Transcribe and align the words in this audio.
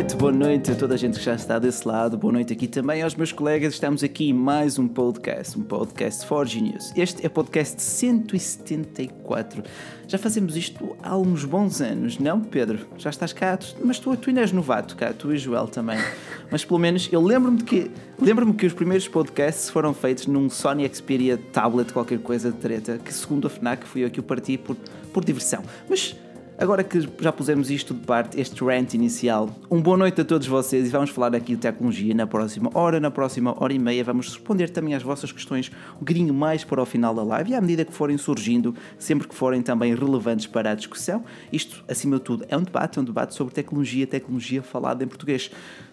noite, 0.00 0.16
boa 0.16 0.32
noite 0.32 0.70
a 0.70 0.74
toda 0.74 0.94
a 0.94 0.96
gente 0.96 1.18
que 1.18 1.24
já 1.24 1.34
está 1.34 1.58
desse 1.58 1.86
lado, 1.86 2.16
boa 2.16 2.32
noite 2.32 2.54
aqui 2.54 2.66
também 2.66 3.02
aos 3.02 3.14
meus 3.14 3.32
colegas. 3.32 3.74
Estamos 3.74 4.02
aqui 4.02 4.30
em 4.30 4.32
mais 4.32 4.78
um 4.78 4.88
podcast, 4.88 5.58
um 5.58 5.62
podcast 5.62 6.24
for 6.24 6.46
Genius. 6.46 6.90
Este 6.96 7.22
é 7.22 7.26
o 7.26 7.30
podcast 7.30 7.82
174. 7.82 9.62
Já 10.08 10.16
fazemos 10.16 10.56
isto 10.56 10.96
há 11.02 11.18
uns 11.18 11.44
bons 11.44 11.82
anos, 11.82 12.18
não, 12.18 12.40
Pedro? 12.40 12.78
Já 12.96 13.10
estás 13.10 13.34
cá, 13.34 13.58
mas 13.84 13.98
tu, 13.98 14.16
tu 14.16 14.30
ainda 14.30 14.40
és 14.40 14.52
novato 14.52 14.96
cá, 14.96 15.12
tu 15.12 15.34
e 15.34 15.36
Joel 15.36 15.66
também. 15.66 15.98
Mas 16.50 16.64
pelo 16.64 16.80
menos 16.80 17.06
eu 17.12 17.20
lembro-me 17.20 17.58
de 17.58 17.64
que 17.64 17.90
lembro-me 18.18 18.54
que 18.54 18.64
os 18.64 18.72
primeiros 18.72 19.06
podcasts 19.06 19.68
foram 19.68 19.92
feitos 19.92 20.26
num 20.26 20.48
Sony 20.48 20.88
Xperia 20.88 21.36
tablet, 21.52 21.92
qualquer 21.92 22.20
coisa 22.20 22.50
de 22.50 22.56
treta, 22.56 22.96
que 22.96 23.12
segundo 23.12 23.46
a 23.46 23.50
FNAC 23.50 23.86
fui 23.86 24.02
eu 24.02 24.10
que 24.10 24.18
o 24.20 24.22
parti 24.22 24.56
por, 24.56 24.76
por 25.12 25.22
diversão. 25.22 25.62
Mas 25.90 26.16
Agora 26.60 26.84
que 26.84 27.00
já 27.18 27.32
pusemos 27.32 27.70
isto 27.70 27.94
de 27.94 28.00
parte, 28.00 28.38
este 28.38 28.62
rant 28.62 28.92
inicial, 28.92 29.48
um 29.70 29.80
boa 29.80 29.96
noite 29.96 30.20
a 30.20 30.24
todos 30.26 30.46
vocês 30.46 30.86
e 30.86 30.90
vamos 30.90 31.08
falar 31.08 31.34
aqui 31.34 31.54
de 31.54 31.60
tecnologia 31.62 32.12
na 32.14 32.26
próxima 32.26 32.70
hora, 32.74 33.00
na 33.00 33.10
próxima 33.10 33.56
hora 33.58 33.72
e 33.72 33.78
meia. 33.78 34.04
Vamos 34.04 34.28
responder 34.28 34.68
também 34.68 34.94
às 34.94 35.02
vossas 35.02 35.32
questões 35.32 35.72
um 35.96 36.00
bocadinho 36.00 36.34
mais 36.34 36.62
para 36.62 36.82
o 36.82 36.84
final 36.84 37.14
da 37.14 37.22
live 37.22 37.52
e 37.52 37.54
à 37.54 37.62
medida 37.62 37.82
que 37.82 37.94
forem 37.94 38.18
surgindo, 38.18 38.74
sempre 38.98 39.26
que 39.26 39.34
forem 39.34 39.62
também 39.62 39.94
relevantes 39.94 40.46
para 40.46 40.72
a 40.72 40.74
discussão. 40.74 41.24
Isto, 41.50 41.82
acima 41.88 42.16
de 42.16 42.24
tudo, 42.24 42.44
é 42.46 42.54
um 42.54 42.62
debate, 42.62 42.98
é 42.98 43.00
um 43.00 43.06
debate 43.06 43.34
sobre 43.34 43.54
tecnologia, 43.54 44.06
tecnologia 44.06 44.62
falada 44.62 45.02
em 45.02 45.08
português 45.08 45.50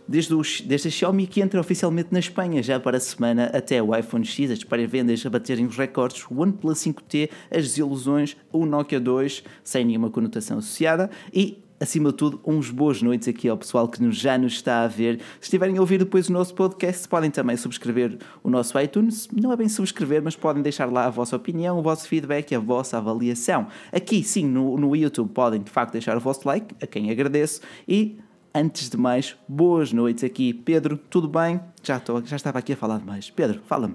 desde, 0.07 0.33
os, 0.33 0.61
desde 0.61 0.87
a 0.87 0.91
Xiaomi 0.91 1.27
que 1.27 1.41
entra 1.41 1.59
oficialmente 1.59 2.09
na 2.11 2.19
Espanha 2.19 2.61
já 2.63 2.79
para 2.79 2.97
a 2.97 2.99
semana 2.99 3.45
até 3.53 3.81
o 3.81 3.95
iPhone 3.95 4.25
X, 4.25 4.51
as 4.51 4.63
para-vendas 4.63 5.25
a 5.25 5.29
baterem 5.29 5.65
os 5.65 5.77
recordes, 5.77 6.25
o 6.29 6.41
OnePlus 6.41 6.79
5T, 6.79 7.29
as 7.51 7.63
desilusões, 7.63 8.37
o 8.51 8.65
Nokia 8.65 8.99
2, 8.99 9.43
sem 9.63 9.85
nenhuma 9.85 10.09
conotação 10.09 10.59
associada 10.59 11.09
e 11.33 11.61
acima 11.79 12.09
de 12.09 12.17
tudo, 12.17 12.41
uns 12.45 12.69
boas 12.69 13.01
noites 13.01 13.27
aqui 13.27 13.47
ao 13.47 13.57
pessoal 13.57 13.87
que 13.87 14.11
já 14.11 14.37
nos 14.37 14.53
está 14.53 14.83
a 14.83 14.87
ver. 14.87 15.19
Se 15.39 15.47
estiverem 15.47 15.77
a 15.77 15.81
ouvir 15.81 15.99
depois 15.99 16.29
o 16.29 16.33
nosso 16.33 16.53
podcast, 16.53 17.07
podem 17.07 17.29
também 17.29 17.55
subscrever 17.55 18.17
o 18.43 18.49
nosso 18.49 18.79
iTunes. 18.79 19.27
Não 19.31 19.51
é 19.51 19.55
bem 19.55 19.69
subscrever, 19.69 20.21
mas 20.23 20.35
podem 20.35 20.61
deixar 20.61 20.91
lá 20.91 21.05
a 21.05 21.09
vossa 21.09 21.35
opinião, 21.35 21.77
o 21.77 21.81
vosso 21.81 22.07
feedback 22.07 22.51
e 22.51 22.55
a 22.55 22.59
vossa 22.59 22.97
avaliação. 22.97 23.67
Aqui, 23.91 24.23
sim, 24.23 24.45
no, 24.47 24.77
no 24.77 24.95
YouTube, 24.95 25.29
podem 25.29 25.61
de 25.61 25.69
facto 25.69 25.91
deixar 25.93 26.17
o 26.17 26.19
vosso 26.19 26.47
like, 26.47 26.75
a 26.81 26.87
quem 26.87 27.11
agradeço, 27.11 27.61
e 27.87 28.17
Antes 28.59 28.89
de 28.89 28.97
mais, 28.97 29.37
boas 29.47 29.93
noites 29.93 30.23
aqui. 30.23 30.51
Pedro, 30.51 30.97
tudo 30.97 31.27
bem? 31.27 31.61
Já, 31.83 31.97
estou, 31.97 32.25
já 32.25 32.35
estava 32.35 32.57
aqui 32.57 32.73
a 32.73 32.75
falar 32.75 32.97
demais. 32.97 33.29
Pedro, 33.29 33.61
fala-me. 33.67 33.93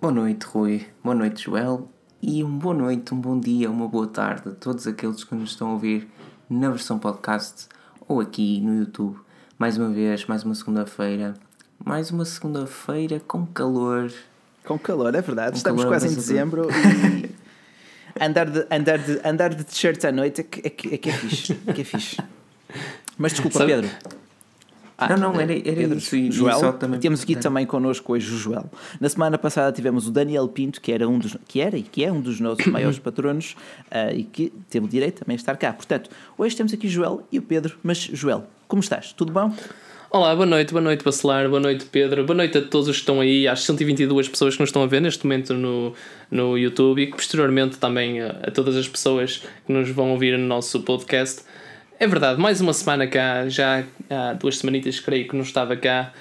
Boa 0.00 0.12
noite, 0.12 0.46
Rui. 0.46 0.86
Boa 1.02 1.16
noite, 1.16 1.42
Joel. 1.42 1.90
E 2.22 2.44
um 2.44 2.56
boa 2.56 2.72
noite, 2.72 3.12
um 3.12 3.20
bom 3.20 3.40
dia, 3.40 3.68
uma 3.68 3.88
boa 3.88 4.06
tarde 4.06 4.50
a 4.50 4.52
todos 4.52 4.86
aqueles 4.86 5.24
que 5.24 5.34
nos 5.34 5.50
estão 5.50 5.70
a 5.70 5.72
ouvir 5.72 6.06
na 6.48 6.70
versão 6.70 7.00
podcast 7.00 7.66
ou 8.06 8.20
aqui 8.20 8.60
no 8.60 8.78
YouTube. 8.78 9.18
Mais 9.58 9.76
uma 9.76 9.88
vez, 9.88 10.24
mais 10.26 10.44
uma 10.44 10.54
segunda-feira. 10.54 11.34
Mais 11.84 12.12
uma 12.12 12.24
segunda-feira 12.24 13.20
com 13.26 13.44
calor. 13.44 14.12
Com 14.64 14.78
calor, 14.78 15.16
é 15.16 15.20
verdade. 15.20 15.50
Com 15.50 15.56
Estamos 15.56 15.84
quase 15.84 16.06
em 16.06 16.14
dezembro 16.14 16.68
e 16.70 17.34
andar 18.24 18.48
de, 18.48 18.66
andar 18.70 18.98
de, 18.98 19.20
andar 19.24 19.52
de 19.52 19.64
t-shirt 19.64 20.04
à 20.04 20.12
noite 20.12 20.42
é 20.42 20.44
que 20.44 20.60
é, 20.64 20.70
que, 20.70 20.94
é, 20.94 20.96
que 20.96 21.10
é 21.10 21.12
fixe. 21.12 21.60
É 21.66 21.72
que 21.72 21.80
é 21.80 21.84
fixe. 21.84 22.35
Mas 23.16 23.32
desculpa, 23.32 23.58
Sabe? 23.58 23.72
Pedro. 23.72 23.90
Ah, 24.98 25.14
não, 25.14 25.32
não, 25.32 25.40
era, 25.40 25.52
era 25.52 25.62
Pedro, 25.62 25.98
isso. 25.98 26.16
E, 26.16 26.30
Joel, 26.30 26.72
também... 26.72 26.98
temos 26.98 27.22
aqui 27.22 27.36
também 27.36 27.66
connosco 27.66 28.14
hoje 28.14 28.32
o 28.32 28.38
Joel. 28.38 28.70
Na 28.98 29.08
semana 29.10 29.36
passada 29.36 29.70
tivemos 29.70 30.08
o 30.08 30.10
Daniel 30.10 30.48
Pinto, 30.48 30.80
que 30.80 30.90
era 30.90 31.06
um 31.06 31.18
dos, 31.18 31.36
que 31.46 31.60
era 31.60 31.76
e 31.76 31.82
que 31.82 32.02
é 32.02 32.10
um 32.10 32.20
dos 32.20 32.40
nossos 32.40 32.64
maiores 32.66 32.98
patronos 33.00 33.54
uh, 33.90 34.14
e 34.14 34.24
que 34.24 34.50
teve 34.70 34.86
o 34.86 34.88
direito 34.88 35.20
também 35.20 35.36
de 35.36 35.42
estar 35.42 35.56
cá. 35.56 35.72
Portanto, 35.72 36.08
hoje 36.38 36.56
temos 36.56 36.72
aqui 36.72 36.86
o 36.86 36.90
Joel 36.90 37.22
e 37.30 37.38
o 37.38 37.42
Pedro. 37.42 37.76
Mas, 37.82 37.98
Joel, 37.98 38.44
como 38.66 38.80
estás? 38.80 39.12
Tudo 39.12 39.32
bom? 39.32 39.54
Olá, 40.08 40.34
boa 40.34 40.46
noite, 40.46 40.72
boa 40.72 40.80
noite 40.80 41.04
Bacelar, 41.04 41.48
boa 41.48 41.60
noite 41.60 41.84
Pedro, 41.86 42.24
boa 42.24 42.36
noite 42.36 42.56
a 42.56 42.62
todos 42.62 42.88
os 42.88 42.96
que 42.96 43.02
estão 43.02 43.20
aí, 43.20 43.46
às 43.48 43.64
122 43.64 44.28
pessoas 44.28 44.54
que 44.54 44.60
nos 44.60 44.68
estão 44.68 44.82
a 44.82 44.86
ver 44.86 45.00
neste 45.00 45.26
momento 45.26 45.52
no, 45.52 45.92
no 46.30 46.56
YouTube 46.56 47.02
e 47.02 47.06
que 47.06 47.16
posteriormente 47.16 47.76
também 47.76 48.22
a, 48.22 48.28
a 48.44 48.50
todas 48.52 48.76
as 48.76 48.88
pessoas 48.88 49.42
que 49.66 49.72
nos 49.72 49.90
vão 49.90 50.12
ouvir 50.12 50.38
no 50.38 50.46
nosso 50.46 50.80
podcast. 50.80 51.42
É 51.98 52.06
verdade, 52.06 52.40
mais 52.40 52.60
uma 52.60 52.74
semana 52.74 53.06
cá, 53.06 53.48
já 53.48 53.82
há 54.10 54.34
duas 54.34 54.58
semanitas 54.58 55.00
creio 55.00 55.26
que 55.26 55.34
não 55.34 55.42
estava 55.42 55.74
cá. 55.76 56.12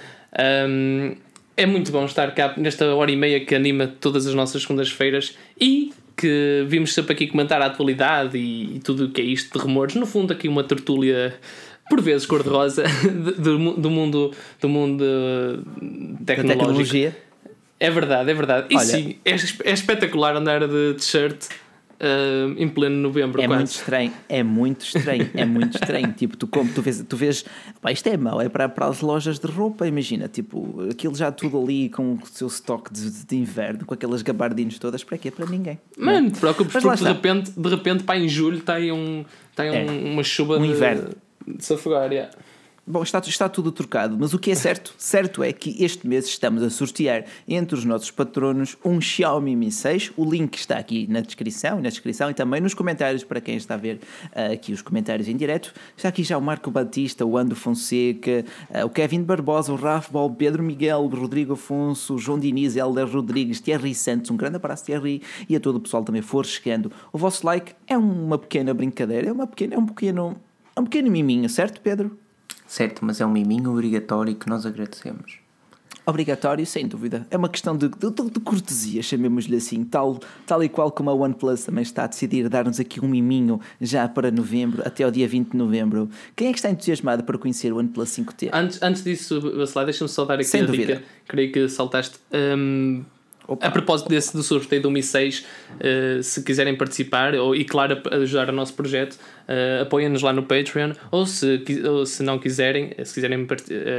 Um, 0.67 1.15
é 1.57 1.65
muito 1.65 1.91
bom 1.91 2.05
estar 2.05 2.33
cá 2.33 2.53
nesta 2.55 2.93
hora 2.95 3.11
e 3.11 3.15
meia 3.15 3.43
que 3.43 3.53
anima 3.53 3.87
todas 3.87 4.25
as 4.25 4.33
nossas 4.33 4.61
segundas-feiras 4.61 5.37
e 5.59 5.93
que 6.15 6.65
vimos 6.67 6.93
sempre 6.93 7.13
aqui 7.13 7.27
comentar 7.27 7.61
a 7.61 7.65
atualidade 7.65 8.37
e, 8.37 8.77
e 8.77 8.79
tudo 8.79 9.05
o 9.05 9.09
que 9.09 9.19
é 9.19 9.23
isto 9.25 9.57
de 9.57 9.63
rumores. 9.63 9.95
No 9.95 10.05
fundo, 10.05 10.31
aqui 10.31 10.47
uma 10.47 10.63
tertúlia 10.63 11.37
por 11.89 12.01
vezes 12.01 12.25
cor-de-rosa 12.25 12.83
do, 13.37 13.73
do, 13.73 13.89
mundo, 13.89 14.31
do 14.61 14.69
mundo 14.69 15.03
tecnológico. 16.25 16.47
Da 16.47 16.53
tecnologia. 16.53 17.17
É 17.79 17.89
verdade, 17.89 18.31
é 18.31 18.33
verdade. 18.33 18.67
E 18.69 18.77
Olha, 18.77 18.85
sim, 18.85 19.15
é, 19.25 19.31
é 19.31 19.73
espetacular 19.73 20.37
andar 20.37 20.65
de 20.65 20.93
t-shirt 20.93 21.47
Uh, 21.95 22.53
em 22.57 22.67
pleno 22.67 22.97
novembro. 22.97 23.41
É 23.41 23.47
quase. 23.47 23.57
muito 23.57 23.71
estranho, 23.71 24.13
é 24.27 24.43
muito 24.43 24.85
estranho, 24.85 25.29
é 25.33 25.45
muito 25.45 25.75
estranho. 25.75 26.11
tipo, 26.17 26.35
tu, 26.35 26.45
como, 26.45 26.69
tu 26.73 26.81
vês, 26.81 27.01
tu 27.07 27.15
vês 27.15 27.45
pá, 27.81 27.89
isto 27.89 28.07
é 28.07 28.17
mau, 28.17 28.41
é 28.41 28.49
para, 28.49 28.67
para 28.67 28.87
as 28.87 28.99
lojas 28.99 29.39
de 29.39 29.47
roupa, 29.47 29.87
imagina, 29.87 30.27
tipo, 30.27 30.87
aquilo 30.91 31.15
já 31.15 31.31
tudo 31.31 31.61
ali 31.61 31.87
com 31.87 32.15
o 32.15 32.19
seu 32.25 32.47
estoque 32.47 32.91
de, 32.93 33.09
de 33.25 33.35
inverno, 33.37 33.85
com 33.85 33.93
aquelas 33.93 34.21
gabardinhas 34.21 34.77
todas, 34.77 35.05
para 35.05 35.17
quê? 35.17 35.31
Para 35.31 35.45
ninguém. 35.45 35.79
Mano, 35.97 36.23
não 36.23 36.31
te 36.31 36.39
preocupes, 36.39 36.73
porque 36.73 36.97
de 36.97 37.07
repente, 37.07 37.51
de 37.51 37.69
repente, 37.69 38.03
para 38.03 38.19
em 38.19 38.27
julho 38.27 38.57
está 38.57 38.73
aí, 38.73 38.91
um, 38.91 39.23
aí 39.55 39.67
é, 39.69 39.85
um, 39.89 40.13
uma 40.13 40.23
chuva 40.23 40.57
um 40.57 40.63
de, 40.63 40.67
inverno. 40.67 41.09
de 41.47 41.63
se 41.63 41.73
afogar, 41.73 42.11
yeah. 42.11 42.29
Bom, 42.87 43.01
está, 43.01 43.17
está 43.17 43.49
tudo 43.49 43.71
trocado, 43.71 44.15
mas 44.15 44.35
o 44.35 44.37
que 44.37 44.51
é 44.51 44.55
certo? 44.55 44.93
certo 44.99 45.43
é 45.43 45.51
que 45.51 45.83
este 45.83 46.07
mês 46.07 46.27
estamos 46.27 46.61
a 46.61 46.69
sortear 46.69 47.25
entre 47.47 47.75
os 47.75 47.83
nossos 47.83 48.11
patronos 48.11 48.77
um 48.85 49.01
Xiaomi 49.01 49.55
Mi 49.55 49.71
6. 49.71 50.11
O 50.15 50.23
link 50.23 50.55
está 50.55 50.77
aqui 50.77 51.07
na 51.09 51.21
descrição, 51.21 51.81
na 51.81 51.89
descrição 51.89 52.29
e 52.29 52.35
também 52.35 52.61
nos 52.61 52.75
comentários 52.75 53.23
para 53.23 53.41
quem 53.41 53.55
está 53.55 53.73
a 53.73 53.77
ver 53.77 53.95
uh, 54.25 54.53
aqui 54.53 54.71
os 54.71 54.83
comentários 54.83 55.27
em 55.27 55.35
direto. 55.35 55.73
Está 55.97 56.09
aqui 56.09 56.23
já 56.23 56.37
o 56.37 56.41
Marco 56.41 56.69
Batista, 56.69 57.25
o 57.25 57.35
Ando 57.35 57.55
Fonseca, 57.55 58.45
uh, 58.69 58.85
o 58.85 58.89
Kevin 58.91 59.23
Barbosa, 59.23 59.73
o 59.73 59.75
Rafa 59.75 60.11
Ball, 60.11 60.29
Pedro 60.29 60.61
Miguel, 60.61 60.99
o 60.99 61.07
Rodrigo 61.07 61.53
Afonso, 61.53 62.13
o 62.13 62.19
João 62.19 62.37
Diniz, 62.37 62.75
Helder 62.75 63.11
Rodrigues, 63.11 63.59
Thierry 63.59 63.95
Santos. 63.95 64.29
Um 64.29 64.37
grande 64.37 64.57
abraço, 64.57 64.85
Thierry, 64.85 65.23
e 65.49 65.55
a 65.55 65.59
todo 65.59 65.77
o 65.77 65.79
pessoal 65.79 66.03
também 66.03 66.21
for 66.21 66.45
chegando. 66.45 66.91
O 67.11 67.17
vosso 67.17 67.47
like 67.47 67.73
é 67.87 67.97
uma 67.97 68.37
pequena 68.37 68.75
brincadeira, 68.75 69.29
é, 69.29 69.31
uma 69.31 69.47
pequena, 69.47 69.73
é 69.73 69.77
um 69.79 69.87
pequeno, 69.87 70.37
é 70.75 70.79
um 70.79 70.83
pequeno 70.83 71.09
miminho, 71.09 71.49
certo, 71.49 71.81
Pedro? 71.81 72.24
Certo, 72.67 73.05
mas 73.05 73.21
é 73.21 73.25
um 73.25 73.31
miminho 73.31 73.71
obrigatório 73.71 74.35
que 74.35 74.49
nós 74.49 74.65
agradecemos. 74.65 75.45
Obrigatório, 76.07 76.63
sem 76.67 76.87
dúvida. 76.87 77.25
É 77.31 77.37
uma 77.37 77.49
questão 77.49 77.75
de, 77.75 77.89
de, 77.89 78.11
de 78.11 78.39
cortesia, 78.39 79.01
chamemos-lhe 79.01 79.55
assim. 79.55 79.83
Tal, 79.83 80.19
tal 80.45 80.63
e 80.63 80.69
qual 80.69 80.91
como 80.91 81.09
a 81.09 81.13
OnePlus 81.13 81.65
também 81.65 81.81
está 81.81 82.03
a 82.03 82.07
decidir 82.07 82.47
dar-nos 82.47 82.79
aqui 82.79 83.03
um 83.03 83.07
miminho 83.07 83.59
já 83.81 84.07
para 84.07 84.29
novembro, 84.29 84.83
até 84.85 85.03
ao 85.03 85.09
dia 85.09 85.27
20 85.27 85.51
de 85.51 85.57
novembro. 85.57 86.07
Quem 86.35 86.49
é 86.49 86.51
que 86.51 86.59
está 86.59 86.69
entusiasmado 86.69 87.23
para 87.23 87.37
conhecer 87.39 87.73
o 87.73 87.77
OnePlus 87.77 88.09
5T? 88.09 88.49
Antes, 88.53 88.83
antes 88.83 89.03
disso, 89.03 89.41
Bacelar, 89.57 89.85
deixa-me 89.85 90.09
só 90.09 90.25
dar 90.25 90.35
aqui 90.35 90.43
sem 90.43 90.61
a 90.61 90.65
dúvida. 90.65 90.95
dica. 90.95 91.05
Creio 91.27 91.51
que 91.51 91.67
saltaste. 91.69 92.19
Um 92.31 93.03
Opa. 93.47 93.67
A 93.67 93.71
propósito 93.71 94.09
desse 94.09 94.35
do 94.35 94.41
sorteio 94.41 94.81
do 94.81 94.89
Mi 94.89 95.03
6, 95.03 95.39
uh, 95.39 96.23
se 96.23 96.43
quiserem 96.43 96.75
participar 96.75 97.35
ou, 97.35 97.55
e, 97.55 97.63
claro, 97.63 98.01
ajudar 98.11 98.49
o 98.49 98.51
nosso 98.51 98.73
projeto, 98.73 99.13
uh, 99.13 99.83
apoiem-nos 99.83 100.21
lá 100.21 100.33
no 100.33 100.43
Patreon. 100.43 100.93
Ou 101.11 101.25
se, 101.25 101.63
ou 101.87 102.05
se 102.05 102.23
não 102.23 102.39
quiserem, 102.39 102.91
se 103.03 103.13
quiserem 103.13 103.47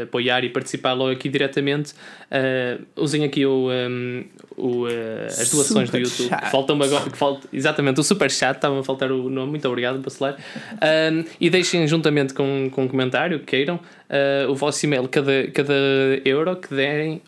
apoiar 0.02 0.44
e 0.44 0.48
participar 0.48 0.94
logo 0.94 1.12
aqui 1.12 1.28
diretamente, 1.28 1.92
uh, 1.92 2.84
usem 2.96 3.24
aqui 3.24 3.46
o, 3.46 3.68
um, 3.70 4.24
o, 4.56 4.86
as 5.26 5.50
doações 5.50 5.88
super 5.88 6.02
do 6.02 6.08
YouTube. 6.08 6.50
Faltam 6.50 6.82
agora, 6.82 7.08
que 7.08 7.16
falta, 7.16 7.46
exatamente, 7.52 8.00
o 8.00 8.02
Super 8.02 8.30
Chat, 8.30 8.56
estava 8.56 8.80
a 8.80 8.82
faltar 8.82 9.12
o 9.12 9.30
nome, 9.30 9.50
muito 9.50 9.68
obrigado, 9.68 9.98
Bacelar. 9.98 10.36
Um, 10.72 11.24
e 11.40 11.48
deixem 11.48 11.86
juntamente 11.86 12.34
com, 12.34 12.68
com 12.70 12.84
um 12.84 12.88
comentário, 12.88 13.40
queiram, 13.40 13.78
o 14.48 14.54
vosso 14.54 14.84
e-mail, 14.86 15.08
cada, 15.08 15.46
cada 15.48 15.74
euro 16.24 16.56
que 16.56 16.74
derem 16.74 17.22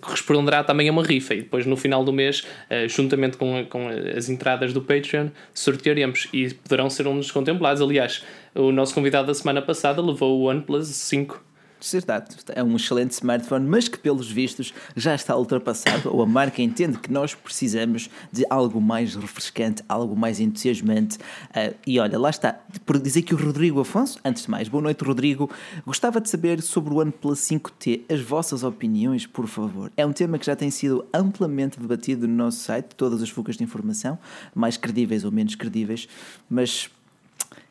corresponderá 0.00 0.64
também 0.64 0.88
a 0.88 0.92
uma 0.92 1.04
rifa. 1.04 1.34
E 1.34 1.42
depois, 1.42 1.66
no 1.66 1.76
final 1.76 2.04
do 2.04 2.12
mês, 2.12 2.40
uh, 2.40 2.88
juntamente 2.88 3.36
com, 3.36 3.64
com 3.66 3.88
as 3.88 4.28
entradas 4.28 4.72
do 4.72 4.80
Patreon, 4.80 5.28
sortearemos 5.54 6.28
e 6.32 6.52
poderão 6.54 6.88
ser 6.88 7.06
um 7.06 7.16
dos 7.16 7.30
contemplados. 7.30 7.82
Aliás, 7.82 8.24
o 8.54 8.72
nosso 8.72 8.94
convidado 8.94 9.26
da 9.26 9.34
semana 9.34 9.62
passada 9.62 10.00
levou 10.00 10.40
o 10.40 10.44
OnePlus 10.44 10.88
5 10.88 11.49
verdade, 11.92 12.36
é 12.50 12.62
um 12.62 12.76
excelente 12.76 13.12
smartphone, 13.12 13.66
mas 13.66 13.88
que 13.88 13.98
pelos 13.98 14.30
vistos 14.30 14.74
já 14.94 15.14
está 15.14 15.36
ultrapassado, 15.36 16.14
ou 16.14 16.22
a 16.22 16.26
marca 16.26 16.60
entende 16.60 16.98
que 16.98 17.10
nós 17.10 17.34
precisamos 17.34 18.10
de 18.32 18.44
algo 18.50 18.80
mais 18.80 19.14
refrescante, 19.14 19.82
algo 19.88 20.16
mais 20.16 20.40
entusiasmante. 20.40 21.16
Uh, 21.16 21.74
e 21.86 21.98
olha, 21.98 22.18
lá 22.18 22.30
está, 22.30 22.60
por 22.84 22.98
dizer 22.98 23.22
que 23.22 23.34
o 23.34 23.36
Rodrigo 23.36 23.80
Afonso, 23.80 24.18
antes 24.24 24.44
de 24.44 24.50
mais, 24.50 24.68
boa 24.68 24.82
noite, 24.82 25.02
Rodrigo, 25.04 25.50
gostava 25.86 26.20
de 26.20 26.28
saber 26.28 26.60
sobre 26.62 26.92
o 26.92 26.98
OnePlus 26.98 27.40
5T, 27.40 28.02
as 28.08 28.20
vossas 28.20 28.62
opiniões, 28.62 29.26
por 29.26 29.46
favor. 29.46 29.90
É 29.96 30.04
um 30.04 30.12
tema 30.12 30.38
que 30.38 30.46
já 30.46 30.56
tem 30.56 30.70
sido 30.70 31.06
amplamente 31.12 31.80
debatido 31.80 32.28
no 32.28 32.34
nosso 32.34 32.58
site, 32.58 32.94
todas 32.94 33.22
as 33.22 33.30
fugas 33.30 33.56
de 33.56 33.64
informação, 33.64 34.18
mais 34.54 34.76
credíveis 34.76 35.24
ou 35.24 35.32
menos 35.32 35.54
credíveis, 35.54 36.08
mas 36.48 36.90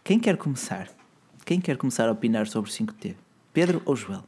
quem 0.03 0.19
quer 0.19 0.38
começar? 0.38 0.89
Quem 1.45 1.59
quer 1.59 1.77
começar 1.77 2.07
a 2.09 2.11
opinar 2.11 2.47
sobre 2.47 2.69
o 2.69 2.73
5T? 2.73 3.15
Pedro 3.54 3.81
ou 3.86 3.96
Joel? 3.96 4.24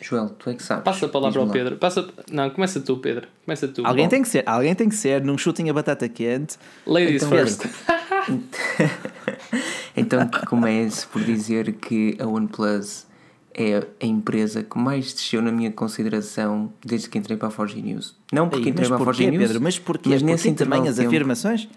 Joel, 0.00 0.30
tu 0.30 0.50
é 0.50 0.54
que 0.54 0.62
sabes. 0.62 0.84
Passa 0.84 1.06
a 1.06 1.08
palavra 1.08 1.40
ao 1.40 1.48
Pedro. 1.48 1.76
Passa... 1.76 2.08
Não, 2.30 2.50
começa 2.50 2.80
tu, 2.80 2.96
Pedro. 2.96 3.28
Começa 3.44 3.68
tu. 3.68 3.86
Alguém 3.86 4.06
Bom. 4.06 4.10
tem 4.10 4.22
que 4.22 4.28
ser, 4.28 4.42
alguém 4.46 4.74
tem 4.74 4.88
que 4.88 4.96
ser, 4.96 5.22
num 5.22 5.38
shooting 5.38 5.68
a 5.68 5.72
batata 5.72 6.08
quente. 6.08 6.56
Ladies 6.86 7.22
então, 7.22 7.38
first. 7.38 7.66
então 9.96 10.26
que 10.26 10.46
comece 10.46 11.06
por 11.06 11.22
dizer 11.22 11.74
que 11.74 12.16
a 12.20 12.26
OnePlus 12.26 13.06
é 13.54 13.86
a 14.00 14.06
empresa 14.06 14.62
que 14.62 14.78
mais 14.78 15.12
desceu 15.12 15.42
na 15.42 15.52
minha 15.52 15.70
consideração 15.70 16.72
desde 16.84 17.08
que 17.08 17.18
entrei 17.18 17.36
para 17.36 17.48
a 17.48 17.50
Forge 17.50 17.80
News. 17.80 18.16
Não 18.32 18.48
porque 18.48 18.66
Ei, 18.66 18.70
entrei 18.70 18.88
para 18.88 18.96
a 18.96 19.00
Forge 19.00 19.30
News, 19.30 19.42
Pedro, 19.42 19.60
mas 19.60 19.78
porque 19.78 20.08
mas 20.08 20.22
nesse 20.22 20.52
também 20.54 20.88
as 20.88 20.98
afirmações? 20.98 21.68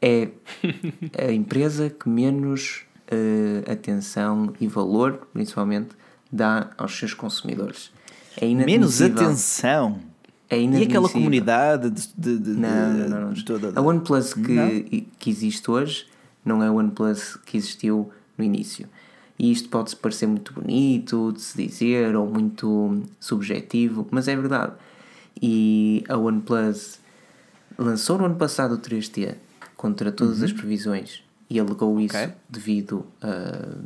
É 0.00 0.28
a 1.18 1.32
empresa 1.32 1.88
que 1.88 2.08
menos 2.08 2.82
uh, 3.14 3.70
atenção 3.70 4.52
e 4.60 4.66
valor, 4.66 5.26
principalmente, 5.32 5.90
dá 6.30 6.70
aos 6.76 6.96
seus 6.96 7.14
consumidores. 7.14 7.90
É 8.36 8.46
menos 8.52 9.00
atenção. 9.00 10.00
É 10.50 10.60
e 10.60 10.82
aquela 10.82 11.08
comunidade 11.08 11.90
de, 11.90 12.08
de, 12.16 12.38
de, 12.38 12.50
não, 12.50 12.92
não, 12.92 13.20
não, 13.28 13.34
toda. 13.44 13.72
A 13.74 13.82
OnePlus 13.82 14.34
que, 14.34 15.08
que 15.18 15.30
existe 15.30 15.70
hoje 15.70 16.06
não 16.44 16.62
é 16.62 16.68
a 16.68 16.72
OnePlus 16.72 17.36
que 17.46 17.56
existiu 17.56 18.10
no 18.36 18.44
início. 18.44 18.86
E 19.38 19.50
isto 19.50 19.68
pode 19.68 19.96
parecer 19.96 20.26
muito 20.26 20.52
bonito 20.52 21.32
de 21.32 21.40
se 21.40 21.66
dizer 21.66 22.14
ou 22.14 22.26
muito 22.26 23.02
subjetivo, 23.18 24.06
mas 24.10 24.28
é 24.28 24.36
verdade. 24.36 24.72
E 25.40 26.04
a 26.08 26.16
OnePlus 26.16 27.00
lançou 27.76 28.18
no 28.18 28.26
ano 28.26 28.36
passado 28.36 28.74
o 28.74 28.78
3T 28.78 29.34
contra 29.76 30.12
todas 30.12 30.38
uhum. 30.38 30.44
as 30.44 30.52
previsões 30.52 31.23
e 31.48 31.60
alegou 31.60 32.00
isso 32.00 32.16
okay. 32.16 32.32
devido 32.48 33.04
a, 33.22 33.76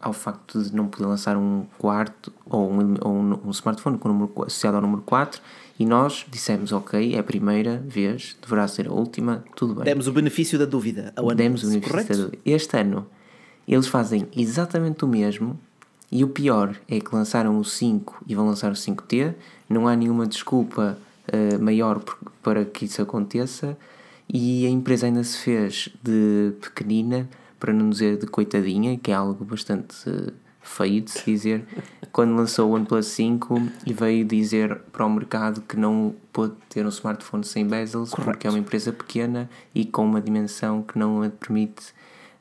ao 0.00 0.12
facto 0.12 0.62
de 0.62 0.74
não 0.74 0.88
poder 0.88 1.06
lançar 1.06 1.36
um 1.36 1.64
quarto 1.78 2.32
ou 2.46 2.70
um, 2.72 2.94
ou 3.00 3.12
um, 3.12 3.40
um 3.46 3.50
smartphone 3.50 3.98
com 3.98 4.08
o 4.08 4.12
número, 4.12 4.32
associado 4.44 4.76
ao 4.76 4.82
número 4.82 5.02
4 5.02 5.40
e 5.78 5.86
nós 5.86 6.26
dissemos 6.30 6.72
ok, 6.72 7.14
é 7.14 7.18
a 7.18 7.22
primeira 7.22 7.82
vez, 7.86 8.36
deverá 8.40 8.66
ser 8.68 8.88
a 8.88 8.92
última, 8.92 9.44
tudo 9.56 9.74
bem. 9.74 9.84
Demos 9.84 10.06
o 10.06 10.12
benefício 10.12 10.58
da 10.58 10.64
dúvida 10.64 11.12
ao 11.16 11.26
ano 11.26 11.36
Demos 11.36 11.62
o 11.62 11.66
benefício 11.68 11.90
correto? 11.90 12.12
da 12.12 12.24
dúvida. 12.24 12.42
Este 12.44 12.76
ano 12.76 13.06
eles 13.66 13.86
fazem 13.86 14.26
exatamente 14.36 15.04
o 15.04 15.08
mesmo 15.08 15.58
e 16.10 16.24
o 16.24 16.28
pior 16.28 16.74
é 16.88 16.98
que 16.98 17.14
lançaram 17.14 17.58
o 17.58 17.64
5 17.64 18.24
e 18.26 18.34
vão 18.34 18.46
lançar 18.46 18.72
o 18.72 18.74
5T, 18.74 19.34
não 19.68 19.86
há 19.86 19.94
nenhuma 19.94 20.26
desculpa 20.26 20.98
uh, 21.28 21.62
maior 21.62 22.02
para 22.42 22.64
que 22.64 22.86
isso 22.86 23.00
aconteça 23.00 23.76
e 24.32 24.66
a 24.66 24.70
empresa 24.70 25.06
ainda 25.06 25.24
se 25.24 25.38
fez 25.38 25.88
de 26.02 26.52
pequenina, 26.60 27.28
para 27.58 27.72
não 27.72 27.90
dizer 27.90 28.16
de 28.16 28.26
coitadinha, 28.26 28.96
que 28.96 29.10
é 29.10 29.14
algo 29.14 29.44
bastante 29.44 30.08
uh, 30.08 30.32
feio 30.60 31.00
de 31.00 31.10
se 31.10 31.24
dizer, 31.24 31.64
quando 32.12 32.34
lançou 32.34 32.70
o 32.70 32.74
OnePlus 32.74 33.06
5 33.06 33.62
e 33.86 33.92
veio 33.92 34.24
dizer 34.24 34.76
para 34.92 35.04
o 35.04 35.10
mercado 35.10 35.60
que 35.62 35.76
não 35.76 36.14
pôde 36.32 36.54
ter 36.68 36.86
um 36.86 36.88
smartphone 36.88 37.44
sem 37.44 37.66
bezels 37.66 38.10
porque 38.10 38.46
é 38.46 38.50
uma 38.50 38.58
empresa 38.58 38.92
pequena 38.92 39.50
e 39.74 39.84
com 39.84 40.04
uma 40.04 40.20
dimensão 40.20 40.82
que 40.82 40.98
não 40.98 41.22
a 41.22 41.28
permite 41.28 41.92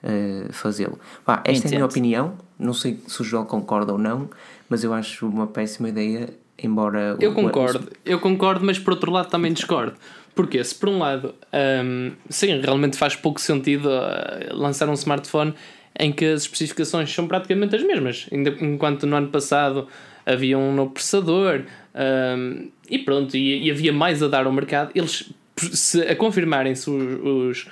uh, 0.04 0.54
fazê-lo. 0.54 1.00
esta 1.44 1.52
Entendo. 1.52 1.66
é 1.66 1.68
a 1.68 1.72
minha 1.72 1.86
opinião, 1.86 2.34
não 2.58 2.74
sei 2.74 3.00
se 3.08 3.22
o 3.22 3.24
João 3.24 3.46
concorda 3.46 3.92
ou 3.92 3.98
não, 3.98 4.30
mas 4.70 4.84
eu 4.84 4.94
acho 4.94 5.28
uma 5.28 5.48
péssima 5.48 5.90
ideia, 5.90 6.30
embora... 6.58 7.18
Eu 7.20 7.32
o, 7.32 7.34
concordo, 7.34 7.92
eu 8.06 8.20
concordo, 8.20 8.64
mas 8.64 8.78
por 8.78 8.94
outro 8.94 9.12
lado 9.12 9.30
também 9.30 9.52
discordo. 9.52 9.96
Porque 10.40 10.64
se 10.64 10.74
por 10.74 10.88
um 10.88 11.00
lado, 11.00 11.36
um, 11.84 12.14
sim, 12.30 12.62
realmente 12.62 12.96
faz 12.96 13.14
pouco 13.14 13.42
sentido 13.42 13.90
uh, 13.90 14.56
lançar 14.56 14.88
um 14.88 14.94
smartphone 14.94 15.54
em 16.00 16.14
que 16.14 16.24
as 16.24 16.44
especificações 16.44 17.14
são 17.14 17.28
praticamente 17.28 17.76
as 17.76 17.84
mesmas, 17.84 18.26
enquanto 18.32 19.06
no 19.06 19.18
ano 19.18 19.28
passado 19.28 19.90
havia 20.26 20.58
um 20.58 20.74
novo 20.74 20.92
processador 20.92 21.64
um, 21.94 22.70
e 22.90 23.00
pronto, 23.00 23.36
e, 23.36 23.66
e, 23.66 23.70
havia 23.70 23.92
mais 23.92 24.24
a 24.24 24.30
dar 24.30 24.46
ao 24.46 24.54
mercado, 24.54 24.92
eles 24.96 25.30
se, 25.58 26.04
a 26.04 26.16
confirmarem-se 26.16 26.90
os, 26.90 27.20
os 27.22 27.68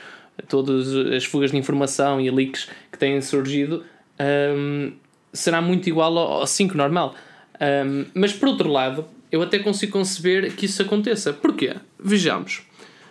todas 0.49 0.93
as 0.93 1.23
fugas 1.23 1.51
de 1.51 1.57
informação 1.57 2.19
e 2.19 2.29
leaks 2.29 2.67
que 2.91 2.99
têm 2.99 3.21
surgido, 3.21 3.85
um, 4.19 4.91
será 5.31 5.61
muito 5.61 5.87
igual 5.87 6.17
ao, 6.17 6.39
ao 6.41 6.47
5 6.47 6.75
normal. 6.75 7.15
Um, 7.61 8.07
mas 8.13 8.33
por 8.33 8.49
outro 8.49 8.69
lado, 8.69 9.05
eu 9.31 9.41
até 9.41 9.59
consigo 9.59 9.93
conceber 9.93 10.53
que 10.55 10.65
isso 10.65 10.81
aconteça. 10.81 11.33
Porquê? 11.33 11.75
Vejamos. 11.99 12.61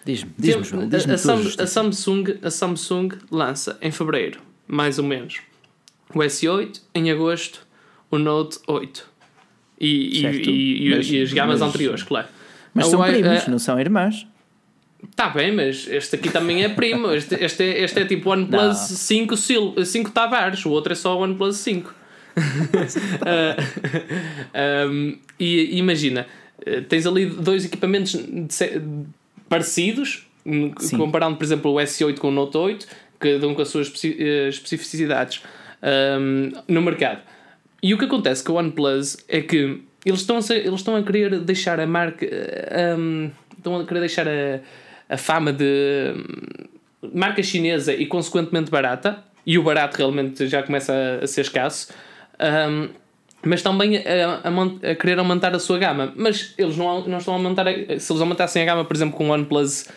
Diz-me, 0.05 0.31
diz-me, 0.39 0.65
João. 0.65 0.89
Diz 0.89 1.07
a, 1.07 1.11
a, 1.11 1.65
a, 1.65 1.67
Samsung, 1.67 2.25
a 2.43 2.51
Samsung 2.51 3.09
lança 3.31 3.77
em 3.83 3.91
fevereiro, 3.91 4.41
mais 4.67 4.99
ou 4.99 5.05
menos, 5.05 5.41
o 6.15 6.19
S8, 6.21 6.81
em 6.95 7.11
agosto, 7.11 7.67
o 8.11 8.17
Note 8.17 8.59
8. 8.69 9.11
E, 9.81 9.87
e, 9.87 10.87
e, 10.87 10.91
mas, 10.91 11.11
e, 11.11 11.23
as 11.23 11.33
gamas 11.33 11.61
mas, 11.61 11.69
anteriores, 11.69 12.03
claro. 12.05 12.29
Mas 12.73 12.87
são 12.87 13.03
primos, 13.03 13.49
não 13.49 13.59
são 13.59 13.81
irmãs. 13.81 14.27
Tá 15.15 15.29
bem, 15.29 15.53
mas 15.53 15.87
este 15.89 16.17
aqui 16.17 16.31
também 16.31 16.65
é 16.65 16.69
primo. 16.69 17.11
Este, 17.13 17.35
este, 17.43 17.63
é, 17.63 17.83
este 17.83 18.01
é 18.01 18.05
tipo 18.05 18.31
OnePlus 18.31 18.77
5, 18.77 19.37
5 19.37 20.11
Tavares, 20.11 20.65
o 20.65 20.71
outro 20.71 20.93
é 20.93 20.97
só 20.97 21.19
OnePlus 21.19 21.57
5. 21.57 21.95
uh, 23.23 24.91
um, 24.91 25.19
e 25.38 25.79
imagina, 25.79 26.27
eh, 26.65 26.83
tens 26.83 27.06
ali 27.06 27.27
dois 27.27 27.65
equipamentos 27.65 28.17
parecidos, 29.49 30.27
Sim. 30.79 30.97
comparando, 30.97 31.37
por 31.37 31.44
exemplo, 31.44 31.73
o 31.73 31.77
S8 31.77 32.19
com 32.19 32.29
o 32.29 32.31
Note 32.31 32.56
8, 32.56 32.87
cada 33.19 33.49
um 33.49 33.55
com 33.55 33.62
as 33.62 33.69
suas 33.69 33.93
eh, 34.05 34.49
especificidades 34.49 35.43
um, 36.21 36.53
no 36.69 36.83
mercado. 36.83 37.23
E 37.83 37.94
o 37.94 37.99
que 37.99 38.05
acontece 38.05 38.44
com 38.44 38.53
o 38.53 38.56
OnePlus 38.56 39.17
é 39.29 39.41
que 39.41 39.82
eles 40.05 40.21
estão 40.21 40.37
a, 40.37 40.55
eles 40.55 40.81
estão 40.81 40.96
a 40.96 41.03
querer 41.03 41.41
deixar 41.41 41.81
a 41.81 41.87
marca. 41.87 42.27
Um, 42.99 43.31
estão 43.56 43.81
a 43.81 43.84
querer 43.84 44.01
deixar 44.01 44.29
a 44.29 44.60
a 45.08 45.17
fama 45.17 45.53
de 45.53 46.15
hum, 46.17 47.10
marca 47.15 47.43
chinesa 47.43 47.93
e 47.93 48.06
consequentemente 48.06 48.70
barata, 48.70 49.22
e 49.44 49.58
o 49.58 49.63
barato 49.63 49.96
realmente 49.96 50.46
já 50.49 50.63
começa 50.63 50.93
a, 50.93 51.25
a 51.25 51.27
ser 51.27 51.43
escasso, 51.43 51.93
um, 52.40 52.88
mas 53.44 53.62
também 53.62 53.98
a, 53.98 54.48
a, 54.48 54.90
a, 54.90 54.94
querer 54.94 55.19
aumentar 55.19 55.55
a 55.55 55.58
sua 55.58 55.78
gama. 55.78 56.12
Mas 56.16 56.55
eles 56.58 56.76
não, 56.76 57.06
não 57.06 57.19
estão 57.19 57.34
a 57.34 57.36
aumentar, 57.36 57.64
se 57.64 58.12
eles 58.12 58.20
aumentassem 58.20 58.62
a 58.62 58.64
gama, 58.64 58.84
por 58.84 58.96
exemplo, 58.96 59.16
com 59.16 59.28
o 59.28 59.32
OnePlus 59.32 59.88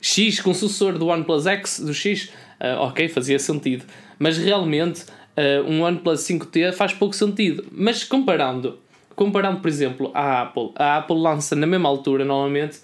X, 0.00 0.40
com 0.40 0.50
o 0.50 0.54
sucessor 0.54 0.98
do 0.98 1.06
OnePlus 1.08 1.46
X, 1.46 1.80
do 1.80 1.92
X, 1.92 2.30
uh, 2.60 2.80
ok, 2.80 3.08
fazia 3.08 3.38
sentido. 3.38 3.84
Mas 4.18 4.38
realmente 4.38 5.04
uh, 5.36 5.68
um 5.68 5.82
OnePlus 5.82 6.20
5T 6.20 6.72
faz 6.72 6.92
pouco 6.92 7.14
sentido. 7.14 7.64
Mas 7.72 8.04
comparando, 8.04 8.78
comparando, 9.16 9.60
por 9.60 9.68
exemplo, 9.68 10.10
a 10.14 10.42
Apple, 10.42 10.70
a 10.76 10.98
Apple 10.98 11.16
lança 11.16 11.56
na 11.56 11.66
mesma 11.66 11.88
altura, 11.88 12.24
normalmente, 12.24 12.78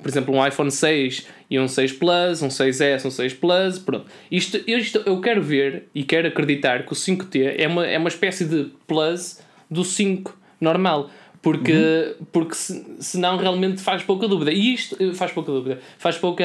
por 0.00 0.08
exemplo, 0.08 0.34
um 0.34 0.46
iPhone 0.46 0.70
6 0.70 1.26
e 1.50 1.58
um 1.58 1.68
6 1.68 1.92
Plus, 1.92 2.42
um 2.42 2.48
6S, 2.48 3.04
um 3.04 3.10
6 3.10 3.34
Plus, 3.34 3.78
pronto. 3.78 4.06
Isto, 4.30 4.58
isto 4.66 5.02
eu 5.06 5.20
quero 5.20 5.42
ver 5.42 5.88
e 5.94 6.02
quero 6.02 6.28
acreditar 6.28 6.84
que 6.84 6.92
o 6.92 6.96
5T 6.96 7.54
é 7.58 7.66
uma, 7.66 7.86
é 7.86 7.98
uma 7.98 8.08
espécie 8.08 8.44
de 8.44 8.70
Plus 8.86 9.40
do 9.70 9.84
5 9.84 10.36
normal. 10.60 11.10
Porque, 11.42 11.72
uhum. 11.72 12.26
porque 12.32 12.54
se, 12.56 12.84
senão 12.98 13.36
realmente 13.36 13.80
faz 13.80 14.02
pouca 14.02 14.26
dúvida. 14.26 14.50
E 14.50 14.74
isto 14.74 15.14
faz 15.14 15.30
pouca 15.30 15.52
dúvida, 15.52 15.78
faz 15.96 16.18
pouca 16.18 16.44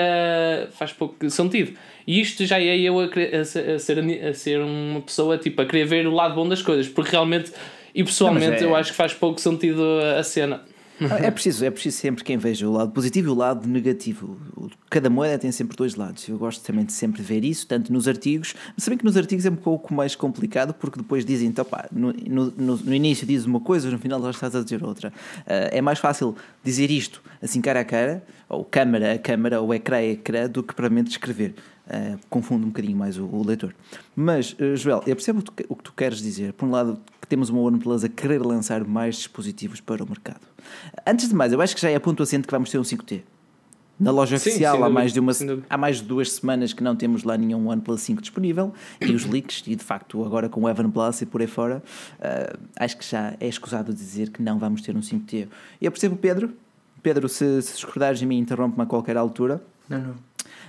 faz 0.73 0.93
pouco 0.93 1.27
sentido. 1.27 1.75
E 2.05 2.21
isto 2.21 2.45
já 2.45 2.59
é 2.59 2.77
eu 2.77 2.99
a, 2.99 3.05
a, 3.05 3.43
ser, 3.79 4.25
a 4.25 4.33
ser 4.33 4.59
uma 4.59 5.01
pessoa 5.01 5.39
tipo, 5.39 5.59
a 5.59 5.65
querer 5.65 5.85
ver 5.85 6.05
o 6.05 6.11
lado 6.11 6.35
bom 6.35 6.47
das 6.47 6.61
coisas, 6.61 6.87
porque 6.87 7.11
realmente 7.11 7.51
e 7.93 8.03
pessoalmente 8.03 8.63
é... 8.63 8.65
eu 8.65 8.75
acho 8.75 8.91
que 8.91 8.97
faz 8.97 9.13
pouco 9.13 9.39
sentido 9.39 9.83
a 10.17 10.23
cena. 10.23 10.61
É 11.23 11.31
preciso, 11.31 11.65
é 11.65 11.71
preciso 11.71 11.97
sempre 11.97 12.23
quem 12.23 12.37
veja 12.37 12.67
o 12.67 12.71
lado 12.71 12.91
positivo 12.91 13.29
e 13.29 13.31
o 13.31 13.35
lado 13.35 13.67
negativo. 13.67 14.37
Cada 14.89 15.09
moeda 15.09 15.39
tem 15.39 15.51
sempre 15.51 15.75
dois 15.75 15.95
lados. 15.95 16.27
Eu 16.27 16.37
gosto 16.37 16.63
também 16.63 16.85
de 16.85 16.93
sempre 16.93 17.21
ver 17.21 17.43
isso, 17.43 17.65
tanto 17.65 17.91
nos 17.91 18.07
artigos, 18.07 18.53
mas 18.75 18.83
sabem 18.83 18.97
que 18.97 19.05
nos 19.05 19.17
artigos 19.17 19.45
é 19.45 19.49
um 19.49 19.55
pouco 19.55 19.93
mais 19.93 20.15
complicado 20.15 20.73
porque 20.73 20.99
depois 20.99 21.25
dizem, 21.25 21.47
então 21.47 21.65
pá, 21.65 21.87
no, 21.91 22.13
no, 22.13 22.77
no 22.77 22.93
início 22.93 23.25
dizes 23.25 23.45
uma 23.45 23.59
coisa, 23.59 23.89
no 23.89 23.97
final 23.97 24.21
já 24.21 24.29
estás 24.29 24.55
a 24.55 24.63
dizer 24.63 24.83
outra. 24.83 25.09
Uh, 25.39 25.71
é 25.71 25.81
mais 25.81 25.99
fácil 25.99 26.35
dizer 26.63 26.91
isto 26.91 27.21
assim 27.41 27.59
cara 27.61 27.79
a 27.79 27.85
cara, 27.85 28.23
ou 28.47 28.63
câmara 28.63 29.13
a 29.13 29.17
câmara, 29.17 29.61
ou 29.61 29.73
ecrã 29.73 29.97
a 29.97 30.03
ecrã, 30.03 30.47
do 30.47 30.61
que 30.61 30.75
para 30.75 30.89
mente 30.89 31.11
escrever. 31.11 31.55
Uh, 31.91 32.17
confunde 32.29 32.63
um 32.63 32.69
bocadinho 32.69 32.95
mais 32.95 33.17
o, 33.17 33.25
o 33.25 33.45
leitor. 33.45 33.75
Mas, 34.15 34.53
uh, 34.53 34.77
Joel, 34.77 35.03
eu 35.05 35.13
percebo 35.13 35.43
o 35.67 35.75
que 35.75 35.83
tu 35.83 35.91
queres 35.91 36.19
dizer. 36.19 36.53
Por 36.53 36.65
um 36.65 36.71
lado, 36.71 36.97
que 37.19 37.27
temos 37.27 37.49
uma 37.49 37.59
OnePlus 37.59 38.05
a 38.05 38.09
querer 38.09 38.41
lançar 38.41 38.85
mais 38.85 39.17
dispositivos 39.17 39.81
para 39.81 40.01
o 40.01 40.07
mercado. 40.07 40.39
Antes 41.05 41.27
de 41.27 41.35
mais, 41.35 41.51
eu 41.51 41.59
acho 41.59 41.75
que 41.75 41.81
já 41.81 41.89
é 41.89 41.99
ponto 41.99 42.23
assente 42.23 42.47
que 42.47 42.51
vamos 42.51 42.69
ter 42.69 42.79
um 42.79 42.83
5T. 42.83 43.23
Na 43.99 44.09
loja 44.09 44.39
Sim, 44.39 44.49
oficial 44.49 44.83
há, 44.83 44.89
mais 44.89 45.13
de 45.13 45.19
uma, 45.19 45.31
há 45.69 45.77
mais 45.77 45.97
de 45.97 46.03
duas 46.03 46.31
semanas 46.31 46.73
que 46.73 46.81
não 46.81 46.95
temos 46.95 47.23
lá 47.23 47.37
nenhum 47.37 47.67
OnePlus 47.67 48.01
5 48.01 48.19
disponível 48.19 48.73
e 48.99 49.11
os 49.11 49.25
leaks, 49.25 49.61
e 49.67 49.75
de 49.75 49.83
facto 49.83 50.25
agora 50.25 50.49
com 50.49 50.61
o 50.61 50.69
Evan 50.69 50.89
Plus 50.89 51.21
e 51.21 51.25
por 51.27 51.39
aí 51.39 51.45
fora, 51.45 51.83
uh, 52.19 52.59
acho 52.79 52.97
que 52.97 53.05
já 53.05 53.35
é 53.39 53.47
escusado 53.47 53.93
dizer 53.93 54.31
que 54.31 54.41
não 54.41 54.57
vamos 54.57 54.81
ter 54.81 54.95
um 54.95 55.01
5T. 55.01 55.47
Eu 55.79 55.91
percebo 55.91 56.15
Pedro, 56.15 56.51
Pedro, 57.03 57.29
se, 57.29 57.61
se 57.61 57.73
discordares 57.73 58.17
de 58.17 58.25
mim, 58.25 58.39
interrompe-me 58.39 58.81
a 58.81 58.85
qualquer 58.87 59.17
altura. 59.17 59.61
Não, 59.87 59.99
não. 59.99 60.15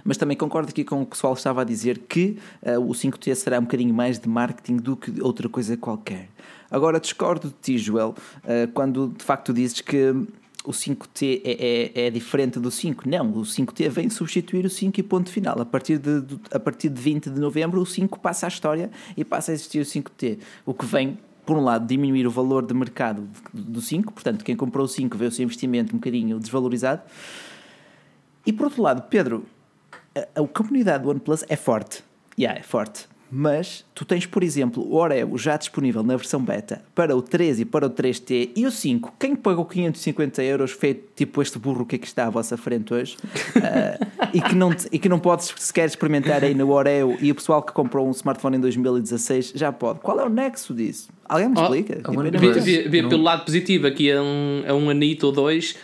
Mas 0.05 0.17
também 0.17 0.37
concordo 0.37 0.71
aqui 0.71 0.85
com 0.85 0.97
o 0.97 1.07
que 1.07 1.09
o 1.09 1.11
pessoal 1.11 1.35
estava 1.35 1.63
a 1.63 1.65
dizer 1.65 1.99
que 2.09 2.39
uh, 2.63 2.81
o 2.81 2.91
5T 2.91 3.35
será 3.35 3.59
um 3.59 3.63
bocadinho 3.63 3.95
mais 3.95 4.19
de 4.19 4.29
marketing 4.29 4.77
do 4.77 4.97
que 4.97 5.21
outra 5.23 5.49
coisa 5.49 5.77
qualquer. 5.77 6.29
Agora 6.71 6.99
discordo 6.99 7.49
de 7.49 7.55
ti, 7.61 7.79
Joel, 7.79 8.15
uh, 8.45 8.71
quando 8.73 9.15
de 9.17 9.25
facto 9.25 9.53
dizes 9.53 9.81
que 9.81 10.15
o 10.65 10.71
5T 10.71 11.43
é, 11.45 12.03
é, 12.05 12.07
é, 12.07 12.11
diferente 12.11 12.61
do 12.61 12.71
5. 12.71 13.09
Não, 13.09 13.31
o 13.33 13.43
5T 13.43 13.89
vem 13.89 14.09
substituir 14.09 14.65
o 14.65 14.71
5 14.71 14.99
e 15.01 15.03
ponto 15.03 15.31
final. 15.31 15.61
A 15.61 15.65
partir, 15.65 15.99
de, 15.99 16.25
a 16.53 16.61
partir 16.61 16.89
de 16.89 17.01
20 17.01 17.31
de 17.31 17.41
novembro, 17.41 17.81
o 17.81 17.87
5 17.87 18.21
passa 18.21 18.47
à 18.47 18.49
história 18.49 18.91
e 19.17 19.25
passa 19.25 19.51
a 19.51 19.55
existir 19.55 19.81
o 19.81 19.85
5T. 19.85 20.39
O 20.65 20.73
que 20.73 20.87
vem 20.87 21.19
por 21.45 21.57
um 21.57 21.65
lado, 21.65 21.87
diminuir 21.87 22.27
o 22.27 22.31
valor 22.31 22.65
de 22.65 22.73
mercado 22.73 23.29
do 23.53 23.81
5, 23.81 24.13
portanto, 24.13 24.45
quem 24.45 24.55
comprou 24.55 24.85
o 24.85 24.89
5 24.89 25.19
vê 25.19 25.27
o 25.27 25.31
seu 25.33 25.43
investimento 25.43 25.95
um 25.95 25.99
bocadinho 25.99 26.39
desvalorizado. 26.39 27.03
E 28.47 28.53
por 28.53 28.67
outro 28.67 28.83
lado, 28.83 29.03
Pedro, 29.09 29.45
a, 30.15 30.41
a 30.41 30.49
comunidade 30.49 31.05
do 31.05 31.11
OnePlus 31.11 31.45
é 31.49 31.57
forte. 31.57 32.03
Yeah, 32.39 32.59
é 32.59 32.63
forte. 32.63 33.07
Mas 33.35 33.83
tu 33.95 34.05
tens, 34.05 34.27
por 34.27 34.43
exemplo, 34.43 34.87
o 34.87 34.95
Oreo 34.95 35.39
já 35.39 35.57
disponível 35.57 36.03
na 36.03 36.15
versão 36.17 36.39
beta 36.39 36.83
para 36.95 37.17
o 37.17 37.23
13 37.23 37.63
e 37.63 37.65
para 37.65 37.87
o 37.87 37.91
3T 37.91 38.51
e 38.55 38.67
o 38.67 38.71
5. 38.71 39.15
Quem 39.19 39.35
pagou 39.35 39.65
550 39.65 40.43
euros 40.43 40.73
feito 40.73 41.05
tipo 41.17 41.41
este 41.41 41.59
burro 41.59 41.87
que 41.87 41.97
aqui 41.97 42.07
está 42.07 42.27
à 42.27 42.31
vossa 42.31 42.59
frente 42.59 42.93
hoje 42.93 43.17
uh, 43.57 44.07
e, 44.35 44.41
que 44.43 44.55
não, 44.55 44.77
e 44.93 44.99
que 44.99 45.09
não 45.09 45.19
pode 45.19 45.45
sequer 45.45 45.87
experimentar 45.87 46.45
aí 46.45 46.53
no 46.53 46.71
Oreo 46.71 47.17
e 47.23 47.31
o 47.33 47.35
pessoal 47.35 47.63
que 47.63 47.73
comprou 47.73 48.07
um 48.07 48.11
smartphone 48.11 48.59
em 48.59 48.61
2016 48.61 49.55
já 49.55 49.73
pode. 49.73 50.01
Qual 50.01 50.21
é 50.21 50.27
o 50.27 50.29
nexo 50.29 50.75
disso? 50.75 51.09
Alguém 51.27 51.49
me 51.49 51.59
explica? 51.59 52.03
Oh, 52.07 52.23
tipo, 52.25 52.61
vê, 52.61 52.83
vê, 52.87 53.03
pelo 53.09 53.23
lado 53.23 53.47
positivo, 53.47 53.87
aqui 53.87 54.11
é 54.11 54.21
um, 54.21 54.63
é 54.67 54.75
um 54.75 54.91
anito 54.91 55.25
ou 55.25 55.33
dois 55.33 55.79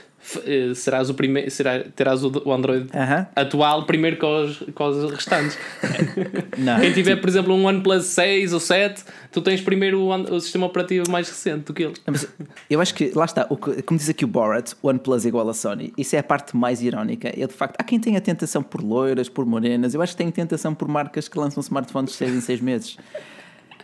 eh, 0.44 0.72
serás 0.74 1.08
o 1.08 1.14
primeiro, 1.14 1.50
será, 1.50 1.80
terás 1.94 2.24
o, 2.24 2.52
Android 2.52 2.86
uh 2.86 2.90
-huh. 2.90 3.26
atual 3.34 3.86
primeiro 3.86 4.16
com 4.16 4.44
os, 4.44 4.62
com 4.74 4.88
os 4.88 5.10
restantes. 5.12 5.58
Não, 6.58 6.80
Quem 6.80 6.92
tiver, 6.92 7.16
por 7.16 7.28
exemplo, 7.28 7.54
um 7.54 7.64
OnePlus 7.64 8.04
6 8.06 8.52
ou 8.52 8.60
7, 8.60 9.04
tu 9.30 9.40
tens 9.40 9.60
primeiro 9.60 10.00
o, 10.00 10.34
o 10.34 10.40
sistema 10.40 10.66
operativo 10.66 11.10
mais 11.10 11.28
recente 11.28 11.64
do 11.66 11.72
que 11.72 11.84
ele. 11.84 11.94
Mas 12.06 12.28
eu 12.68 12.80
acho 12.80 12.94
que, 12.94 13.12
lá 13.14 13.24
está, 13.24 13.46
o 13.48 13.56
que, 13.56 13.82
como 13.82 13.98
diz 13.98 14.08
aqui 14.08 14.24
o 14.24 14.28
Borat, 14.28 14.72
OnePlus 14.82 15.24
é 15.24 15.28
igual 15.28 15.48
a 15.48 15.54
Sony. 15.54 15.92
Isso 15.96 16.16
é 16.16 16.18
a 16.18 16.22
parte 16.22 16.56
mais 16.56 16.82
irónica. 16.82 17.28
É 17.28 17.46
de 17.46 17.54
facto, 17.54 17.76
há 17.78 17.84
quem 17.84 18.00
tenha 18.00 18.20
tentação 18.20 18.62
por 18.62 18.82
loiras, 18.82 19.28
por 19.28 19.46
morenas. 19.46 19.94
Eu 19.94 20.02
acho 20.02 20.12
que 20.12 20.18
tem 20.18 20.30
tentação 20.30 20.74
por 20.74 20.88
marcas 20.88 21.28
que 21.28 21.38
lançam 21.38 21.60
smartphones 21.60 22.10
de 22.10 22.16
6 22.16 22.34
em 22.34 22.40
6 22.40 22.60
meses. 22.60 22.96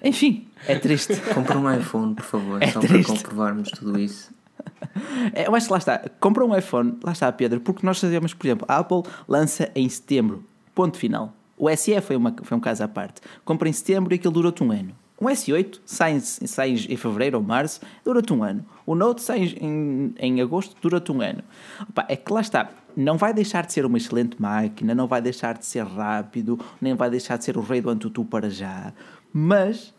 Enfim, 0.02 0.46
é 0.66 0.74
triste. 0.74 1.16
Compra 1.32 1.58
um 1.58 1.72
iPhone, 1.72 2.14
por 2.14 2.24
favor, 2.24 2.62
é 2.62 2.66
só 2.66 2.80
triste. 2.80 3.06
para 3.06 3.16
comprovarmos 3.16 3.70
tudo 3.70 3.98
isso. 3.98 4.33
É, 5.32 5.49
eu 5.49 5.54
acho 5.54 5.66
que 5.66 5.73
lá 5.73 5.78
está. 5.78 5.99
Compra 6.20 6.44
um 6.44 6.56
iPhone, 6.56 6.99
lá 7.02 7.12
está, 7.12 7.30
Pedro, 7.32 7.61
porque 7.61 7.84
nós 7.84 7.99
sabemos, 7.99 8.32
por 8.32 8.46
exemplo, 8.46 8.64
a 8.68 8.78
Apple 8.78 9.02
lança 9.26 9.70
em 9.75 9.88
setembro, 9.88 10.44
ponto 10.75 10.96
final. 10.96 11.32
O 11.56 11.75
SE 11.76 12.00
foi, 12.00 12.14
uma, 12.14 12.34
foi 12.42 12.56
um 12.56 12.61
caso 12.61 12.84
à 12.84 12.88
parte. 12.88 13.20
Compra 13.44 13.68
em 13.68 13.73
setembro 13.73 14.14
e 14.14 14.16
aquilo 14.16 14.32
durou-te 14.32 14.62
um 14.62 14.70
ano. 14.70 14.94
Um 15.20 15.26
S8 15.26 15.80
sai, 15.87 16.20
sai 16.20 16.70
em 16.70 16.96
fevereiro 16.96 17.38
ou 17.38 17.42
março, 17.42 17.80
dura-te 18.04 18.32
um 18.32 18.42
ano. 18.42 18.64
O 18.84 18.94
Note 18.94 19.23
sai 19.23 19.44
em, 19.61 20.12
em 20.18 20.40
agosto, 20.40 20.76
dura-te 20.82 21.12
um 21.12 21.23
ano. 21.23 21.42
Opa, 21.88 22.04
é 22.08 22.16
que 22.16 22.32
lá 22.32 22.40
está. 22.40 22.68
Não 22.96 23.16
vai 23.16 23.32
deixar 23.32 23.64
de 23.64 23.73
ser 23.73 23.87
uma 23.87 23.96
excelente 23.96 24.40
máquina, 24.40 24.94
não 24.94 25.06
vai 25.06 25.23
deixar 25.23 25.56
de 25.56 25.64
ser 25.64 25.84
rápido, 25.84 26.58
nem 26.80 26.94
vai 26.94 27.08
deixar 27.08 27.38
de 27.38 27.44
ser 27.44 27.56
o 27.56 27.61
rei 27.61 27.80
do 27.80 27.90
Antutu 27.90 28.25
para 28.25 28.50
já. 28.50 28.92
Mas 29.32 29.94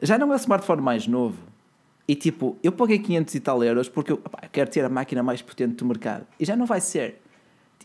já 0.00 0.16
não 0.16 0.32
é 0.32 0.36
o 0.36 0.36
smartphone 0.36 0.80
mais 0.80 1.06
novo. 1.06 1.49
E 2.10 2.16
tipo, 2.16 2.58
eu 2.60 2.72
paguei 2.72 2.98
500 2.98 3.34
e 3.36 3.38
tal 3.38 3.62
euros 3.62 3.88
porque 3.88 4.10
eu 4.10 4.16
opa, 4.16 4.40
quero 4.50 4.68
ter 4.68 4.84
a 4.84 4.88
máquina 4.88 5.22
mais 5.22 5.40
potente 5.40 5.76
do 5.76 5.84
mercado. 5.84 6.26
E 6.40 6.44
já 6.44 6.56
não 6.56 6.66
vai 6.66 6.80
ser. 6.80 7.20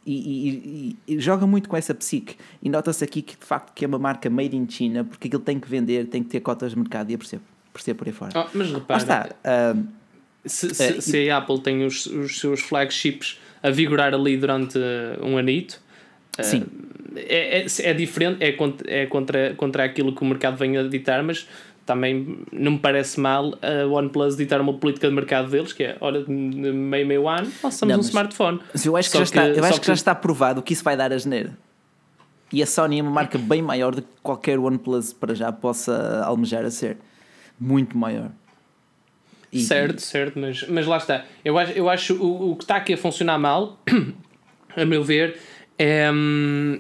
E, 0.04 0.16
e, 0.16 0.98
e, 1.08 1.14
e 1.14 1.20
joga 1.20 1.46
muito 1.46 1.70
com 1.70 1.78
essa 1.78 1.94
psique. 1.94 2.36
E 2.60 2.68
nota-se 2.68 3.04
aqui 3.04 3.22
que 3.22 3.38
de 3.38 3.46
facto 3.46 3.72
que 3.72 3.86
é 3.86 3.88
uma 3.88 4.00
marca 4.00 4.28
made 4.28 4.58
in 4.58 4.68
China 4.68 5.04
porque 5.04 5.28
aquilo 5.28 5.44
tem 5.44 5.60
que 5.60 5.70
vender, 5.70 6.08
tem 6.08 6.24
que 6.24 6.30
ter 6.30 6.40
cotas 6.40 6.72
de 6.72 6.80
mercado 6.80 7.12
e 7.12 7.14
eu 7.14 7.20
percebo, 7.20 7.44
percebo 7.72 8.00
por 8.00 8.08
aí 8.08 8.14
fora. 8.14 8.32
Oh, 8.36 8.50
mas 8.56 8.72
repara, 8.72 9.00
está, 9.00 9.30
uh, 9.46 9.88
se, 10.44 10.74
se, 10.74 10.92
uh, 10.94 11.02
se, 11.04 11.30
a 11.30 11.38
Apple 11.38 11.62
tem 11.62 11.86
os, 11.86 12.08
os 12.08 12.40
seus 12.40 12.62
flagships 12.62 13.40
a 13.62 13.70
vigorar 13.70 14.12
ali 14.12 14.38
durante 14.38 14.80
um 15.22 15.38
anito, 15.38 15.80
uh, 16.40 16.44
Sim. 16.44 16.66
É, 17.16 17.60
é, 17.60 17.66
é, 17.84 17.94
diferente, 17.94 18.44
é, 18.44 18.54
contra, 18.54 18.92
é 18.92 19.06
contra, 19.06 19.54
contra 19.54 19.84
aquilo 19.84 20.16
que 20.16 20.24
o 20.24 20.26
mercado 20.26 20.58
vem 20.58 20.78
a 20.78 20.84
ditar, 20.84 21.22
mas 21.22 21.48
também 21.86 22.40
não 22.52 22.74
me 22.74 22.80
parece 22.80 23.20
mal 23.20 23.54
a 23.62 23.86
OnePlus 23.86 24.36
ditar 24.36 24.60
uma 24.60 24.74
política 24.74 25.08
de 25.08 25.14
mercado 25.14 25.50
deles, 25.50 25.72
que 25.72 25.84
é, 25.84 25.98
olha, 26.02 26.26
meio, 26.28 27.06
meio 27.06 27.30
ano, 27.30 27.52
lançamos 27.64 27.94
não, 27.94 28.00
um 28.00 28.02
smartphone. 28.02 28.60
Eu 28.84 28.98
acho 28.98 29.12
que, 29.12 29.18
já, 29.18 29.24
está, 29.24 29.48
eu 29.48 29.64
acho 29.64 29.76
que, 29.76 29.82
que 29.82 29.88
já 29.88 29.94
está 29.94 30.16
provado 30.16 30.62
que 30.62 30.74
isso 30.74 30.84
vai 30.84 30.98
dar 30.98 31.14
a 31.14 31.18
geneira. 31.18 31.56
E 32.52 32.62
a 32.62 32.66
Sony 32.66 33.00
é 33.00 33.02
uma 33.02 33.12
marca 33.12 33.38
bem 33.38 33.62
maior 33.62 33.94
do 33.94 34.02
que 34.02 34.08
qualquer 34.24 34.58
OnePlus 34.58 35.14
para 35.14 35.36
já 35.36 35.52
possa 35.52 36.24
almejar 36.26 36.66
a 36.66 36.72
ser. 36.72 36.98
Muito 37.60 37.98
maior. 37.98 38.32
E, 39.52 39.62
certo, 39.62 40.00
e... 40.00 40.02
certo, 40.02 40.40
mas, 40.40 40.68
mas 40.68 40.86
lá 40.86 40.98
está. 40.98 41.26
Eu 41.44 41.58
acho, 41.58 41.72
eu 41.74 41.90
acho 41.90 42.16
o, 42.16 42.52
o 42.52 42.56
que 42.56 42.64
está 42.64 42.78
aqui 42.78 42.94
a 42.94 42.98
funcionar 42.98 43.38
mal, 43.38 43.80
a 44.76 44.86
meu 44.86 45.04
ver, 45.04 45.38
é, 45.78 46.10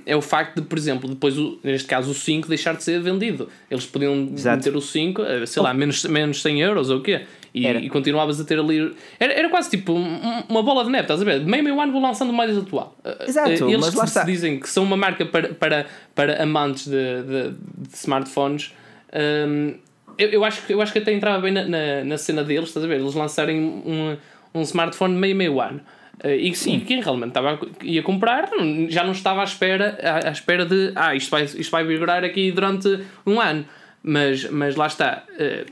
é 0.05 0.15
o 0.15 0.21
facto 0.21 0.61
de, 0.61 0.67
por 0.67 0.77
exemplo, 0.77 1.09
depois, 1.09 1.37
o, 1.37 1.59
neste 1.63 1.87
caso, 1.87 2.11
o 2.11 2.13
5 2.13 2.47
deixar 2.47 2.75
de 2.75 2.83
ser 2.83 3.01
vendido. 3.01 3.49
Eles 3.69 3.85
podiam 3.85 4.29
Exato. 4.33 4.57
meter 4.57 4.75
o 4.75 4.81
5, 4.81 5.21
eh, 5.21 5.45
sei 5.45 5.61
lá, 5.61 5.73
menos, 5.73 6.03
menos 6.05 6.41
100 6.41 6.61
euros 6.61 6.89
ou 6.89 6.99
o 6.99 7.01
quê? 7.01 7.25
E, 7.53 7.67
e, 7.67 7.89
continuavas 7.89 8.39
a 8.39 8.43
ter 8.43 8.59
ali. 8.59 8.93
Era, 9.19 9.33
era 9.33 9.49
quase 9.49 9.69
tipo 9.69 9.93
uma 9.93 10.61
bola 10.61 10.83
de 10.83 10.89
neve, 10.89 11.03
estás 11.03 11.21
a 11.21 11.25
ver? 11.25 11.39
De 11.39 11.45
meio 11.45 11.63
meio 11.63 11.79
ano 11.79 11.91
vou 11.91 12.01
lançando 12.01 12.29
o 12.29 12.33
mais 12.33 12.57
atual. 12.57 12.95
Eh, 13.03 13.25
Exato, 13.27 13.69
Eles 13.69 13.93
mas 13.93 14.13
lá 14.13 14.23
dizem 14.23 14.59
que 14.59 14.69
são 14.69 14.83
uma 14.83 14.97
marca 14.97 15.25
para, 15.25 15.53
para, 15.53 15.85
para 16.13 16.43
amantes 16.43 16.87
de, 16.87 17.23
de, 17.23 17.49
de 17.51 17.95
smartphones. 17.95 18.73
Um, 19.13 19.75
eu, 20.17 20.29
eu, 20.29 20.45
acho, 20.45 20.61
eu 20.69 20.81
acho 20.81 20.93
que 20.93 20.99
até 20.99 21.11
entrava 21.13 21.41
bem 21.41 21.51
na, 21.51 21.65
na, 21.65 22.03
na, 22.03 22.17
cena 22.17 22.43
deles, 22.43 22.69
estás 22.69 22.85
a 22.85 22.87
ver? 22.87 22.99
Eles 22.99 23.13
lançarem 23.13 23.59
um, 23.59 24.17
um 24.53 24.61
smartphone 24.61 25.15
meio 25.15 25.35
meio 25.35 25.61
ano. 25.61 25.81
Uh, 26.23 26.29
e 26.29 26.55
sim, 26.55 26.79
quem 26.79 27.01
realmente 27.01 27.29
estava, 27.29 27.59
ia 27.83 28.01
comprar 28.01 28.49
já 28.87 29.03
não 29.03 29.11
estava 29.11 29.41
à 29.41 29.43
espera, 29.43 29.97
à, 30.01 30.29
à, 30.29 30.31
espera 30.31 30.65
de 30.65 30.91
ah, 30.95 31.13
isto 31.13 31.29
vai, 31.29 31.43
isto 31.43 31.69
vai 31.69 31.83
vigorar 31.83 32.23
aqui 32.23 32.51
durante 32.51 32.99
um 33.25 33.39
ano. 33.39 33.65
Mas, 34.01 34.49
mas 34.49 34.75
lá 34.75 34.87
está. 34.87 35.23
Uh, 35.31 35.71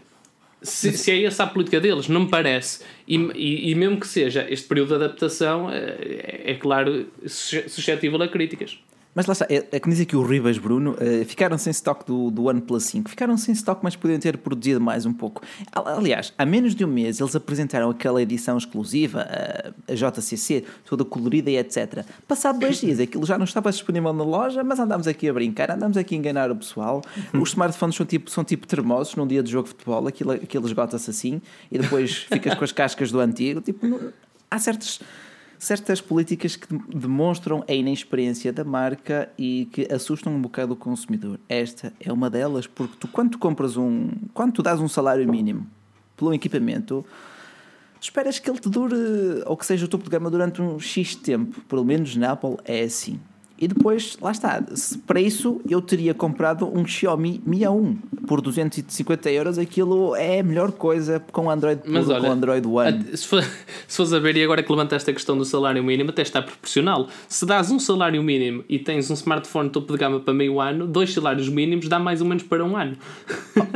se, 0.62 0.98
se, 0.98 1.12
é 1.12 1.24
essa 1.26 1.44
a 1.44 1.48
política 1.48 1.80
deles, 1.80 2.08
não 2.08 2.22
me 2.22 2.30
parece. 2.30 2.84
E, 3.08 3.16
e, 3.36 3.72
e 3.72 3.76
mesmo 3.76 4.00
que 4.00 4.08
seja 4.08 4.46
este 4.50 4.68
período 4.68 4.90
de 4.90 4.96
adaptação, 4.96 5.68
uh, 5.68 5.72
é, 5.72 6.52
é 6.52 6.56
claro, 6.56 7.08
suscetível 7.26 8.22
a 8.22 8.28
críticas. 8.28 8.80
Mas 9.16 9.26
lá 9.26 9.34
está, 9.34 9.46
é, 9.50 9.68
é 9.72 9.80
como 9.80 9.94
diz 9.94 10.02
aqui 10.02 10.16
o 10.16 10.24
Ribas 10.24 10.58
Bruno, 10.58 10.92
uh, 10.92 11.26
ficaram 11.26 11.58
sem 11.58 11.72
stock 11.72 12.06
do, 12.06 12.32
do 12.32 12.46
OnePlus 12.46 12.84
5. 12.86 13.10
Ficaram 13.10 13.38
sem 13.38 13.54
stock, 13.54 13.82
mas 13.84 13.96
podiam 13.96 14.20
ter 14.20 14.38
produzido 14.38 14.82
mais 14.82 15.06
um 15.06 15.14
pouco. 15.14 15.42
Aliás, 15.72 16.34
há 16.38 16.46
menos 16.46 16.74
de 16.74 16.84
um 16.84 16.88
mês 16.88 17.20
eles 17.20 17.36
apresentaram 17.36 17.90
aquela 17.90 18.22
edição 18.22 18.58
exclusiva, 18.58 19.22
a, 19.22 19.92
a 19.92 19.96
JCC, 19.96 20.66
toda 20.86 21.06
colorida 21.06 21.52
e 21.52 21.58
etc. 21.58 22.06
Passado 22.28 22.60
dois 22.60 22.80
dias, 22.80 23.00
aquilo 23.00 23.26
já 23.26 23.38
não 23.38 23.46
estava 23.46 23.72
disponível 23.72 24.14
na 24.14 24.24
loja, 24.24 24.64
mas 24.64 24.80
andámos 24.80 25.08
aqui 25.08 25.30
a 25.30 25.34
brincar, 25.34 25.72
andámos 25.72 25.98
aqui 25.98 26.16
a 26.16 26.18
enganar 26.18 26.50
o 26.52 26.56
pessoal. 26.56 27.02
Os 27.34 27.50
smartphones 27.50 27.96
são 27.96 28.06
tipo, 28.06 28.32
são 28.32 28.44
tipo 28.44 28.66
termosos 28.66 29.16
num 29.16 29.28
dia 29.28 29.44
de 29.44 29.52
jogo 29.52 29.68
de 29.68 29.76
futebol, 29.76 30.08
aquilo, 30.08 30.32
aquilo 30.32 30.66
esgota-se 30.66 31.10
assim 31.10 31.42
e 31.72 31.78
depois 31.78 32.18
ficas 32.32 32.56
com 32.56 32.64
as 32.64 32.72
cascas 32.72 33.12
do 33.12 33.20
antigo. 33.20 33.62
Tipo, 33.62 34.12
há 34.50 34.60
certos 34.60 35.00
certas 35.64 36.02
políticas 36.02 36.56
que 36.56 36.68
demonstram 36.94 37.64
a 37.68 37.74
inexperiência 37.74 38.52
da 38.52 38.64
marca 38.64 39.32
e 39.38 39.68
que 39.72 39.92
assustam 39.92 40.36
um 40.36 40.42
bocado 40.42 40.74
o 40.74 40.76
consumidor. 40.76 41.40
Esta 41.48 41.94
é 42.00 42.12
uma 42.12 42.30
delas, 42.30 42.68
porque 42.68 42.96
tu, 43.00 43.08
quando 43.08 43.32
tu 43.32 43.40
compras 43.40 43.78
um. 43.78 44.10
Quando 44.34 44.54
tu 44.54 44.62
dás 44.64 44.80
um 44.80 44.88
salário 44.88 45.28
mínimo 45.30 45.66
pelo 46.18 46.34
equipamento, 46.34 47.06
esperas 48.00 48.40
que 48.40 48.50
ele 48.50 48.60
te 48.60 48.70
dure, 48.70 48.96
ou 49.46 49.56
que 49.56 49.66
seja 49.66 49.86
o 49.86 49.88
topo 49.88 50.04
de 50.04 50.10
gama 50.10 50.30
durante 50.30 50.62
um 50.62 50.80
X 50.80 51.16
tempo. 51.16 51.62
Pelo 51.62 51.86
menos 51.86 52.16
na 52.16 52.32
Apple 52.32 52.58
é 52.66 52.82
assim. 52.82 53.20
E 53.64 53.68
depois, 53.70 54.18
lá 54.22 54.32
está, 54.32 54.62
para 55.08 55.22
isso 55.22 55.62
eu 55.70 55.82
teria 55.82 56.14
comprado 56.14 56.70
um 56.78 56.86
Xiaomi 56.86 57.42
Mi 57.46 57.60
A1 57.60 57.96
por 58.28 58.42
250 58.42 59.32
euros. 59.32 59.58
Aquilo 59.58 60.18
é 60.18 60.42
a 60.42 60.44
melhor 60.44 60.74
coisa 60.74 61.24
com 61.32 61.50
Android 61.50 61.82
Mas 61.86 62.10
olha, 62.10 62.20
com 62.20 62.30
Android 62.30 62.68
One. 62.68 63.16
Se, 63.16 63.26
for, 63.26 63.42
se 63.88 63.96
fores 63.96 64.12
a 64.12 64.20
ver, 64.20 64.36
e 64.36 64.44
agora 64.44 64.62
que 64.62 64.70
levantaste 64.70 65.10
a 65.10 65.14
questão 65.14 65.38
do 65.38 65.46
salário 65.46 65.82
mínimo, 65.82 66.10
até 66.10 66.24
está 66.24 66.42
proporcional. 66.42 67.08
Se 67.26 67.46
dás 67.46 67.72
um 67.72 67.80
salário 67.80 68.22
mínimo 68.22 68.66
e 68.68 68.78
tens 68.80 69.10
um 69.10 69.14
smartphone 69.14 69.70
topo 69.70 69.94
de 69.94 69.98
gama 69.98 70.20
para 70.20 70.34
meio 70.34 70.60
ano, 70.60 70.86
dois 70.86 71.14
salários 71.14 71.48
mínimos 71.48 71.88
dá 71.88 71.98
mais 71.98 72.20
ou 72.20 72.28
menos 72.28 72.44
para 72.44 72.66
um 72.66 72.76
ano. 72.76 72.98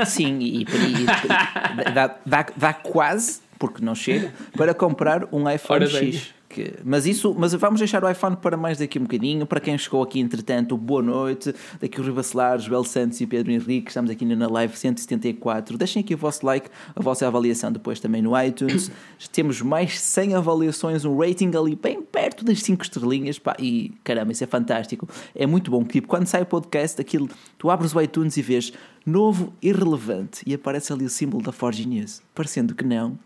Sim, 0.06 0.38
e, 0.40 0.58
e, 0.58 0.64
e 0.64 1.06
dá, 1.96 2.14
dá, 2.26 2.46
dá 2.58 2.74
quase, 2.74 3.40
porque 3.58 3.82
não 3.82 3.96
chega, 3.96 4.34
para 4.58 4.74
comprar 4.74 5.30
um 5.32 5.50
iPhone 5.50 5.88
X. 5.88 6.37
porque. 6.58 6.74
Mas 6.84 7.06
isso, 7.06 7.36
mas 7.38 7.54
vamos 7.54 7.80
deixar 7.80 8.04
o 8.04 8.10
iPhone 8.10 8.36
para 8.36 8.58
mais 8.58 8.80
daqui 8.80 8.98
um 8.98 9.04
bocadinho. 9.04 9.46
Para 9.46 9.60
quem 9.60 9.78
chegou 9.78 10.02
aqui, 10.02 10.20
entretanto, 10.20 10.76
boa 10.76 11.04
noite. 11.04 11.54
Daqui 11.80 12.00
o 12.02 12.04
Rui 12.04 12.14
Bacelar, 12.14 12.60
Joel 12.60 12.84
Santos 12.84 13.22
e 13.22 13.28
Pedro 13.28 13.52
Henrique. 13.52 13.90
Estamos 13.90 14.10
aqui 14.10 14.26
na 14.26 14.48
live 14.48 14.76
174. 14.76 15.78
Deixem 15.78 16.02
aqui 16.02 16.16
o 16.16 16.18
vosso 16.18 16.46
like, 16.46 16.70
a 16.96 17.02
vossa 17.02 17.28
avaliação 17.28 17.72
depois 17.72 18.00
também 18.00 18.22
no 18.22 18.40
iTunes. 18.42 18.92
Temos 19.32 19.62
mais 19.62 20.00
100 20.00 20.36
avaliações, 20.36 21.06
um 21.06 21.18
rating 21.18 21.52
ali 21.56 21.76
bem 21.76 22.02
perto 22.02 22.44
das 22.44 22.62
5 22.64 22.84
estrelinhas. 22.84 23.38
Pá, 23.38 23.56
e 23.60 23.94
caramba, 24.04 24.32
isso 24.32 24.44
é 24.44 24.48
fantástico. 24.48 25.08
É 25.36 25.46
muito 25.46 25.70
bom. 25.70 25.84
Tipo, 25.84 26.08
quando 26.08 26.26
sai 26.26 26.42
o 26.42 26.46
podcast, 26.46 27.00
aquilo, 27.00 27.30
tu 27.58 27.70
abres 27.70 27.94
o 27.94 28.02
iTunes 28.02 28.36
e 28.38 28.42
vês 28.42 28.74
novo 29.06 29.54
irrelevante 29.62 30.42
e 30.46 30.54
aparece 30.54 30.92
ali 30.92 31.06
o 31.06 31.10
símbolo 31.10 31.44
da 31.44 31.52
Forge 31.52 31.88
News. 31.88 32.22
Parecendo 32.34 32.76
que 32.76 32.84
não, 32.84 33.18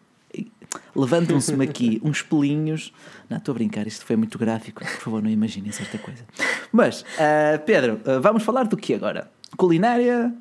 levantam-se-me 0.95 1.65
aqui 1.65 2.01
uns 2.03 2.21
pelinhos. 2.21 2.93
Não, 3.29 3.37
estou 3.37 3.53
a 3.53 3.55
brincar, 3.55 3.87
isto 3.87 4.05
foi 4.05 4.15
muito 4.15 4.37
gráfico. 4.37 4.83
Por 4.83 5.01
favor, 5.01 5.21
não 5.21 5.29
imaginem 5.29 5.71
certa 5.71 5.97
coisa. 5.97 6.23
Mas, 6.71 7.01
uh, 7.01 7.63
Pedro, 7.65 7.99
uh, 8.05 8.21
vamos 8.21 8.43
falar 8.43 8.63
do 8.63 8.77
que 8.77 8.93
agora? 8.93 9.29
Culinária? 9.57 10.33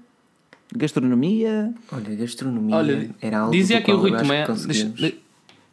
Gastronomia? 0.75 1.73
Olha, 1.91 2.15
gastronomia 2.15 2.77
Olha, 2.77 3.11
era 3.21 3.41
algo 3.41 3.53
Dizia 3.53 3.79
aqui 3.79 3.93
o 3.93 3.97
Rui 3.97 4.13
Tomé. 4.17 4.47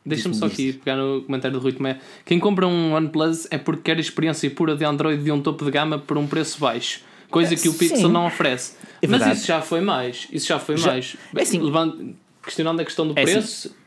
Deixa-me 0.04 0.34
só 0.34 0.46
aqui 0.46 0.74
pegar 0.74 0.96
no 0.96 1.22
comentário 1.24 1.60
do 1.60 1.62
Rui 1.62 1.74
Tomé. 1.74 2.00
Quem 2.26 2.40
compra 2.40 2.66
um 2.66 2.94
OnePlus 2.94 3.46
é 3.52 3.58
porque 3.58 3.84
quer 3.84 3.98
a 3.98 4.00
experiência 4.00 4.50
pura 4.50 4.76
de 4.76 4.86
Android 4.86 5.22
de 5.22 5.32
um 5.32 5.42
topo 5.42 5.66
de 5.66 5.72
gama 5.72 6.00
por 6.00 6.18
um 6.18 6.26
preço 6.26 6.60
baixo. 6.60 7.02
Coisa 7.30 7.56
que 7.56 7.68
o 7.68 7.74
Pixel 7.74 7.98
Sim. 7.98 8.12
não 8.12 8.26
oferece. 8.26 8.76
É 9.02 9.08
Mas 9.08 9.38
isso 9.38 9.48
já 9.48 9.62
foi 9.62 9.82
mais. 9.82 10.28
Isso 10.32 10.48
já 10.48 10.60
foi 10.60 10.78
já, 10.78 10.92
mais. 10.92 11.18
É 11.36 11.42
assim, 11.42 11.60
Levando, 11.60 12.16
questionando 12.42 12.80
a 12.80 12.86
questão 12.86 13.06
do 13.06 13.20
é 13.20 13.24
assim, 13.24 13.34
preço. 13.34 13.68
Assim, 13.68 13.78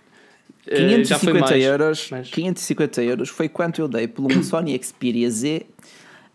550 0.66 1.58
euros, 1.58 2.08
mas... 2.10 2.30
550 2.30 3.02
euros 3.02 3.28
foi 3.28 3.48
quanto 3.48 3.80
eu 3.80 3.88
dei 3.88 4.06
por 4.06 4.30
um 4.30 4.42
Sony 4.44 4.78
Xperia 4.82 5.30
Z 5.30 5.66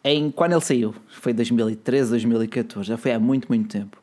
em 0.03 0.31
quando 0.31 0.53
ele 0.53 0.61
saiu. 0.61 0.95
Foi 1.21 1.33
2013, 1.33 2.09
2014, 2.11 2.87
já 2.87 2.97
foi 2.97 3.11
há 3.11 3.19
muito, 3.19 3.47
muito 3.47 3.69
tempo. 3.69 3.97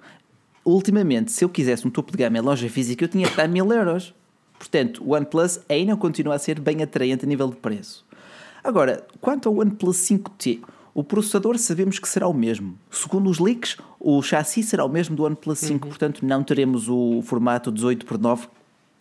Ultimamente, 0.64 1.32
se 1.32 1.44
eu 1.44 1.48
quisesse 1.48 1.86
um 1.86 1.90
topo 1.90 2.12
de 2.12 2.18
gama 2.18 2.38
em 2.38 2.40
loja 2.40 2.68
física, 2.68 3.04
eu 3.04 3.08
tinha 3.08 3.28
que 3.28 3.36
dar 3.36 3.48
1000 3.48 3.72
euros. 3.72 4.14
Portanto, 4.58 5.02
o 5.04 5.14
OnePlus 5.14 5.60
ainda 5.68 5.96
continua 5.96 6.36
a 6.36 6.38
ser 6.38 6.60
bem 6.60 6.82
atraente 6.82 7.24
a 7.24 7.28
nível 7.28 7.48
de 7.48 7.56
preço. 7.56 8.04
Agora, 8.62 9.04
quanto 9.20 9.48
ao 9.48 9.56
OnePlus 9.56 9.96
5T, 9.96 10.60
o 10.94 11.02
processador 11.02 11.58
sabemos 11.58 11.98
que 11.98 12.08
será 12.08 12.28
o 12.28 12.34
mesmo. 12.34 12.78
Segundo 12.90 13.28
os 13.28 13.40
leaks, 13.40 13.76
o 13.98 14.22
chassi 14.22 14.62
será 14.62 14.84
o 14.84 14.88
mesmo 14.88 15.16
do 15.16 15.24
OnePlus 15.24 15.58
5, 15.58 15.84
uhum. 15.84 15.90
portanto 15.90 16.24
não 16.24 16.44
teremos 16.44 16.88
o 16.88 17.22
formato 17.22 17.72
18 17.72 18.06
por 18.06 18.18
9 18.18 18.46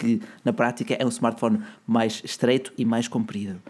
que 0.01 0.22
na 0.43 0.51
prática 0.51 0.96
é 1.00 1.05
um 1.05 1.10
smartphone 1.10 1.60
mais 1.86 2.22
estreito 2.24 2.74
e 2.77 2.84
mais 2.84 3.08
comprido. 3.08 3.62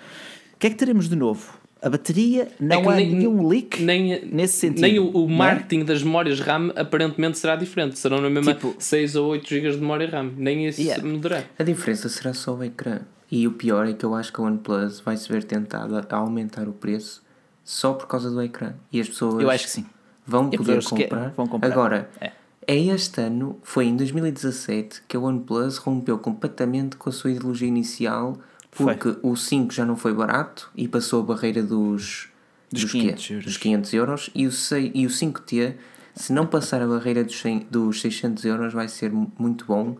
O 0.53 0.57
que 0.57 0.67
é 0.67 0.69
que 0.69 0.75
teremos 0.75 1.09
de 1.09 1.15
novo? 1.15 1.59
A 1.81 1.89
bateria 1.89 2.47
não 2.59 2.91
é 2.91 2.93
há 2.93 2.95
nem, 2.97 3.15
nenhum 3.15 3.47
leak 3.47 3.81
nem, 3.81 4.23
nesse 4.25 4.59
sentido. 4.59 4.81
Nem 4.81 4.99
o, 4.99 5.11
o 5.17 5.25
é? 5.27 5.33
marketing 5.33 5.81
é? 5.81 5.83
das 5.85 6.03
memórias 6.03 6.39
RAM 6.39 6.71
aparentemente 6.75 7.39
será 7.39 7.55
diferente. 7.55 7.97
Serão 7.97 8.21
na 8.21 8.29
mesma 8.29 8.53
tipo, 8.53 8.75
6 8.77 9.15
ou 9.15 9.31
8 9.31 9.49
GB 9.49 9.71
de 9.71 9.77
memória 9.77 10.07
RAM. 10.07 10.31
Nem 10.37 10.67
isso 10.67 10.79
yeah. 10.79 11.03
mudará. 11.03 11.43
A 11.57 11.63
diferença 11.63 12.07
será 12.07 12.33
só 12.33 12.53
o 12.53 12.63
ecrã. 12.63 13.01
E 13.31 13.47
o 13.47 13.53
pior 13.53 13.87
é 13.87 13.93
que 13.93 14.05
eu 14.05 14.13
acho 14.13 14.31
que 14.31 14.39
a 14.39 14.43
OnePlus 14.43 14.99
vai 14.99 15.17
se 15.17 15.27
ver 15.31 15.43
tentada 15.43 16.05
a 16.07 16.15
aumentar 16.17 16.67
o 16.67 16.73
preço 16.73 17.23
só 17.63 17.93
por 17.93 18.05
causa 18.07 18.29
do 18.29 18.41
ecrã. 18.43 18.73
E 18.91 19.01
as 19.01 19.07
pessoas 19.09 19.41
eu 19.41 19.49
acho 19.49 19.63
que 19.63 19.71
sim. 19.71 19.85
vão 20.27 20.49
poder 20.49 20.83
comprar. 20.83 21.29
vão 21.29 21.47
comprar. 21.47 21.71
Agora, 21.71 22.09
é. 22.19 22.31
É 22.67 22.77
este 22.77 23.21
ano, 23.21 23.59
foi 23.63 23.85
em 23.85 23.95
2017, 23.95 25.03
que 25.07 25.17
a 25.17 25.19
OnePlus 25.19 25.77
rompeu 25.77 26.17
completamente 26.19 26.95
com 26.95 27.09
a 27.09 27.11
sua 27.11 27.31
ideologia 27.31 27.67
inicial, 27.67 28.37
porque 28.69 29.13
foi. 29.13 29.19
o 29.23 29.35
5 29.35 29.73
já 29.73 29.85
não 29.85 29.95
foi 29.95 30.13
barato 30.13 30.69
e 30.75 30.87
passou 30.87 31.21
a 31.21 31.25
barreira 31.25 31.63
dos, 31.63 32.29
dos, 32.71 32.83
dos 32.83 32.91
500, 32.91 33.29
euros. 33.29 33.45
dos 33.45 33.57
500 33.57 33.93
euros 33.93 34.29
e 34.35 34.47
o, 34.47 34.51
6, 34.51 34.91
e 34.93 35.05
o 35.05 35.09
5T, 35.09 35.75
se 36.15 36.31
não 36.31 36.45
passar 36.45 36.81
a 36.81 36.87
barreira 36.87 37.23
dos, 37.23 37.39
100, 37.39 37.67
dos 37.69 37.99
600 38.01 38.45
euros, 38.45 38.73
vai 38.73 38.87
ser 38.87 39.11
muito 39.11 39.65
bom. 39.65 39.97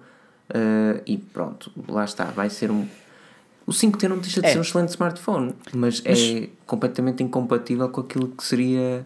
Uh, 0.50 1.02
e 1.06 1.18
pronto, 1.18 1.72
lá 1.88 2.04
está, 2.04 2.26
vai 2.26 2.50
ser 2.50 2.70
um. 2.70 2.86
O 3.66 3.72
5T 3.72 4.08
não 4.08 4.18
deixa 4.20 4.42
de 4.42 4.48
é. 4.48 4.52
ser 4.52 4.58
um 4.60 4.62
excelente 4.62 4.90
smartphone, 4.90 5.56
mas, 5.74 6.02
mas 6.02 6.20
é 6.20 6.50
completamente 6.66 7.24
incompatível 7.24 7.88
com 7.90 8.02
aquilo 8.02 8.28
que 8.28 8.44
seria 8.44 9.06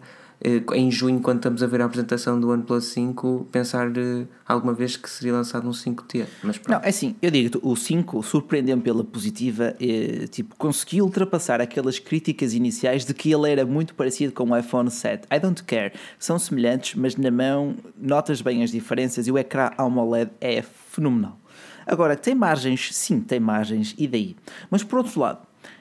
em 0.74 0.90
junho, 0.90 1.20
quando 1.20 1.38
estamos 1.38 1.62
a 1.62 1.66
ver 1.66 1.80
a 1.80 1.86
apresentação 1.86 2.38
do 2.38 2.50
OnePlus 2.50 2.86
5, 2.86 3.48
pensar 3.50 3.88
uh, 3.88 4.28
alguma 4.46 4.74
vez 4.74 4.96
que 4.96 5.08
seria 5.08 5.32
lançado 5.32 5.66
um 5.66 5.72
5T. 5.72 6.26
Mas 6.42 6.60
Não, 6.68 6.78
é 6.82 6.88
assim, 6.88 7.16
eu 7.22 7.30
digo 7.30 7.58
o 7.62 7.74
5 7.74 8.22
surpreendeu-me 8.22 8.82
pela 8.82 9.02
positiva, 9.02 9.74
eh, 9.80 10.26
tipo, 10.30 10.54
conseguiu 10.56 11.04
ultrapassar 11.04 11.60
aquelas 11.60 11.98
críticas 11.98 12.52
iniciais 12.52 13.04
de 13.04 13.14
que 13.14 13.32
ele 13.32 13.50
era 13.50 13.64
muito 13.64 13.94
parecido 13.94 14.32
com 14.32 14.50
o 14.50 14.56
iPhone 14.56 14.90
7. 14.90 15.26
I 15.34 15.40
don't 15.40 15.62
care, 15.64 15.92
são 16.18 16.38
semelhantes, 16.38 16.94
mas 16.94 17.16
na 17.16 17.30
mão 17.30 17.74
notas 17.98 18.42
bem 18.42 18.62
as 18.62 18.70
diferenças 18.70 19.26
e 19.26 19.32
o 19.32 19.38
ecrã 19.38 19.70
AMOLED 19.78 20.30
é 20.40 20.62
fenomenal. 20.62 21.38
Agora, 21.86 22.14
tem 22.14 22.34
margens? 22.34 22.94
Sim, 22.94 23.20
tem 23.20 23.40
margens, 23.40 23.94
e 23.96 24.06
daí? 24.06 24.36
Mas 24.70 24.82
por 24.84 24.98
outro 24.98 25.18
lado, 25.18 25.38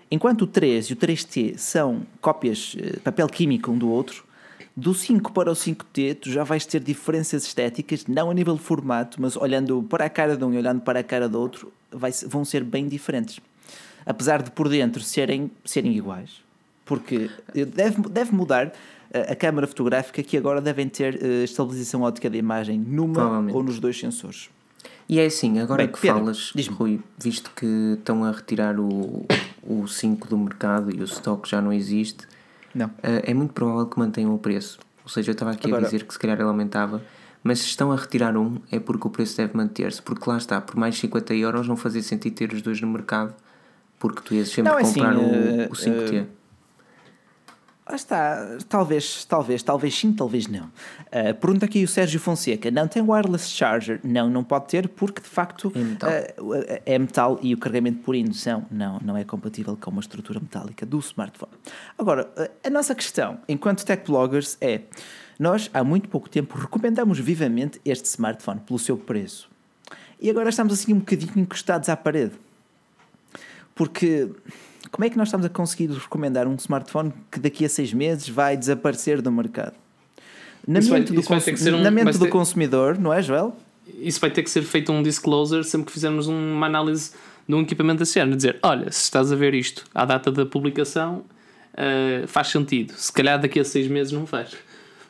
enquanto 0.09 0.43
o 0.43 0.47
3 0.47 0.85
e 0.85 0.93
o 0.93 0.95
3T 0.95 1.57
são 1.57 2.03
cópias, 2.21 2.75
papel 3.03 3.27
químico 3.27 3.71
um 3.71 3.77
do 3.77 3.89
outro, 3.89 4.23
do 4.75 4.93
5 4.93 5.31
para 5.31 5.49
o 5.49 5.53
5T, 5.53 6.17
tu 6.21 6.29
já 6.29 6.43
vais 6.43 6.65
ter 6.65 6.81
diferenças 6.81 7.45
estéticas, 7.45 8.05
não 8.07 8.29
a 8.29 8.33
nível 8.33 8.55
de 8.55 8.61
formato, 8.61 9.21
mas 9.21 9.37
olhando 9.37 9.81
para 9.83 10.05
a 10.05 10.09
cara 10.09 10.35
de 10.35 10.43
um 10.43 10.53
e 10.53 10.57
olhando 10.57 10.81
para 10.81 10.99
a 10.99 11.03
cara 11.03 11.29
do 11.29 11.39
outro, 11.39 11.71
vai, 11.91 12.11
vão 12.27 12.43
ser 12.43 12.63
bem 12.63 12.87
diferentes. 12.87 13.39
Apesar 14.05 14.43
de 14.43 14.51
por 14.51 14.67
dentro 14.67 15.01
serem, 15.01 15.49
serem 15.63 15.95
iguais. 15.95 16.43
Porque 16.85 17.29
deve, 17.53 18.01
deve 18.09 18.35
mudar 18.35 18.73
a, 19.13 19.31
a 19.31 19.35
câmara 19.35 19.65
fotográfica, 19.65 20.21
que 20.21 20.37
agora 20.37 20.61
devem 20.61 20.89
ter 20.89 21.15
uh, 21.15 21.43
estabilização 21.43 22.01
ótica 22.01 22.29
da 22.29 22.37
imagem 22.37 22.77
numa 22.77 23.51
ou 23.53 23.63
nos 23.63 23.79
dois 23.79 23.97
sensores. 23.97 24.49
E 25.07 25.19
é 25.19 25.25
assim, 25.25 25.59
agora 25.59 25.83
Bem, 25.83 25.91
que 25.91 26.01
Pedro, 26.01 26.17
falas, 26.17 26.51
Rui, 26.71 26.99
visto 27.17 27.51
que 27.55 27.95
estão 27.97 28.23
a 28.23 28.31
retirar 28.31 28.79
o, 28.79 29.25
o 29.63 29.87
5 29.87 30.27
do 30.27 30.37
mercado 30.37 30.93
e 30.93 30.99
o 30.99 31.03
stock 31.03 31.47
já 31.47 31.61
não 31.61 31.71
existe, 31.71 32.27
não. 32.75 32.87
Uh, 32.87 33.23
é 33.23 33.33
muito 33.33 33.53
provável 33.53 33.85
que 33.87 33.97
mantenham 33.97 34.35
o 34.35 34.37
preço. 34.37 34.77
Ou 35.03 35.09
seja, 35.09 35.31
eu 35.31 35.33
estava 35.33 35.51
aqui 35.51 35.67
Agora, 35.67 35.83
a 35.83 35.85
dizer 35.85 36.03
que 36.03 36.13
se 36.13 36.19
calhar 36.19 36.37
ele 36.37 36.47
aumentava, 36.47 37.01
mas 37.43 37.59
se 37.59 37.67
estão 37.67 37.91
a 37.91 37.95
retirar 37.95 38.35
um, 38.35 38.57
é 38.71 38.79
porque 38.79 39.07
o 39.07 39.09
preço 39.09 39.37
deve 39.37 39.55
manter-se. 39.55 40.01
Porque 40.01 40.29
lá 40.29 40.37
está, 40.37 40.59
por 40.59 40.75
mais 40.75 40.97
50 40.97 41.33
euros 41.35 41.67
não 41.67 41.77
fazia 41.77 42.01
sentido 42.03 42.35
ter 42.35 42.51
os 42.51 42.61
dois 42.61 42.81
no 42.81 42.87
mercado, 42.87 43.33
porque 43.99 44.21
tu 44.21 44.33
ias 44.33 44.49
sempre 44.49 44.71
não, 44.71 44.79
é 44.79 44.83
comprar 44.83 45.11
assim, 45.11 45.19
o, 45.19 45.63
uh, 45.63 45.71
o 45.71 45.75
5T. 45.75 46.23
Uh, 46.23 46.27
Lá 47.87 47.95
está, 47.95 48.57
talvez, 48.67 49.25
talvez, 49.25 49.61
talvez 49.61 49.95
sim, 49.95 50.11
talvez 50.11 50.47
não. 50.47 50.65
Uh, 50.65 51.35
pergunta 51.39 51.65
aqui 51.65 51.83
o 51.83 51.87
Sérgio 51.87 52.19
Fonseca: 52.19 52.71
não 52.71 52.87
tem 52.87 53.03
wireless 53.03 53.47
charger? 53.47 53.99
Não, 54.03 54.27
não 54.27 54.43
pode 54.43 54.69
ter, 54.69 54.89
porque 54.89 55.21
de 55.21 55.27
facto 55.27 55.71
é 55.75 55.79
metal, 55.79 56.09
uh, 56.39 56.81
é 56.83 56.99
metal 56.99 57.39
e 57.43 57.53
o 57.53 57.57
carregamento 57.59 57.99
por 57.99 58.15
indução 58.15 58.65
não, 58.71 58.99
não 59.03 59.15
é 59.15 59.23
compatível 59.23 59.77
com 59.79 59.91
uma 59.91 60.01
estrutura 60.01 60.39
metálica 60.39 60.83
do 60.83 60.97
smartphone. 60.97 61.51
Agora, 61.95 62.27
uh, 62.35 62.49
a 62.65 62.69
nossa 62.71 62.95
questão, 62.95 63.37
enquanto 63.47 63.85
tech 63.85 64.03
bloggers, 64.03 64.57
é: 64.59 64.81
nós 65.37 65.69
há 65.71 65.83
muito 65.83 66.09
pouco 66.09 66.27
tempo 66.27 66.57
recomendamos 66.57 67.19
vivamente 67.19 67.79
este 67.85 68.05
smartphone 68.05 68.61
pelo 68.61 68.79
seu 68.79 68.97
preço. 68.97 69.47
E 70.19 70.27
agora 70.27 70.49
estamos 70.49 70.73
assim 70.73 70.91
um 70.91 70.99
bocadinho 70.99 71.33
encostados 71.37 71.87
à 71.87 71.95
parede. 71.95 72.33
Porque 73.75 74.31
como 74.95 75.03
é 75.03 75.09
que 75.09 75.17
nós 75.17 75.27
estamos 75.27 75.45
a 75.45 75.49
conseguir 75.49 75.91
recomendar 75.91 76.47
um 76.47 76.55
smartphone 76.55 77.11
que 77.29 77.37
daqui 77.37 77.65
a 77.65 77.69
seis 77.69 77.91
meses 77.91 78.29
vai 78.29 78.55
desaparecer 78.55 79.21
do 79.21 79.29
mercado? 79.29 79.73
Na 80.65 80.79
isso 80.79 80.89
mente, 80.89 81.11
vai, 81.11 81.21
do, 81.21 81.27
cons 81.27 81.67
um, 81.67 81.81
na 81.81 81.91
mente 81.91 82.17
do 82.17 82.23
ter... 82.23 82.29
consumidor, 82.29 82.97
não 82.97 83.11
é, 83.11 83.21
Joel? 83.21 83.53
Isso 83.99 84.21
vai 84.21 84.31
ter 84.31 84.41
que 84.41 84.49
ser 84.49 84.61
feito 84.61 84.93
um 84.93 85.03
disclosure 85.03 85.65
sempre 85.65 85.87
que 85.87 85.91
fizermos 85.91 86.27
uma 86.27 86.65
análise 86.65 87.11
de 87.45 87.53
um 87.53 87.61
equipamento 87.61 87.99
desse 87.99 88.19
ano. 88.19 88.37
Dizer, 88.37 88.57
olha, 88.63 88.89
se 88.89 89.01
estás 89.01 89.33
a 89.33 89.35
ver 89.35 89.53
isto 89.53 89.83
à 89.93 90.05
data 90.05 90.31
da 90.31 90.45
publicação, 90.45 91.25
uh, 91.73 92.25
faz 92.25 92.47
sentido. 92.47 92.93
Se 92.93 93.11
calhar 93.11 93.37
daqui 93.37 93.59
a 93.59 93.65
seis 93.65 93.89
meses 93.89 94.13
não 94.13 94.25
faz 94.25 94.55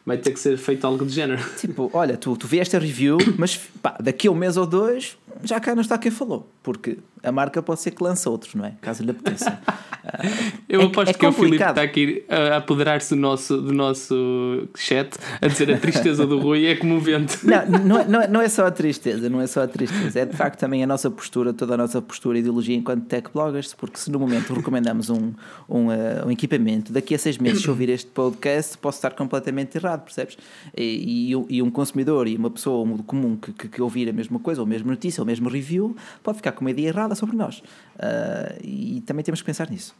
vai 0.05 0.17
ter 0.17 0.31
que 0.31 0.39
ser 0.39 0.57
feito 0.57 0.85
algo 0.85 1.05
de 1.05 1.11
género. 1.11 1.43
Tipo, 1.57 1.89
olha, 1.93 2.15
tu, 2.15 2.37
tu 2.37 2.47
vieste 2.47 2.75
a 2.75 2.79
review, 2.79 3.17
mas 3.37 3.57
pá, 3.81 3.97
daqui 3.99 4.27
a 4.27 4.31
um 4.31 4.35
mês 4.35 4.57
ou 4.57 4.65
dois 4.65 5.17
já 5.43 5.59
cá 5.59 5.75
não 5.75 5.81
está 5.81 5.97
quem 5.97 6.11
falou, 6.11 6.49
porque 6.63 6.97
a 7.21 7.31
marca 7.31 7.61
pode 7.61 7.81
ser 7.81 7.91
que 7.91 8.03
lance 8.03 8.27
outros, 8.27 8.55
não 8.55 8.65
é? 8.65 8.73
Caso 8.81 9.03
lhe 9.03 9.11
apeteça. 9.11 9.59
Eu 10.69 10.81
é, 10.81 10.85
aposto 10.85 11.09
é 11.09 11.13
que 11.13 11.25
o 11.25 11.31
Filipe 11.31 11.63
está 11.63 11.81
aqui 11.81 12.23
a 12.29 12.57
apoderar-se 12.57 13.15
do 13.15 13.19
nosso, 13.19 13.59
do 13.59 13.73
nosso 13.73 14.67
chat 14.75 15.17
a 15.41 15.47
dizer 15.47 15.71
a 15.73 15.77
tristeza 15.77 16.27
do 16.27 16.39
Rui 16.39 16.67
é 16.67 16.75
comovente. 16.75 17.39
Não, 17.43 17.65
não, 17.65 17.99
é, 17.99 18.05
não, 18.05 18.21
é, 18.21 18.27
não 18.27 18.41
é 18.41 18.47
só 18.47 18.67
a 18.67 18.71
tristeza, 18.71 19.27
não 19.29 19.41
é 19.41 19.47
só 19.47 19.63
a 19.63 19.67
tristeza, 19.67 20.19
é 20.19 20.25
de 20.25 20.37
facto 20.37 20.59
também 20.59 20.83
a 20.83 20.87
nossa 20.87 21.09
postura, 21.09 21.53
toda 21.53 21.73
a 21.73 21.77
nossa 21.77 22.01
postura 22.03 22.37
e 22.37 22.41
ideologia 22.41 22.75
enquanto 22.75 23.05
tech 23.05 23.29
bloggers, 23.33 23.73
porque 23.73 23.97
se 23.97 24.11
no 24.11 24.19
momento 24.19 24.53
recomendamos 24.53 25.09
um, 25.09 25.33
um, 25.67 25.87
uh, 25.87 26.27
um 26.27 26.31
equipamento, 26.31 26.93
daqui 26.93 27.15
a 27.15 27.17
seis 27.17 27.39
meses, 27.39 27.63
se 27.63 27.69
ouvir 27.69 27.89
este 27.89 28.11
podcast, 28.11 28.77
posso 28.77 28.99
estar 28.99 29.11
completamente 29.11 29.75
errado 29.75 29.94
percebes? 30.03 30.37
E, 30.75 31.31
e, 31.31 31.57
e, 31.57 31.61
um 31.61 31.71
consumidor 31.71 32.27
e 32.27 32.35
uma 32.35 32.49
pessoa 32.49 32.83
um 32.83 32.97
comum 32.97 33.35
que, 33.35 33.53
que, 33.53 33.67
que, 33.67 33.81
ouvir 33.81 34.09
a 34.09 34.13
mesma 34.13 34.39
coisa, 34.39 34.61
ou 34.61 34.65
a 34.65 34.69
mesma 34.69 34.91
notícia, 34.91 35.21
ou 35.21 35.23
o 35.23 35.27
mesmo 35.27 35.49
review, 35.49 35.95
pode 36.23 36.37
ficar 36.37 36.51
com 36.51 36.61
uma 36.61 36.71
ideia 36.71 36.87
errada 36.87 37.15
sobre 37.15 37.35
nós. 37.35 37.59
Uh, 37.59 38.59
e 38.63 39.03
também 39.05 39.23
temos 39.23 39.41
que 39.41 39.45
pensar 39.45 39.69
nisso. 39.69 39.95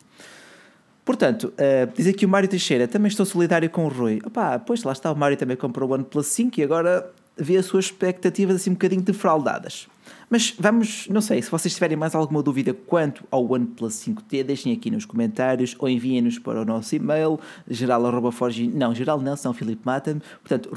Portanto, 1.03 1.53
uh, 1.53 1.91
diz 1.95 2.07
aqui 2.07 2.25
o 2.25 2.29
Mário 2.29 2.49
Teixeira, 2.49 2.87
também 2.87 3.09
estou 3.09 3.25
solidário 3.25 3.69
com 3.69 3.85
o 3.85 3.89
Rui. 3.89 4.19
Opá, 4.25 4.57
pois 4.57 4.83
lá 4.83 4.91
está, 4.91 5.11
o 5.11 5.15
Mário 5.15 5.37
também 5.37 5.55
comprou 5.55 5.89
o 5.89 5.93
OnePlus 5.93 6.27
5 6.27 6.59
e 6.59 6.63
agora 6.63 7.09
vê 7.37 7.57
as 7.57 7.65
suas 7.65 7.85
expectativas 7.85 8.55
assim 8.55 8.71
um 8.71 8.73
bocadinho 8.73 9.01
defraudadas. 9.01 9.87
Mas 10.29 10.55
vamos, 10.59 11.07
não 11.09 11.21
sei, 11.21 11.41
se 11.41 11.51
vocês 11.51 11.73
tiverem 11.73 11.95
mais 11.95 12.15
alguma 12.15 12.41
dúvida 12.41 12.73
quanto 12.73 13.23
ao 13.29 13.49
OnePlus 13.51 13.93
5T, 13.93 14.43
deixem 14.43 14.73
aqui 14.73 14.89
nos 14.89 15.05
comentários 15.05 15.75
ou 15.77 15.87
enviem-nos 15.87 16.39
para 16.39 16.61
o 16.61 16.65
nosso 16.65 16.95
e-mail, 16.95 17.39
geral.forge... 17.69 18.67
Não, 18.67 18.93
geral 18.93 19.21
não, 19.21 19.35
são 19.35 19.53
Filipe 19.53 19.81
mata-me. 19.85 20.21
Portanto, 20.41 20.69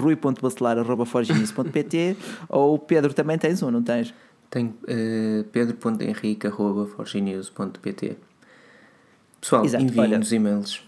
ou 2.49 2.79
Pedro, 2.79 3.15
também 3.15 3.39
tens 3.39 3.63
um, 3.63 3.71
não 3.71 3.83
tens? 3.83 4.15
Tenho 4.51 4.69
uh, 4.69 5.45
Pessoal, 9.41 9.65
enviem-nos 9.65 10.33
e-mails. 10.33 10.83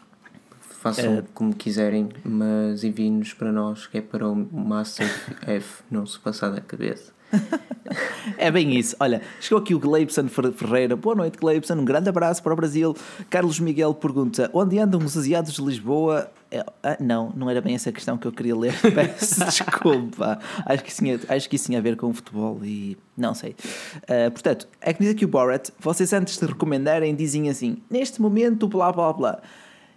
Façam 0.61 1.19
uh, 1.19 1.25
como 1.35 1.55
quiserem, 1.55 2.09
mas 2.25 2.85
enviem-nos 2.85 3.35
para 3.35 3.53
nós, 3.53 3.87
que 3.87 3.99
é 3.99 4.01
para 4.01 4.27
o 4.27 4.35
Massive 4.35 5.11
F 5.43 5.83
não 5.91 6.07
se 6.07 6.19
passar 6.19 6.51
da 6.51 6.61
cabeça. 6.61 7.13
é 8.39 8.51
bem 8.51 8.77
isso. 8.77 8.97
Olha, 9.01 9.23
chegou 9.41 9.59
aqui 9.59 9.75
o 9.75 9.79
Gleibson 9.79 10.29
Ferreira. 10.29 10.97
Boa 10.97 11.15
noite, 11.15 11.39
Gleibson. 11.39 11.75
Um 11.75 11.85
grande 11.85 12.09
abraço 12.09 12.43
para 12.43 12.53
o 12.53 12.57
Brasil. 12.57 12.97
Carlos 13.29 13.61
Miguel 13.61 13.95
pergunta: 13.95 14.51
onde 14.53 14.79
andam 14.79 15.01
os 15.01 15.17
asiados 15.17 15.55
de 15.55 15.63
Lisboa? 15.63 16.31
É, 16.51 16.65
ah, 16.83 16.97
não, 16.99 17.33
não 17.37 17.49
era 17.49 17.61
bem 17.61 17.75
essa 17.75 17.93
questão 17.93 18.19
que 18.19 18.27
eu 18.27 18.33
queria 18.33 18.57
ler. 18.57 18.75
Peço 18.95 19.45
desculpa. 19.45 20.39
Acho 20.67 20.83
que, 20.83 20.91
isso 20.91 21.03
tinha, 21.03 21.21
acho 21.29 21.49
que 21.49 21.57
isso 21.57 21.67
tinha 21.67 21.79
a 21.79 21.83
ver 21.83 21.97
com 21.97 22.09
o 22.09 22.13
futebol 22.15 22.59
e 22.65 22.97
não 23.17 23.35
sei. 23.35 23.55
Uh, 23.95 24.31
portanto, 24.31 24.67
é 24.81 24.93
que 24.93 25.01
diz 25.01 25.13
aqui 25.13 25.25
o 25.25 25.29
Borat: 25.29 25.71
vocês 25.79 26.13
antes 26.13 26.39
de 26.39 26.47
recomendarem 26.47 27.15
dizem 27.15 27.49
assim, 27.49 27.79
neste 27.89 28.21
momento, 28.21 28.67
blá 28.69 28.93
blá 28.93 29.13
blá. 29.13 29.41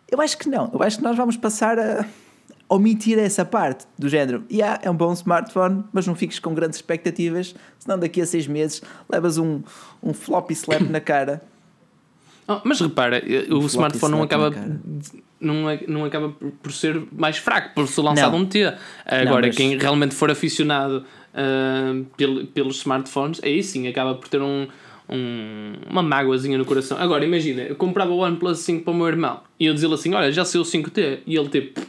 Eu 0.10 0.22
acho 0.22 0.38
que 0.38 0.48
não. 0.48 0.70
Eu 0.72 0.84
acho 0.84 0.98
que 0.98 1.04
nós 1.04 1.18
vamos 1.18 1.38
passar 1.38 1.80
a 1.80 2.06
omitir 2.74 3.20
essa 3.20 3.46
parte 3.46 3.86
do 3.98 4.10
género. 4.10 4.44
Yeah, 4.52 4.80
é 4.84 4.90
um 4.90 4.96
bom 4.96 5.14
smartphone, 5.14 5.84
mas 5.94 6.08
não 6.08 6.16
fiques 6.16 6.40
com 6.40 6.54
grandes 6.54 6.78
expectativas, 6.78 7.56
senão 7.78 8.00
daqui 8.00 8.22
a 8.22 8.26
seis 8.26 8.48
meses 8.48 8.82
levas 9.10 9.38
um, 9.38 9.62
um 10.02 10.14
floppy 10.14 10.54
slap 10.54 10.82
na 10.82 11.00
cara. 11.00 11.42
Oh, 12.46 12.60
mas 12.66 12.82
repara, 12.82 13.24
um 13.50 13.60
o 13.60 13.66
smartphone 13.68 14.12
não 14.12 14.22
acaba, 14.22 14.54
não, 15.40 15.70
é, 15.70 15.82
não 15.88 16.04
acaba 16.04 16.36
por 16.62 16.74
ser 16.74 17.02
mais 17.10 17.38
fraco, 17.38 17.74
por 17.74 17.88
ser 17.88 18.02
lançado 18.02 18.34
não. 18.34 18.40
um 18.40 18.46
T. 18.46 18.66
Agora, 19.06 19.24
não, 19.24 19.48
mas... 19.48 19.56
quem 19.56 19.78
realmente 19.78 20.14
for 20.14 20.30
aficionado 20.30 21.06
uh, 21.34 22.04
pel, 22.18 22.46
pelos 22.48 22.80
smartphones, 22.80 23.40
aí 23.42 23.64
sim 23.64 23.88
acaba 23.88 24.16
por 24.16 24.28
ter 24.28 24.42
um, 24.42 24.68
um, 25.08 25.74
uma 25.90 26.04
mágoazinha 26.04 26.58
no 26.58 26.66
coração. 26.66 26.98
Agora, 26.98 27.24
imagina, 27.24 27.62
eu 27.62 27.78
comprava 27.78 28.12
o 28.12 28.18
OnePlus 28.18 28.60
5 28.60 28.84
para 28.84 28.92
o 28.92 28.94
meu 28.98 29.08
irmão 29.08 29.40
e 29.58 29.68
eu 29.68 29.74
dizia-lhe 29.74 29.94
assim: 29.94 30.14
Olha, 30.14 30.30
já 30.30 30.44
sei 30.44 30.60
o 30.60 30.66
5T, 30.66 31.20
e 31.26 31.38
ele 31.38 31.48
tipo 31.48 31.80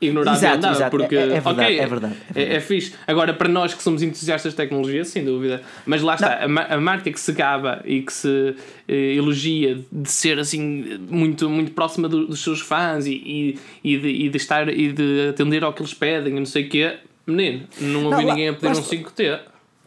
ignorar 0.00 0.32
exato, 0.32 0.56
andava, 0.56 0.74
exato. 0.74 0.90
porque 0.96 1.16
é, 1.16 1.18
é, 1.18 1.26
verdade, 1.40 1.60
okay, 1.60 1.78
é, 1.78 1.86
verdade, 1.86 2.14
é, 2.14 2.18
verdade. 2.28 2.52
É, 2.52 2.56
é 2.56 2.60
fixe. 2.60 2.94
Agora, 3.06 3.34
para 3.34 3.48
nós 3.48 3.74
que 3.74 3.82
somos 3.82 4.02
entusiastas 4.02 4.52
de 4.52 4.56
tecnologia, 4.56 5.04
sem 5.04 5.24
dúvida. 5.24 5.62
Mas 5.84 6.02
lá 6.02 6.14
está, 6.14 6.40
a, 6.44 6.74
a, 6.74 6.80
marca 6.80 7.10
que 7.10 7.20
se 7.20 7.32
gaba 7.32 7.82
e 7.84 8.02
que 8.02 8.12
se 8.12 8.54
eh, 8.88 9.14
elogia 9.14 9.78
de 9.92 10.10
ser 10.10 10.38
assim 10.38 10.98
muito, 11.08 11.48
muito 11.48 11.72
próxima 11.72 12.08
do, 12.08 12.26
dos 12.26 12.42
seus 12.42 12.60
fãs 12.60 13.06
e, 13.06 13.12
e, 13.12 13.58
e, 13.84 13.98
de, 13.98 14.08
e, 14.08 14.28
de, 14.28 14.36
estar 14.36 14.68
e 14.68 14.92
de 14.92 15.28
atender 15.28 15.62
ao 15.62 15.72
que 15.72 15.82
eles 15.82 15.94
pedem 15.94 16.34
e 16.34 16.38
não 16.38 16.46
sei 16.46 16.66
o 16.66 16.68
quê, 16.68 16.96
menino, 17.26 17.66
não 17.80 18.04
ouvi 18.06 18.24
não, 18.24 18.30
ninguém 18.30 18.48
a 18.48 18.54
pedir 18.54 18.78
um 18.78 18.82
5T. 18.82 19.40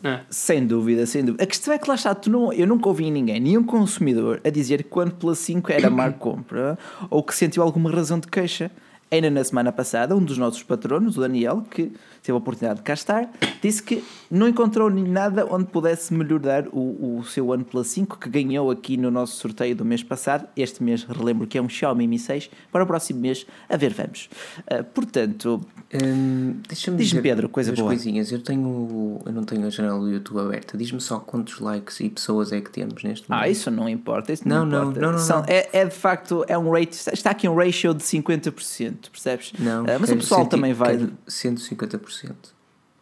É. 0.03 0.19
Sem 0.29 0.67
dúvida, 0.67 1.05
sem 1.05 1.23
dúvida. 1.23 1.41
A 1.41 1.47
questão 1.47 1.73
é 1.73 1.77
que 1.77 1.87
lá 1.87 1.95
está, 1.95 2.13
tu 2.13 2.29
não, 2.29 2.51
eu 2.51 2.67
nunca 2.67 2.89
ouvi 2.89 3.09
ninguém, 3.09 3.39
nenhum 3.39 3.63
consumidor, 3.63 4.41
a 4.43 4.49
dizer 4.49 4.83
que 4.83 4.89
quando 4.89 5.13
pela 5.13 5.33
5 5.33 5.71
era 5.71 5.89
má 5.89 6.11
compra 6.13 6.77
ou 7.09 7.23
que 7.23 7.33
sentiu 7.33 7.63
alguma 7.63 7.89
razão 7.89 8.19
de 8.19 8.27
queixa. 8.27 8.69
Ainda 9.13 9.29
na 9.29 9.43
semana 9.43 9.71
passada, 9.71 10.15
um 10.15 10.23
dos 10.23 10.39
nossos 10.39 10.63
patronos, 10.63 11.17
o 11.17 11.21
Daniel, 11.21 11.61
que 11.69 11.91
teve 12.23 12.31
a 12.31 12.35
oportunidade 12.35 12.79
de 12.79 12.83
cá 12.83 12.95
estar, 12.95 13.29
disse 13.61 13.83
que 13.83 14.03
não 14.31 14.47
encontrou 14.47 14.89
nada 14.89 15.45
onde 15.51 15.65
pudesse 15.65 16.11
melhorar 16.11 16.67
o, 16.69 17.19
o 17.19 17.23
seu 17.23 17.49
OnePlus 17.49 17.89
5 17.89 18.17
que 18.17 18.27
ganhou 18.27 18.71
aqui 18.71 18.97
no 18.97 19.11
nosso 19.11 19.35
sorteio 19.35 19.75
do 19.75 19.85
mês 19.85 20.01
passado. 20.01 20.47
Este 20.57 20.81
mês, 20.81 21.03
relembro 21.03 21.45
que 21.45 21.59
é 21.59 21.61
um 21.61 21.69
Xiaomi 21.69 22.07
Mi 22.07 22.17
6. 22.17 22.49
Para 22.71 22.83
o 22.83 22.87
próximo 22.87 23.19
mês, 23.19 23.45
a 23.69 23.77
ver, 23.77 23.93
vamos. 23.93 24.29
Uh, 24.61 24.83
portanto, 24.83 25.61
hum, 25.93 26.55
deixa-me 26.67 26.97
diz 26.97 27.13
Pedro, 27.13 27.47
coisa 27.49 27.71
boa. 27.71 27.89
coisinhas. 27.89 28.31
Eu, 28.31 28.41
tenho, 28.41 29.21
eu 29.23 29.31
não 29.31 29.43
tenho 29.43 29.67
a 29.67 29.69
janela 29.69 29.99
do 29.99 30.09
YouTube 30.09 30.39
aberta. 30.39 30.75
Diz-me 30.75 30.99
só 30.99 31.19
quantos 31.19 31.59
likes 31.59 31.99
e 31.99 32.09
pessoas 32.09 32.51
é 32.51 32.59
que 32.59 32.71
temos 32.71 33.03
neste 33.03 33.29
momento. 33.29 33.45
Ah, 33.45 33.47
isso 33.47 33.69
não 33.69 33.87
importa. 33.87 34.33
Isso 34.33 34.47
não, 34.47 34.65
não, 34.65 34.89
importa. 34.89 34.99
não, 34.99 35.11
não, 35.11 35.17
não, 35.19 35.23
São, 35.23 35.45
É, 35.47 35.69
é 35.71 35.85
de 35.85 35.95
facto, 35.95 36.43
é 36.47 36.57
um 36.57 36.71
rate, 36.71 36.97
está 37.13 37.29
aqui 37.29 37.47
um 37.47 37.55
ratio 37.55 37.93
de 37.93 38.03
50%, 38.03 39.02
percebes? 39.09 39.53
Não, 39.59 39.83
uh, 39.83 39.99
mas 39.99 40.09
o 40.09 40.15
pessoal 40.15 40.45
também 40.45 40.73
vai. 40.73 40.97
150%. 41.27 42.53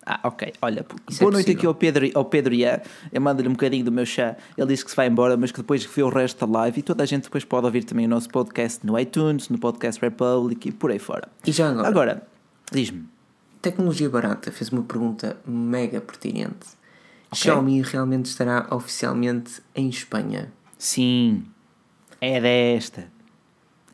Ah, 0.06 0.20
ok. 0.24 0.54
Olha, 0.62 0.86
Isso 1.10 1.20
boa 1.20 1.32
é 1.32 1.34
noite 1.34 1.52
aqui 1.52 1.66
ao 1.66 1.76
Pedro, 1.76 2.10
ao 2.16 2.26
Pedro 2.26 2.54
Iá. 2.54 2.82
Eu 3.12 3.22
mando-lhe 3.22 3.48
um 3.48 3.52
bocadinho 3.52 3.86
do 3.86 3.92
meu 3.92 4.06
chá. 4.06 4.36
Ele 4.58 4.68
disse 4.68 4.84
que 4.84 4.90
se 4.90 4.98
vai 4.98 5.08
embora, 5.08 5.38
mas 5.38 5.52
que 5.52 5.60
depois 5.60 5.86
vê 5.86 6.02
o 6.04 6.10
resto 6.10 6.46
da 6.46 6.60
live 6.60 6.80
e 6.80 6.84
toda 6.84 7.04
a 7.04 7.06
gente 7.06 7.24
depois 7.24 7.46
pode 7.46 7.66
ouvir 7.66 7.84
também 7.84 8.06
o 8.08 8.10
nosso 8.10 8.28
podcast 8.30 8.86
no 8.86 9.00
iTunes, 9.00 9.50
no 9.50 9.60
Podcast 9.60 10.02
Republic 10.02 10.70
e 10.70 10.72
por 10.72 10.92
aí 10.92 11.00
fora. 11.00 11.28
E 11.46 11.52
já 11.52 11.70
agora? 11.70 11.88
Agora, 11.88 12.28
diz-me. 12.72 13.08
Tecnologia 13.62 14.10
barata 14.10 14.52
fez 14.52 14.72
uma 14.72 14.82
pergunta 14.82 15.38
mega 15.46 16.02
pertinente. 16.02 16.82
Okay. 17.28 17.44
Xiaomi 17.44 17.82
realmente 17.82 18.26
estará 18.26 18.68
oficialmente 18.72 19.62
em 19.76 19.88
Espanha? 19.88 20.52
Sim. 20.78 21.46
É 22.20 22.42
desta. 22.42 23.08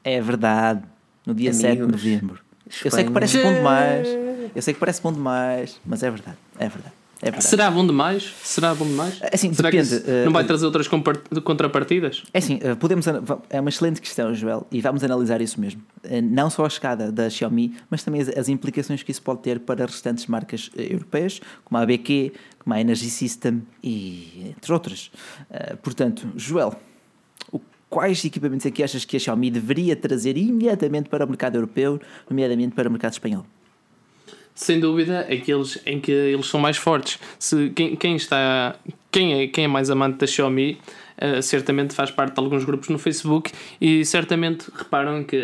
É 0.04 0.22
verdade. 0.22 0.84
No 1.28 1.36
dia 1.36 1.50
Amigos, 1.50 1.62
7 1.62 1.76
de 1.76 1.92
novembro. 1.92 2.40
Espanha. 2.66 2.86
Eu 2.86 2.92
sei 2.92 3.04
que 3.04 3.12
parece 3.12 3.44
bom 3.44 3.54
demais. 3.54 4.08
Eu 4.56 4.62
sei 4.62 4.74
que 4.74 4.80
parece 4.80 5.02
bom 5.02 5.12
demais, 5.12 5.78
mas 5.86 6.02
é 6.02 6.10
verdade. 6.10 6.38
É 6.58 6.70
verdade. 6.70 6.94
É 7.22 7.26
verdade. 7.26 7.44
Será 7.44 7.70
bom 7.70 7.86
demais? 7.86 8.34
Será 8.44 8.74
bom 8.74 8.86
demais? 8.86 9.18
É 9.22 9.32
assim, 9.34 9.54
Será 9.54 9.70
depende. 9.70 10.00
Que 10.00 10.24
não 10.24 10.32
vai 10.32 10.44
eh, 10.44 10.48
trazer 10.48 10.66
outras 10.66 10.88
contrapartidas? 10.88 12.24
É 12.34 12.38
assim, 12.38 12.60
eh, 12.62 12.76
podemos, 12.76 13.06
é 13.50 13.60
uma 13.60 13.70
excelente 13.70 14.00
questão, 14.00 14.34
Joel, 14.34 14.66
e 14.72 14.80
vamos 14.80 15.04
analisar 15.04 15.42
isso 15.42 15.60
mesmo. 15.60 15.82
Eh, 16.04 16.22
não 16.22 16.50
só 16.50 16.64
a 16.64 16.68
escada 16.68 17.12
da 17.12 17.30
Xiaomi, 17.30 17.76
mas 17.90 18.04
também 18.04 18.22
as, 18.22 18.30
as 18.30 18.48
implicações 18.48 19.04
que 19.04 19.12
isso 19.12 19.22
pode 19.22 19.42
ter 19.42 19.60
para 19.60 19.86
restantes 19.86 20.28
marcas 20.28 20.72
europeias, 20.78 21.42
como 21.66 21.78
a 21.78 21.82
ABQ, 21.82 22.32
como 22.60 22.74
a 22.74 22.80
Energy 22.80 23.10
System 23.10 23.64
e 23.84 24.54
entre 24.56 24.72
outras. 24.72 25.12
Portanto, 25.82 26.28
Joel, 26.36 26.74
quais 27.90 28.24
equipamentos 28.24 28.66
é 28.66 28.72
que 28.72 28.84
achas 28.84 29.06
que 29.06 29.18
a 29.18 29.20
Xiaomi 29.20 29.52
deveria 29.52 29.96
trazer 29.96 30.38
imediatamente 30.38 31.10
para 31.10 31.26
o 31.26 31.28
mercado 31.28 31.56
europeu, 31.56 32.00
nomeadamente 32.30 32.76
para 32.76 32.88
o 32.88 32.92
mercado 32.92 33.14
espanhol? 33.14 33.46
sem 34.58 34.80
dúvida, 34.80 35.20
aqueles 35.32 35.80
em 35.86 36.00
que 36.00 36.12
eles 36.12 36.48
são 36.48 36.60
mais 36.60 36.78
fortes. 36.78 37.20
Se, 37.38 37.70
quem, 37.70 37.96
quem 37.96 38.16
está. 38.16 38.76
Quem 39.12 39.42
é, 39.42 39.48
quem 39.48 39.66
é 39.66 39.68
mais 39.68 39.90
amante 39.90 40.18
da 40.18 40.28
Xiaomi 40.28 40.80
uh, 41.22 41.42
certamente 41.42 41.94
faz 41.94 42.12
parte 42.12 42.34
de 42.34 42.40
alguns 42.40 42.66
grupos 42.66 42.90
no 42.90 42.98
Facebook 42.98 43.52
e 43.80 44.04
certamente 44.04 44.70
reparam 44.76 45.24
que 45.24 45.38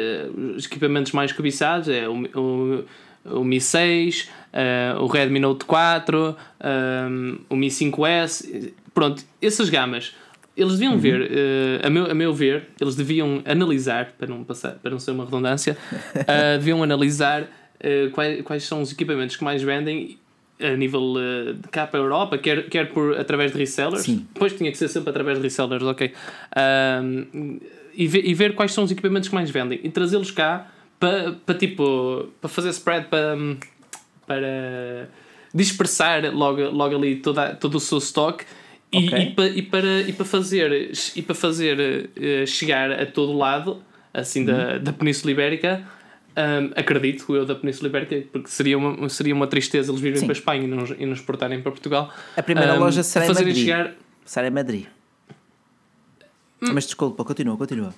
os 0.57 0.65
equipamentos 0.65 1.11
mais 1.11 1.31
cobiçados 1.31 1.87
é 1.87 2.07
o, 2.09 2.23
o, 2.35 2.85
o 3.39 3.43
Mi 3.43 3.61
6, 3.61 4.23
uh, 4.23 4.27
eh, 4.53 4.95
o 4.99 5.07
Redmi 5.07 5.39
Note 5.39 5.65
4, 5.65 6.17
um, 6.19 6.33
eh, 6.59 7.37
o 7.49 7.55
Mi 7.55 7.67
5S. 7.67 8.73
Pronto, 8.93 9.23
essas 9.41 9.69
gamas 9.69 10.13
eles 10.55 10.73
deviam 10.73 10.93
uhum. 10.93 10.99
ver, 10.99 11.21
uh, 11.21 11.87
a, 11.87 11.89
meu, 11.89 12.11
a 12.11 12.13
meu 12.13 12.33
ver, 12.33 12.67
eles 12.79 12.95
deviam 12.95 13.41
analisar, 13.45 14.13
para 14.17 14.27
não, 14.27 14.43
passar, 14.43 14.73
para 14.73 14.91
não 14.91 14.99
ser 14.99 15.11
uma 15.11 15.25
redundância, 15.25 15.77
uh, 16.15 16.57
deviam 16.59 16.83
analisar 16.83 17.41
uh, 17.43 18.11
quais, 18.11 18.41
quais 18.43 18.63
são 18.63 18.81
os 18.81 18.91
equipamentos 18.91 19.35
que 19.35 19.43
mais 19.43 19.63
vendem 19.63 20.17
a 20.61 20.77
nível 20.77 21.15
de 21.61 21.67
cá 21.69 21.85
para 21.87 21.99
a 21.99 22.03
Europa, 22.03 22.37
quer, 22.37 22.69
quer 22.69 22.89
por, 22.93 23.19
através 23.19 23.51
de 23.51 23.57
resellers. 23.57 24.03
Sim. 24.03 24.25
Depois 24.33 24.53
tinha 24.53 24.71
que 24.71 24.77
ser 24.77 24.87
sempre 24.87 25.09
através 25.09 25.37
de 25.37 25.43
resellers, 25.43 25.83
ok. 25.83 26.13
e, 27.93 28.07
ver, 28.07 28.25
e 28.25 28.33
ver 28.33 28.55
quais 28.55 28.71
são 28.71 28.83
os 28.83 28.91
equipamentos 28.91 29.27
que 29.27 29.35
mais 29.35 29.49
vendem 29.49 29.79
e 29.83 29.89
trazê-los 29.89 30.31
cá 30.31 30.71
para, 30.99 31.33
para 31.45 31.55
tipo 31.55 32.29
para 32.39 32.49
fazer 32.49 32.69
spread 32.69 33.07
para, 33.07 33.35
para 34.25 35.09
dispersar 35.53 36.33
logo, 36.33 36.61
logo 36.69 36.95
ali 36.95 37.17
toda, 37.17 37.55
todo 37.55 37.75
o 37.75 37.79
seu 37.79 37.97
stock 37.97 38.45
e, 38.93 39.07
okay. 39.07 39.19
e, 39.19 39.31
para, 39.31 39.47
e, 39.47 39.61
para, 39.61 40.01
e 40.01 40.13
para 40.13 40.25
fazer, 40.25 40.91
e 41.15 41.21
para 41.21 41.35
fazer 41.35 42.09
uh, 42.17 42.47
chegar 42.47 42.91
a 42.91 43.05
todo 43.05 43.33
lado 43.33 43.81
assim 44.13 44.41
uhum. 44.41 44.45
da, 44.45 44.77
da 44.77 44.93
Península 44.93 45.31
Ibérica 45.31 45.83
um, 46.35 46.71
acredito 46.75 47.35
eu 47.35 47.45
da 47.45 47.55
Península 47.55 47.89
Ibérica, 47.89 48.27
porque 48.31 48.49
seria 48.49 48.77
uma, 48.77 49.07
seria 49.07 49.35
uma 49.35 49.47
tristeza 49.47 49.91
eles 49.91 50.01
virem 50.01 50.17
Sim. 50.17 50.25
para 50.25 50.33
a 50.33 50.37
Espanha 50.37 50.63
e 50.63 50.67
nos, 50.67 50.89
e 50.97 51.05
nos 51.05 51.19
exportarem 51.19 51.61
para 51.61 51.71
Portugal. 51.71 52.11
A 52.35 52.41
primeira 52.41 52.73
um, 52.75 52.79
loja 52.79 53.03
será 53.03 53.25
em 53.25 53.33
Madrid. 53.33 53.55
Chegar... 53.55 53.93
Será 54.25 54.47
em 54.47 54.51
Madrid. 54.51 54.85
Hum. 56.61 56.71
Mas 56.73 56.85
desculpa, 56.85 57.23
continua, 57.23 57.55
continua. 57.55 57.93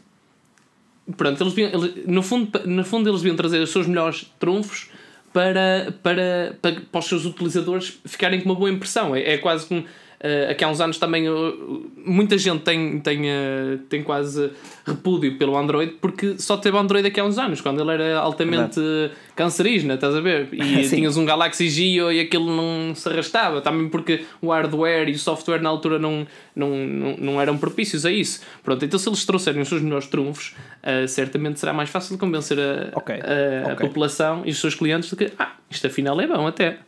Pronto, 1.16 1.42
eles, 1.42 1.54
viam, 1.54 1.70
eles, 1.70 2.06
no, 2.08 2.22
fundo, 2.22 2.60
no 2.66 2.84
fundo 2.84 3.10
eles 3.10 3.22
deviam 3.22 3.38
trazer 3.38 3.60
os 3.60 3.70
seus 3.70 3.88
melhores 3.88 4.30
trunfos 4.40 4.90
para, 5.32 5.94
para, 6.02 6.58
para, 6.62 6.82
para 6.82 7.00
os 7.00 7.06
seus 7.06 7.26
utilizadores 7.26 8.00
ficarem 8.06 8.42
com 8.42 8.50
uma 8.50 8.56
boa 8.56 8.70
impressão. 8.70 9.16
É, 9.16 9.34
é 9.34 9.38
quase 9.38 9.68
como 9.68 9.86
Uh, 10.26 10.50
aqui 10.50 10.64
há 10.64 10.68
uns 10.68 10.82
anos 10.82 10.98
também 10.98 11.30
uh, 11.30 11.92
muita 12.04 12.36
gente 12.36 12.64
tem, 12.64 13.00
tem, 13.00 13.26
uh, 13.26 13.78
tem 13.88 14.02
quase 14.02 14.52
repúdio 14.84 15.38
pelo 15.38 15.56
Android 15.56 15.98
porque 16.02 16.40
só 16.40 16.58
teve 16.58 16.76
Android 16.76 17.06
aqui 17.06 17.20
há 17.20 17.24
uns 17.24 17.38
anos, 17.38 17.62
quando 17.62 17.80
ele 17.80 17.92
era 17.92 18.18
altamente 18.18 18.82
cancerígeno, 19.36 19.94
estás 19.94 20.16
a 20.16 20.22
ver? 20.22 20.50
E 20.52 20.82
tinhas 20.90 21.16
um 21.16 21.26
Galaxy 21.26 21.70
Geo 21.70 22.12
e 22.12 22.20
aquilo 22.20 22.50
não 22.50 22.96
se 22.96 23.08
arrastava, 23.08 23.62
também 23.62 23.88
porque 23.88 24.26
o 24.42 24.50
hardware 24.50 25.10
e 25.10 25.12
o 25.12 25.20
software 25.20 25.62
na 25.62 25.70
altura 25.70 26.00
não, 26.00 26.26
não, 26.56 26.76
não, 26.76 27.18
não 27.18 27.42
eram 27.42 27.56
propícios 27.56 28.04
a 28.04 28.12
isso. 28.12 28.42
Pronto, 28.64 28.84
então 28.84 28.98
se 28.98 29.08
eles 29.08 29.24
trouxerem 29.26 29.62
os 29.62 29.68
seus 29.68 29.84
melhores 29.84 30.08
trunfos, 30.08 30.56
certamente 31.08 31.60
será 31.60 31.72
mais 31.72 31.90
fácil 31.90 32.16
de 32.16 32.20
convencer 32.20 32.58
a, 32.58 32.98
okay. 32.98 33.20
a, 33.20 33.70
a 33.70 33.74
okay. 33.74 33.88
população 33.88 34.42
e 34.44 34.50
os 34.50 34.58
seus 34.58 34.74
clientes 34.74 35.08
de 35.08 35.16
que 35.18 35.32
ah, 35.38 35.52
isto 35.70 35.86
afinal 35.86 36.20
é 36.20 36.26
bom 36.26 36.48
até. 36.48 36.80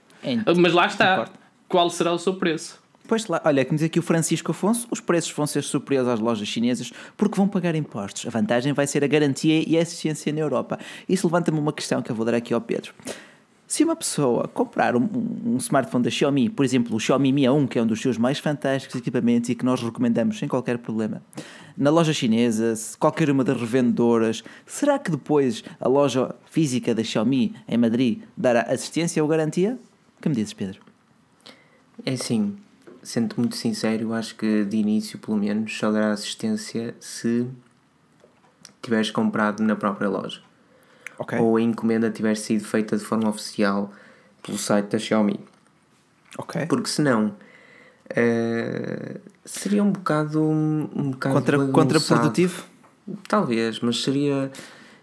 Mas 0.57 0.73
lá 0.73 0.87
está. 0.87 1.29
Qual 1.67 1.89
será 1.89 2.13
o 2.13 2.17
seu 2.17 2.33
preço? 2.33 2.86
Pois 3.07 3.25
lá, 3.27 3.41
olha, 3.45 3.63
como 3.63 3.77
diz 3.77 3.85
aqui 3.85 3.99
o 3.99 4.01
Francisco 4.01 4.51
Afonso, 4.51 4.85
os 4.91 4.99
preços 4.99 5.31
vão 5.31 5.47
ser 5.47 5.63
superiores 5.63 6.09
às 6.09 6.19
lojas 6.19 6.47
chinesas 6.47 6.91
porque 7.15 7.37
vão 7.37 7.47
pagar 7.47 7.73
impostos. 7.73 8.27
A 8.27 8.29
vantagem 8.29 8.73
vai 8.73 8.85
ser 8.85 9.01
a 9.03 9.07
garantia 9.07 9.63
e 9.65 9.77
a 9.77 9.81
eficiência 9.81 10.33
na 10.33 10.41
Europa. 10.41 10.77
Isso 11.07 11.25
levanta-me 11.25 11.57
uma 11.57 11.71
questão 11.71 12.01
que 12.01 12.11
eu 12.11 12.15
vou 12.15 12.25
dar 12.25 12.33
aqui 12.33 12.53
ao 12.53 12.59
Pedro. 12.59 12.93
Se 13.65 13.83
uma 13.83 13.95
pessoa 13.95 14.47
comprar 14.47 14.95
um, 14.95 15.07
um, 15.45 15.57
smartphone 15.57 16.03
da 16.03 16.09
Xiaomi, 16.09 16.49
por 16.49 16.65
exemplo, 16.65 16.95
o 16.95 16.99
Xiaomi 16.99 17.31
Mi 17.31 17.43
A1, 17.43 17.67
que 17.67 17.79
é 17.79 17.81
um 17.81 17.85
dos 17.85 18.01
seus 18.01 18.17
mais 18.17 18.39
fantásticos 18.39 18.99
equipamentos 18.99 19.49
e 19.49 19.55
que 19.55 19.65
nós 19.65 19.81
recomendamos 19.81 20.39
sem 20.39 20.47
qualquer 20.47 20.77
problema, 20.77 21.21
na 21.77 21.89
loja 21.89 22.13
chinesa, 22.13 22.73
qualquer 22.97 23.29
uma 23.29 23.43
das 23.43 23.59
revendedoras, 23.59 24.43
será 24.65 24.97
que 24.97 25.11
depois 25.11 25.63
a 25.79 25.87
loja 25.87 26.33
física 26.49 26.95
da 26.95 27.03
Xiaomi 27.03 27.53
em 27.67 27.77
Madrid 27.77 28.21
dará 28.35 28.61
assistência 28.61 29.21
ou 29.21 29.29
garantia? 29.29 29.77
O 30.17 30.21
que 30.21 30.29
me 30.29 30.35
dizes, 30.35 30.53
Pedro? 30.53 30.81
É 32.05 32.15
sim, 32.15 32.55
sendo 33.07 33.35
muito 33.37 33.55
sincero, 33.55 34.13
acho 34.13 34.35
que 34.35 34.65
de 34.65 34.75
início, 34.75 35.17
pelo 35.17 35.37
menos, 35.37 35.77
só 35.77 35.89
dará 35.91 36.11
assistência 36.11 36.93
se 36.99 37.47
tiveres 38.81 39.11
comprado 39.11 39.63
na 39.63 39.77
própria 39.77 40.09
loja. 40.09 40.41
Okay. 41.17 41.39
Ou 41.39 41.55
a 41.55 41.61
encomenda 41.61 42.11
tiver 42.11 42.35
sido 42.35 42.65
feita 42.65 42.97
de 42.97 43.03
forma 43.03 43.29
oficial 43.29 43.93
pelo 44.43 44.57
site 44.57 44.89
da 44.89 44.99
Xiaomi. 44.99 45.39
Okay. 46.37 46.65
Porque 46.65 46.89
senão 46.89 47.33
uh, 48.11 49.19
seria 49.45 49.81
um 49.81 49.91
bocado 49.91 50.43
um, 50.43 51.11
bocado 51.11 51.35
Contra, 51.35 51.67
contraprodutivo? 51.67 52.65
Talvez, 53.27 53.79
mas 53.79 54.03
seria. 54.03 54.51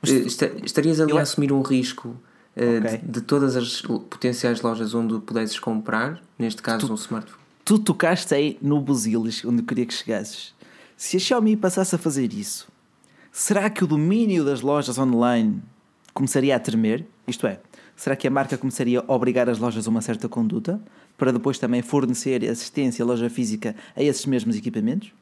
Mas, 0.02 0.10
uh, 0.10 0.62
estarias 0.62 1.00
ali 1.00 1.16
a 1.16 1.22
assumir 1.22 1.50
um 1.52 1.62
risco 1.62 2.08
uh, 2.08 2.78
okay. 2.78 2.98
de, 2.98 3.08
de, 3.08 3.20
todas 3.22 3.56
as 3.56 3.80
potenciais 3.80 4.60
lojas 4.60 4.94
onde 4.94 5.18
pudesses 5.20 5.58
comprar, 5.58 6.22
neste 6.38 6.60
caso 6.60 6.86
tu, 6.86 6.92
um 6.92 6.96
smartphone 6.96 7.43
tu 7.64 7.78
tocaste 7.78 8.34
aí 8.34 8.58
no 8.60 8.80
buzilis 8.80 9.44
onde 9.44 9.62
eu 9.62 9.66
queria 9.66 9.86
que 9.86 9.94
chegasses. 9.94 10.54
Se 10.96 11.16
a 11.16 11.20
Xiaomi 11.20 11.56
passasse 11.56 11.94
a 11.94 11.98
fazer 11.98 12.32
isso, 12.32 12.68
será 13.32 13.68
que 13.70 13.82
o 13.82 13.86
domínio 13.86 14.44
das 14.44 14.60
lojas 14.60 14.98
online 14.98 15.62
começaria 16.12 16.54
a 16.54 16.60
tremer? 16.60 17.06
Isto 17.26 17.46
é, 17.46 17.58
será 17.96 18.14
que 18.14 18.28
a 18.28 18.30
marca 18.30 18.58
começaria 18.58 19.00
a 19.00 19.12
obrigar 19.12 19.48
as 19.48 19.58
lojas 19.58 19.86
a 19.86 19.90
uma 19.90 20.02
certa 20.02 20.28
conduta 20.28 20.80
para 21.16 21.32
depois 21.32 21.58
também 21.58 21.80
fornecer 21.80 22.44
assistência 22.48 23.02
à 23.02 23.06
loja 23.06 23.30
física 23.30 23.74
a 23.96 24.02
esses 24.02 24.26
mesmos 24.26 24.56
equipamentos? 24.56 25.12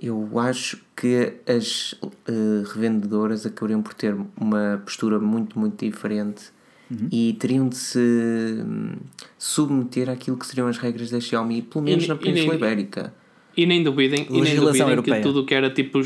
Eu 0.00 0.38
acho 0.38 0.82
que 0.96 1.34
as 1.46 1.92
uh, 1.92 2.64
revendedoras 2.72 3.44
acabariam 3.44 3.82
por 3.82 3.92
ter 3.92 4.16
uma 4.38 4.80
postura 4.84 5.18
muito, 5.18 5.58
muito 5.58 5.84
diferente 5.84 6.52
uhum. 6.90 7.08
e 7.10 7.34
teriam 7.34 7.68
de 7.68 7.76
se 7.76 7.98
hum, 7.98 8.92
submeter 9.38 10.08
àquilo 10.10 10.36
que 10.36 10.46
seriam 10.46 10.68
as 10.68 10.78
regras 10.78 11.10
da 11.10 11.20
Xiaomi, 11.20 11.62
pelo 11.62 11.84
menos 11.84 12.04
e, 12.04 12.08
na 12.08 12.16
Península 12.16 12.54
Ibérica. 12.54 13.14
E 13.56 13.66
nem 13.66 13.82
duvidem, 13.82 14.26
e 14.30 14.40
nem 14.40 14.56
duvidem 14.56 15.02
que 15.02 15.20
tudo 15.20 15.44
que 15.44 15.54
era 15.54 15.70
tipo. 15.70 16.00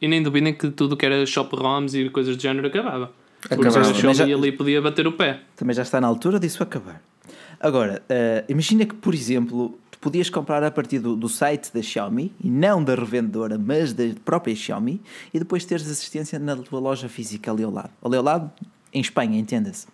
E 0.00 0.08
nem 0.08 0.22
duvidem 0.22 0.54
que 0.54 0.70
tudo 0.70 0.96
que 0.96 1.04
era 1.04 1.24
shop 1.26 1.54
ROMs 1.56 1.94
e 1.94 2.08
coisas 2.10 2.36
do 2.36 2.42
género 2.42 2.66
acabava. 2.68 3.12
Porque 3.48 3.66
a 3.66 3.70
Xiaomi 3.70 4.14
já, 4.14 4.24
ali 4.24 4.52
podia 4.52 4.82
bater 4.82 5.06
o 5.06 5.12
pé. 5.12 5.40
Também 5.56 5.74
já 5.74 5.82
está 5.82 6.00
na 6.00 6.06
altura 6.06 6.38
disso 6.38 6.62
acabar. 6.62 7.02
Agora, 7.58 8.02
uh, 8.08 8.44
imagina 8.50 8.84
que, 8.86 8.94
por 8.94 9.14
exemplo, 9.14 9.78
tu 9.90 9.98
podias 9.98 10.30
comprar 10.30 10.62
a 10.62 10.70
partir 10.70 10.98
do, 10.98 11.14
do, 11.14 11.28
site 11.28 11.72
da 11.72 11.82
Xiaomi, 11.82 12.32
e 12.42 12.48
não 12.48 12.82
da 12.82 12.94
revendedora, 12.94 13.58
mas 13.58 13.92
da 13.92 14.04
própria 14.24 14.54
Xiaomi, 14.54 15.00
e 15.32 15.38
depois 15.38 15.64
teres 15.64 15.90
assistência 15.90 16.38
na 16.38 16.56
tua 16.56 16.80
loja 16.80 17.08
física 17.08 17.50
ali 17.50 17.62
ao 17.62 17.70
lado. 17.70 17.90
Ali 18.02 18.16
ao 18.16 18.22
lado, 18.22 18.50
em 18.92 19.00
Espanha, 19.00 19.38
entenda-se. 19.38 19.86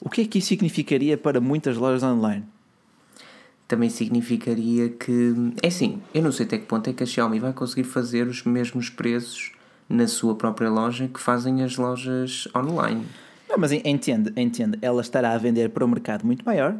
O 0.00 0.08
que 0.08 0.22
é 0.22 0.24
que 0.24 0.38
isso 0.38 0.48
significaria 0.48 1.16
para 1.16 1.40
muitas 1.40 1.76
lojas 1.76 2.02
online? 2.02 2.44
Também 3.66 3.90
significaria 3.90 4.88
que. 4.88 5.34
É 5.62 5.68
assim, 5.68 6.00
eu 6.14 6.22
não 6.22 6.32
sei 6.32 6.46
até 6.46 6.58
que 6.58 6.66
ponto 6.66 6.88
é 6.88 6.92
que 6.92 7.02
a 7.02 7.06
Xiaomi 7.06 7.38
vai 7.38 7.52
conseguir 7.52 7.84
fazer 7.84 8.26
os 8.26 8.42
mesmos 8.44 8.88
preços 8.88 9.52
na 9.88 10.06
sua 10.06 10.34
própria 10.34 10.70
loja 10.70 11.08
que 11.08 11.20
fazem 11.20 11.62
as 11.62 11.76
lojas 11.76 12.48
online. 12.56 13.04
Não, 13.48 13.58
mas 13.58 13.72
entende, 13.72 14.32
entende. 14.36 14.78
Ela 14.80 15.00
estará 15.00 15.32
a 15.32 15.38
vender 15.38 15.70
para 15.70 15.84
um 15.84 15.88
mercado 15.88 16.24
muito 16.24 16.44
maior. 16.44 16.76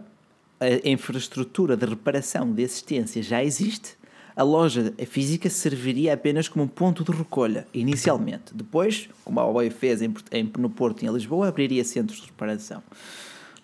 A 0.60 0.88
infraestrutura 0.88 1.76
de 1.76 1.86
reparação 1.86 2.52
de 2.52 2.64
assistência 2.64 3.22
já 3.22 3.42
existe 3.42 3.96
a 4.38 4.44
loja 4.44 4.94
física 5.08 5.50
serviria 5.50 6.14
apenas 6.14 6.48
como 6.48 6.68
ponto 6.68 7.02
de 7.02 7.10
recolha, 7.10 7.66
inicialmente. 7.74 8.54
Depois, 8.54 9.08
como 9.24 9.40
a 9.40 9.42
Huawei 9.42 9.68
fez 9.68 10.00
em, 10.00 10.14
em, 10.30 10.48
no 10.56 10.70
Porto 10.70 11.02
e 11.02 11.08
em 11.08 11.12
Lisboa, 11.12 11.48
abriria 11.48 11.82
centros 11.82 12.20
de 12.20 12.26
reparação. 12.26 12.80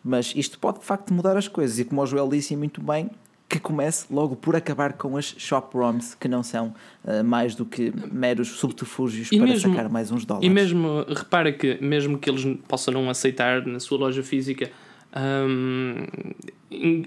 Mas 0.02 0.32
isto 0.34 0.58
pode 0.58 0.80
de 0.80 0.84
facto 0.84 1.14
mudar 1.14 1.36
as 1.36 1.46
coisas, 1.46 1.78
e 1.78 1.84
como 1.84 2.02
o 2.02 2.06
Joel 2.06 2.28
disse 2.28 2.56
muito 2.56 2.82
bem, 2.82 3.08
que 3.48 3.60
comece 3.60 4.06
logo 4.12 4.34
por 4.34 4.56
acabar 4.56 4.94
com 4.94 5.16
as 5.16 5.26
shop 5.38 5.76
ROMs, 5.76 6.16
que 6.16 6.26
não 6.26 6.42
são 6.42 6.74
uh, 7.04 7.22
mais 7.22 7.54
do 7.54 7.64
que 7.64 7.92
meros 8.10 8.48
subterfúgios 8.48 9.30
e 9.30 9.36
para 9.36 9.46
mesmo, 9.46 9.70
sacar 9.70 9.88
mais 9.88 10.10
uns 10.10 10.24
dólares. 10.24 10.44
E 10.44 10.52
mesmo, 10.52 11.04
repara 11.08 11.52
que, 11.52 11.78
mesmo 11.80 12.18
que 12.18 12.28
eles 12.28 12.44
possam 12.66 12.92
não 12.92 13.08
aceitar 13.08 13.64
na 13.64 13.78
sua 13.78 13.98
loja 13.98 14.24
física 14.24 14.72
um, 15.16 16.06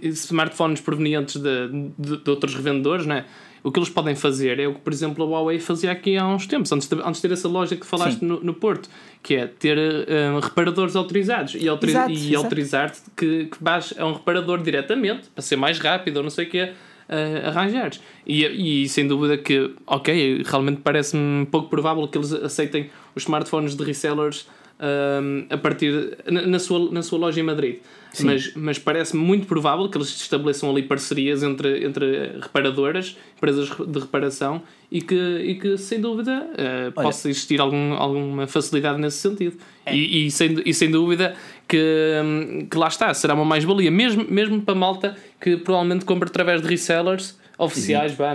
smartphones 0.04 0.80
provenientes 0.80 1.36
de, 1.36 1.92
de, 2.00 2.24
de 2.24 2.30
outros 2.30 2.56
revendedores, 2.56 3.06
né? 3.06 3.26
O 3.68 3.72
que 3.72 3.80
eles 3.80 3.90
podem 3.90 4.16
fazer 4.16 4.62
é 4.62 4.68
o 4.68 4.76
que, 4.76 4.80
por 4.80 4.94
exemplo, 4.94 5.26
a 5.26 5.28
Huawei 5.28 5.60
fazia 5.60 5.92
aqui 5.92 6.16
há 6.16 6.26
uns 6.26 6.48
tempos, 6.48 6.72
antes 6.72 6.88
de, 6.88 6.96
antes 7.02 7.22
de 7.22 7.28
ter 7.28 7.34
essa 7.34 7.50
loja 7.50 7.76
que 7.76 7.86
falaste 7.86 8.22
no, 8.22 8.40
no, 8.42 8.54
Porto, 8.54 8.88
que 9.22 9.36
é 9.36 9.46
ter 9.46 9.78
um, 9.78 10.40
reparadores 10.40 10.96
autorizados 10.96 11.54
e, 11.54 11.68
autori 11.68 11.92
e 12.10 12.34
autorizar-te 12.34 13.02
que, 13.14 13.48
que 13.48 13.58
vais 13.62 13.94
a 13.98 14.06
um 14.06 14.14
reparador 14.14 14.64
diretamente 14.64 15.28
para 15.36 15.42
ser 15.42 15.58
mais 15.58 15.80
rápido 15.80 16.16
ou 16.16 16.24
não 16.24 16.30
sei 16.30 16.46
o 16.46 16.50
que 16.50 16.64
uh, 16.64 17.48
arranjares. 17.48 18.00
E, 18.26 18.84
e 18.84 18.88
sem 18.88 19.06
dúvida 19.06 19.38
que, 19.38 19.74
ok, 19.86 20.44
realmente 20.46 20.80
parece-me 20.82 21.46
pouco 21.48 21.68
provável 21.68 22.08
que 22.08 22.18
eles 22.18 22.32
aceitem 22.32 22.90
os 23.14 23.24
smartphones 23.24 23.76
de 23.76 23.84
resellers 23.84 24.48
um, 24.80 25.46
a 25.50 25.58
partir 25.58 26.18
na, 26.30 26.42
na, 26.44 26.60
sua, 26.60 26.92
na 26.92 27.02
sua 27.02 27.20
loja 27.20 27.40
em 27.40 27.44
Madrid. 27.44 27.78
Mas, 28.24 28.52
mas 28.56 28.80
parece 28.80 29.16
muito 29.16 29.46
provável 29.46 29.88
que 29.90 29.98
eles 29.98 30.08
estabeleçam 30.10 30.72
ali 30.72 30.82
parcerias 30.82 31.44
entre, 31.44 31.86
entre 31.86 32.40
reparadoras, 32.42 33.16
empresas 33.36 33.70
de 33.70 34.00
reparação, 34.00 34.62
e 34.92 35.02
que, 35.02 35.16
e 35.16 35.56
que 35.56 35.78
sem 35.78 36.00
dúvida 36.00 36.48
uh, 36.54 36.92
possa 36.94 37.30
existir 37.30 37.60
algum, 37.60 37.94
alguma 37.94 38.48
facilidade 38.48 39.00
nesse 39.00 39.18
sentido. 39.18 39.58
É. 39.86 39.96
E, 39.96 40.26
e, 40.26 40.32
sem, 40.32 40.62
e 40.66 40.74
sem 40.74 40.90
dúvida 40.90 41.36
que, 41.68 41.78
hum, 42.24 42.68
que 42.70 42.78
lá 42.78 42.88
está, 42.88 43.14
será 43.14 43.34
uma 43.34 43.46
mais-valia, 43.46 43.92
mesmo, 43.92 44.26
mesmo 44.28 44.62
para 44.62 44.74
malta 44.74 45.16
que 45.40 45.58
provavelmente 45.58 46.06
compra 46.06 46.28
através 46.28 46.62
de 46.62 46.68
resellers 46.68 47.38
oficiais, 47.58 48.14
vá. 48.14 48.34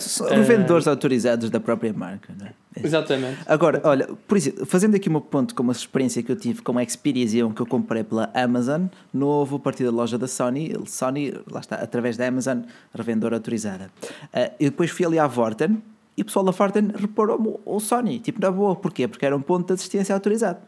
São 0.00 0.26
uh, 0.26 0.90
autorizados 0.90 1.50
da 1.50 1.60
própria 1.60 1.92
marca, 1.92 2.34
não 2.38 2.46
é? 2.46 2.52
Exatamente. 2.82 3.38
Agora, 3.46 3.80
olha, 3.84 4.08
por 4.28 4.36
exemplo, 4.36 4.66
fazendo 4.66 4.96
aqui 4.96 5.08
um 5.08 5.18
ponto 5.18 5.54
com 5.54 5.62
uma 5.62 5.72
experiência 5.72 6.22
que 6.22 6.30
eu 6.30 6.36
tive 6.36 6.60
com 6.60 6.78
a 6.78 6.84
Xperia 6.84 7.26
que 7.26 7.62
eu 7.62 7.66
comprei 7.66 8.04
pela 8.04 8.30
Amazon, 8.34 8.86
novo 9.12 9.56
a 9.56 9.58
partir 9.58 9.84
da 9.84 9.90
loja 9.90 10.18
da 10.18 10.28
Sony, 10.28 10.74
Sony, 10.84 11.32
lá 11.50 11.60
está, 11.60 11.76
através 11.76 12.16
da 12.16 12.26
Amazon, 12.26 12.60
revendedora 12.94 13.36
autorizada. 13.36 13.90
Uh, 14.24 14.52
e 14.60 14.64
depois 14.66 14.90
fui 14.90 15.06
ali 15.06 15.18
à 15.18 15.26
Vorten 15.26 15.82
e 16.16 16.22
o 16.22 16.24
pessoal 16.24 16.44
da 16.44 16.50
Vorten 16.50 16.90
reparou-me 16.94 17.54
o 17.64 17.80
Sony, 17.80 18.18
tipo, 18.18 18.40
na 18.40 18.50
boa, 18.50 18.74
porquê? 18.74 19.06
Porque 19.06 19.24
era 19.24 19.36
um 19.36 19.42
ponto 19.42 19.66
de 19.66 19.72
assistência 19.74 20.14
autorizado. 20.14 20.58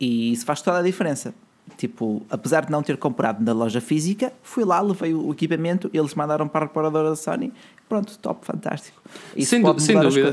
E 0.00 0.32
isso 0.32 0.44
faz 0.44 0.62
toda 0.62 0.78
a 0.78 0.82
diferença. 0.82 1.34
Tipo, 1.82 2.24
apesar 2.30 2.64
de 2.64 2.70
não 2.70 2.80
ter 2.80 2.96
comprado 2.96 3.42
na 3.42 3.52
loja 3.52 3.80
física, 3.80 4.32
fui 4.40 4.64
lá, 4.64 4.80
levei 4.80 5.12
o 5.12 5.32
equipamento, 5.32 5.90
eles 5.92 6.14
mandaram 6.14 6.46
para 6.46 6.66
a 6.66 6.68
reparadora 6.68 7.10
da 7.10 7.16
Sony, 7.16 7.52
pronto, 7.88 8.16
top, 8.20 8.46
fantástico. 8.46 9.02
Isso 9.36 9.50
sem, 9.50 9.62
pode 9.62 9.82
sem 9.82 9.98
dúvida. 9.98 10.32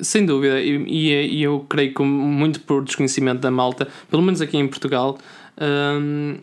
Sem 0.00 0.26
dúvida, 0.26 0.60
e, 0.60 1.38
e, 1.38 1.40
eu 1.40 1.64
creio 1.68 1.94
que 1.94 2.02
muito 2.02 2.62
por 2.62 2.82
desconhecimento 2.82 3.38
da 3.38 3.48
malta, 3.48 3.86
pelo 4.10 4.24
menos 4.24 4.40
aqui 4.40 4.56
em 4.56 4.66
Portugal, 4.66 5.16
hum, 5.56 6.38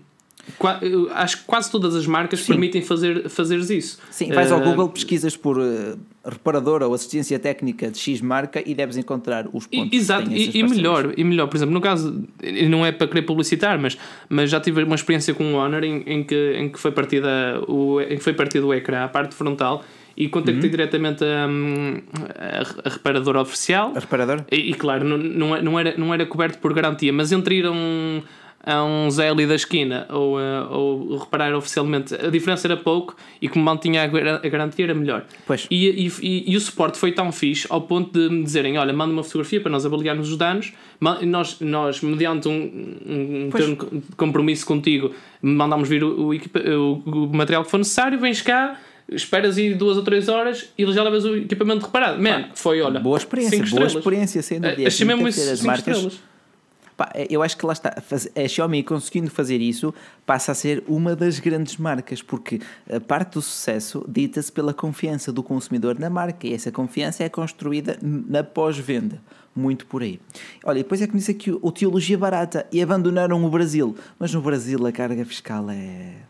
acho 1.13 1.37
que 1.37 1.43
quase 1.43 1.71
todas 1.71 1.95
as 1.95 2.05
marcas 2.05 2.41
Sim. 2.41 2.47
permitem 2.47 2.81
fazer, 2.81 3.29
fazeres 3.29 3.69
isso. 3.69 3.99
Sim, 4.09 4.31
vais 4.31 4.51
ao 4.51 4.59
uh, 4.59 4.63
Google, 4.63 4.89
pesquisas 4.89 5.35
por 5.35 5.57
uh, 5.57 5.97
reparadora 6.25 6.87
ou 6.87 6.93
assistência 6.93 7.37
técnica 7.39 7.89
de 7.89 7.97
X 7.97 8.21
marca 8.21 8.61
e 8.65 8.73
deves 8.73 8.97
encontrar 8.97 9.47
os 9.53 9.67
pontos. 9.67 9.97
Exato, 9.97 10.31
e, 10.31 10.57
e 10.57 10.63
melhor, 10.63 11.13
e 11.17 11.23
melhor, 11.23 11.47
por 11.47 11.57
exemplo, 11.57 11.73
no 11.73 11.81
caso, 11.81 12.23
não 12.69 12.85
é 12.85 12.91
para 12.91 13.07
querer 13.07 13.23
publicitar, 13.23 13.79
mas, 13.79 13.97
mas 14.27 14.49
já 14.49 14.59
tive 14.59 14.83
uma 14.83 14.95
experiência 14.95 15.33
com 15.33 15.53
o 15.53 15.57
Honor 15.57 15.83
em, 15.83 16.03
em, 16.05 16.23
que, 16.23 16.53
em, 16.57 16.69
que 16.69 16.79
foi 16.79 16.91
partida 16.91 17.61
o, 17.67 18.01
em 18.01 18.17
que 18.17 18.23
foi 18.23 18.33
partida 18.33 18.65
o 18.65 18.73
ecrã, 18.73 19.03
a 19.03 19.07
parte 19.07 19.35
frontal, 19.35 19.83
e 20.19 20.27
contactei 20.27 20.65
uhum. 20.65 20.69
diretamente 20.69 21.23
a, 21.23 21.45
a, 21.45 22.87
a, 22.87 22.89
reparadora 22.89 23.41
oficial. 23.41 23.93
A 23.95 23.99
reparadora? 23.99 24.45
E, 24.51 24.71
e 24.71 24.73
claro, 24.73 25.05
não, 25.05 25.17
não, 25.17 25.61
não, 25.61 25.79
era, 25.79 25.97
não 25.97 26.13
era 26.13 26.25
coberto 26.25 26.57
por 26.57 26.73
garantia, 26.73 27.13
mas 27.13 27.31
entre 27.31 27.59
ir 27.59 27.65
a 27.65 27.71
um, 27.71 28.21
a 28.63 28.83
um 28.83 29.09
Zé 29.09 29.29
ali 29.29 29.47
da 29.47 29.55
esquina 29.55 30.05
ou, 30.09 30.37
ou 30.69 31.17
reparar 31.17 31.55
oficialmente, 31.55 32.13
a 32.13 32.29
diferença 32.29 32.67
era 32.67 32.75
pouco 32.75 33.15
e 33.41 33.47
como 33.47 33.63
mantinha 33.63 34.03
a, 34.03 34.49
garantia 34.49 34.85
era 34.85 34.93
melhor. 34.93 35.25
Pois. 35.45 35.65
E, 35.69 36.07
e, 36.07 36.11
e, 36.21 36.51
e, 36.51 36.57
o 36.57 36.59
suporte 36.59 36.97
foi 36.97 37.11
tão 37.11 37.31
fixe 37.31 37.65
ao 37.69 37.81
ponto 37.81 38.11
de 38.11 38.33
me 38.33 38.43
dizerem: 38.43 38.77
Olha, 38.77 38.91
manda 38.91 39.13
uma 39.13 39.23
fotografia 39.23 39.61
para 39.61 39.71
nós 39.71 39.85
avaliarmos 39.85 40.29
os 40.29 40.37
danos. 40.37 40.73
Nós, 40.99 41.59
nós 41.61 42.01
mediante 42.01 42.47
um, 42.49 42.97
um 43.05 43.49
termo 43.49 43.75
de 43.75 44.15
compromisso 44.17 44.65
contigo, 44.65 45.13
mandámos 45.41 45.87
vir 45.87 46.03
o, 46.03 46.31
o, 46.31 46.93
o, 46.93 47.27
material 47.33 47.63
que 47.63 47.71
for 47.71 47.77
necessário, 47.77 48.19
vens 48.19 48.41
cá 48.41 48.77
esperas 49.11 49.57
aí 49.57 49.73
duas 49.73 49.97
ou 49.97 50.03
três 50.03 50.29
horas 50.29 50.69
e 50.77 50.85
já 50.93 51.01
levas 51.01 51.25
o 51.25 51.35
equipamento 51.35 51.85
reparado. 51.85 52.21
Man, 52.21 52.49
foi, 52.53 52.81
olha. 52.81 52.99
Boa 52.99 53.17
experiência, 53.17 53.65
boa 53.65 53.87
experiência, 53.87 54.41
sem 54.41 54.59
dúvida. 54.59 54.87
Achei 54.87 55.07
mesmo 55.07 55.27
isso, 55.27 55.41
as 55.49 55.61
marcas. 55.61 55.97
Estrelas. 55.97 56.28
Eu 57.29 57.41
acho 57.41 57.57
que 57.57 57.65
lá 57.65 57.73
está, 57.73 57.95
a 58.35 58.47
Xiaomi 58.47 58.83
conseguindo 58.83 59.29
fazer 59.29 59.61
isso 59.61 59.93
passa 60.25 60.51
a 60.51 60.55
ser 60.55 60.83
uma 60.87 61.15
das 61.15 61.39
grandes 61.39 61.77
marcas, 61.77 62.21
porque 62.21 62.59
a 62.89 62.99
parte 62.99 63.33
do 63.33 63.41
sucesso 63.41 64.03
dita-se 64.07 64.51
pela 64.51 64.73
confiança 64.73 65.31
do 65.31 65.43
consumidor 65.43 65.97
na 65.99 66.09
marca 66.09 66.47
e 66.47 66.53
essa 66.53 66.71
confiança 66.71 67.23
é 67.23 67.29
construída 67.29 67.97
na 68.01 68.43
pós-venda. 68.43 69.21
Muito 69.55 69.85
por 69.85 70.03
aí. 70.03 70.19
Olha, 70.63 70.83
depois 70.83 71.01
é 71.01 71.07
que 71.07 71.13
me 71.13 71.19
disse 71.19 71.31
aqui 71.31 71.51
o 71.51 71.71
teologia 71.71 72.17
barata 72.17 72.65
e 72.71 72.81
abandonaram 72.81 73.43
o 73.43 73.49
Brasil, 73.49 73.95
mas 74.17 74.33
no 74.33 74.41
Brasil 74.41 74.85
a 74.85 74.91
carga 74.91 75.25
fiscal 75.25 75.69
é 75.69 76.29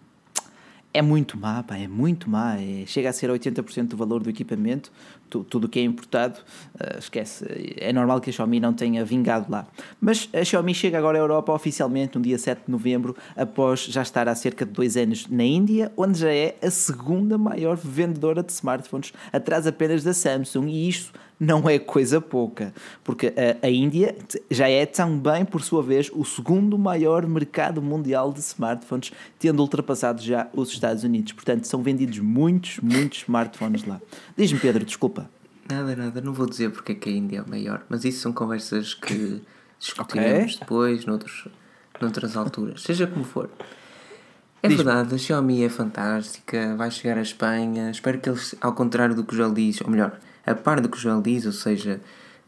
é 0.93 1.01
muito 1.01 1.37
má, 1.37 1.61
pá, 1.63 1.77
é 1.77 1.87
muito 1.87 2.29
má. 2.29 2.55
É, 2.59 2.83
chega 2.85 3.09
a 3.09 3.13
ser 3.13 3.29
80% 3.29 3.89
do 3.89 3.97
valor 3.97 4.21
do 4.21 4.29
equipamento, 4.29 4.91
tu, 5.29 5.43
tudo 5.43 5.65
o 5.65 5.69
que 5.69 5.79
é 5.79 5.83
importado, 5.83 6.39
uh, 6.75 6.99
esquece. 6.99 7.45
É 7.77 7.93
normal 7.93 8.19
que 8.19 8.29
a 8.29 8.33
Xiaomi 8.33 8.59
não 8.59 8.73
tenha 8.73 9.03
vingado 9.05 9.51
lá. 9.51 9.67
Mas 9.99 10.29
a 10.33 10.43
Xiaomi 10.43 10.73
chega 10.73 10.97
agora 10.97 11.17
à 11.17 11.21
Europa 11.21 11.53
oficialmente 11.53 12.17
no 12.17 12.23
dia 12.23 12.37
7 12.37 12.63
de 12.65 12.71
novembro, 12.71 13.15
após 13.35 13.85
já 13.85 14.01
estar 14.01 14.27
há 14.27 14.35
cerca 14.35 14.65
de 14.65 14.71
dois 14.71 14.97
anos 14.97 15.27
na 15.27 15.43
Índia, 15.43 15.91
onde 15.95 16.19
já 16.19 16.31
é 16.31 16.55
a 16.61 16.71
segunda 16.71 17.37
maior 17.37 17.77
vendedora 17.77 18.41
de 18.43 18.51
smartphones, 18.51 19.13
atrás 19.31 19.67
apenas 19.67 20.03
da 20.03 20.13
Samsung, 20.13 20.67
e 20.67 20.89
isto 20.89 21.13
não 21.39 21.69
é 21.69 21.79
coisa 21.79 22.19
pouca, 22.19 22.73
porque 23.03 23.27
a, 23.27 23.65
a 23.65 23.69
Índia 23.69 24.15
já 24.51 24.67
é 24.67 24.85
também, 24.85 25.45
por 25.45 25.61
sua 25.61 25.81
vez, 25.81 26.11
o 26.13 26.25
segundo 26.25 26.77
maior 26.77 27.25
mercado 27.25 27.81
mundial 27.81 28.33
de 28.33 28.39
smartphones, 28.39 29.13
tendo 29.39 29.61
ultrapassado 29.61 30.21
já 30.21 30.47
os 30.53 30.69
Estados 30.69 31.03
Unidos. 31.03 31.31
Portanto, 31.31 31.65
são 31.65 31.81
vendidos 31.81 32.19
muitos, 32.19 32.79
muitos 32.79 33.19
smartphones 33.19 33.85
lá. 33.85 34.01
Diz-me, 34.35 34.59
Pedro, 34.59 34.83
desculpa. 34.83 35.18
Nada, 35.69 35.95
nada, 35.95 36.21
não 36.21 36.33
vou 36.33 36.47
dizer 36.47 36.71
porque 36.71 36.93
é 36.93 36.95
que 36.95 37.09
a 37.09 37.11
Índia 37.11 37.43
é 37.45 37.49
maior, 37.49 37.83
mas 37.87 38.03
isso 38.03 38.21
são 38.21 38.33
conversas 38.33 38.93
que 38.95 39.41
discutiremos 39.79 40.55
okay. 40.55 40.59
depois, 40.59 41.05
noutros, 41.05 41.47
noutras 42.01 42.35
alturas, 42.35 42.81
seja 42.81 43.05
como 43.05 43.23
for. 43.23 43.49
É 44.61 44.67
verdade, 44.67 45.15
a 45.15 45.17
Xiaomi 45.17 45.63
é 45.63 45.69
fantástica, 45.69 46.75
vai 46.75 46.91
chegar 46.91 47.17
à 47.17 47.21
Espanha. 47.21 47.91
Espero 47.91 48.19
que 48.19 48.29
eles, 48.29 48.55
ao 48.59 48.73
contrário 48.73 49.15
do 49.15 49.23
que 49.23 49.33
o 49.33 49.37
Joel 49.37 49.53
diz, 49.53 49.79
ou 49.79 49.89
melhor, 49.89 50.19
a 50.45 50.53
par 50.53 50.81
do 50.81 50.89
que 50.89 50.97
o 50.97 50.99
Joel 50.99 51.21
diz, 51.21 51.45
ou 51.45 51.53
seja, 51.53 52.01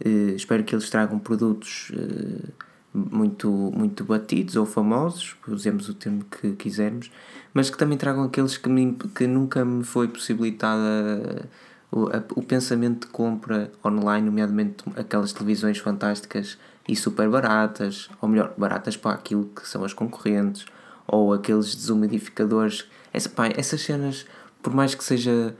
eh, 0.03 0.33
espero 0.35 0.63
que 0.63 0.75
eles 0.75 0.89
tragam 0.89 1.19
produtos 1.19 1.89
eh, 1.95 2.49
muito, 2.93 3.49
muito 3.49 4.03
batidos 4.03 4.57
ou 4.57 4.65
famosos, 4.65 5.37
usemos 5.47 5.87
o 5.87 5.93
termo 5.93 6.25
que 6.25 6.51
quisermos, 6.53 7.09
mas 7.53 7.69
que 7.69 7.77
também 7.77 7.97
tragam 7.97 8.23
aqueles 8.23 8.57
que, 8.57 8.67
me, 8.67 8.93
que 9.15 9.25
nunca 9.25 9.63
me 9.63 9.83
foi 9.83 10.09
possibilitada 10.09 11.47
o, 11.91 12.07
a, 12.07 12.23
o 12.35 12.41
pensamento 12.41 13.05
de 13.05 13.11
compra 13.11 13.71
online, 13.85 14.25
nomeadamente 14.25 14.83
aquelas 14.95 15.33
televisões 15.33 15.77
fantásticas 15.77 16.57
e 16.87 16.95
super 16.95 17.29
baratas, 17.29 18.09
ou 18.21 18.29
melhor, 18.29 18.53
baratas 18.57 18.95
para 18.95 19.11
aquilo 19.11 19.45
que 19.45 19.67
são 19.67 19.83
as 19.83 19.93
concorrentes, 19.93 20.65
ou 21.05 21.33
aqueles 21.33 21.75
desumidificadores. 21.75 22.87
Essa, 23.13 23.29
pá, 23.29 23.49
essas 23.55 23.81
cenas, 23.81 24.25
por 24.63 24.73
mais 24.73 24.95
que 24.95 25.03
seja 25.03 25.53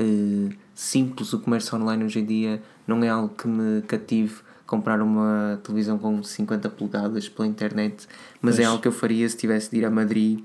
uh, 0.00 0.50
simples 0.74 1.32
o 1.32 1.40
comércio 1.40 1.76
online 1.76 2.04
hoje 2.04 2.20
em 2.20 2.24
dia, 2.24 2.62
não 2.86 3.02
é 3.02 3.08
algo 3.08 3.34
que 3.34 3.48
me 3.48 3.82
cative 3.82 4.46
comprar 4.66 5.00
uma 5.00 5.60
televisão 5.62 5.98
com 5.98 6.22
50 6.22 6.68
polegadas 6.70 7.28
pela 7.28 7.46
internet, 7.46 8.06
mas 8.40 8.58
é 8.58 8.64
algo 8.64 8.82
que 8.82 8.88
eu 8.88 8.92
faria 8.92 9.28
se 9.28 9.36
tivesse 9.36 9.70
de 9.70 9.78
ir 9.78 9.84
a 9.84 9.90
Madrid 9.90 10.40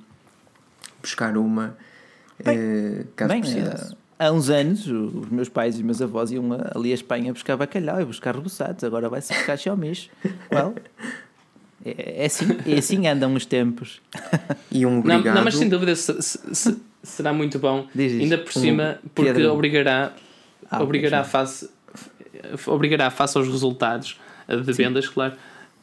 buscar 1.02 1.36
uma 1.38 1.76
bem, 2.44 2.58
uh, 2.58 3.08
caso 3.16 3.30
bem, 3.30 3.42
precisasse. 3.42 3.96
Há 4.22 4.32
uns 4.32 4.52
anos 4.52 4.86
os 4.86 5.30
meus 5.30 5.50
pais 5.50 5.74
e 5.74 5.78
os 5.80 5.84
meus 5.84 6.00
avós 6.00 6.30
iam 6.30 6.50
ali 6.76 6.92
à 6.92 6.94
Espanha 6.94 7.34
buscar 7.34 7.58
bacalhau 7.58 8.00
e 8.00 8.06
buscar 8.06 8.36
reboçados, 8.36 8.84
agora 8.84 9.10
vai-se 9.10 9.34
buscar 9.34 9.58
Xiaomi. 9.58 9.94
well, 10.52 10.76
é, 11.84 12.22
é, 12.22 12.26
assim, 12.28 12.46
é 12.68 12.78
assim 12.78 13.08
andam 13.08 13.34
os 13.34 13.48
tempos. 13.48 14.00
E 14.72 14.86
um 14.86 15.00
obrigado. 15.00 15.26
Não, 15.26 15.34
não 15.34 15.44
mas 15.44 15.56
sem 15.56 15.68
dúvida 15.68 15.96
se, 15.96 16.22
se, 16.22 16.80
será 17.02 17.34
muito 17.34 17.58
bom. 17.58 17.88
Diz. 17.96 18.14
Ainda 18.14 18.38
por 18.38 18.54
cima, 18.54 19.00
um, 19.04 19.10
porque 19.10 19.34
Pedro. 19.34 19.54
obrigará, 19.54 20.14
ah, 20.70 20.84
obrigará, 20.84 21.24
face, 21.24 21.68
obrigará 22.68 23.10
face 23.10 23.36
aos 23.40 23.48
resultados 23.48 24.20
de 24.48 24.72
Sim. 24.72 24.84
vendas, 24.84 25.10
claro, 25.10 25.34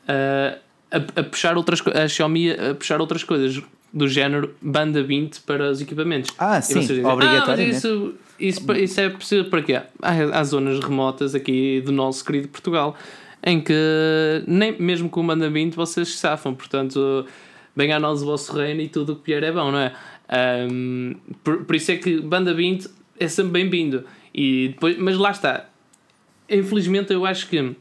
a, 0.07 1.21
a, 1.21 1.25
puxar 1.25 1.57
outras 1.57 1.83
a 1.89 2.07
Xiaomi 2.07 2.53
a 2.53 2.75
puxar 2.77 3.01
outras 3.01 3.25
coisas 3.25 3.61
do 3.93 4.07
género 4.07 4.55
banda 4.61 5.03
20 5.03 5.41
para 5.43 5.71
os 5.71 5.81
equipamentos. 5.81 6.33
Ah, 6.39 6.61
sim, 6.61 6.81
dizem, 6.81 7.05
obrigatório. 7.05 7.65
Ah, 7.65 7.69
isso, 7.69 8.15
isso, 8.39 8.73
isso 8.73 9.01
é 9.01 9.09
preciso 9.09 9.45
para 9.47 9.63
quê? 9.63 9.75
Há, 9.75 9.89
há 10.33 10.45
zonas 10.45 10.81
remotas 10.81 11.35
aqui 11.35 11.81
do 11.85 11.93
nosso 11.93 12.25
querido 12.25 12.49
Portugal 12.49 12.97
em 13.43 13.61
que 13.61 13.73
nem 14.47 14.77
mesmo 14.81 15.09
com 15.09 15.21
o 15.21 15.27
banda 15.27 15.49
20 15.49 15.75
vocês 15.75 16.19
safam, 16.19 16.55
portanto, 16.55 17.27
bem 17.75 17.93
a 17.93 18.01
nós 18.01 18.23
o 18.23 18.27
vosso 18.27 18.53
reino 18.53 18.81
e 18.81 18.89
tudo 18.89 19.13
o 19.13 19.17
que 19.17 19.27
vier 19.27 19.43
é 19.43 19.53
bom, 19.53 19.71
não 19.71 19.79
é? 19.79 19.93
Um, 20.71 21.15
por, 21.43 21.65
por 21.65 21.77
isso 21.77 21.91
é 21.93 21.97
que 21.97 22.21
banda 22.21 22.53
20 22.53 22.89
é 23.19 23.29
sempre 23.29 23.53
bem-vindo. 23.53 24.05
E 24.35 24.69
depois, 24.69 24.99
mas 24.99 25.17
lá 25.17 25.31
está. 25.31 25.67
Infelizmente, 26.49 27.13
eu 27.13 27.25
acho 27.25 27.49
que 27.49 27.75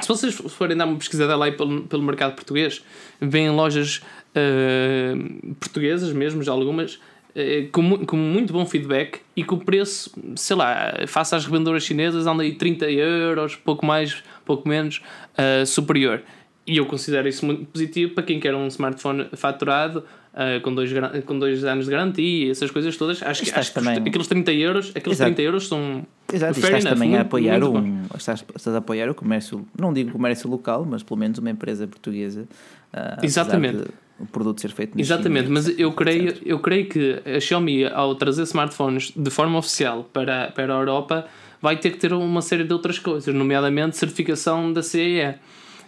se 0.00 0.08
vocês 0.08 0.34
forem 0.34 0.76
dar 0.76 0.84
uma 0.84 0.96
pesquisada 0.96 1.34
lá 1.36 1.50
pelo, 1.50 1.82
pelo 1.84 2.02
mercado 2.02 2.34
português, 2.34 2.84
vêm 3.20 3.50
lojas 3.50 4.02
uh, 4.36 5.54
portuguesas 5.56 6.12
mesmo, 6.12 6.42
já 6.42 6.52
algumas, 6.52 6.94
uh, 6.94 7.68
com, 7.72 8.04
com 8.04 8.16
muito 8.16 8.52
bom 8.52 8.66
feedback 8.66 9.20
e 9.34 9.42
com 9.42 9.56
o 9.56 9.64
preço, 9.64 10.12
sei 10.36 10.56
lá, 10.56 10.94
face 11.06 11.34
às 11.34 11.44
revendedoras 11.44 11.82
chinesas, 11.82 12.26
anda 12.26 12.42
aí 12.42 12.54
30 12.54 12.90
euros, 12.90 13.56
pouco 13.56 13.84
mais, 13.84 14.22
pouco 14.44 14.68
menos, 14.68 15.02
uh, 15.32 15.64
superior. 15.66 16.22
E 16.66 16.78
eu 16.78 16.86
considero 16.86 17.28
isso 17.28 17.46
muito 17.46 17.64
positivo 17.66 18.14
para 18.14 18.24
quem 18.24 18.40
quer 18.40 18.54
um 18.54 18.66
smartphone 18.66 19.28
faturado 19.34 20.04
uh, 20.36 20.60
com, 20.62 20.74
dois, 20.74 20.90
com 21.24 21.38
dois 21.38 21.64
anos 21.64 21.86
de 21.86 21.90
garantia, 21.90 22.50
essas 22.50 22.70
coisas 22.70 22.96
todas. 22.96 23.22
Acho 23.22 23.44
que, 23.44 23.50
acho 23.50 23.72
que 23.72 23.80
também... 23.80 23.96
aqueles 23.96 24.26
30 24.26 24.52
euros, 24.52 24.92
aqueles 24.94 25.18
Exato. 25.18 25.34
30 25.34 25.42
euros 25.42 25.68
são. 25.68 26.06
Exato, 26.32 26.58
estás 26.58 26.84
enough, 26.84 26.92
também 26.92 27.08
muito, 27.10 27.20
a 27.20 27.22
apoiar 27.22 27.62
um. 27.62 28.02
Estás, 28.16 28.44
estás, 28.54 28.74
a 28.74 28.78
apoiar 28.78 29.08
o 29.08 29.14
comércio, 29.14 29.66
não 29.78 29.92
digo 29.92 30.10
comércio 30.10 30.50
local, 30.50 30.84
mas 30.84 31.02
pelo 31.02 31.18
menos 31.18 31.38
uma 31.38 31.50
empresa 31.50 31.86
portuguesa. 31.86 32.48
Uh, 32.92 33.24
Exatamente. 33.24 33.84
O 34.18 34.26
produto 34.26 34.60
ser 34.60 34.70
feito 34.70 34.98
Exatamente, 34.98 35.46
China, 35.46 35.54
mas 35.54 35.78
eu 35.78 35.92
creio, 35.92 36.34
eu 36.44 36.58
creio 36.58 36.88
que 36.88 37.20
a 37.24 37.38
Xiaomi, 37.38 37.84
ao 37.84 38.14
trazer 38.14 38.42
smartphones 38.44 39.12
de 39.14 39.30
forma 39.30 39.58
oficial 39.58 40.08
para, 40.12 40.50
para 40.52 40.74
a 40.74 40.78
Europa, 40.78 41.26
vai 41.60 41.76
ter 41.76 41.90
que 41.90 41.98
ter 41.98 42.12
uma 42.12 42.42
série 42.42 42.64
de 42.64 42.72
outras 42.72 42.98
coisas, 42.98 43.34
nomeadamente 43.34 43.96
certificação 43.96 44.72
da 44.72 44.82
CEE. 44.82 45.34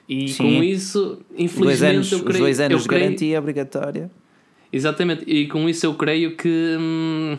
E 0.09 0.29
Sim. 0.29 0.43
com 0.43 0.65
isso, 0.65 1.19
infelizmente, 1.37 1.63
dois 1.63 1.83
anos, 1.83 2.13
eu 2.13 2.19
creio. 2.21 2.33
Os 2.33 2.39
dois 2.39 2.61
anos 2.61 2.83
de 2.83 2.89
creio, 2.89 3.05
garantia 3.05 3.39
obrigatória. 3.39 4.11
Exatamente, 4.73 5.25
e 5.27 5.47
com 5.47 5.69
isso 5.69 5.87
eu 5.87 5.95
creio 5.95 6.37
que 6.37 6.77
hum, 6.79 7.39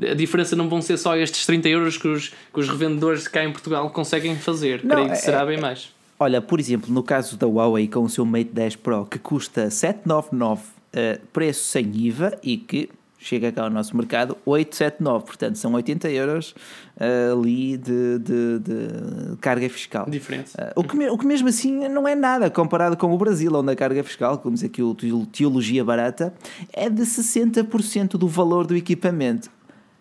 a 0.00 0.14
diferença 0.14 0.54
não 0.54 0.68
vão 0.68 0.80
ser 0.80 0.96
só 0.96 1.16
estes 1.16 1.44
30 1.46 1.68
euros 1.68 1.96
que 1.96 2.06
os, 2.06 2.28
que 2.28 2.60
os 2.60 2.68
revendedores 2.68 3.26
cá 3.26 3.44
em 3.44 3.50
Portugal 3.50 3.90
conseguem 3.90 4.36
fazer. 4.36 4.84
Não, 4.84 4.94
creio 4.94 5.10
que 5.10 5.16
será 5.16 5.42
é, 5.42 5.46
bem 5.46 5.58
mais. 5.58 5.92
Olha, 6.18 6.42
por 6.42 6.58
exemplo, 6.58 6.92
no 6.92 7.02
caso 7.02 7.36
da 7.36 7.46
Huawei 7.46 7.86
com 7.86 8.02
o 8.02 8.08
seu 8.08 8.26
Mate 8.26 8.50
10 8.52 8.76
Pro, 8.76 9.06
que 9.06 9.18
custa 9.18 9.70
799 9.70 10.62
uh, 10.62 11.26
preço 11.32 11.64
sem 11.64 11.94
IVA 11.96 12.36
e 12.42 12.56
que 12.56 12.90
chega 13.18 13.52
cá 13.52 13.64
ao 13.64 13.70
nosso 13.70 13.96
mercado 13.96 14.36
879, 14.44 15.24
portanto 15.24 15.56
são 15.56 15.74
80 15.74 16.10
euros 16.10 16.54
uh, 16.96 17.38
ali 17.38 17.76
de, 17.76 18.18
de, 18.18 18.58
de, 18.58 19.36
carga 19.40 19.68
fiscal. 19.68 20.06
Diferença. 20.08 20.72
Uh, 20.76 20.80
o, 20.80 20.84
que, 20.84 21.08
o 21.08 21.18
que 21.18 21.26
mesmo 21.26 21.48
assim 21.48 21.88
não 21.88 22.06
é 22.08 22.16
nada 22.16 22.50
comparado 22.50 22.96
com 22.96 23.12
o 23.12 23.18
Brasil, 23.18 23.54
onde 23.54 23.70
a 23.70 23.76
carga 23.76 24.02
fiscal, 24.02 24.38
como 24.38 24.54
diz 24.54 24.64
aqui 24.64 24.82
o 24.82 24.94
Teologia 25.26 25.84
Barata, 25.84 26.34
é 26.72 26.90
de 26.90 27.02
60% 27.02 28.12
do 28.16 28.26
valor 28.26 28.66
do 28.66 28.74
equipamento. 28.74 29.50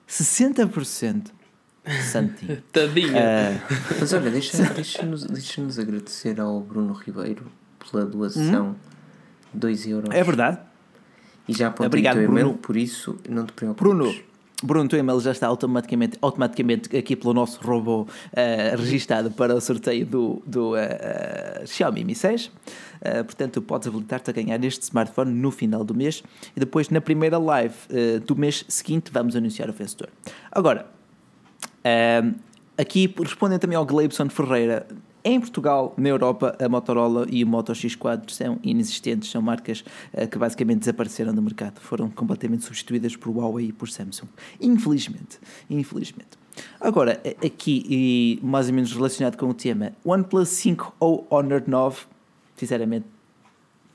60%. 0.07 1.36
Santinho. 2.03 2.61
Tadinha. 2.71 3.61
Uh, 3.69 3.75
mas 3.99 4.13
olha, 4.13 4.31
deixa-nos 4.31 4.69
deixa 5.23 5.61
deixa 5.61 5.81
agradecer 5.81 6.39
ao 6.39 6.59
Bruno 6.59 6.93
Ribeiro 6.93 7.51
pela 7.79 8.05
doação. 8.05 8.69
Hum? 8.69 8.75
2 9.53 9.87
euros. 9.87 10.09
É 10.13 10.23
verdade. 10.23 10.59
E 11.47 11.53
já 11.53 11.67
apontei 11.67 11.87
Obrigado, 11.87 12.17
o 12.17 12.19
teu 12.19 12.29
e-mail, 12.29 12.53
por 12.55 12.75
isso 12.75 13.17
não 13.27 13.45
te 13.45 13.53
preocupes. 13.53 13.81
Bruno, 13.81 14.13
Bruno, 14.63 14.85
o 14.85 14.89
teu 14.89 14.99
e-mail 14.99 15.19
já 15.19 15.31
está 15.31 15.47
automaticamente, 15.47 16.17
automaticamente 16.21 16.95
aqui 16.97 17.15
pelo 17.15 17.33
nosso 17.33 17.61
robô 17.61 18.01
uh, 18.01 18.07
registado 18.77 19.31
para 19.31 19.55
o 19.55 19.61
sorteio 19.61 20.05
do, 20.05 20.41
do 20.45 20.73
uh, 20.73 21.65
Xiaomi 21.65 22.03
Mi 22.03 22.15
6. 22.15 22.47
Uh, 22.47 23.23
portanto, 23.23 23.61
podes 23.61 23.87
habilitar-te 23.87 24.29
a 24.29 24.33
ganhar 24.33 24.61
este 24.65 24.81
smartphone 24.81 25.31
no 25.31 25.51
final 25.51 25.83
do 25.83 25.93
mês 25.93 26.23
e 26.55 26.59
depois 26.59 26.89
na 26.89 26.99
primeira 26.99 27.37
live 27.37 27.75
uh, 27.91 28.19
do 28.19 28.35
mês 28.35 28.65
seguinte 28.67 29.11
vamos 29.13 29.35
anunciar 29.35 29.69
o 29.69 29.73
vencedor. 29.73 30.09
Agora, 30.51 30.87
aqui 32.77 33.13
respondem 33.17 33.59
também 33.59 33.77
ao 33.77 33.85
Gleibson 33.85 34.29
Ferreira. 34.29 34.87
Em 35.23 35.41
Portugal, 35.41 35.93
na 35.97 36.07
Europa, 36.07 36.55
a 36.57 36.69
Motorola 36.69 37.25
e 37.29 37.43
o 37.43 37.47
Moto 37.47 37.73
X4 37.73 38.29
são 38.29 38.59
inexistentes, 38.63 39.29
são 39.29 39.41
marcas 39.41 39.83
uh, 40.13 40.25
que 40.25 40.37
basicamente 40.37 40.79
desapareceram 40.79 41.33
do 41.33 41.41
mercado, 41.41 41.81
foram 41.81 42.09
completamente 42.09 42.63
substituídas 42.63 43.13
por 43.15 43.35
Huawei 43.35 43.67
e 43.67 43.73
por 43.73 43.89
Samsung. 43.89 44.29
Infelizmente, 44.61 45.37
infelizmente. 45.69 46.29
Agora, 46.79 47.21
aqui, 47.45 47.83
e 47.89 48.39
mais 48.41 48.69
ou 48.69 48.73
menos 48.73 48.93
relacionado 48.93 49.35
com 49.35 49.49
o 49.49 49.53
tema, 49.53 49.91
OnePlus 50.05 50.47
5 50.49 50.95
ou 50.99 51.27
Honor 51.29 51.63
9, 51.67 52.05
sinceramente, 52.55 53.05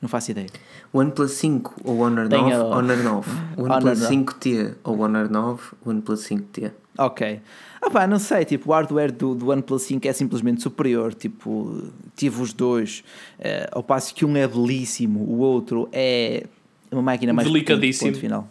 não 0.03 0.09
faço 0.09 0.32
ideia. 0.32 0.48
OnePlus 0.92 1.30
5 1.30 1.82
ou 1.84 2.00
Honor 2.00 2.28
9? 2.28 2.28
Tenho... 2.28 2.64
Honor 2.66 2.96
9. 2.96 3.30
OnePlus 3.57 4.00
5T 4.00 4.74
ou 4.82 4.98
Honor 4.98 5.30
9? 5.30 5.62
OnePlus 5.86 6.28
5T. 6.28 6.72
Ok. 6.98 7.40
Ah 7.80 7.88
pá, 7.88 8.07
não 8.07 8.18
sei, 8.18 8.44
tipo, 8.44 8.70
o 8.70 8.74
hardware 8.74 9.12
do, 9.12 9.34
do 9.34 9.50
OnePlus 9.50 9.82
5 9.82 10.07
é 10.07 10.12
simplesmente 10.12 10.61
superior, 10.61 11.14
tipo, 11.14 11.84
tive 12.16 12.42
os 12.42 12.53
dois, 12.53 13.05
uh, 13.38 13.68
ao 13.72 13.82
passo 13.82 14.12
que 14.14 14.24
um 14.24 14.36
é 14.36 14.46
belíssimo, 14.46 15.20
o 15.20 15.38
outro 15.38 15.88
é 15.92 16.46
uma 16.90 17.03
máquina 17.03 17.32
mais 17.32 17.48
delicadíssimo. 17.48 18.11
Ponto 18.11 18.20
final. 18.20 18.48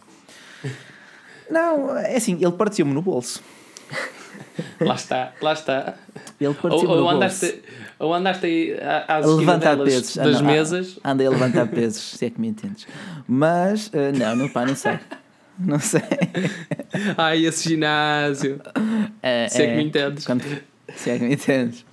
Não, 1.50 1.96
é 1.98 2.16
assim, 2.16 2.34
ele 2.40 2.52
partiu-me 2.52 2.92
no 2.92 3.02
bolso. 3.02 3.42
lá 4.80 4.94
está, 4.94 5.32
lá 5.40 5.52
está. 5.52 5.94
Ele 6.40 6.54
partiu 6.54 6.90
ou, 6.90 7.02
ou 7.02 7.10
andaste, 7.10 7.62
ou 7.98 8.14
andaste 8.14 8.46
aí 8.46 8.76
às 9.08 9.24
a 9.24 9.28
levantar 9.28 9.76
pesos 9.78 10.16
das 10.16 10.36
anda, 10.36 10.42
mesas. 10.42 10.98
Andei 11.04 11.26
a 11.26 11.30
levantar 11.30 11.66
pesos, 11.68 12.02
se 12.02 12.26
é 12.26 12.30
que 12.30 12.40
me 12.40 12.48
entendes. 12.48 12.86
Mas, 13.26 13.88
uh, 13.88 14.16
não, 14.18 14.36
não, 14.36 14.48
pá, 14.48 14.66
não 14.66 14.74
sei. 14.74 14.98
Não 15.58 15.78
sei. 15.78 16.02
Ai, 17.16 17.44
esse 17.44 17.68
ginásio. 17.68 18.60
É, 19.22 19.48
se 19.48 19.62
é, 19.62 19.66
que 19.68 19.76
me 19.76 19.84
entendes. 19.84 20.26
Quando, 20.26 20.44
se 20.94 21.10
é 21.10 21.18
que 21.18 21.24
me 21.24 21.34
entendes. 21.34 21.84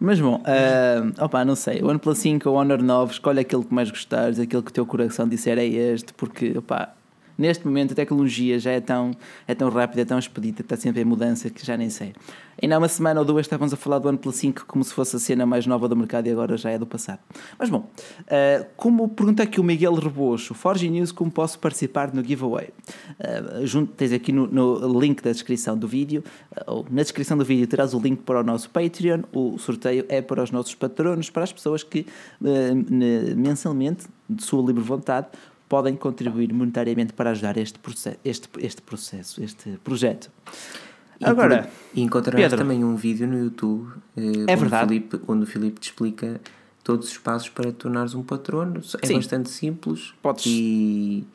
Mas 0.00 0.20
bom, 0.20 0.36
uh, 0.36 1.24
opa, 1.24 1.44
não 1.44 1.54
sei. 1.54 1.80
O 1.80 1.86
OnePlus 1.86 2.18
5 2.18 2.48
ou 2.48 2.56
Honor 2.56 2.82
9, 2.82 3.12
escolhe 3.12 3.40
aquele 3.40 3.64
que 3.64 3.72
mais 3.72 3.90
gostares, 3.90 4.38
aquele 4.38 4.62
que 4.62 4.70
o 4.70 4.72
teu 4.72 4.86
coração 4.86 5.28
disser 5.28 5.58
é 5.58 5.66
este, 5.66 6.12
porque 6.14 6.56
opa, 6.58 6.94
Neste 7.36 7.66
momento 7.66 7.92
a 7.92 7.94
tecnologia 7.94 8.58
já 8.58 8.70
é 8.70 8.80
tão, 8.80 9.12
é 9.46 9.54
tão 9.54 9.68
rápida, 9.68 10.02
é 10.02 10.04
tão 10.04 10.18
expedita, 10.18 10.62
está 10.62 10.76
sempre 10.76 11.02
em 11.02 11.04
mudança 11.04 11.50
que 11.50 11.64
já 11.64 11.76
nem 11.76 11.90
sei. 11.90 12.12
Ainda 12.62 12.76
há 12.76 12.78
uma 12.78 12.88
semana 12.88 13.20
ou 13.20 13.26
duas 13.26 13.46
estávamos 13.46 13.72
a 13.72 13.76
falar 13.76 13.98
do 13.98 14.08
OnePlus 14.08 14.36
5 14.36 14.66
como 14.66 14.84
se 14.84 14.92
fosse 14.92 15.16
a 15.16 15.18
cena 15.18 15.44
mais 15.44 15.66
nova 15.66 15.88
do 15.88 15.96
mercado 15.96 16.26
e 16.28 16.30
agora 16.30 16.56
já 16.56 16.70
é 16.70 16.78
do 16.78 16.86
passado. 16.86 17.18
Mas 17.58 17.68
bom, 17.68 17.90
uh, 18.20 18.66
como 18.76 19.08
pergunta 19.08 19.42
aqui 19.42 19.60
o 19.60 19.64
Miguel 19.64 19.94
Rebocho, 19.94 20.54
Forge 20.54 20.88
News, 20.88 21.10
como 21.10 21.30
posso 21.30 21.58
participar 21.58 22.14
no 22.14 22.22
giveaway? 22.24 22.68
Uh, 23.18 23.66
junto, 23.66 23.92
tens 23.94 24.12
aqui 24.12 24.30
no, 24.30 24.46
no, 24.46 25.00
link 25.00 25.22
da 25.22 25.32
descrição 25.32 25.76
do 25.76 25.88
vídeo, 25.88 26.22
uh, 26.52 26.62
ou 26.66 26.86
na 26.90 27.02
descrição 27.02 27.36
do 27.36 27.44
vídeo 27.44 27.66
terás 27.66 27.92
o 27.92 27.98
link 27.98 28.22
para 28.22 28.40
o 28.40 28.44
nosso 28.44 28.70
Patreon, 28.70 29.22
o 29.32 29.58
sorteio 29.58 30.04
é 30.08 30.22
para 30.22 30.42
os 30.42 30.50
nossos 30.50 30.74
patronos, 30.74 31.30
para 31.30 31.42
as 31.42 31.52
pessoas 31.52 31.82
que 31.82 32.06
mensalmente, 33.36 34.06
de 34.28 34.42
sua 34.42 34.64
livre 34.64 34.82
vontade, 34.82 35.26
podem 35.74 35.96
contribuir 35.96 36.52
monetariamente 36.52 37.12
para 37.12 37.30
ajudar 37.30 37.56
este 37.56 37.80
processo, 37.80 38.16
este, 38.24 38.48
este 38.58 38.80
processo, 38.80 39.42
este 39.42 39.76
projeto. 39.82 40.30
E 41.20 41.24
Agora, 41.24 41.68
e 41.92 42.00
encontrarás 42.00 42.44
Pedro, 42.44 42.58
também 42.58 42.84
um 42.84 42.94
vídeo 42.94 43.26
no 43.26 43.36
YouTube 43.36 43.92
eh, 44.16 44.22
é 44.22 44.52
onde, 44.52 44.54
verdade. 44.54 44.84
O 44.84 44.88
Filipe, 44.88 45.20
onde 45.26 45.42
o 45.42 45.46
Filipe 45.46 45.80
te 45.80 45.90
explica 45.90 46.40
todos 46.84 47.08
os 47.08 47.18
passos 47.18 47.48
para 47.48 47.72
te 47.72 47.78
tornares 47.78 48.14
um 48.14 48.22
patrono. 48.22 48.82
É 49.02 49.06
Sim. 49.08 49.14
bastante 49.14 49.50
simples 49.50 50.14
Podes... 50.22 50.44
e, 50.46 51.26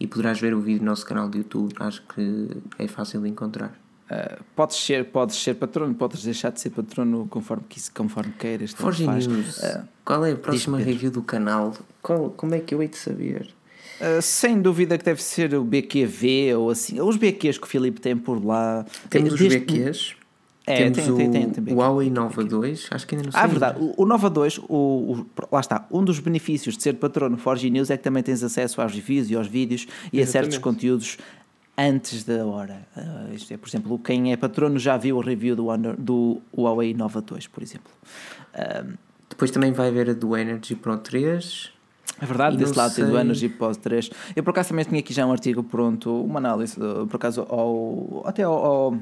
e 0.00 0.08
poderás 0.08 0.40
ver 0.40 0.54
o 0.54 0.60
vídeo 0.60 0.80
no 0.80 0.86
nosso 0.86 1.06
canal 1.06 1.28
de 1.28 1.38
YouTube. 1.38 1.72
Acho 1.78 2.02
que 2.02 2.48
é 2.76 2.88
fácil 2.88 3.20
de 3.20 3.28
encontrar. 3.28 3.78
Uh, 4.10 4.42
podes, 4.56 4.76
ser, 4.76 5.04
podes 5.04 5.36
ser 5.36 5.54
patrono, 5.54 5.94
podes 5.94 6.24
deixar 6.24 6.50
de 6.50 6.60
ser 6.60 6.70
patrono 6.70 7.28
conforme, 7.28 7.64
conforme 7.94 8.32
queiras. 8.32 8.72
Forge 8.72 9.06
News, 9.06 9.58
uh, 9.58 9.84
qual 10.04 10.26
é 10.26 10.32
a 10.32 10.36
próxima 10.36 10.78
review 10.78 11.12
do 11.12 11.22
canal? 11.22 11.72
Qual, 12.02 12.30
como 12.30 12.56
é 12.56 12.58
que 12.58 12.74
eu 12.74 12.82
hei 12.82 12.88
de 12.88 12.96
saber? 12.96 13.54
Uh, 14.00 14.20
sem 14.20 14.60
dúvida 14.60 14.98
que 14.98 15.04
deve 15.04 15.22
ser 15.22 15.54
o 15.54 15.64
BQV 15.64 16.54
ou 16.56 16.70
assim, 16.70 17.00
os 17.00 17.16
BQs 17.16 17.58
que 17.58 17.64
o 17.64 17.68
Filipe 17.68 18.00
tem 18.00 18.16
por 18.16 18.44
lá. 18.44 18.84
Temos 19.08 19.34
os 19.34 19.40
BQs. 19.40 20.16
É, 20.66 20.78
Temos 20.78 20.98
tem, 20.98 21.10
o, 21.10 21.16
tem, 21.16 21.30
tem, 21.30 21.50
tem, 21.50 21.74
o 21.74 21.76
Huawei 21.76 22.08
Nova 22.08 22.42
2, 22.42 22.88
acho 22.90 23.06
que 23.06 23.14
ainda 23.14 23.26
não 23.26 23.32
sei. 23.32 23.40
Ah, 23.40 23.46
verdade. 23.46 23.78
O, 23.78 24.02
o 24.02 24.06
Nova 24.06 24.30
2, 24.30 24.58
o, 24.60 24.64
o, 24.68 25.26
lá 25.52 25.60
está. 25.60 25.86
Um 25.90 26.02
dos 26.02 26.18
benefícios 26.20 26.76
de 26.76 26.82
ser 26.82 26.94
patrono 26.94 27.36
Forge 27.36 27.68
News 27.68 27.90
é 27.90 27.98
que 27.98 28.02
também 28.02 28.22
tens 28.22 28.42
acesso 28.42 28.80
aos 28.80 28.94
reviews 28.94 29.30
e 29.30 29.36
aos 29.36 29.46
vídeos 29.46 29.82
e 30.10 30.20
Exatamente. 30.20 30.22
a 30.22 30.26
certos 30.26 30.58
conteúdos 30.58 31.18
antes 31.76 32.24
da 32.24 32.46
hora. 32.46 32.86
Uh, 32.96 33.34
isto 33.34 33.52
é, 33.52 33.58
por 33.58 33.68
exemplo, 33.68 33.98
quem 33.98 34.32
é 34.32 34.36
patrono 34.38 34.78
já 34.78 34.96
viu 34.96 35.18
o 35.18 35.20
review 35.20 35.54
do, 35.54 35.66
do 35.98 36.40
Huawei 36.56 36.94
Nova 36.94 37.20
2, 37.20 37.46
por 37.48 37.62
exemplo. 37.62 37.92
Uh, 38.54 38.96
Depois 39.28 39.50
também 39.50 39.70
vai 39.70 39.88
haver 39.88 40.10
a 40.10 40.14
do 40.14 40.34
Energy 40.34 40.74
Pro 40.74 40.96
3 40.96 41.73
é 42.20 42.26
verdade, 42.26 42.56
desse 42.56 42.76
lado 42.76 42.92
sei. 42.92 43.04
tem 43.04 43.12
do 43.12 43.18
Energy 43.18 43.48
Post 43.48 43.82
3. 43.82 44.10
Eu 44.36 44.42
por 44.44 44.50
acaso 44.50 44.70
também 44.70 44.84
tinha 44.84 45.00
aqui 45.00 45.12
já 45.12 45.26
um 45.26 45.32
artigo 45.32 45.62
pronto, 45.62 46.24
uma 46.24 46.38
análise, 46.38 46.76
por 46.76 47.16
acaso, 47.16 47.42
ao, 47.48 48.22
até 48.26 48.42
ao, 48.44 48.54
ao, 48.54 48.94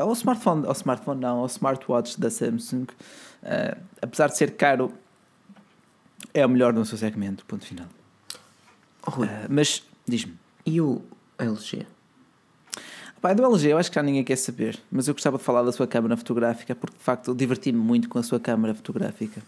ao, 0.00 0.12
smartphone, 0.12 0.66
ao 0.66 0.72
smartphone 0.72 1.20
não, 1.20 1.38
ao 1.38 1.46
smartwatch 1.46 2.18
da 2.18 2.30
Samsung. 2.30 2.86
Uh, 3.42 3.78
apesar 4.00 4.28
de 4.28 4.36
ser 4.36 4.52
caro, 4.52 4.92
é 6.32 6.44
o 6.44 6.48
melhor 6.48 6.72
no 6.72 6.84
seu 6.84 6.96
segmento, 6.96 7.44
ponto 7.44 7.64
final. 7.64 7.86
Oh, 9.06 9.22
uh, 9.22 9.26
mas, 9.48 9.82
diz-me. 10.06 10.34
E 10.64 10.80
o 10.80 11.02
LG? 11.38 11.86
Pai, 13.20 13.34
do 13.34 13.44
LG 13.44 13.68
eu 13.68 13.78
acho 13.78 13.90
que 13.90 13.96
já 13.96 14.02
ninguém 14.02 14.22
quer 14.22 14.36
saber, 14.36 14.78
mas 14.90 15.08
eu 15.08 15.14
gostava 15.14 15.38
de 15.38 15.44
falar 15.44 15.62
da 15.62 15.72
sua 15.72 15.86
câmera 15.86 16.16
fotográfica 16.16 16.74
porque 16.74 16.96
de 16.96 17.02
facto 17.02 17.34
diverti-me 17.34 17.78
muito 17.78 18.08
com 18.08 18.18
a 18.18 18.22
sua 18.22 18.38
câmera 18.38 18.74
fotográfica. 18.74 19.42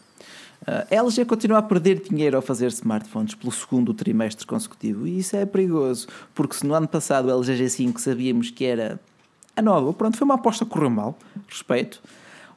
A 0.67 0.95
LG 0.95 1.25
continua 1.25 1.59
a 1.59 1.63
perder 1.63 2.01
dinheiro 2.01 2.37
ao 2.37 2.43
fazer 2.43 2.69
smartphones 2.69 3.35
pelo 3.35 3.51
segundo 3.51 3.95
trimestre 3.95 4.47
consecutivo 4.47 5.07
e 5.07 5.19
isso 5.19 5.35
é 5.35 5.47
perigoso, 5.47 6.07
porque 6.35 6.55
se 6.55 6.67
no 6.67 6.75
ano 6.75 6.87
passado 6.87 7.29
o 7.29 7.31
LG 7.31 7.65
G5 7.65 7.99
sabíamos 7.99 8.51
que 8.51 8.65
era 8.65 9.01
a 9.57 9.63
nova, 9.63 9.93
pronto, 9.93 10.17
foi 10.17 10.25
uma 10.25 10.35
aposta 10.35 10.65
que 10.65 10.71
correu 10.71 10.91
mal, 10.91 11.19
respeito, 11.49 12.03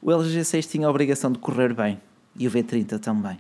o 0.01 0.12
LG 0.12 0.41
G6 0.41 0.70
tinha 0.70 0.88
a 0.88 0.89
obrigação 0.89 1.32
de 1.32 1.39
correr 1.39 1.74
bem 1.74 1.99
e 2.38 2.47
o 2.47 2.51
V30 2.51 2.99
também. 2.99 3.38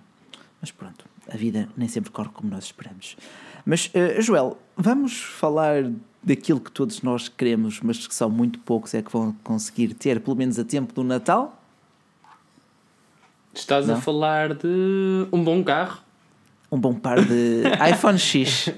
Mas 0.61 0.71
pronto, 0.71 1.05
a 1.29 1.35
vida 1.35 1.67
nem 1.75 1.89
sempre 1.89 2.09
corre 2.09 2.29
como 2.33 2.49
nós 2.49 2.65
esperamos. 2.65 3.17
Mas, 3.65 3.87
uh, 3.87 4.21
Joel, 4.21 4.57
vamos 4.77 5.21
falar 5.21 5.91
daquilo 6.21 6.59
que 6.59 6.71
todos 6.71 7.01
nós 7.01 7.27
queremos, 7.27 7.81
mas 7.81 8.07
que 8.07 8.15
são 8.15 8.29
muito 8.29 8.59
poucos 8.59 8.93
é 8.93 9.01
que 9.01 9.11
vão 9.11 9.35
conseguir 9.43 9.93
ter, 9.93 10.21
pelo 10.21 10.37
menos 10.37 10.57
a 10.57 10.63
tempo 10.63 10.93
do 10.93 11.03
Natal? 11.03 11.62
Estás 13.53 13.87
Não? 13.87 13.95
a 13.95 14.01
falar 14.01 14.53
de 14.53 15.27
um 15.31 15.43
bom 15.43 15.63
carro? 15.63 16.01
Um 16.71 16.79
bom 16.79 16.93
par 16.93 17.23
de 17.23 17.63
iPhone 17.91 18.17
X. 18.17 18.69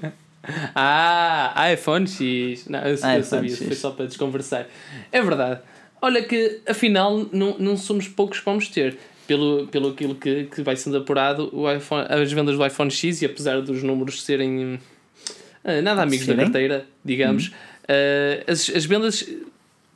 Ah, 0.76 1.72
iPhone 1.72 2.08
X. 2.08 2.68
Não, 2.68 2.80
eu, 2.80 2.96
iPhone 2.96 3.16
eu 3.18 3.24
sabia, 3.24 3.50
X. 3.56 3.66
foi 3.66 3.76
só 3.76 3.92
para 3.92 4.06
desconversar. 4.06 4.68
É 5.12 5.22
verdade. 5.22 5.62
Olha 6.02 6.22
que 6.22 6.62
afinal 6.68 7.26
não, 7.32 7.58
não 7.58 7.78
somos 7.78 8.08
poucos 8.08 8.40
que 8.40 8.46
vamos 8.46 8.68
ter. 8.68 8.98
Pelo, 9.26 9.66
pelo 9.68 9.90
aquilo 9.90 10.14
que, 10.14 10.44
que 10.44 10.62
vai 10.62 10.76
sendo 10.76 10.98
apurado, 10.98 11.50
o 11.52 11.72
iPhone, 11.72 12.06
as 12.08 12.32
vendas 12.32 12.56
do 12.56 12.64
iPhone 12.64 12.92
X, 12.92 13.24
e 13.24 13.26
apesar 13.26 13.60
dos 13.60 13.82
números 13.82 14.22
serem 14.22 14.76
uh, 14.76 15.82
nada 15.82 16.04
amigos 16.04 16.28
da 16.28 16.36
carteira, 16.36 16.86
digamos, 17.04 17.48
uh, 17.48 18.44
as, 18.52 18.70
as 18.70 18.86
vendas 18.86 19.28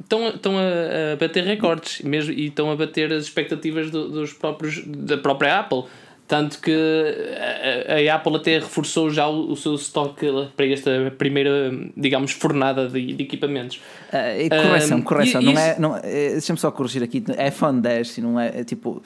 estão, 0.09 0.27
estão 0.29 0.57
a, 0.57 1.13
a 1.13 1.15
bater 1.15 1.43
recordes 1.43 2.01
mesmo, 2.01 2.33
e 2.33 2.47
estão 2.47 2.71
a 2.71 2.75
bater 2.75 3.13
as 3.13 3.25
expectativas 3.25 3.91
do, 3.91 4.09
dos 4.09 4.33
próprios, 4.33 4.83
da 4.85 5.17
própria 5.17 5.59
Apple. 5.59 5.83
Tanto 6.27 6.61
que 6.61 6.71
a, 7.87 8.13
a, 8.13 8.15
Apple 8.15 8.35
até 8.35 8.59
reforçou 8.59 9.09
já 9.09 9.27
o, 9.27 9.51
o, 9.51 9.55
seu 9.55 9.73
estoque 9.73 10.27
para 10.55 10.67
esta 10.67 11.11
primeira, 11.17 11.71
digamos, 11.97 12.33
fornada 12.33 12.87
de, 12.87 13.13
de 13.13 13.23
equipamentos. 13.23 13.81
Uh, 14.09 14.47
correção, 14.47 15.01
correção. 15.01 15.41
não 15.41 15.59
é, 15.59 15.79
não, 15.79 15.97
é, 15.97 16.29
Deixa-me 16.33 16.59
só 16.59 16.69
corrigir 16.69 17.01
aqui. 17.01 17.23
É 17.35 17.47
iPhone 17.47 17.81
10, 17.81 18.17
não 18.19 18.39
é, 18.39 18.59
é 18.59 18.63
tipo. 18.63 18.91
Uh, 18.91 19.01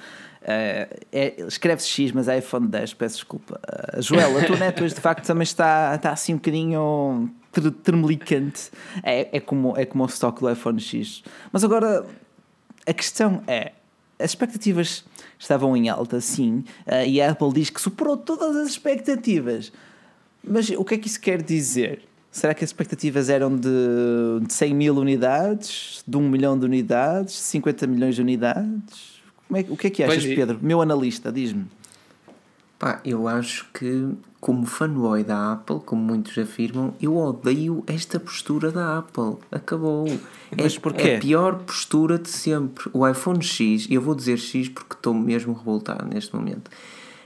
é, 1.14 1.36
Escreve-se 1.48 1.88
X, 1.88 2.12
mas 2.12 2.28
é 2.28 2.40
iPhone 2.40 2.68
10, 2.68 2.94
peço 2.96 3.16
desculpa. 3.16 3.58
Uh, 3.98 4.02
Joel, 4.02 4.38
a 4.38 4.44
tua 4.44 4.58
net 4.58 4.84
hoje 4.84 4.94
de 4.94 5.00
facto 5.00 5.26
também 5.26 5.44
está, 5.44 5.96
está 5.96 6.12
assim 6.12 6.34
um 6.34 6.38
bocadinho 6.38 7.32
termelicante. 7.62 8.72
É, 9.02 9.38
é, 9.38 9.40
como, 9.40 9.78
é 9.78 9.86
como 9.86 10.04
o 10.04 10.08
estoque 10.08 10.42
do 10.42 10.50
iPhone 10.50 10.80
X. 10.80 11.24
Mas 11.52 11.64
agora, 11.64 12.06
a 12.86 12.94
questão 12.94 13.44
é: 13.48 13.74
as 14.20 14.32
expectativas 14.32 15.04
estavam 15.38 15.76
em 15.76 15.90
alta, 15.90 16.22
sim, 16.22 16.64
uh, 16.88 17.06
e 17.06 17.22
a 17.22 17.32
Apple 17.32 17.54
diz 17.54 17.70
que 17.70 17.82
superou 17.82 18.18
todas 18.18 18.56
as 18.56 18.70
expectativas. 18.70 19.72
Mas 20.46 20.70
o 20.70 20.84
que 20.84 20.96
é 20.96 20.98
que 20.98 21.08
isso 21.08 21.20
quer 21.20 21.42
dizer? 21.42 22.02
Será 22.32 22.54
que 22.54 22.64
as 22.64 22.70
expectativas 22.70 23.30
eram 23.30 23.56
de, 23.56 23.70
de 24.46 24.52
100 24.52 24.74
mil 24.74 24.96
unidades, 24.96 26.04
de 26.06 26.18
1 26.18 26.30
milhão 26.30 26.58
de 26.58 26.66
unidades, 26.66 27.36
50 27.36 27.86
milhões 27.86 28.16
de 28.16 28.22
unidades? 28.22 29.22
É, 29.54 29.60
o 29.70 29.78
que 29.78 29.88
é 29.88 29.90
que 29.92 30.04
achas, 30.04 30.26
Pedro? 30.26 30.58
Meu 30.62 30.82
analista, 30.82 31.32
diz-me. 31.32 31.66
Pá, 32.84 33.00
eu 33.06 33.30
acho 33.30 33.66
que, 33.74 34.10
como 34.42 34.66
fanboy 34.66 35.24
da 35.24 35.54
Apple, 35.54 35.80
como 35.86 36.04
muitos 36.04 36.38
afirmam, 36.38 36.94
eu 37.02 37.16
odeio 37.16 37.82
esta 37.88 38.20
postura 38.20 38.72
da 38.72 38.98
Apple. 38.98 39.38
Acabou. 39.50 40.06
Mas 40.58 40.76
é, 40.76 40.80
porquê? 40.82 41.08
É 41.12 41.16
a 41.16 41.20
pior 41.22 41.60
postura 41.60 42.20
de 42.20 42.28
sempre. 42.28 42.90
O 42.92 43.08
iPhone 43.08 43.42
X, 43.42 43.88
e 43.90 43.94
eu 43.94 44.02
vou 44.02 44.14
dizer 44.14 44.36
X 44.36 44.68
porque 44.68 44.96
estou 44.96 45.14
mesmo 45.14 45.54
revoltado 45.54 46.06
neste 46.14 46.36
momento, 46.36 46.70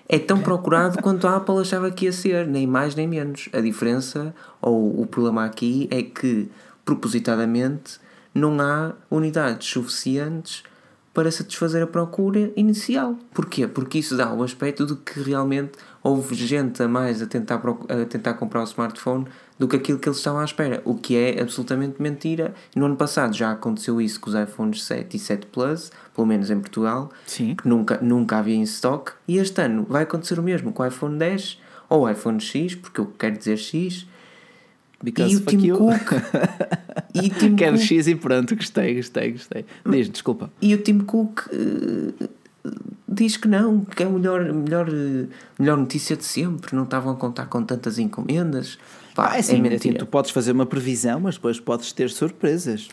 é 0.08 0.20
tão 0.20 0.39
procurado 0.41 1.01
quanto 1.01 1.26
a 1.26 1.38
Apple 1.38 1.58
achava 1.58 1.89
que 1.89 2.05
ia 2.05 2.12
ser, 2.12 2.45
nem 2.45 2.68
mais 2.68 2.93
nem 2.93 3.08
menos. 3.08 3.49
A 3.51 3.60
diferença, 3.60 4.36
ou 4.62 5.01
o 5.01 5.08
problema 5.08 5.43
aqui, 5.43 5.88
é 5.89 6.03
que, 6.03 6.47
propositadamente, 6.86 7.99
não 8.32 8.62
há 8.62 8.93
unidades 9.10 9.68
suficientes 9.68 10.62
para 11.18 11.32
satisfazer 11.32 11.82
a 11.82 11.88
procura 11.88 12.51
inicial. 12.55 13.18
Porquê? 13.34 13.65
Porque 13.65 13.97
isso 13.97 14.15
dá 14.15 14.32
o 14.32 14.43
aspecto 14.43 14.86
de 14.86 14.95
que 14.97 15.20
realmente 15.20 15.72
houve 16.03 16.36
gente 16.36 16.84
a 16.84 16.88
mais 16.88 17.24
a 17.24 17.26
tentar, 17.26 17.59
a 17.89 18.05
tentar 18.05 18.36
comprar 18.36 18.61
o 18.61 18.65
smartphone 18.65 19.26
do 19.57 19.68
que 19.68 19.78
aquilo 19.78 19.97
que 19.97 20.07
eles 20.07 20.20
estavam 20.20 20.41
à 20.41 20.45
espera, 20.45 20.80
o 20.86 20.93
que 20.93 21.18
é 21.18 21.41
absolutamente 21.41 21.99
mentira. 21.99 22.53
No 22.76 22.86
ano 22.86 22.95
passado 22.95 23.36
já 23.36 23.51
aconteceu 23.51 23.99
isso 23.99 24.20
com 24.20 24.30
os 24.30 24.36
iPhones 24.36 24.84
7 24.84 25.18
e 25.18 25.20
7 25.20 25.47
Plus, 25.47 25.91
pelo 26.13 26.28
menos 26.28 26.51
em 26.51 26.59
Portugal, 26.59 27.09
Sim. 27.26 27.55
que 27.55 27.68
nunca, 27.68 27.97
nunca 27.99 28.38
havia 28.38 28.53
em 28.53 28.61
stock, 28.61 29.13
e 29.28 29.39
este 29.39 29.59
ano 29.59 29.88
vai 29.89 30.03
acontecer 30.03 30.38
o 30.38 30.43
mesmo 30.43 30.72
com 30.72 30.84
o 30.84 30.86
iPhone 30.86 31.18
10 31.18 31.59
ou 31.89 32.03
o 32.03 32.09
iPhone 32.11 32.39
X, 32.39 32.76
porque 32.76 33.01
eu 33.01 33.07
quero 33.18 33.36
dizer 33.36 33.57
X, 33.57 34.07
Because 35.01 35.33
e 35.33 35.37
o 35.37 35.41
Tim 35.41 35.65
you. 35.65 35.77
Cook. 35.77 36.11
e 37.13 37.29
Tim 37.37 37.55
Quero 37.55 37.77
Cook. 37.77 37.85
X 37.85 38.07
e 38.07 38.15
pronto, 38.15 38.55
gostei, 38.55 38.95
gostei, 38.95 39.31
gostei. 39.31 39.65
Diz, 39.85 40.09
desculpa. 40.09 40.51
E 40.61 40.73
o 40.73 40.77
Tim 40.79 40.99
Cook 40.99 41.47
uh, 41.47 42.29
diz 43.07 43.37
que 43.37 43.47
não, 43.47 43.85
que 43.85 44.03
é 44.03 44.05
a 44.05 44.09
melhor, 44.09 44.51
melhor, 44.53 44.87
melhor 45.57 45.77
notícia 45.77 46.15
de 46.15 46.25
sempre. 46.25 46.75
Não 46.75 46.83
estavam 46.83 47.13
a 47.13 47.15
contar 47.15 47.45
com 47.47 47.63
tantas 47.63 47.99
encomendas. 47.99 48.77
Pá, 49.15 49.31
ah, 49.31 49.37
é, 49.37 49.39
assim, 49.39 49.57
é 49.57 49.61
mentira. 49.61 49.97
Tu 49.97 50.05
podes 50.05 50.31
fazer 50.31 50.51
uma 50.51 50.65
previsão, 50.65 51.19
mas 51.19 51.35
depois 51.35 51.59
podes 51.59 51.91
ter 51.91 52.09
surpresas. 52.09 52.87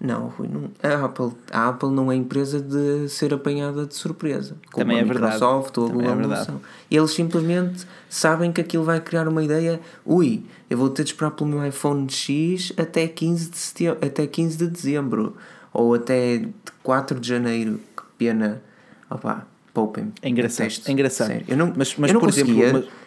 Não, 0.00 0.28
Rui, 0.28 0.48
não, 0.48 0.70
a, 0.82 1.04
Apple, 1.04 1.32
a 1.52 1.68
Apple 1.68 1.90
não 1.90 2.10
é 2.10 2.16
empresa 2.16 2.58
de 2.58 3.06
ser 3.10 3.34
apanhada 3.34 3.84
de 3.84 3.94
surpresa. 3.94 4.56
Como 4.72 4.86
Também 4.86 4.96
a 4.96 5.00
é 5.00 5.04
Microsoft 5.04 5.76
verdade. 5.76 5.78
ou 5.78 6.10
a 6.10 6.14
Google 6.14 6.32
é 6.32 6.44
são. 6.44 6.60
Eles 6.90 7.10
simplesmente 7.10 7.86
sabem 8.08 8.50
que 8.50 8.62
aquilo 8.62 8.82
vai 8.82 8.98
criar 8.98 9.28
uma 9.28 9.44
ideia. 9.44 9.78
Ui, 10.06 10.42
eu 10.70 10.78
vou 10.78 10.88
ter 10.88 11.04
de 11.04 11.10
esperar 11.10 11.32
pelo 11.32 11.50
meu 11.50 11.66
iPhone 11.66 12.10
X 12.10 12.72
até 12.78 13.06
15 13.06 13.50
de, 13.50 13.58
setembro, 13.58 13.98
até 14.00 14.26
15 14.26 14.56
de 14.56 14.66
dezembro. 14.68 15.36
Ou 15.70 15.92
até 15.92 16.48
4 16.82 17.20
de 17.20 17.28
janeiro. 17.28 17.78
Que 17.94 18.02
pena. 18.16 18.62
Opá, 19.10 19.46
poupem-me. 19.74 20.12
É 20.22 20.30
engraçado. 20.30 20.72
É 20.86 20.92
engraçado. 20.92 21.26
Sério. 21.26 21.44
Eu 21.46 21.58
não, 21.58 21.74
mas, 21.76 21.94
mas 21.98 22.10
eu 22.10 22.14
não 22.14 22.20
por 22.20 22.28
conseguia, 22.28 22.64
exemplo... 22.64 22.88
Mas... 22.88 23.00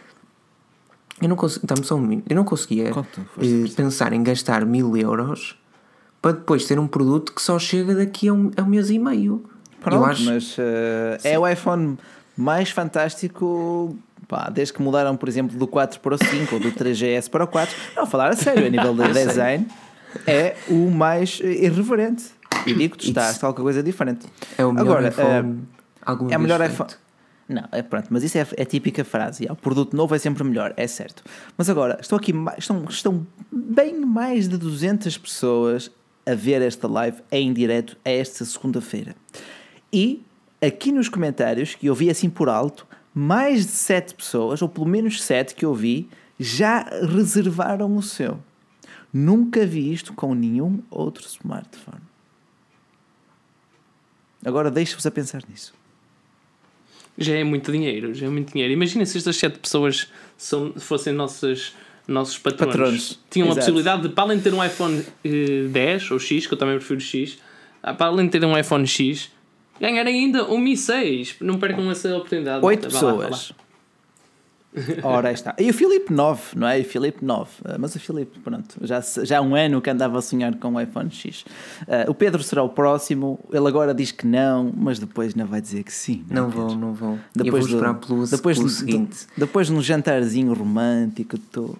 Eu 1.21 1.29
não, 1.29 1.35
consegui, 1.35 1.67
só 1.83 1.95
um 1.95 2.21
eu 2.27 2.35
não 2.35 2.43
conseguia 2.43 2.89
eh, 2.89 3.71
pensar 3.75 4.11
em 4.13 4.21
gastar 4.23 4.65
mil 4.65 4.97
euros 4.97 5.57
para 6.23 6.31
depois 6.31 6.65
ter 6.65 6.79
um 6.79 6.87
produto 6.87 7.33
que 7.33 7.41
só 7.41 7.59
chega 7.59 7.93
daqui 7.93 8.29
a 8.29 8.33
um, 8.33 8.49
a 8.55 8.61
um 8.61 8.65
mês 8.65 8.89
e 8.89 8.97
meio. 8.97 9.43
Pronto, 9.81 10.05
acho... 10.05 10.23
mas 10.23 10.57
uh, 10.57 11.19
é 11.21 11.37
o 11.37 11.45
iPhone 11.45 11.97
mais 12.37 12.69
fantástico 12.69 13.93
pá, 14.25 14.49
desde 14.49 14.73
que 14.73 14.81
mudaram, 14.81 15.17
por 15.17 15.27
exemplo, 15.27 15.57
do 15.57 15.67
4 15.67 15.99
para 15.99 16.15
o 16.15 16.17
5 16.17 16.55
ou 16.55 16.61
do 16.61 16.71
3GS 16.71 17.29
para 17.29 17.43
o 17.43 17.47
4. 17.47 17.75
Não, 17.97 18.07
falar 18.07 18.29
a 18.29 18.37
sério, 18.37 18.65
a 18.65 18.69
nível 18.69 18.95
de 18.95 19.11
design, 19.11 19.67
é 20.25 20.55
o 20.69 20.89
mais 20.89 21.41
irreverente. 21.41 22.31
E 22.65 22.73
digo-te, 22.73 23.09
está, 23.09 23.27
alguma 23.45 23.65
coisa 23.65 23.83
diferente. 23.83 24.25
É 24.57 24.63
o 24.63 24.71
melhor 24.71 24.99
Agora, 24.99 25.09
iPhone. 25.09 25.67
Uh, 26.07 26.31
é 26.31 26.37
o 26.37 26.39
melhor 26.39 26.65
iPhone. 26.65 26.91
Não, 27.49 27.67
é 27.73 27.81
pronto, 27.81 28.07
mas 28.09 28.23
isso 28.23 28.37
é, 28.37 28.47
é 28.55 28.63
típica 28.63 29.03
frase. 29.03 29.45
O 29.49 29.57
produto 29.57 29.93
novo 29.93 30.15
é 30.15 30.19
sempre 30.19 30.45
melhor, 30.45 30.73
é 30.77 30.87
certo. 30.87 31.21
Mas 31.57 31.69
agora, 31.69 31.97
estão 31.99 32.17
aqui, 32.17 32.33
estão, 32.57 32.85
estão 32.85 33.27
bem 33.51 33.99
mais 33.99 34.47
de 34.47 34.55
200 34.55 35.17
pessoas 35.17 35.91
a 36.25 36.33
ver 36.33 36.61
esta 36.61 36.87
live 36.87 37.21
em 37.31 37.53
direto 37.53 37.97
esta 38.03 38.45
segunda-feira. 38.45 39.15
E 39.91 40.23
aqui 40.61 40.91
nos 40.91 41.09
comentários, 41.09 41.75
que 41.75 41.87
eu 41.87 41.95
vi 41.95 42.09
assim 42.09 42.29
por 42.29 42.49
alto, 42.49 42.87
mais 43.13 43.65
de 43.65 43.71
7 43.71 44.15
pessoas, 44.15 44.61
ou 44.61 44.69
pelo 44.69 44.87
menos 44.87 45.21
7 45.21 45.53
que 45.53 45.65
eu 45.65 45.73
vi, 45.73 46.09
já 46.39 46.83
reservaram 47.01 47.95
o 47.95 48.01
seu. 48.01 48.39
Nunca 49.11 49.65
vi 49.65 49.93
isto 49.93 50.13
com 50.13 50.33
nenhum 50.33 50.81
outro 50.89 51.27
smartphone. 51.27 52.01
Agora 54.43 54.71
deixo-vos 54.71 55.05
a 55.05 55.11
pensar 55.11 55.43
nisso. 55.47 55.73
Já 57.17 57.35
é 57.35 57.43
muito 57.43 57.71
dinheiro, 57.71 58.13
já 58.13 58.25
é 58.25 58.29
muito 58.29 58.51
dinheiro. 58.51 58.73
Imagina 58.73 59.05
se 59.05 59.17
estas 59.17 59.35
7 59.37 59.59
pessoas 59.59 60.11
são, 60.35 60.73
fossem 60.73 61.13
nossas 61.13 61.75
nossos 62.07 62.37
patrões, 62.37 62.71
patrões. 62.71 63.19
tinham 63.29 63.47
Exato. 63.47 63.59
a 63.59 63.61
possibilidade 63.61 64.01
de, 64.03 64.09
para 64.09 64.23
além 64.23 64.37
de 64.37 64.43
ter 64.43 64.53
um 64.53 64.63
iPhone 64.63 65.05
10 65.23 66.03
eh, 66.03 66.13
ou 66.13 66.19
X, 66.19 66.47
que 66.47 66.53
eu 66.53 66.57
também 66.57 66.75
prefiro 66.75 66.99
X, 66.99 67.39
ah, 67.81 67.93
para 67.93 68.07
além 68.07 68.25
de 68.25 68.31
ter 68.31 68.45
um 68.45 68.57
iPhone 68.57 68.85
X, 68.85 69.31
ganhar 69.79 70.05
ainda 70.05 70.45
um 70.49 70.57
Mi 70.57 70.75
6. 70.75 71.37
Não 71.41 71.57
percam 71.57 71.89
essa 71.91 72.15
oportunidade. 72.15 72.65
Oito 72.65 72.87
pessoas. 72.87 73.53
Ora, 75.03 75.31
está. 75.31 75.55
E 75.59 75.69
o 75.69 75.73
Filipe 75.73 76.11
9, 76.11 76.41
não 76.55 76.67
é? 76.67 76.79
O 76.79 76.83
Filipe 76.83 77.23
9. 77.23 77.49
Ah, 77.63 77.75
mas 77.77 77.95
o 77.95 77.99
Filipe, 77.99 78.39
pronto, 78.39 78.75
já, 78.81 78.99
já 79.01 79.37
há 79.37 79.41
um 79.41 79.55
ano 79.55 79.81
que 79.81 79.89
andava 79.89 80.17
a 80.17 80.21
sonhar 80.21 80.55
com 80.55 80.73
o 80.73 80.81
iPhone 80.81 81.11
X. 81.11 81.45
Uh, 81.81 82.09
o 82.09 82.13
Pedro 82.13 82.41
será 82.41 82.63
o 82.63 82.69
próximo. 82.69 83.39
Ele 83.51 83.67
agora 83.67 83.93
diz 83.93 84.11
que 84.11 84.25
não, 84.25 84.73
mas 84.75 84.97
depois 84.97 85.35
não 85.35 85.45
vai 85.45 85.61
dizer 85.61 85.83
que 85.83 85.93
sim. 85.93 86.25
Não, 86.29 86.43
não 86.43 86.49
vou, 86.49 86.75
não 86.75 86.93
vou. 86.93 87.19
Depois 87.35 87.65
Eu 87.65 87.69
vou 87.69 87.77
esperar 87.77 87.93
pelo, 87.95 88.27
depois 88.27 88.57
pelo 88.57 88.67
do, 88.67 88.73
seguinte. 88.73 89.27
Depois 89.37 89.69
num 89.69 89.81
jantarzinho 89.81 90.53
romântico, 90.53 91.35
estou 91.35 91.77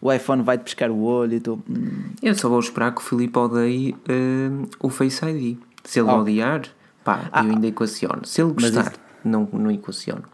o 0.00 0.12
iPhone 0.12 0.42
vai-te 0.42 0.64
pescar 0.64 0.90
o 0.90 1.02
olho 1.02 1.34
e 1.34 1.40
tu. 1.40 1.62
Hum. 1.68 2.10
Eu 2.22 2.34
só 2.34 2.48
vou 2.48 2.60
esperar 2.60 2.94
que 2.94 3.00
o 3.00 3.04
Filipe 3.04 3.38
odeie 3.38 3.92
uh, 3.92 4.68
o 4.80 4.88
Face 4.88 5.24
ID. 5.24 5.58
Se 5.84 6.00
ele 6.00 6.08
oh. 6.08 6.20
odiar, 6.20 6.62
pá, 7.04 7.28
ah, 7.32 7.44
eu 7.44 7.50
ainda 7.50 7.66
equaciono. 7.66 8.24
Se 8.24 8.42
ele 8.42 8.52
gostar, 8.52 8.92
isso... 8.92 9.00
não, 9.24 9.48
não 9.52 9.70
equaciono. 9.70 10.24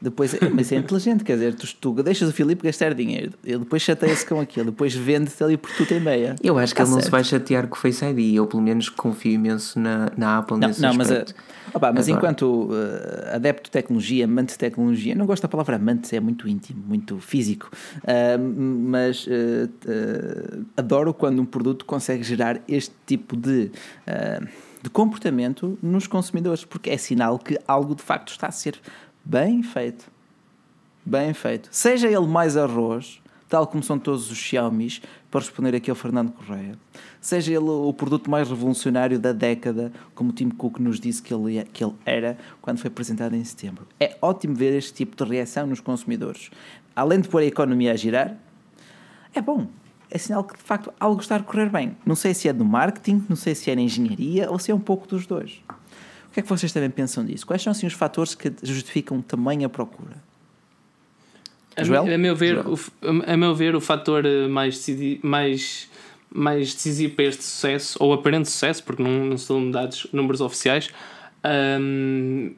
Depois, 0.00 0.34
mas 0.54 0.72
é 0.72 0.76
inteligente, 0.76 1.22
quer 1.22 1.34
dizer, 1.34 1.54
tu, 1.54 1.66
tu 1.78 2.02
deixas 2.02 2.28
o 2.28 2.32
Filipe 2.32 2.64
gastar 2.64 2.94
dinheiro, 2.94 3.32
ele 3.44 3.58
depois 3.58 3.82
chateia-se 3.82 4.24
com 4.24 4.40
aquilo, 4.40 4.66
depois 4.70 4.94
vende-te 4.94 5.42
ali 5.44 5.58
por 5.58 5.70
tudo 5.72 5.92
em 5.92 6.00
meia. 6.00 6.36
Eu 6.42 6.58
acho 6.58 6.74
que 6.74 6.80
ele 6.80 6.90
não 6.90 7.00
se 7.00 7.10
vai 7.10 7.22
chatear 7.22 7.68
com 7.68 7.76
o 7.76 7.78
Face 7.78 8.02
ID, 8.04 8.36
eu 8.36 8.46
pelo 8.46 8.62
menos 8.62 8.88
confio 8.88 9.32
imenso 9.32 9.78
na, 9.78 10.10
na 10.16 10.38
Apple 10.38 10.58
não, 10.58 10.68
nesse 10.68 10.80
não, 10.80 10.90
aspecto. 10.90 11.34
Mas, 11.36 11.74
a, 11.74 11.76
opa, 11.76 11.92
mas 11.92 12.08
enquanto 12.08 12.70
uh, 12.70 13.34
adepto 13.34 13.64
de 13.64 13.70
tecnologia, 13.70 14.24
amante 14.24 14.54
de 14.54 14.58
tecnologia, 14.58 15.14
não 15.14 15.26
gosto 15.26 15.42
da 15.42 15.48
palavra 15.48 15.76
amante, 15.76 16.16
é 16.16 16.20
muito 16.20 16.48
íntimo, 16.48 16.82
muito 16.86 17.18
físico, 17.18 17.70
uh, 17.96 18.38
mas 18.40 19.26
uh, 19.26 20.66
adoro 20.78 21.12
quando 21.12 21.42
um 21.42 21.46
produto 21.46 21.84
consegue 21.84 22.22
gerar 22.22 22.60
este 22.66 22.94
tipo 23.04 23.36
de 23.36 23.70
de 24.82 24.88
comportamento 24.88 25.78
nos 25.82 26.06
consumidores, 26.06 26.64
porque 26.64 26.90
é 26.90 26.96
sinal 26.96 27.38
que 27.38 27.58
algo 27.66 27.94
de 27.94 28.02
facto 28.02 28.30
está 28.30 28.46
a 28.46 28.50
ser 28.50 28.80
Bem 29.24 29.62
feito. 29.62 30.10
Bem 31.04 31.32
feito. 31.34 31.68
Seja 31.72 32.08
ele 32.08 32.26
mais 32.26 32.56
arroz, 32.56 33.20
tal 33.48 33.66
como 33.66 33.82
são 33.82 33.98
todos 33.98 34.30
os 34.30 34.38
Xiaomi, 34.38 35.00
para 35.30 35.40
responder 35.40 35.74
aqui 35.74 35.90
ao 35.90 35.96
Fernando 35.96 36.32
Correia. 36.32 36.76
Seja 37.20 37.52
ele 37.52 37.68
o 37.68 37.92
produto 37.92 38.30
mais 38.30 38.48
revolucionário 38.48 39.18
da 39.18 39.32
década, 39.32 39.92
como 40.14 40.30
o 40.30 40.32
Tim 40.32 40.48
Cook 40.48 40.78
nos 40.78 40.98
disse 40.98 41.22
que 41.22 41.32
ele, 41.32 41.64
que 41.64 41.84
ele 41.84 41.94
era 42.04 42.38
quando 42.60 42.78
foi 42.78 42.88
apresentado 42.88 43.34
em 43.34 43.44
setembro. 43.44 43.86
É 43.98 44.16
ótimo 44.20 44.54
ver 44.54 44.74
este 44.76 44.92
tipo 44.94 45.16
de 45.16 45.30
reação 45.30 45.66
nos 45.66 45.80
consumidores. 45.80 46.50
Além 46.94 47.20
de 47.20 47.28
pôr 47.28 47.42
a 47.42 47.46
economia 47.46 47.92
a 47.92 47.96
girar, 47.96 48.36
é 49.34 49.40
bom. 49.40 49.66
É 50.10 50.18
sinal 50.18 50.42
que 50.42 50.56
de 50.56 50.62
facto 50.62 50.92
algo 50.98 51.20
está 51.20 51.36
a 51.36 51.42
correr 51.42 51.68
bem. 51.70 51.96
Não 52.04 52.16
sei 52.16 52.34
se 52.34 52.48
é 52.48 52.52
do 52.52 52.64
marketing, 52.64 53.24
não 53.28 53.36
sei 53.36 53.54
se 53.54 53.70
é 53.70 53.76
na 53.76 53.82
engenharia 53.82 54.50
ou 54.50 54.58
se 54.58 54.72
é 54.72 54.74
um 54.74 54.80
pouco 54.80 55.06
dos 55.06 55.24
dois. 55.24 55.62
O 56.30 56.32
que 56.32 56.40
é 56.40 56.42
que 56.44 56.48
vocês 56.48 56.72
também 56.72 56.90
pensam 56.90 57.26
disso? 57.26 57.44
Quais 57.44 57.60
são 57.60 57.72
assim 57.72 57.86
os 57.86 57.92
fatores 57.92 58.36
que 58.36 58.52
justificam 58.62 59.20
também 59.20 59.64
a 59.64 59.68
procura? 59.68 60.22
A, 61.76 61.82
Joel? 61.82 62.14
a 62.14 62.18
meu 62.18 62.36
ver, 62.36 62.58
o, 62.58 62.78
a 63.26 63.36
meu 63.36 63.54
ver, 63.54 63.74
o 63.74 63.80
fator 63.80 64.24
eh, 64.24 64.46
mais, 64.46 64.86
mais, 65.22 65.90
mais 66.32 66.72
decisivo 66.72 67.14
para 67.14 67.24
este 67.24 67.42
sucesso, 67.42 67.98
ou 68.00 68.12
aparente 68.12 68.48
sucesso, 68.48 68.84
porque 68.84 69.02
não, 69.02 69.26
não 69.26 69.36
são 69.36 69.70
dados 69.72 70.06
números 70.12 70.40
oficiais, 70.40 70.90
um, 71.80 72.52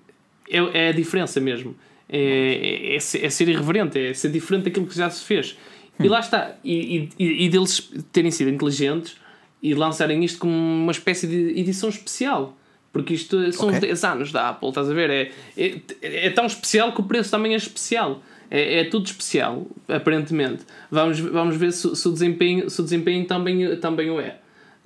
é, 0.51 0.87
é 0.87 0.89
a 0.89 0.93
diferença 0.93 1.41
mesmo. 1.41 1.75
É, 2.11 2.95
é, 2.95 2.97
é, 2.97 3.31
ser 3.31 3.49
irreverente, 3.49 3.99
é 3.99 4.13
ser 4.13 4.31
diferente 4.31 4.65
daquilo 4.65 4.87
que 4.87 4.95
já 4.95 5.09
se 5.09 5.25
fez. 5.25 5.57
Hum. 5.99 6.05
E 6.05 6.09
lá 6.09 6.21
está. 6.21 6.57
E, 6.63 7.09
e, 7.19 7.47
e 7.47 7.49
deles 7.49 7.91
terem 8.13 8.31
sido 8.31 8.51
inteligentes 8.51 9.17
e 9.63 9.73
lançarem 9.73 10.23
isto 10.23 10.39
como 10.39 10.53
uma 10.53 10.93
espécie 10.93 11.27
de 11.27 11.59
edição 11.59 11.89
especial. 11.89 12.55
Porque 12.93 13.15
isto 13.15 13.53
são 13.53 13.69
okay. 13.69 13.79
os 13.79 13.81
10 13.81 14.05
anos 14.05 14.33
da 14.33 14.51
Apple, 14.51 14.69
estás 14.69 14.91
a 14.91 14.93
ver? 14.93 15.09
É, 15.11 15.31
é, 15.57 16.27
é 16.27 16.31
tão 16.31 16.45
especial 16.45 16.93
que 16.93 17.01
o 17.01 17.05
preço 17.05 17.31
também 17.31 17.55
é 17.55 17.57
especial. 17.57 18.23
É, 18.51 18.81
é 18.81 18.85
tudo 18.85 19.07
especial, 19.07 19.67
aparentemente. 19.89 20.65
Vamos, 20.91 21.19
vamos 21.19 21.57
ver 21.57 21.73
se, 21.73 21.97
se, 21.97 22.07
o, 22.07 22.13
desempenho, 22.13 22.69
se 22.69 22.79
o 22.81 22.85
desempenho 22.85 23.25
também, 23.25 23.77
também 23.77 24.11
o 24.11 24.21
é. 24.21 24.37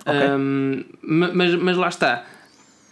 Okay. 0.05 0.29
Um, 0.29 0.85
mas, 1.01 1.55
mas 1.55 1.75
lá 1.75 1.89
está. 1.89 2.25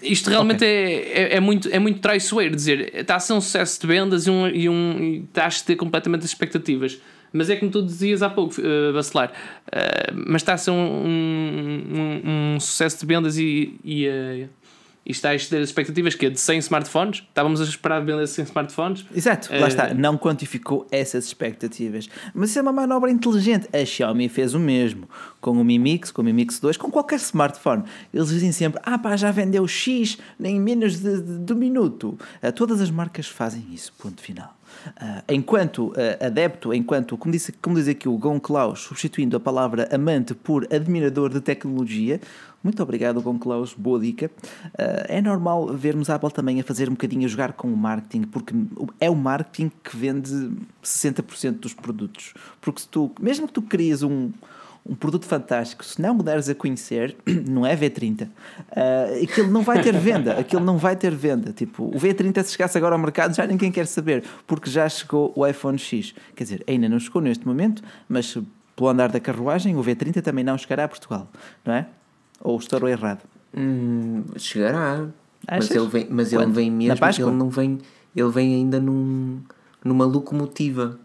Isto 0.03 0.29
realmente 0.29 0.57
okay. 0.57 0.67
é, 0.67 1.21
é, 1.21 1.35
é, 1.35 1.39
muito, 1.39 1.69
é 1.71 1.79
muito 1.79 2.01
traiçoeiro 2.01 2.53
dizer 2.53 2.93
está 2.93 3.15
a 3.15 3.19
ser 3.19 3.31
um 3.31 3.39
sucesso 3.39 3.79
de 3.79 3.87
vendas 3.87 4.27
e, 4.27 4.29
um, 4.29 4.47
e, 4.47 4.67
um, 4.67 4.99
e 4.99 5.17
estás 5.23 5.61
a 5.61 5.65
ter 5.65 5.77
completamente 5.77 6.25
as 6.25 6.31
expectativas. 6.31 6.99
Mas 7.31 7.49
é 7.49 7.55
como 7.55 7.71
tu 7.71 7.81
dizias 7.81 8.21
há 8.21 8.29
pouco, 8.29 8.55
uh, 8.61 8.93
Bacelar, 8.93 9.29
uh, 9.29 10.13
mas 10.27 10.41
está 10.41 10.53
a 10.53 10.57
ser 10.57 10.71
um, 10.71 10.75
um, 10.75 12.21
um, 12.55 12.59
sucesso 12.59 12.99
de 12.99 13.05
vendas 13.05 13.37
e, 13.37 13.75
e 13.83 14.07
uh, 14.07 14.49
e 15.05 15.11
está 15.11 15.29
a 15.29 15.35
exceder 15.35 15.61
as 15.61 15.69
expectativas 15.69 16.15
que 16.15 16.25
é 16.25 16.29
de 16.29 16.39
100 16.39 16.59
smartphones. 16.59 17.23
Estávamos 17.27 17.61
a 17.61 17.63
esperar 17.63 18.03
vender 18.03 18.27
100 18.27 18.45
smartphones. 18.45 19.05
Exato, 19.13 19.49
lá 19.53 19.67
está, 19.67 19.93
não 19.93 20.17
quantificou 20.17 20.87
essas 20.91 21.25
expectativas. 21.25 22.09
Mas 22.33 22.49
isso 22.49 22.59
é 22.59 22.61
uma 22.61 22.73
manobra 22.73 23.11
inteligente. 23.11 23.67
A 23.71 23.85
Xiaomi 23.85 24.27
fez 24.27 24.53
o 24.53 24.59
mesmo 24.59 25.07
com 25.39 25.51
o 25.51 25.63
Mi 25.63 25.77
Mix, 25.77 26.11
com 26.11 26.23
o 26.23 26.25
Mi 26.25 26.33
Mix 26.33 26.59
2, 26.59 26.75
com 26.77 26.89
qualquer 26.89 27.17
smartphone. 27.17 27.83
Eles 28.11 28.29
dizem 28.29 28.51
sempre: 28.51 28.81
ah, 28.83 28.97
pá, 28.97 29.15
já 29.15 29.29
vendeu 29.29 29.67
X 29.67 30.17
em 30.39 30.59
menos 30.59 30.99
de, 30.99 31.21
de, 31.21 31.37
de 31.39 31.53
um 31.53 31.55
minuto. 31.55 32.17
Uh, 32.41 32.51
todas 32.51 32.81
as 32.81 32.89
marcas 32.89 33.27
fazem 33.27 33.63
isso, 33.71 33.93
ponto 33.99 34.21
final. 34.21 34.55
Uh, 34.87 35.21
enquanto 35.29 35.89
uh, 35.89 36.25
adepto, 36.25 36.73
enquanto, 36.73 37.17
como, 37.17 37.31
disse, 37.31 37.51
como 37.53 37.75
diz 37.75 37.87
aqui 37.87 38.09
o 38.09 38.17
Gon 38.17 38.39
Klaus, 38.39 38.81
substituindo 38.81 39.37
a 39.37 39.39
palavra 39.39 39.87
amante 39.91 40.33
por 40.33 40.67
admirador 40.73 41.29
de 41.29 41.41
tecnologia, 41.41 42.19
muito 42.65 42.81
obrigado, 42.81 43.21
Gon 43.21 43.37
Klaus, 43.37 43.75
boa 43.75 43.99
dica. 43.99 44.25
Uh, 44.73 45.05
é 45.07 45.21
normal 45.21 45.67
vermos 45.67 46.09
a 46.09 46.15
Apple 46.15 46.31
também 46.31 46.59
a 46.59 46.63
fazer 46.63 46.89
um 46.89 46.93
bocadinho 46.93 47.23
a 47.23 47.27
jogar 47.27 47.53
com 47.53 47.71
o 47.71 47.77
marketing, 47.77 48.23
porque 48.23 48.55
é 48.99 49.07
o 49.07 49.15
marketing 49.15 49.71
que 49.83 49.95
vende 49.95 50.51
60% 50.83 51.59
dos 51.59 51.75
produtos. 51.75 52.33
Porque 52.59 52.81
se 52.81 52.87
tu, 52.87 53.11
mesmo 53.21 53.45
que 53.45 53.53
tu 53.53 53.61
crias 53.61 54.01
um, 54.01 54.31
um 54.83 54.95
produto 54.95 55.27
fantástico, 55.27 55.85
se 55.85 56.01
não 56.01 56.17
o 56.17 56.23
deres 56.23 56.49
a 56.49 56.55
conhecer, 56.55 57.15
não 57.47 57.67
é 57.67 57.77
V30, 57.77 58.23
uh, 58.23 59.23
aquilo 59.23 59.51
não 59.51 59.61
vai 59.61 59.83
ter 59.83 59.95
venda, 59.95 60.33
aquilo 60.39 60.65
não 60.65 60.79
vai 60.79 60.95
ter 60.95 61.13
venda. 61.13 61.53
Tipo, 61.53 61.83
o 61.83 61.99
V30 61.99 62.43
se 62.45 62.53
chegasse 62.53 62.75
agora 62.79 62.95
ao 62.95 62.99
mercado 62.99 63.35
já 63.35 63.45
ninguém 63.45 63.71
quer 63.71 63.85
saber, 63.85 64.23
porque 64.47 64.71
já 64.71 64.89
chegou 64.89 65.31
o 65.35 65.45
iPhone 65.45 65.77
X. 65.77 66.15
Quer 66.35 66.45
dizer, 66.45 66.63
ainda 66.67 66.89
não 66.89 66.99
chegou 66.99 67.21
neste 67.21 67.45
momento, 67.45 67.83
mas 68.09 68.35
pelo 68.75 68.89
andar 68.89 69.11
da 69.11 69.19
carruagem, 69.19 69.75
o 69.75 69.83
V30 69.83 70.23
também 70.23 70.43
não 70.43 70.57
chegará 70.57 70.85
a 70.85 70.87
Portugal, 70.87 71.29
não 71.63 71.75
é? 71.75 71.85
Ou 72.41 72.57
estou 72.57 72.87
errado? 72.87 73.21
Hum, 73.55 74.23
chegará. 74.37 75.07
Achas? 75.47 75.69
Mas 75.69 75.71
ele 75.71 75.87
vem, 75.87 76.07
mas 76.09 76.33
ele 76.33 76.45
vem 76.47 76.71
mesmo, 76.71 77.05
ele 77.05 77.31
não 77.31 77.49
vem, 77.49 77.79
ele 78.15 78.29
vem 78.29 78.55
ainda 78.55 78.79
num, 78.79 79.41
numa 79.83 80.05
locomotiva 80.05 80.99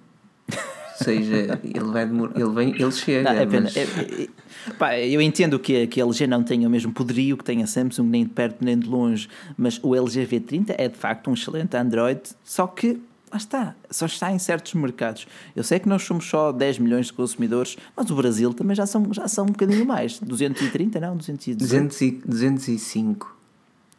seja, 1.05 1.61
ele 1.65 1.85
vai 1.85 2.03
ele 2.03 2.51
vem, 2.51 2.75
ele 2.81 2.93
chega. 2.93 3.33
Não, 3.33 3.41
é 3.41 3.47
pena. 3.47 3.63
Mas... 3.63 3.77
É, 3.77 3.83
é, 3.83 4.73
pá, 4.79 4.99
eu 4.99 5.21
entendo 5.21 5.59
que, 5.59 5.87
que 5.87 6.01
a 6.01 6.05
LG 6.05 6.27
não 6.27 6.43
tenha 6.43 6.69
o 6.69 6.71
mesmo 6.71 6.93
poderio 6.93 7.37
que 7.37 7.45
tem 7.45 7.63
a 7.63 7.67
Samsung, 7.67 8.07
nem 8.07 8.25
de 8.25 8.31
perto 8.31 8.65
nem 8.65 8.79
de 8.79 8.89
longe, 8.89 9.29
mas 9.57 9.81
o 9.83 9.95
LG 9.95 10.27
V30 10.27 10.75
é 10.77 10.89
de 10.89 10.97
facto 10.97 11.31
um 11.31 11.35
excelente 11.35 11.77
Android, 11.77 12.21
só 12.45 12.67
que 12.67 13.01
lá 13.31 13.37
está, 13.37 13.75
só 13.91 14.07
está 14.07 14.33
em 14.33 14.39
certos 14.39 14.75
mercados. 14.75 15.27
Eu 15.55 15.63
sei 15.63 15.79
que 15.79 15.89
nós 15.89 16.03
somos 16.03 16.27
só 16.27 16.53
10 16.53 16.79
milhões 16.79 17.07
de 17.07 17.13
consumidores, 17.13 17.77
mas 17.97 18.11
o 18.11 18.15
Brasil 18.15 18.53
também 18.53 18.75
já 18.75 18.87
são, 18.87 19.13
já 19.13 19.29
são 19.29 19.45
um 19.45 19.49
bocadinho 19.49 19.87
mais. 19.87 20.19
230, 20.19 21.01
não? 21.01 21.17
218. 21.17 22.29
205. 22.29 23.41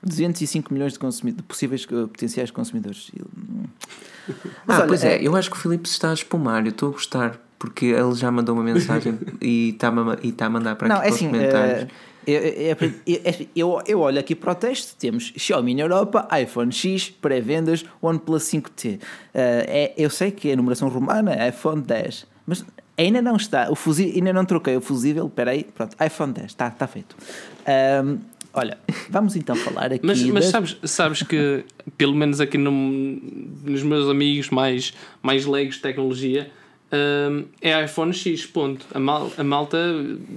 205 0.04 0.74
milhões 0.74 0.94
de, 0.94 1.32
de 1.32 1.44
possíveis 1.44 1.86
uh, 1.86 2.08
potenciais 2.08 2.52
consumidores. 2.52 3.12
Hum. 3.16 3.66
Mas 4.66 4.78
ah, 4.78 4.80
olha, 4.80 4.88
pois 4.88 5.04
é, 5.04 5.18
é, 5.18 5.28
eu 5.28 5.36
acho 5.36 5.50
que 5.50 5.58
o 5.58 5.60
Filipe 5.60 5.88
se 5.88 5.94
está 5.94 6.10
a 6.10 6.14
espumar, 6.14 6.66
eu 6.66 6.70
estou 6.72 6.90
a 6.90 6.92
gostar, 6.92 7.40
porque 7.60 7.88
ele 7.88 8.16
já 8.16 8.32
mandou 8.32 8.56
uma 8.56 8.64
mensagem 8.64 9.18
e 9.40 9.70
está 9.70 9.90
a, 9.90 10.18
e 10.24 10.30
está 10.30 10.48
a 10.48 10.50
mandar 10.50 10.76
para 10.76 10.88
aqui 10.88 10.96
não, 10.96 11.04
é 11.04 11.10
assim, 11.10 11.28
comentários. 11.28 11.84
Uh, 11.84 12.11
eu, 12.28 12.78
eu, 13.56 13.82
eu, 13.88 14.00
olho 14.00 14.20
aqui 14.20 14.36
para 14.36 14.52
o 14.52 14.56
texto: 14.56 14.96
temos 14.98 15.34
Xiaomi 15.36 15.76
na 15.76 15.82
Europa, 15.82 16.28
iPhone 16.40 16.72
X, 16.72 17.10
pré-vendas, 17.10 17.86
OnePlus 18.02 18.44
5T. 18.44 18.96
Uh, 18.96 19.00
é, 19.34 19.94
eu 19.98 20.10
sei 20.10 20.32
que 20.32 20.50
é 20.50 20.54
a 20.54 20.56
numeração 20.56 20.90
romana, 20.90 21.48
iPhone 21.48 21.82
10, 21.82 22.28
mas 22.46 22.66
ainda 22.98 23.22
não 23.22 23.36
está. 23.36 23.70
O 23.72 23.76
fusível, 23.76 24.14
ainda 24.16 24.34
não 24.34 24.46
troquei 24.46 24.76
o 24.76 24.82
fusível. 24.82 25.28
Espera 25.28 25.52
aí, 25.52 25.64
pronto, 25.64 25.96
iPhone 26.04 26.34
10, 26.34 26.48
está, 26.48 26.68
está 26.68 26.88
feito. 26.88 27.16
Um, 28.04 28.20
Olha, 28.54 28.78
vamos 29.10 29.36
então 29.36 29.56
falar 29.56 29.94
aqui. 29.94 30.06
Mas, 30.06 30.22
mas 30.24 30.46
sabes, 30.46 30.78
sabes 30.84 31.24
que, 31.24 31.64
pelo 31.98 32.14
menos 32.14 32.42
aqui 32.42 32.58
no, 32.58 32.72
nos 32.72 33.84
meus 33.84 34.10
amigos 34.10 34.50
mais, 34.50 34.94
mais 35.22 35.46
leigos 35.46 35.76
de 35.76 35.82
tecnologia, 35.82 36.52
um, 36.92 37.46
é 37.62 37.84
iPhone 37.84 38.14
X, 38.14 38.46
ponto. 38.46 38.86
A, 38.94 39.00
mal, 39.00 39.32
a 39.38 39.44
malta 39.44 39.78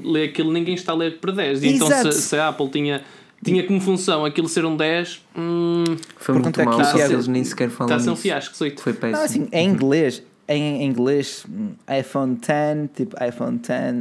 lê 0.03 0.25
aquilo, 0.25 0.53
ninguém 0.53 0.75
está 0.75 0.93
a 0.93 0.95
ler 0.95 1.19
para 1.19 1.33
10. 1.33 1.63
E 1.63 1.69
então, 1.69 1.89
se, 1.89 2.13
se, 2.13 2.37
a 2.37 2.49
Apple 2.49 2.69
tinha, 2.69 3.03
tinha 3.43 3.67
como 3.67 3.81
função 3.81 4.25
aquilo 4.25 4.49
ser 4.49 4.65
um 4.65 4.77
10, 4.77 5.23
hum, 5.37 5.85
foi 6.17 6.35
muito 6.35 6.61
é 6.61 6.65
mal. 6.65 6.81
Está 6.81 7.05
eles 7.05 7.27
nem 7.27 7.45
sequer 7.45 7.71
falam. 7.71 7.87
Está 7.87 7.97
a 7.97 8.05
ser 8.05 8.11
um 8.11 8.17
fiasco, 8.17 8.55
Foi 8.55 8.93
péssimo. 8.93 9.11
Não, 9.11 9.25
assim, 9.25 9.49
em 9.53 9.69
inglês, 9.69 10.23
em 10.49 10.85
inglês, 10.85 11.47
iPhone 12.01 12.37
10, 12.37 12.91
tipo 12.95 13.17
iPhone 13.25 13.59
10, 13.59 13.95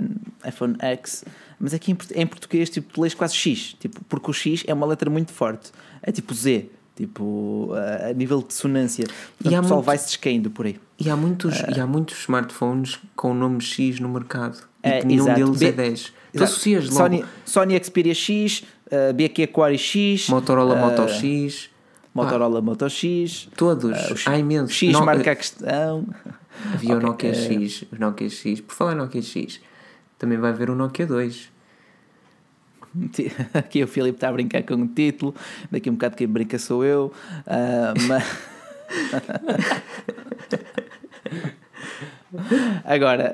iPhone 0.47 0.75
X 0.79 1.23
mas 1.63 1.73
aqui 1.73 1.93
em, 1.93 1.97
em 2.15 2.27
português, 2.27 2.69
tipo, 2.69 2.91
tu 2.93 3.01
lês 3.01 3.13
quase 3.13 3.33
X, 3.37 3.73
tipo, 3.79 4.03
porque 4.09 4.29
o 4.29 4.33
X 4.33 4.65
é 4.67 4.73
uma 4.73 4.85
letra 4.85 5.09
muito 5.09 5.31
forte. 5.31 5.71
É 6.01 6.11
tipo 6.11 6.33
Z, 6.33 6.69
tipo, 6.93 7.69
a 8.09 8.11
nível 8.11 8.41
de 8.41 8.47
dissonância. 8.47 9.05
Portanto, 9.05 9.53
e 9.53 9.57
o 9.57 9.61
pessoal 9.61 9.77
muito, 9.77 9.85
vai-se 9.85 10.07
descaindo 10.07 10.51
por 10.51 10.65
aí. 10.65 10.77
E 11.03 11.09
há, 11.09 11.15
muitos, 11.15 11.59
uh, 11.59 11.65
e 11.75 11.79
há 11.79 11.85
muitos 11.85 12.21
smartphones 12.21 12.99
com 13.15 13.31
o 13.31 13.33
nome 13.33 13.61
X 13.61 13.99
no 13.99 14.09
mercado. 14.09 14.57
E 14.83 14.87
é, 14.87 15.03
nenhum 15.03 15.23
exato. 15.23 15.39
deles 15.39 15.59
B, 15.59 15.65
é 15.67 15.71
10. 15.71 16.13
Tu 16.35 16.43
associas 16.43 16.85
logo. 16.85 16.97
Sony, 16.97 17.25
Sony 17.45 17.83
Xperia 17.83 18.13
X, 18.13 18.63
uh, 18.87 19.13
BQ 19.13 19.43
Aquaris 19.43 19.81
X, 19.81 20.29
Motorola 20.29 20.75
Moto 20.75 21.07
X. 21.09 21.69
Motorola 22.13 22.59
ah, 22.59 22.61
Moto 22.61 22.89
X. 22.89 23.49
Todos. 23.57 23.97
Uh, 23.97 24.29
Há 24.29 24.37
imensos. 24.37 24.75
X 24.75 24.93
no, 24.93 25.05
marca 25.05 25.31
a 25.31 25.35
questão. 25.35 26.07
Havia 26.73 26.95
okay, 26.95 26.95
o 26.95 26.99
Nokia 26.99 27.33
X. 27.33 27.85
O 27.91 27.95
Nokia 27.99 28.29
X. 28.29 28.61
Por 28.61 28.73
falar 28.73 28.95
Nokia 28.95 29.21
X, 29.21 29.59
também 30.17 30.37
vai 30.37 30.51
haver 30.51 30.69
o 30.69 30.75
Nokia 30.75 31.05
2. 31.05 31.51
Aqui 33.53 33.83
o 33.83 33.87
Filipe 33.87 34.17
está 34.17 34.29
a 34.29 34.31
brincar 34.31 34.61
com 34.63 34.75
o 34.75 34.87
título, 34.87 35.33
daqui 35.71 35.89
um 35.89 35.93
bocado 35.93 36.15
quem 36.15 36.27
brinca 36.27 36.59
sou 36.59 36.85
eu. 36.85 37.11
Uh, 37.47 37.93
mas... 38.07 38.23
Agora, 42.83 43.33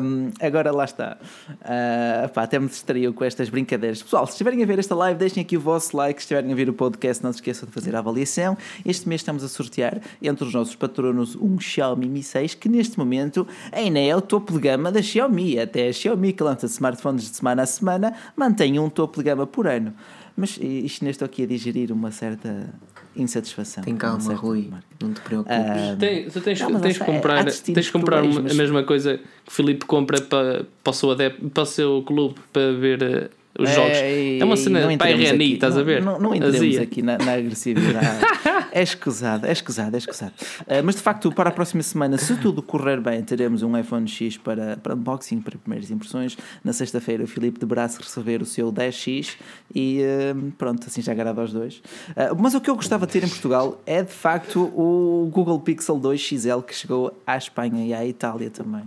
um, 0.00 0.30
agora 0.40 0.70
lá 0.70 0.84
está. 0.84 1.16
Uh, 1.50 2.28
pá, 2.32 2.44
até 2.44 2.58
me 2.58 2.68
distraiu 2.68 3.12
com 3.12 3.24
estas 3.24 3.48
brincadeiras. 3.48 4.02
Pessoal, 4.02 4.26
se 4.26 4.32
estiverem 4.32 4.62
a 4.62 4.66
ver 4.66 4.78
esta 4.78 4.94
live, 4.94 5.18
deixem 5.18 5.42
aqui 5.42 5.56
o 5.56 5.60
vosso 5.60 5.96
like. 5.96 6.20
Se 6.20 6.24
estiverem 6.24 6.52
a 6.52 6.54
ver 6.54 6.68
o 6.68 6.72
podcast, 6.72 7.22
não 7.22 7.32
se 7.32 7.38
esqueçam 7.38 7.66
de 7.66 7.74
fazer 7.74 7.94
a 7.96 7.98
avaliação. 7.98 8.56
Este 8.84 9.08
mês 9.08 9.20
estamos 9.20 9.42
a 9.42 9.48
sortear 9.48 10.00
entre 10.22 10.44
os 10.44 10.54
nossos 10.54 10.76
patronos 10.76 11.34
um 11.36 11.58
Xiaomi 11.58 12.08
Mi 12.08 12.22
6, 12.22 12.54
que 12.54 12.68
neste 12.68 12.98
momento 12.98 13.46
ainda 13.72 13.98
é 13.98 14.14
o 14.14 14.20
topo 14.20 14.52
de 14.52 14.60
gama 14.60 14.92
da 14.92 15.02
Xiaomi. 15.02 15.58
Até 15.58 15.88
a 15.88 15.92
Xiaomi, 15.92 16.32
que 16.32 16.42
lança 16.42 16.66
smartphones 16.66 17.30
de 17.30 17.36
semana 17.36 17.62
a 17.62 17.66
semana, 17.66 18.14
mantém 18.36 18.78
um 18.78 18.88
topo 18.88 19.18
de 19.18 19.24
gama 19.24 19.46
por 19.46 19.66
ano. 19.66 19.92
Mas 20.36 20.58
isto 20.60 21.02
ainda 21.02 21.10
estou 21.10 21.26
aqui 21.26 21.44
a 21.44 21.46
digerir 21.46 21.90
uma 21.90 22.10
certa 22.10 22.68
insatisfação. 23.16 23.82
Tem 23.82 23.96
calma, 23.96 24.34
Rui, 24.34 24.70
não 25.00 25.12
te 25.12 25.20
preocupes. 25.20 25.56
Uh, 25.56 25.96
Tem, 25.98 26.28
tu 26.28 26.40
tens, 26.40 26.60
não, 26.60 26.80
tens, 26.80 26.98
comprar, 26.98 27.46
é, 27.46 27.50
tens 27.50 27.90
comprar 27.90 28.22
uma, 28.22 28.42
mas... 28.42 28.52
a 28.52 28.54
mesma 28.54 28.82
coisa 28.84 29.18
que 29.18 29.50
o 29.50 29.50
Filipe 29.50 29.84
compra 29.86 30.20
para, 30.20 30.66
para, 30.82 30.90
o 30.90 30.94
seu 30.94 31.10
adepto, 31.10 31.48
para 31.50 31.62
o 31.62 31.66
seu 31.66 32.02
clube 32.02 32.34
para 32.52 32.72
ver 32.72 33.02
uh, 33.02 33.35
os 33.58 33.70
jogos. 33.70 33.96
É, 33.96 34.38
é 34.38 34.44
uma 34.44 34.56
cena 34.56 34.80
RNI, 34.80 35.54
estás 35.54 35.76
a 35.76 35.82
ver? 35.82 36.02
Não, 36.02 36.14
não, 36.14 36.30
não 36.30 36.34
entremos 36.34 36.78
aqui 36.78 37.02
na, 37.02 37.18
na 37.18 37.32
agressividade. 37.32 38.24
é 38.72 38.82
escusado, 38.82 39.46
é 39.46 39.52
escusado, 39.52 39.96
é 39.96 39.98
escusado. 39.98 40.32
Uh, 40.62 40.84
mas 40.84 40.96
de 40.96 41.02
facto, 41.02 41.30
para 41.32 41.48
a 41.48 41.52
próxima 41.52 41.82
semana, 41.82 42.18
se 42.18 42.36
tudo 42.36 42.62
correr 42.62 43.00
bem, 43.00 43.22
teremos 43.22 43.62
um 43.62 43.76
iPhone 43.76 44.06
X 44.06 44.36
para, 44.36 44.76
para 44.76 44.94
unboxing, 44.94 45.40
para 45.40 45.58
primeiras 45.58 45.90
impressões. 45.90 46.36
Na 46.62 46.72
sexta-feira, 46.72 47.24
o 47.24 47.26
Filipe 47.26 47.58
deverá-se 47.58 48.00
receber 48.00 48.42
o 48.42 48.46
seu 48.46 48.72
10X 48.72 49.36
e 49.74 50.00
uh, 50.02 50.52
pronto, 50.52 50.86
assim 50.86 51.02
já 51.02 51.12
agrada 51.12 51.40
aos 51.40 51.52
dois. 51.52 51.76
Uh, 52.10 52.36
mas 52.38 52.54
o 52.54 52.60
que 52.60 52.70
eu 52.70 52.76
gostava 52.76 53.06
de 53.06 53.12
ter 53.12 53.24
em 53.24 53.28
Portugal 53.28 53.80
é 53.86 54.02
de 54.02 54.12
facto 54.12 54.62
o 54.74 55.28
Google 55.32 55.60
Pixel 55.60 55.98
2 55.98 56.20
XL 56.20 56.60
que 56.60 56.74
chegou 56.74 57.18
à 57.26 57.36
Espanha 57.36 57.84
e 57.86 57.94
à 57.94 58.04
Itália 58.06 58.50
também. 58.50 58.82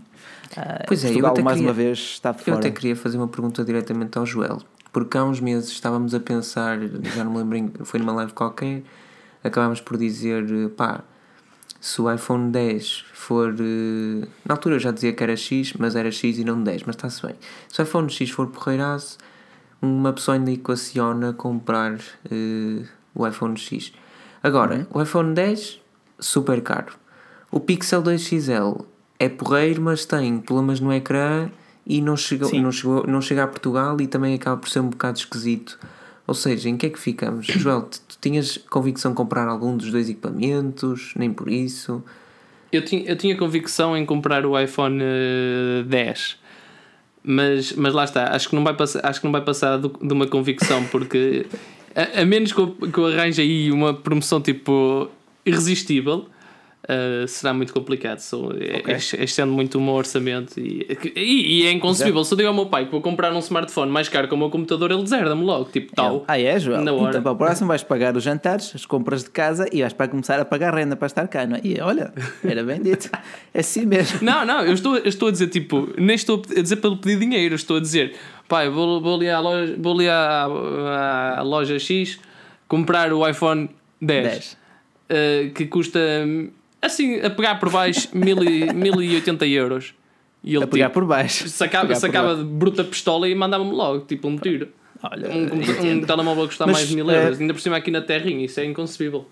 Pois 0.88 1.04
é, 1.04 1.08
Portugal, 1.08 1.34
eu 1.38 1.44
mais 1.44 1.58
queria, 1.58 1.70
uma 1.70 1.74
vez 1.74 2.00
está 2.00 2.34
fora. 2.34 2.52
Eu 2.52 2.58
até 2.58 2.72
queria 2.72 2.96
fazer 2.96 3.18
uma 3.18 3.28
pergunta 3.28 3.64
diretamente 3.64 4.18
ao 4.18 4.26
Joel 4.26 4.60
porque 4.92 5.18
há 5.18 5.24
uns 5.24 5.40
meses 5.40 5.70
estávamos 5.70 6.14
a 6.16 6.20
pensar, 6.20 6.80
já 7.16 7.24
não 7.24 7.32
me 7.32 7.54
lembro, 7.54 7.86
foi 7.86 8.00
numa 8.00 8.12
live 8.14 8.34
qualquer, 8.34 8.84
acabámos 9.44 9.82
por 9.82 9.98
dizer, 9.98 10.44
pá, 10.76 11.04
se 11.80 12.02
o 12.02 12.12
iPhone 12.12 12.52
10 12.52 13.06
for. 13.14 13.56
Eh, 13.60 14.28
na 14.46 14.56
altura 14.56 14.76
eu 14.76 14.80
já 14.80 14.92
dizia 14.92 15.14
que 15.14 15.24
era 15.24 15.36
X, 15.36 15.74
mas 15.78 15.96
era 15.96 16.12
X 16.12 16.38
e 16.38 16.44
não 16.44 16.62
10, 16.62 16.84
mas 16.84 16.96
está-se 16.96 17.26
bem. 17.26 17.36
Se 17.70 17.82
o 17.82 17.84
iPhone 17.84 18.10
X 18.10 18.30
for 18.32 18.48
porreiraço, 18.48 19.18
uma 19.82 20.12
pessoa 20.12 20.36
ainda 20.36 20.52
equaciona 20.52 21.32
comprar 21.32 21.94
uh, 21.94 22.88
o 23.16 23.26
iPhone 23.26 23.58
X. 23.58 23.94
Agora, 24.44 24.88
uhum. 24.92 25.00
o 25.00 25.02
iPhone 25.02 25.34
10, 25.34 25.80
super 26.20 26.62
caro. 26.62 26.94
O 27.50 27.62
Pixel 27.62 28.02
2 28.02 28.22
XL 28.22 28.82
é 29.20 29.28
porreiro, 29.28 29.82
mas 29.82 30.06
tem 30.06 30.40
problemas 30.40 30.80
no 30.80 30.92
ecrã 30.94 31.50
e 31.86 32.02
não, 32.02 32.16
chegou, 32.16 32.52
não, 32.54 32.72
chegou, 32.72 33.06
não 33.06 33.22
chega 33.22 33.44
a 33.44 33.48
Portugal 33.48 34.00
e 34.00 34.08
também 34.08 34.34
acaba 34.34 34.58
por 34.58 34.70
ser 34.70 34.80
um 34.80 34.90
bocado 34.90 35.20
esquisito. 35.20 35.78
Ou 36.26 36.34
seja, 36.34 36.70
em 36.70 36.78
que 36.78 36.86
é 36.86 36.90
que 36.90 37.00
ficamos? 37.00 37.46
Joel, 37.52 37.82
tu, 37.82 38.00
tu 38.08 38.18
tinhas 38.22 38.58
convicção 38.58 39.12
em 39.12 39.16
comprar 39.16 39.48
algum 39.48 39.76
dos 39.76 39.92
dois 39.92 40.10
equipamentos? 40.10 41.14
Nem 41.18 41.34
por 41.34 41.50
isso? 41.50 42.04
Eu 42.72 42.86
tinha, 42.86 43.04
eu 43.04 43.16
tinha 43.16 43.36
convicção 43.36 43.98
em 43.98 44.06
comprar 44.06 44.46
o 44.46 44.58
iPhone 44.58 45.00
10. 45.88 46.38
Eh, 46.44 46.50
mas, 47.24 47.74
mas 47.74 47.94
lá 47.94 48.06
está, 48.06 48.36
acho 48.36 48.48
que 48.48 48.56
não 48.56 48.64
vai 48.64 48.76
passar, 48.76 49.06
acho 49.06 49.20
que 49.20 49.26
não 49.26 49.32
vai 49.32 49.42
passar 49.42 49.78
do, 49.78 49.90
de 49.90 50.14
uma 50.14 50.28
convicção, 50.28 50.84
porque 50.90 51.48
a, 51.96 52.22
a 52.22 52.26
menos 52.26 52.54
que 52.54 52.60
eu, 52.60 52.68
que 52.72 52.98
eu 52.98 53.08
arranje 53.08 53.42
aí 53.42 53.72
uma 53.72 53.94
promoção 53.94 54.40
tipo 54.40 55.10
irresistível, 55.46 56.28
Uh, 56.82 57.28
será 57.28 57.54
muito 57.54 57.74
complicado. 57.74 58.20
So, 58.20 58.48
okay. 58.48 58.96
Excede 58.96 59.50
muito 59.50 59.78
o 59.78 59.82
meu 59.82 59.94
orçamento 59.94 60.60
e, 60.60 60.88
e, 61.16 61.62
e 61.62 61.68
é 61.68 61.72
inconcebível. 61.72 62.24
Se 62.24 62.34
eu 62.34 62.38
digo 62.38 62.48
ao 62.48 62.54
meu 62.54 62.66
pai 62.68 62.86
que 62.86 62.92
vou 62.92 63.02
comprar 63.02 63.34
um 63.34 63.40
smartphone 63.40 63.92
mais 63.92 64.08
caro 64.08 64.28
que 64.28 64.34
o 64.34 64.38
meu 64.38 64.50
computador, 64.50 64.90
ele 64.90 65.04
deserda-me 65.04 65.44
logo, 65.44 65.66
tipo 65.66 65.94
tal. 65.94 66.24
Ah, 66.28 66.40
é, 66.40 66.58
João? 66.58 66.82
Na 66.82 66.94
hora. 66.94 67.10
Então, 67.10 67.22
para 67.22 67.32
o 67.32 67.36
próximo 67.36 67.68
vais 67.68 67.84
pagar 67.84 68.16
os 68.16 68.24
jantares, 68.24 68.72
as 68.74 68.86
compras 68.86 69.24
de 69.24 69.30
casa 69.30 69.68
e 69.72 69.82
vais 69.82 69.94
para 69.94 70.08
começar 70.08 70.40
a 70.40 70.46
pagar 70.46 70.74
renda 70.74 70.96
para 70.96 71.06
estar 71.06 71.28
cá, 71.28 71.46
não 71.46 71.58
é? 71.58 71.62
E 71.64 71.80
olha, 71.82 72.14
era 72.44 72.64
bem 72.64 72.82
dito. 72.82 73.10
É 73.52 73.62
assim 73.62 73.86
mesmo. 73.86 74.20
Não, 74.22 74.46
não, 74.46 74.64
eu 74.64 74.74
estou, 74.74 74.96
eu 74.96 75.08
estou 75.08 75.28
a 75.28 75.32
dizer, 75.32 75.48
tipo, 75.48 75.90
nem 75.98 76.16
estou 76.16 76.42
a 76.56 76.62
dizer 76.62 76.76
pelo 76.76 76.98
pedir 76.98 77.20
dinheiro, 77.20 77.56
estou 77.56 77.78
a 77.78 77.80
dizer, 77.80 78.16
pai, 78.48 78.70
vou, 78.70 79.02
vou 79.02 79.16
ali, 79.16 79.28
à, 79.28 79.40
loja, 79.40 79.76
vou 79.78 79.94
ali 79.94 80.08
à, 80.08 80.44
à 81.38 81.42
loja 81.42 81.80
X 81.80 82.20
comprar 82.68 83.12
o 83.12 83.28
iPhone 83.28 83.70
10, 84.00 84.24
10. 84.24 84.54
Uh, 84.54 85.54
que 85.54 85.66
custa 85.66 86.00
assim, 86.82 87.20
a 87.20 87.30
pegar 87.30 87.56
por 87.56 87.70
baixo, 87.70 88.10
1080 88.14 89.46
euros. 89.48 89.94
E 90.44 90.56
ele, 90.56 90.64
a 90.64 90.68
pegar 90.68 90.88
tipo, 90.88 91.00
por 91.00 91.08
baixo. 91.08 91.50
Sacava, 91.50 91.94
sacava 91.96 92.36
de 92.36 92.44
bruta 92.44 92.84
pistola 92.84 93.28
e 93.28 93.36
mandava-me 93.36 93.72
logo, 93.72 94.06
tipo 94.06 94.28
um 94.28 94.38
tiro. 94.38 94.70
Olha, 95.04 95.30
um, 95.30 95.44
um, 95.44 95.98
um 95.98 96.02
telemóvel 96.02 96.48
custar 96.48 96.68
mais 96.68 96.88
de 96.88 96.96
mil 96.96 97.10
euros, 97.10 97.38
é... 97.38 97.42
ainda 97.42 97.54
por 97.54 97.62
cima 97.62 97.78
aqui 97.78 97.92
na 97.92 98.02
terrinha, 98.02 98.46
isso 98.46 98.60
é 98.60 98.66
inconcebível. 98.66 99.26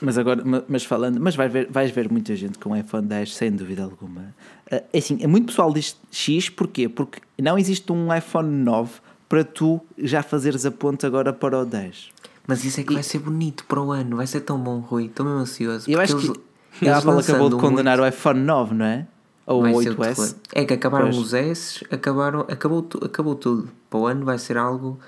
Mas 0.00 0.18
agora, 0.18 0.42
mas 0.68 0.84
falando, 0.84 1.20
mas 1.20 1.36
vais 1.36 1.52
ver, 1.52 1.68
vais 1.70 1.90
ver 1.90 2.10
muita 2.10 2.34
gente 2.34 2.58
com 2.58 2.76
iPhone 2.76 3.06
10 3.06 3.34
sem 3.34 3.52
dúvida 3.52 3.84
alguma. 3.84 4.34
É 4.70 4.98
assim, 4.98 5.18
é 5.20 5.26
muito 5.26 5.46
pessoal 5.46 5.72
diz 5.72 5.96
X, 6.10 6.48
porquê? 6.48 6.88
Porque 6.88 7.20
não 7.40 7.58
existe 7.58 7.90
um 7.92 8.14
iPhone 8.14 8.48
9 8.64 8.90
para 9.28 9.44
tu 9.44 9.80
já 9.96 10.22
fazeres 10.22 10.66
a 10.66 10.70
ponte 10.70 11.06
agora 11.06 11.32
para 11.32 11.60
o 11.60 11.64
10. 11.64 12.10
Mas 12.46 12.64
isso 12.64 12.80
é 12.80 12.82
que 12.82 12.92
e... 12.92 12.94
vai 12.94 13.02
ser 13.02 13.18
bonito 13.20 13.64
para 13.64 13.80
o 13.80 13.92
ano, 13.92 14.16
vai 14.16 14.26
ser 14.26 14.40
tão 14.40 14.58
bom, 14.58 14.80
Rui. 14.80 15.06
Estou 15.06 15.24
mesmo 15.24 15.40
ansioso. 15.40 15.90
Eu 15.90 16.00
acho 16.00 16.16
eles... 16.18 16.32
que 16.78 16.88
a 16.88 16.98
Apple 16.98 17.18
acabou 17.18 17.50
de 17.50 17.56
condenar 17.56 17.98
muito... 17.98 18.12
o 18.12 18.16
iPhone 18.16 18.40
9, 18.40 18.74
não 18.74 18.84
é? 18.84 19.06
Ou 19.46 19.62
o 19.62 19.66
8S. 19.66 20.36
É 20.52 20.64
que 20.64 20.74
acabaram 20.74 21.06
pois. 21.06 21.18
os 21.18 21.34
S, 21.34 21.84
acabaram, 21.90 22.40
acabou, 22.40 22.86
acabou 23.02 23.34
tudo. 23.34 23.68
Para 23.90 24.00
o 24.00 24.06
ano 24.06 24.24
vai 24.24 24.38
ser 24.38 24.56
algo 24.56 24.98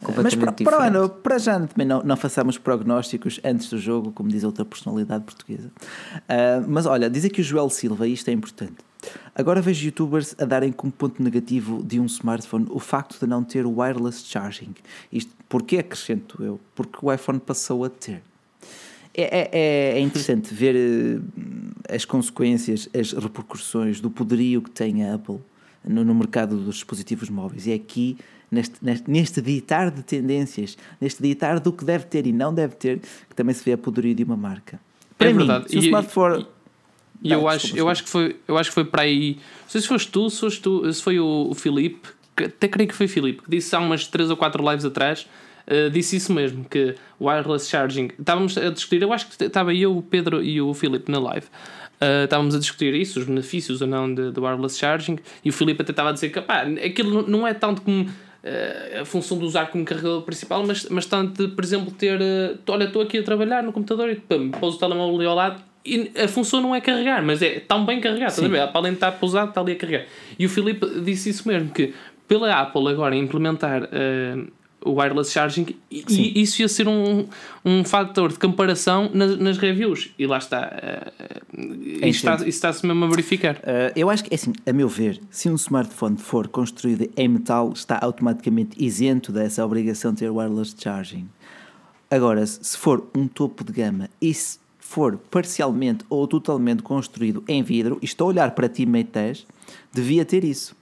completamente 0.00 0.24
Mas 0.24 0.34
para, 0.34 0.50
diferente. 0.52 0.64
para 0.64 0.78
o 0.78 0.86
ano, 0.86 1.08
para 1.08 1.38
já 1.38 1.60
também 1.60 1.86
não, 1.86 2.02
não 2.02 2.16
façamos 2.16 2.58
prognósticos 2.58 3.38
antes 3.44 3.70
do 3.70 3.78
jogo, 3.78 4.12
como 4.12 4.28
diz 4.28 4.42
outra 4.42 4.64
personalidade 4.64 5.24
portuguesa. 5.24 5.68
Uh, 5.68 6.64
mas 6.66 6.86
olha, 6.86 7.08
diz 7.08 7.24
aqui 7.24 7.40
o 7.40 7.44
Joel 7.44 7.70
Silva, 7.70 8.08
e 8.08 8.12
isto 8.12 8.28
é 8.28 8.32
importante. 8.32 8.76
Agora 9.34 9.62
vejo 9.62 9.86
youtubers 9.86 10.34
a 10.38 10.44
darem 10.44 10.72
como 10.72 10.92
ponto 10.92 11.22
negativo 11.22 11.82
de 11.82 11.98
um 11.98 12.06
smartphone 12.06 12.66
o 12.70 12.78
facto 12.78 13.18
de 13.18 13.26
não 13.26 13.42
ter 13.42 13.66
wireless 13.66 14.24
charging. 14.26 14.74
Isto, 15.12 15.32
porquê 15.48 15.78
acrescento 15.78 16.42
eu? 16.42 16.60
Porque 16.74 16.98
o 17.00 17.12
iPhone 17.12 17.38
passou 17.38 17.84
a 17.84 17.88
ter. 17.88 18.22
É, 19.14 19.22
é, 19.22 19.50
é, 19.52 19.98
é 19.98 20.00
interessante 20.00 20.54
ver 20.54 20.76
eh, 20.76 21.94
as 21.94 22.04
consequências, 22.04 22.88
as 22.98 23.12
repercussões 23.12 24.00
do 24.00 24.08
poderio 24.08 24.62
que 24.62 24.70
tem 24.70 25.04
a 25.04 25.14
Apple 25.14 25.38
no, 25.84 26.04
no 26.04 26.14
mercado 26.14 26.56
dos 26.56 26.76
dispositivos 26.76 27.28
móveis. 27.28 27.66
E 27.66 27.72
é 27.72 27.74
aqui, 27.74 28.16
neste, 28.50 28.76
neste, 28.80 29.10
neste 29.10 29.40
ditar 29.42 29.90
de 29.90 30.02
tendências, 30.02 30.78
neste 31.00 31.22
ditar 31.22 31.58
do 31.58 31.72
que 31.72 31.84
deve 31.84 32.04
ter 32.04 32.26
e 32.26 32.32
não 32.32 32.54
deve 32.54 32.76
ter, 32.76 33.00
que 33.28 33.34
também 33.34 33.54
se 33.54 33.64
vê 33.64 33.72
a 33.72 33.78
poderio 33.78 34.14
de 34.14 34.22
uma 34.22 34.36
marca. 34.36 34.80
Para 35.18 35.28
é 35.28 35.32
mim, 35.32 35.38
verdade. 35.38 35.70
se 35.70 35.76
o 35.76 35.80
smartphone. 35.80 36.46
E, 37.22 37.28
e, 37.28 37.32
eu, 37.32 37.48
acho, 37.48 37.76
eu, 37.76 37.88
acho 37.88 38.04
que 38.04 38.08
foi, 38.08 38.36
eu 38.46 38.56
acho 38.56 38.70
que 38.70 38.74
foi 38.74 38.84
para 38.84 39.02
aí. 39.02 39.34
Não 39.62 39.68
sei 39.68 39.80
se 39.80 39.88
foste 39.88 40.10
tu, 40.10 40.30
se, 40.30 40.40
foste 40.40 40.60
tu, 40.60 40.92
se 40.92 41.02
foi 41.02 41.18
o, 41.18 41.48
o 41.50 41.54
Filipe, 41.54 42.08
até 42.36 42.68
creio 42.68 42.88
que 42.88 42.94
foi 42.94 43.06
o 43.06 43.08
Filipe, 43.08 43.42
que 43.42 43.50
disse 43.50 43.74
há 43.74 43.80
umas 43.80 44.06
3 44.06 44.30
ou 44.30 44.36
4 44.36 44.70
lives 44.70 44.84
atrás 44.84 45.26
eh, 45.70 45.88
disse 45.88 46.16
isso 46.16 46.32
mesmo, 46.32 46.64
que 46.64 46.96
wireless 47.20 47.70
charging. 47.70 48.10
Estávamos 48.18 48.58
a 48.58 48.70
discutir, 48.70 49.02
eu 49.02 49.12
acho 49.12 49.28
que 49.28 49.44
estava 49.44 49.72
eu, 49.72 49.96
o 49.96 50.02
Pedro 50.02 50.42
e 50.42 50.60
o 50.60 50.74
Filipe 50.74 51.10
na 51.12 51.20
live. 51.20 51.46
Uh, 52.02 52.24
estávamos 52.24 52.54
a 52.56 52.58
discutir 52.58 52.92
isso, 52.94 53.20
os 53.20 53.26
benefícios 53.26 53.80
ou 53.80 53.86
não 53.86 54.12
de 54.12 54.32
wireless 54.40 54.76
charging, 54.76 55.18
e 55.44 55.50
o 55.50 55.52
Filipe 55.52 55.82
até 55.82 55.92
estava 55.92 56.08
a 56.08 56.12
dizer 56.12 56.30
que 56.30 56.40
pá, 56.40 56.62
aquilo 56.62 57.28
não 57.28 57.46
é 57.46 57.54
tanto 57.54 57.82
como 57.82 58.02
uh, 58.02 59.00
a 59.02 59.04
função 59.04 59.38
de 59.38 59.44
usar 59.44 59.66
como 59.66 59.84
carregador 59.84 60.22
principal, 60.22 60.66
mas, 60.66 60.88
mas 60.88 61.06
tanto 61.06 61.46
de, 61.46 61.54
por 61.54 61.62
exemplo, 61.62 61.92
ter. 61.92 62.18
Uh, 62.20 62.58
olha, 62.68 62.84
estou 62.84 63.02
aqui 63.02 63.18
a 63.18 63.22
trabalhar 63.22 63.62
no 63.62 63.72
computador 63.72 64.10
e 64.10 64.16
pum, 64.16 64.50
pôs 64.50 64.74
o 64.74 64.78
telemóvel 64.78 65.14
ali 65.16 65.26
ao 65.26 65.36
lado 65.36 65.62
e 65.84 66.10
a 66.20 66.26
função 66.26 66.60
não 66.60 66.74
é 66.74 66.80
carregar, 66.80 67.22
mas 67.22 67.42
é 67.42 67.60
tão 67.60 67.86
bem 67.86 68.00
carregado, 68.00 68.30
estás 68.30 68.44
a 68.44 68.50
ver? 68.50 68.66
Para 68.68 68.80
além 68.80 68.92
de 68.92 68.96
estar 68.96 69.12
pousado, 69.12 69.50
está 69.50 69.60
ali 69.60 69.72
a 69.72 69.76
carregar. 69.76 70.06
E 70.36 70.46
o 70.46 70.48
Filipe 70.48 70.86
disse 71.00 71.30
isso 71.30 71.46
mesmo, 71.46 71.70
que 71.70 71.94
pela 72.26 72.60
Apple 72.60 72.88
agora 72.88 73.14
implementar 73.14 73.84
uh, 73.84 74.50
o 74.84 74.92
wireless 74.92 75.30
charging 75.32 75.66
e, 75.90 76.04
e, 76.08 76.42
isso 76.42 76.62
ia 76.62 76.68
ser 76.68 76.88
um, 76.88 77.26
um 77.64 77.84
fator 77.84 78.32
de 78.32 78.38
comparação 78.38 79.10
nas, 79.12 79.38
nas 79.38 79.58
reviews. 79.58 80.10
E 80.18 80.26
lá 80.26 80.38
está 80.38 80.72
uh, 81.52 82.46
está-se 82.46 82.86
mesmo 82.86 83.04
a 83.04 83.08
verificar. 83.08 83.56
Uh, 83.56 83.92
eu 83.94 84.08
acho 84.08 84.24
que, 84.24 84.34
assim, 84.34 84.52
a 84.66 84.72
meu 84.72 84.88
ver 84.88 85.20
se 85.30 85.48
um 85.48 85.54
smartphone 85.54 86.16
for 86.16 86.48
construído 86.48 87.10
em 87.16 87.28
metal 87.28 87.72
está 87.74 87.98
automaticamente 88.00 88.82
isento 88.82 89.32
dessa 89.32 89.64
obrigação 89.64 90.12
de 90.12 90.20
ter 90.20 90.30
wireless 90.30 90.74
charging. 90.78 91.28
Agora, 92.10 92.44
se 92.44 92.76
for 92.76 93.06
um 93.14 93.28
topo 93.28 93.62
de 93.62 93.72
gama 93.72 94.10
e 94.20 94.34
se 94.34 94.58
for 94.78 95.16
parcialmente 95.30 96.04
ou 96.10 96.26
totalmente 96.26 96.82
construído 96.82 97.44
em 97.46 97.62
vidro 97.62 97.98
e 98.02 98.04
estou 98.04 98.26
a 98.26 98.28
olhar 98.30 98.50
para 98.50 98.68
ti 98.68 98.84
Mate 98.84 99.10
10 99.12 99.46
devia 99.92 100.24
ter 100.24 100.42
isso 100.42 100.74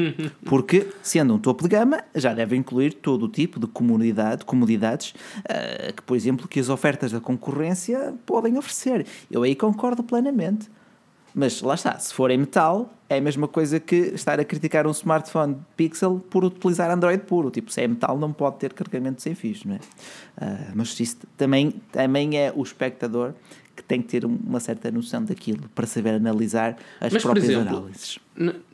porque, 0.44 0.88
sendo 1.02 1.34
um 1.34 1.38
topo 1.38 1.62
de 1.62 1.68
gama, 1.68 2.02
já 2.14 2.32
deve 2.34 2.56
incluir 2.56 2.94
todo 2.94 3.24
o 3.24 3.28
tipo 3.28 3.58
de 3.58 3.66
comodidade, 3.66 4.44
comodidades 4.44 5.14
uh, 5.40 5.92
que, 5.92 6.02
por 6.02 6.16
exemplo, 6.16 6.48
que 6.48 6.60
as 6.60 6.68
ofertas 6.68 7.12
da 7.12 7.20
concorrência 7.20 8.14
podem 8.24 8.56
oferecer. 8.58 9.06
Eu 9.30 9.42
aí 9.42 9.54
concordo 9.54 10.02
plenamente. 10.02 10.70
Mas 11.38 11.60
lá 11.60 11.74
está, 11.74 11.98
se 11.98 12.14
for 12.14 12.30
em 12.30 12.38
metal, 12.38 12.90
é 13.10 13.18
a 13.18 13.20
mesma 13.20 13.46
coisa 13.46 13.78
que 13.78 13.94
estar 13.94 14.40
a 14.40 14.44
criticar 14.44 14.86
um 14.86 14.90
smartphone 14.90 15.58
Pixel 15.76 16.18
por 16.30 16.42
utilizar 16.42 16.90
Android 16.90 17.24
puro. 17.24 17.50
Tipo, 17.50 17.70
se 17.70 17.82
é 17.82 17.86
metal, 17.86 18.18
não 18.18 18.32
pode 18.32 18.56
ter 18.56 18.72
carregamento 18.72 19.20
sem 19.20 19.34
fios, 19.34 19.62
não 19.62 19.74
é? 19.74 19.78
Uh, 19.78 20.72
mas 20.74 20.98
isso 20.98 21.18
também, 21.36 21.74
também 21.92 22.38
é 22.38 22.50
o 22.56 22.62
espectador 22.62 23.34
que 23.76 23.82
tem 23.82 24.00
que 24.00 24.08
ter 24.08 24.24
uma 24.24 24.58
certa 24.58 24.90
noção 24.90 25.22
daquilo 25.24 25.68
para 25.74 25.86
saber 25.86 26.14
analisar 26.14 26.78
as 27.00 27.12
Mas, 27.12 27.22
próprias 27.22 27.50
exemplo, 27.50 27.76
análises. 27.76 28.18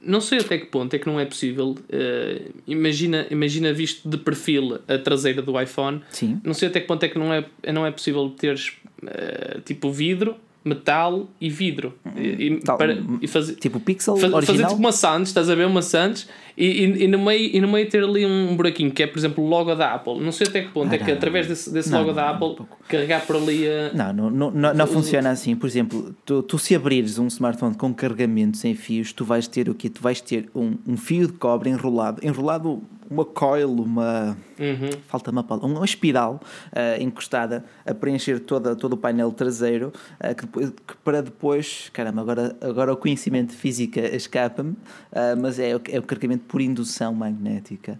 Não 0.02 0.20
sei 0.20 0.38
até 0.38 0.58
que 0.58 0.66
ponto 0.66 0.94
é 0.94 0.98
que 0.98 1.06
não 1.06 1.18
é 1.18 1.24
possível. 1.24 1.70
Uh, 1.70 2.52
imagina, 2.66 3.26
imagina 3.30 3.72
visto 3.72 4.08
de 4.08 4.16
perfil 4.16 4.78
a 4.86 4.98
traseira 4.98 5.42
do 5.42 5.60
iPhone. 5.60 6.00
Sim. 6.10 6.40
Não 6.44 6.54
sei 6.54 6.68
até 6.68 6.80
que 6.80 6.86
ponto 6.86 7.02
é 7.02 7.08
que 7.08 7.18
não 7.18 7.32
é, 7.32 7.44
não 7.72 7.84
é 7.84 7.90
possível 7.90 8.30
teres 8.30 8.72
uh, 9.02 9.60
tipo 9.62 9.90
vidro 9.90 10.36
metal 10.64 11.28
e 11.40 11.48
vidro. 11.50 11.94
E, 12.16 12.60
Tal, 12.64 12.78
para, 12.78 13.02
e 13.20 13.26
fazer, 13.26 13.54
tipo 13.56 13.80
pixel 13.80 14.14
original? 14.14 14.42
fazer 14.42 14.62
tipo 14.66 14.74
uma 14.74 14.92
Sands, 14.92 15.28
estás 15.28 15.50
a 15.50 15.54
ver 15.54 15.66
uma 15.66 15.82
Sands 15.82 16.28
e, 16.56 16.66
e, 16.66 17.04
e 17.04 17.08
no 17.08 17.18
meio, 17.18 17.50
e 17.56 17.60
no 17.60 17.68
meio 17.68 17.88
ter 17.88 18.04
ali 18.04 18.26
um 18.26 18.54
buraquinho 18.54 18.90
que 18.90 19.02
é, 19.02 19.06
por 19.06 19.18
exemplo, 19.18 19.42
o 19.42 19.48
logo 19.48 19.74
da 19.74 19.94
Apple. 19.94 20.20
Não 20.20 20.30
sei 20.32 20.46
até 20.46 20.62
que 20.62 20.68
ponto 20.68 20.92
Ah, 20.92 20.94
é 20.94 20.98
que 20.98 21.06
não. 21.06 21.14
através 21.14 21.46
desse, 21.46 21.70
desse 21.72 21.90
Não, 21.90 21.98
logo 21.98 22.10
não, 22.10 22.16
da 22.16 22.30
Apple 22.30 22.56
carregar 22.88 23.26
por 23.26 23.36
ali 23.36 23.66
a. 23.68 23.92
Não, 23.92 24.12
não, 24.12 24.30
não, 24.30 24.50
não, 24.50 24.74
não 24.74 24.86
funciona 24.86 25.30
assim. 25.30 25.56
Por 25.56 25.66
exemplo, 25.66 26.14
tu, 26.24 26.42
tu 26.42 26.58
se 26.58 26.74
abrires 26.74 27.18
um 27.18 27.26
smartphone 27.26 27.74
com 27.74 27.92
carregamento 27.94 28.56
sem 28.58 28.74
fios, 28.74 29.12
tu 29.12 29.24
vais 29.24 29.48
ter 29.48 29.68
o 29.68 29.74
quê? 29.74 29.88
Tu 29.88 30.02
vais 30.02 30.20
ter 30.20 30.48
um, 30.54 30.76
um 30.86 30.96
fio 30.96 31.26
de 31.26 31.32
cobre 31.34 31.70
enrolado, 31.70 32.20
enrolado 32.24 32.82
uma 33.12 33.24
coil, 33.24 33.70
uma. 33.70 34.36
Uhum. 34.58 34.90
Falta 35.08 35.30
uma 35.30 35.42
palavra, 35.44 35.68
uma 35.68 35.84
espiral 35.84 36.40
ah, 36.72 36.96
encostada 37.00 37.64
a 37.84 37.92
preencher 37.94 38.38
toda, 38.40 38.74
todo 38.76 38.94
o 38.94 38.96
painel 38.96 39.30
traseiro, 39.32 39.92
ah, 40.20 40.34
que, 40.34 40.42
depois- 40.46 40.70
que 40.70 40.96
para 41.04 41.20
depois, 41.22 41.90
caramba, 41.92 42.20
agora, 42.22 42.56
agora 42.60 42.92
o 42.92 42.96
conhecimento 42.96 43.50
de 43.50 43.56
física 43.56 44.00
escapa-me, 44.14 44.74
ah, 45.12 45.34
mas 45.36 45.58
é, 45.58 45.74
o- 45.76 45.80
é 45.90 45.98
o 45.98 46.02
carregamento 46.02 46.44
por 46.46 46.60
indução 46.60 47.12
magnética. 47.14 47.98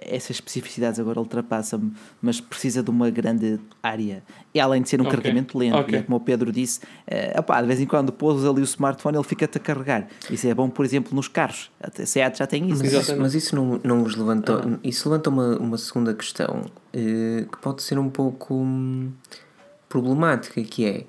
Essas 0.00 0.30
especificidades 0.36 0.98
agora 0.98 1.18
ultrapassam-me, 1.20 1.92
mas 2.20 2.40
precisa 2.40 2.82
de 2.82 2.90
uma 2.90 3.08
grande 3.10 3.58
área. 3.82 4.22
E 4.54 4.60
além 4.60 4.82
de 4.82 4.88
ser 4.88 5.00
um 5.00 5.04
Ok, 5.04 5.16
carregamento 5.18 5.58
lento, 5.58 5.76
ok. 5.76 5.94
e 5.94 5.98
é 5.98 6.02
como 6.02 6.16
o 6.16 6.20
Pedro 6.20 6.52
disse, 6.52 6.78
eh, 7.08 7.34
opá, 7.36 7.60
de 7.60 7.66
vez 7.66 7.80
em 7.80 7.86
quando 7.86 8.12
pôs 8.12 8.44
ali 8.44 8.60
o 8.60 8.64
smartphone, 8.64 9.16
ele 9.16 9.24
fica-te 9.24 9.58
a 9.58 9.60
carregar. 9.60 10.06
Isso 10.30 10.46
é 10.46 10.54
bom, 10.54 10.70
por 10.70 10.84
exemplo, 10.84 11.12
nos 11.12 11.26
carros. 11.26 11.72
A 11.80 11.90
Seat 12.06 12.38
já 12.38 12.46
tem 12.46 12.70
isso. 12.70 12.84
Mas 12.84 12.92
isso, 12.92 13.16
mas 13.16 13.34
isso 13.34 13.56
não, 13.56 13.80
não 13.82 14.04
vos 14.04 14.14
levantou. 14.14 14.60
Ah. 14.64 14.78
Isso 14.84 15.08
levanta 15.08 15.28
uma, 15.28 15.56
uma 15.58 15.76
segunda 15.76 16.14
questão 16.14 16.62
eh, 16.92 17.46
que 17.50 17.58
pode 17.58 17.82
ser 17.82 17.98
um 17.98 18.08
pouco 18.08 18.54
hum, 18.54 19.10
problemática, 19.88 20.62
que 20.62 20.86
é 20.86 21.04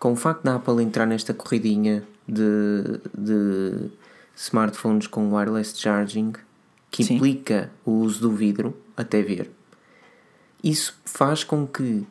com 0.00 0.12
o 0.12 0.16
facto 0.16 0.42
da 0.42 0.56
Apple 0.56 0.82
entrar 0.82 1.06
nesta 1.06 1.32
corridinha 1.32 2.02
de, 2.26 3.00
de 3.16 3.90
smartphones 4.34 5.06
com 5.06 5.32
wireless 5.34 5.78
charging, 5.78 6.32
que 6.90 7.04
Sim. 7.04 7.14
implica 7.14 7.70
o 7.84 7.92
uso 7.92 8.22
do 8.22 8.32
vidro, 8.32 8.76
até 8.96 9.22
ver, 9.22 9.50
isso 10.62 10.98
faz 11.04 11.44
com 11.44 11.66
que 11.66 12.04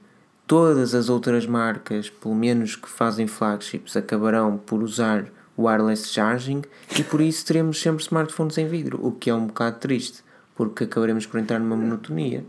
todas 0.48 0.96
as 0.96 1.10
outras 1.10 1.46
marcas, 1.46 2.10
pelo 2.10 2.34
menos 2.34 2.76
que 2.76 2.90
fazem 2.90 3.28
flagships, 3.28 3.96
acabarão 3.98 4.58
por 4.58 4.82
usar 4.82 5.26
wireless 5.60 6.08
charging 6.14 6.62
e 6.98 7.04
por 7.04 7.20
isso 7.22 7.46
teremos 7.46 7.82
sempre 7.82 8.02
smartphones 8.04 8.58
em 8.58 8.68
vidro, 8.68 9.06
o 9.06 9.12
que 9.12 9.30
é 9.30 9.34
um 9.34 9.48
bocado 9.48 9.78
triste, 9.80 10.24
porque 10.56 10.86
acabaremos 10.86 11.26
por 11.26 11.40
entrar 11.40 11.60
numa 11.60 11.76
monotonia. 11.76 12.46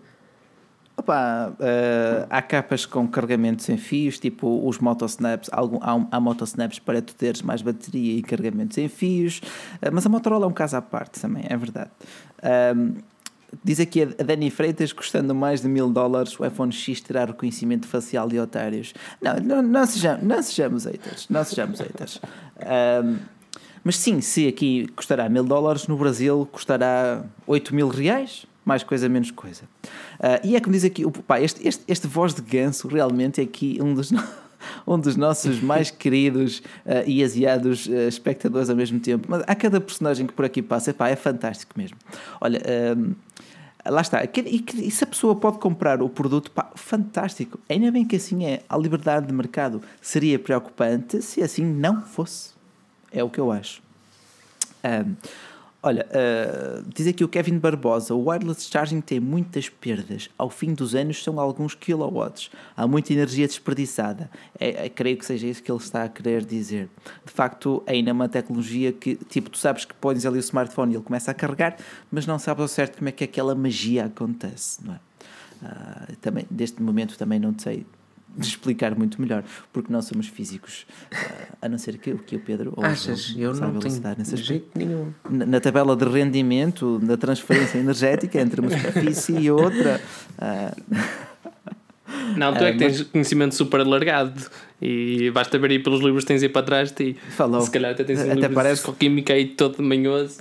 Opa, 0.96 1.52
eh, 1.60 2.26
há 2.28 2.42
capas 2.42 2.84
com 2.84 3.06
carregamento 3.06 3.62
sem 3.62 3.76
fios, 3.78 4.18
tipo 4.18 4.66
os 4.68 4.78
motosnaps. 4.80 5.48
Algum, 5.52 5.78
há, 5.80 5.94
um- 5.94 6.08
há 6.10 6.18
motosnaps 6.18 6.80
para 6.80 7.00
tu 7.00 7.14
teres 7.14 7.40
mais 7.40 7.62
bateria 7.62 8.18
e 8.18 8.22
carregamento 8.22 8.74
sem 8.74 8.88
fios, 8.88 9.40
eh, 9.80 9.90
mas 9.92 10.04
a 10.04 10.08
Motorola 10.08 10.44
é 10.44 10.48
um 10.48 10.52
caso 10.52 10.76
à 10.76 10.82
parte 10.82 11.20
também, 11.20 11.44
é 11.48 11.56
verdade. 11.56 11.90
Diz 13.64 13.80
aqui 13.80 14.02
a 14.02 14.06
Dani 14.22 14.50
Freitas, 14.50 14.92
custando 14.92 15.34
mais 15.34 15.60
de 15.62 15.68
mil 15.68 15.90
dólares, 15.90 16.38
o 16.38 16.44
iPhone 16.44 16.72
X 16.72 17.00
terá 17.00 17.24
reconhecimento 17.24 17.86
facial 17.86 18.28
de 18.28 18.38
otários. 18.38 18.92
Não, 19.20 19.36
não, 19.36 19.62
não, 19.62 19.86
sejamos, 19.86 20.22
não 20.24 20.42
sejamos 20.42 20.84
haters, 20.84 21.26
não 21.28 21.44
sejamos 21.44 21.80
haters. 21.80 22.20
Ahm, 22.60 23.16
mas 23.84 23.96
sim, 23.96 24.20
se 24.20 24.46
aqui 24.48 24.86
custará 24.94 25.28
mil 25.28 25.44
dólares, 25.44 25.86
no 25.86 25.96
Brasil 25.96 26.46
custará 26.52 27.24
8 27.46 27.74
mil 27.74 27.88
reais, 27.88 28.44
mais 28.64 28.82
coisa, 28.82 29.08
menos 29.08 29.30
coisa. 29.30 29.62
Ah, 30.20 30.40
e 30.44 30.54
é 30.56 30.60
como 30.60 30.72
diz 30.74 30.84
aqui, 30.84 31.06
o- 31.06 31.10
pá, 31.10 31.40
este, 31.40 31.66
este, 31.66 31.84
este 31.88 32.06
voz 32.06 32.34
de 32.34 32.42
ganso 32.42 32.86
realmente 32.86 33.40
é 33.40 33.44
aqui 33.44 33.78
um 33.80 33.94
dos, 33.94 34.10
um 34.86 34.98
dos 34.98 35.16
nossos 35.16 35.62
mais 35.62 35.90
queridos 35.90 36.60
ah, 36.84 37.02
e 37.06 37.24
aziados 37.24 37.88
ah, 37.90 38.08
espectadores 38.08 38.68
ao 38.68 38.76
mesmo 38.76 39.00
tempo. 39.00 39.26
Mas 39.30 39.42
há 39.46 39.54
cada 39.54 39.80
personagem 39.80 40.26
que 40.26 40.34
por 40.34 40.44
aqui 40.44 40.60
passa, 40.60 40.92
pá, 40.92 41.08
é 41.08 41.16
fantástico 41.16 41.72
mesmo. 41.78 41.96
Olha, 42.42 42.60
Lá 43.88 44.02
está. 44.02 44.22
E, 44.22 44.64
e 44.74 44.90
se 44.90 45.04
a 45.04 45.06
pessoa 45.06 45.34
pode 45.34 45.58
comprar 45.58 46.02
o 46.02 46.08
produto, 46.08 46.50
pá, 46.50 46.70
fantástico. 46.74 47.58
Ainda 47.68 47.90
bem 47.90 48.04
que 48.04 48.16
assim 48.16 48.44
é. 48.44 48.62
A 48.68 48.76
liberdade 48.76 49.26
de 49.26 49.32
mercado 49.32 49.82
seria 50.00 50.38
preocupante 50.38 51.22
se 51.22 51.42
assim 51.42 51.64
não 51.64 52.02
fosse. 52.02 52.50
É 53.10 53.24
o 53.24 53.30
que 53.30 53.40
eu 53.40 53.50
acho. 53.50 53.82
Ahm, 54.84 55.14
olha, 55.82 56.06
ah, 56.12 56.82
diz 56.94 57.06
aqui 57.06 57.24
o 57.24 57.28
Kevin 57.28 57.58
Barbosa: 57.58 58.14
o 58.14 58.28
wireless 58.28 58.68
charging 58.70 59.00
tem 59.00 59.20
muitas 59.20 59.68
perdas. 59.68 60.28
Ao 60.36 60.50
fim 60.50 60.74
dos 60.74 60.94
anos 60.94 61.22
são 61.22 61.38
alguns 61.38 61.74
kilowatts. 61.74 62.50
Há 62.76 62.86
muita 62.86 63.12
energia 63.12 63.46
desperdiçada. 63.46 64.30
É, 64.58 64.86
é- 64.86 64.88
creio 64.88 65.16
que 65.16 65.24
seja 65.26 65.46
isso 65.46 65.62
que 65.62 65.70
ele 65.70 65.78
está 65.78 66.04
a 66.04 66.08
querer 66.08 66.44
dizer. 66.44 66.88
De 67.24 67.32
facto, 67.32 67.82
ainda 67.86 68.10
é 68.10 68.12
uma 68.12 68.28
tecnologia 68.28 68.92
que, 68.92 69.16
tipo, 69.16 69.50
tu 69.50 69.58
sabes 69.58 69.84
que 69.84 69.94
pões 69.94 70.24
ali 70.26 70.38
o 70.38 70.40
smartphone 70.40 70.92
e 70.92 70.96
ele 70.96 71.04
começa 71.04 71.30
a 71.30 71.34
carregar, 71.34 71.76
mas 72.10 72.26
não 72.26 72.38
sabes 72.38 72.62
ao 72.62 72.68
certo 72.68 72.98
como 72.98 73.08
é 73.08 73.12
que 73.12 73.24
aquela 73.24 73.54
magia 73.54 74.06
acontece, 74.06 74.84
não 74.84 74.94
é? 74.94 75.00
Ah, 75.62 76.08
também, 76.20 76.46
deste 76.50 76.80
momento 76.82 77.18
também 77.18 77.38
não 77.38 77.54
sei 77.58 77.84
explicar 78.46 78.94
muito 78.96 79.20
melhor, 79.20 79.42
porque 79.72 79.92
não 79.92 80.00
somos 80.02 80.26
físicos, 80.28 80.86
ah, 81.12 81.56
a 81.62 81.68
não 81.68 81.78
ser 81.78 81.98
que, 81.98 82.14
que 82.14 82.36
o 82.36 82.40
Pedro 82.40 82.72
ou 82.76 82.82
o 82.84 82.86
Achas? 82.86 83.34
Eu 83.36 83.54
não 83.54 83.78
tenho 83.78 84.00
nesse 84.16 84.36
jeito 84.36 84.68
nenhum. 84.76 85.12
Na, 85.28 85.44
na 85.46 85.60
tabela 85.60 85.96
de 85.96 86.04
rendimento, 86.04 87.00
na 87.02 87.16
transferência 87.16 87.78
energética 87.78 88.40
entre 88.40 88.60
uma 88.60 88.70
superfície 88.70 89.36
e 89.36 89.50
outra. 89.50 90.00
ah, 90.38 90.74
Não, 92.36 92.54
tu 92.54 92.64
Ah, 92.64 92.68
é 92.68 92.72
que 92.72 92.78
tens 92.78 93.02
conhecimento 93.02 93.54
super 93.54 93.80
alargado 93.80 94.40
e 94.80 95.30
basta 95.30 95.58
ver 95.58 95.72
aí 95.72 95.78
pelos 95.78 96.00
livros 96.00 96.24
que 96.24 96.28
tens 96.28 96.42
aí 96.42 96.48
para 96.48 96.62
trás 96.64 96.90
de 96.90 97.12
ti. 97.14 97.16
Falou. 97.30 97.60
Se 97.60 97.70
calhar 97.70 97.92
até 97.92 98.02
tens 98.04 98.20
um 98.20 98.32
Até 98.32 98.48
parece- 98.48 98.84
de 98.86 98.92
química 98.96 99.32
aí 99.34 99.46
todo 99.46 99.82
manhoso. 99.82 100.38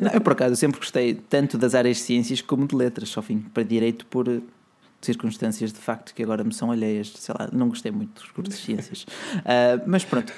não, 0.00 0.10
eu, 0.12 0.20
por 0.20 0.32
acaso, 0.34 0.54
sempre 0.56 0.78
gostei 0.78 1.14
tanto 1.14 1.58
das 1.58 1.74
áreas 1.74 1.96
de 1.96 2.02
ciências 2.04 2.40
como 2.40 2.66
de 2.68 2.74
letras, 2.76 3.08
só 3.08 3.20
fim 3.22 3.38
para 3.52 3.62
direito 3.64 4.06
por 4.06 4.28
circunstâncias 5.02 5.72
de 5.72 5.78
facto 5.78 6.14
que 6.14 6.22
agora 6.22 6.42
me 6.44 6.54
são 6.54 6.70
alheias. 6.70 7.12
Sei 7.16 7.34
lá, 7.38 7.48
não 7.52 7.68
gostei 7.68 7.92
muito 7.92 8.20
dos 8.22 8.30
cursos 8.30 8.54
de 8.56 8.60
ciências. 8.64 9.04
Ah, 9.44 9.82
mas 9.86 10.04
pronto. 10.04 10.32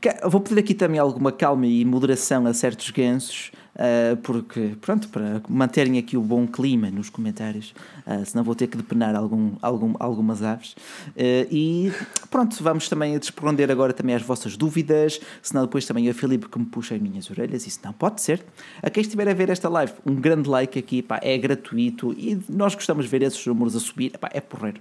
ca- 0.00 0.28
vou 0.28 0.40
pedir 0.40 0.60
aqui 0.60 0.74
também 0.74 0.98
alguma 0.98 1.32
calma 1.32 1.66
e 1.66 1.84
moderação 1.84 2.46
a 2.46 2.54
certos 2.54 2.90
gansos. 2.90 3.50
ah, 3.76 4.16
porque, 4.22 4.76
pronto, 4.80 5.08
para 5.08 5.42
manterem 5.48 5.98
aqui 5.98 6.16
o 6.16 6.22
bom 6.22 6.46
clima 6.46 6.90
nos 6.90 7.10
comentários, 7.10 7.74
ah, 8.08 8.24
senão 8.24 8.42
vou 8.42 8.54
ter 8.54 8.66
que 8.66 8.76
depenar 8.78 9.14
algum, 9.14 9.52
algum, 9.60 9.92
algumas 9.98 10.42
aves. 10.42 10.74
Ah, 11.08 11.46
e 11.50 11.92
pronto, 12.30 12.56
vamos 12.62 12.88
também 12.88 13.14
responder 13.14 13.70
agora 13.70 13.92
também 13.92 14.14
às 14.14 14.22
vossas 14.22 14.56
dúvidas, 14.56 15.20
senão 15.42 15.62
depois 15.64 15.84
também 15.84 16.08
o 16.08 16.14
Filipe 16.14 16.48
que 16.48 16.58
me 16.58 16.64
puxa 16.64 16.94
as 16.94 17.02
minhas 17.02 17.30
orelhas, 17.30 17.66
isso 17.66 17.80
não 17.84 17.92
pode 17.92 18.22
ser. 18.22 18.42
A 18.82 18.88
quem 18.88 19.02
estiver 19.02 19.28
a 19.28 19.34
ver 19.34 19.50
esta 19.50 19.68
live, 19.68 19.92
um 20.06 20.14
grande 20.14 20.48
like 20.48 20.78
aqui, 20.78 21.02
pá, 21.02 21.20
é 21.22 21.36
gratuito 21.36 22.14
e 22.14 22.40
nós 22.48 22.74
gostamos 22.74 23.04
de 23.04 23.10
ver 23.10 23.20
esses 23.20 23.44
números 23.46 23.76
a 23.76 23.80
subir, 23.80 24.16
pá, 24.16 24.30
é 24.32 24.40
porreiro. 24.40 24.80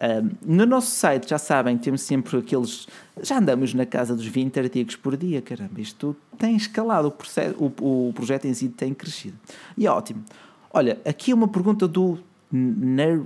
Ah, 0.00 0.22
no 0.46 0.64
nosso 0.64 0.92
site, 0.92 1.28
já 1.28 1.38
sabem, 1.38 1.76
temos 1.76 2.02
sempre 2.02 2.38
aqueles. 2.38 2.86
Já 3.20 3.38
andamos 3.38 3.74
na 3.74 3.84
casa 3.84 4.14
dos 4.14 4.26
20 4.26 4.60
artigos 4.60 4.94
por 4.94 5.16
dia, 5.16 5.42
caramba, 5.42 5.80
isto 5.80 6.16
tem 6.38 6.54
escalado, 6.54 7.08
o, 7.08 7.10
processo, 7.10 7.56
o, 7.58 8.08
o 8.08 8.12
projeto 8.12 8.44
em 8.44 8.54
si 8.54 8.68
tem 8.68 8.94
crescido. 8.94 9.36
E 9.76 9.84
é 9.84 9.90
ótimo. 9.90 10.24
Olha, 10.72 10.98
aqui 11.04 11.32
uma 11.32 11.48
pergunta 11.48 11.88
do 11.88 12.18
Ner... 12.50 13.22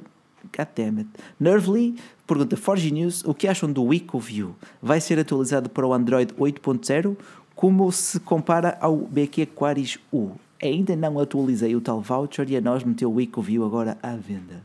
Goddammit. 0.57 1.09
Nervely 1.39 1.95
pergunta: 2.27 2.57
Forge 2.57 2.91
News, 2.91 3.25
o 3.25 3.35
que 3.35 3.47
acham 3.47 3.71
do 3.71 3.93
EcoView? 3.93 4.55
Vai 4.81 5.01
ser 5.01 5.19
atualizado 5.19 5.69
para 5.71 5.87
o 5.87 5.93
Android 5.93 6.33
8.0? 6.35 7.17
Como 7.55 7.93
se 7.93 8.19
compara 8.21 8.77
ao 8.81 8.97
BQ 8.97 9.47
Quaris 9.47 9.99
U? 10.13 10.33
Ainda 10.61 10.97
não 10.97 11.19
atualizei 11.19 11.75
o 11.77 11.81
tal 11.81 12.01
voucher 12.01 12.49
e 12.51 12.57
a 12.57 12.61
nós 12.61 12.85
meteu 12.85 13.13
o 13.13 13.21
EcoView 13.21 13.65
agora 13.65 13.99
à 14.03 14.15
venda. 14.17 14.63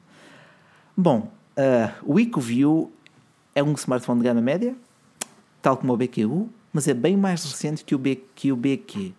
Bom, 0.96 1.32
ah, 1.56 1.94
o 2.04 2.20
EcoView 2.20 2.92
é 3.56 3.64
um 3.64 3.74
smartphone 3.74 4.20
de 4.20 4.26
gama 4.26 4.42
média, 4.42 4.76
tal 5.62 5.76
como 5.76 5.94
o 5.94 5.98
BQU, 5.98 6.50
mas 6.72 6.88
é 6.88 6.94
bem 6.94 7.18
mais 7.18 7.44
recente 7.44 7.84
que 7.84 7.96
o, 7.96 7.98
B, 7.98 8.24
que 8.36 8.52
o 8.52 8.56
BQ. 8.56 9.14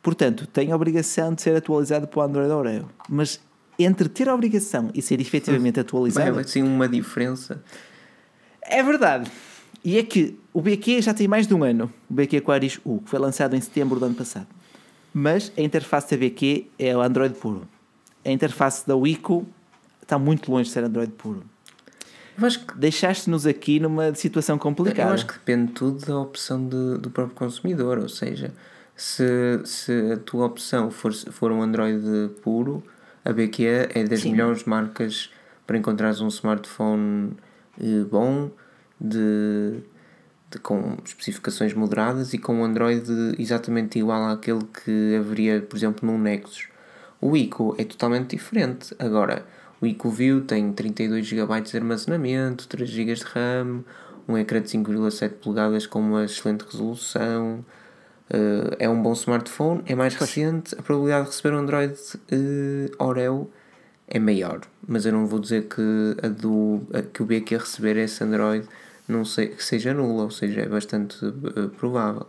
Portanto, 0.00 0.46
tem 0.46 0.70
a 0.70 0.76
obrigação 0.76 1.34
de 1.34 1.42
ser 1.42 1.56
atualizado 1.56 2.06
para 2.06 2.20
o 2.20 2.22
Android 2.22 2.50
Oreo. 2.50 2.88
Mas 3.08 3.40
entre 3.78 4.08
ter 4.08 4.28
a 4.28 4.34
obrigação 4.34 4.90
e 4.94 5.00
ser 5.00 5.20
efetivamente 5.20 5.76
Vai 5.76 5.82
atualizado, 5.82 6.28
haver 6.30 6.40
assim 6.44 6.62
uma 6.62 6.88
diferença. 6.88 7.62
é 8.62 8.82
verdade. 8.82 9.30
E 9.84 9.96
é 9.96 10.02
que 10.02 10.38
o 10.52 10.60
BQ 10.60 11.00
já 11.02 11.14
tem 11.14 11.28
mais 11.28 11.46
de 11.46 11.54
um 11.54 11.62
ano, 11.62 11.92
o 12.10 12.14
BQ 12.14 12.38
Aquarius 12.38 12.80
U, 12.84 12.98
que 13.00 13.08
foi 13.10 13.18
lançado 13.18 13.54
em 13.54 13.60
setembro 13.60 13.98
do 14.00 14.06
ano 14.06 14.14
passado. 14.14 14.46
Mas 15.14 15.52
a 15.56 15.62
interface 15.62 16.10
da 16.10 16.16
BQ 16.16 16.66
é 16.78 16.96
o 16.96 17.00
Android 17.00 17.34
puro. 17.36 17.66
A 18.24 18.30
interface 18.30 18.86
da 18.86 18.96
Wico 18.96 19.46
está 20.02 20.18
muito 20.18 20.50
longe 20.50 20.64
de 20.68 20.72
ser 20.74 20.84
Android 20.84 21.12
puro. 21.12 21.44
Que 22.36 22.76
Deixaste-nos 22.78 23.46
aqui 23.46 23.80
numa 23.80 24.14
situação 24.14 24.58
complicada. 24.58 25.10
Eu 25.10 25.14
acho 25.14 25.26
que 25.26 25.32
depende 25.34 25.72
tudo 25.72 26.04
da 26.06 26.18
opção 26.18 26.62
de- 26.68 26.98
do 26.98 27.10
próprio 27.10 27.34
consumidor, 27.36 27.98
ou 27.98 28.08
seja, 28.08 28.52
se, 28.96 29.60
se 29.64 29.92
a 30.12 30.16
tua 30.18 30.46
opção 30.46 30.90
for, 30.90 31.12
for 31.12 31.50
um 31.50 31.62
Android 31.62 32.30
puro, 32.42 32.82
a 33.24 33.32
BQ 33.32 33.90
é 33.94 34.04
das 34.04 34.20
Sim. 34.20 34.32
melhores 34.32 34.64
marcas 34.64 35.30
para 35.66 35.76
encontrares 35.76 36.20
um 36.20 36.28
smartphone 36.28 37.32
eh, 37.80 38.04
bom 38.10 38.50
de, 39.00 39.80
de, 40.50 40.58
com 40.60 40.96
especificações 41.04 41.74
moderadas 41.74 42.32
e 42.32 42.38
com 42.38 42.60
um 42.60 42.64
Android 42.64 43.04
exatamente 43.38 43.98
igual 43.98 44.30
àquele 44.30 44.64
que 44.64 45.16
haveria, 45.16 45.60
por 45.60 45.76
exemplo, 45.76 46.10
num 46.10 46.18
Nexus. 46.18 46.68
O 47.20 47.36
ICO 47.36 47.74
é 47.78 47.84
totalmente 47.84 48.36
diferente. 48.36 48.94
Agora, 48.98 49.44
o 49.80 49.86
ICO 49.86 50.10
View 50.10 50.40
tem 50.42 50.72
32 50.72 51.26
GB 51.26 51.60
de 51.60 51.76
armazenamento, 51.76 52.66
3 52.68 52.88
GB 52.88 53.14
de 53.14 53.24
RAM, 53.24 53.84
um 54.26 54.36
ecrã 54.36 54.60
de 54.60 54.68
5,7 54.68 55.30
polegadas 55.34 55.86
com 55.86 56.00
uma 56.00 56.24
excelente 56.24 56.64
resolução. 56.64 57.64
Uh, 58.30 58.76
é 58.78 58.88
um 58.88 59.00
bom 59.00 59.12
smartphone, 59.14 59.82
é 59.86 59.94
mais 59.94 60.14
recente, 60.14 60.74
a 60.78 60.82
probabilidade 60.82 61.24
de 61.24 61.30
receber 61.30 61.54
um 61.54 61.58
Android 61.60 61.94
uh, 61.94 63.02
Oreo 63.02 63.50
é 64.06 64.18
maior, 64.18 64.60
mas 64.86 65.06
eu 65.06 65.12
não 65.12 65.26
vou 65.26 65.38
dizer 65.38 65.66
que 65.66 66.16
a 66.22 66.28
do 66.28 66.82
a, 66.92 67.00
que 67.00 67.22
o 67.22 67.26
BQ 67.26 67.56
receber 67.56 67.96
esse 67.96 68.22
Android 68.22 68.66
não 69.08 69.24
sei, 69.24 69.48
que 69.48 69.64
seja 69.64 69.94
nula, 69.94 70.24
ou 70.24 70.30
seja, 70.30 70.60
é 70.60 70.68
bastante 70.68 71.24
uh, 71.24 71.70
provável. 71.78 72.26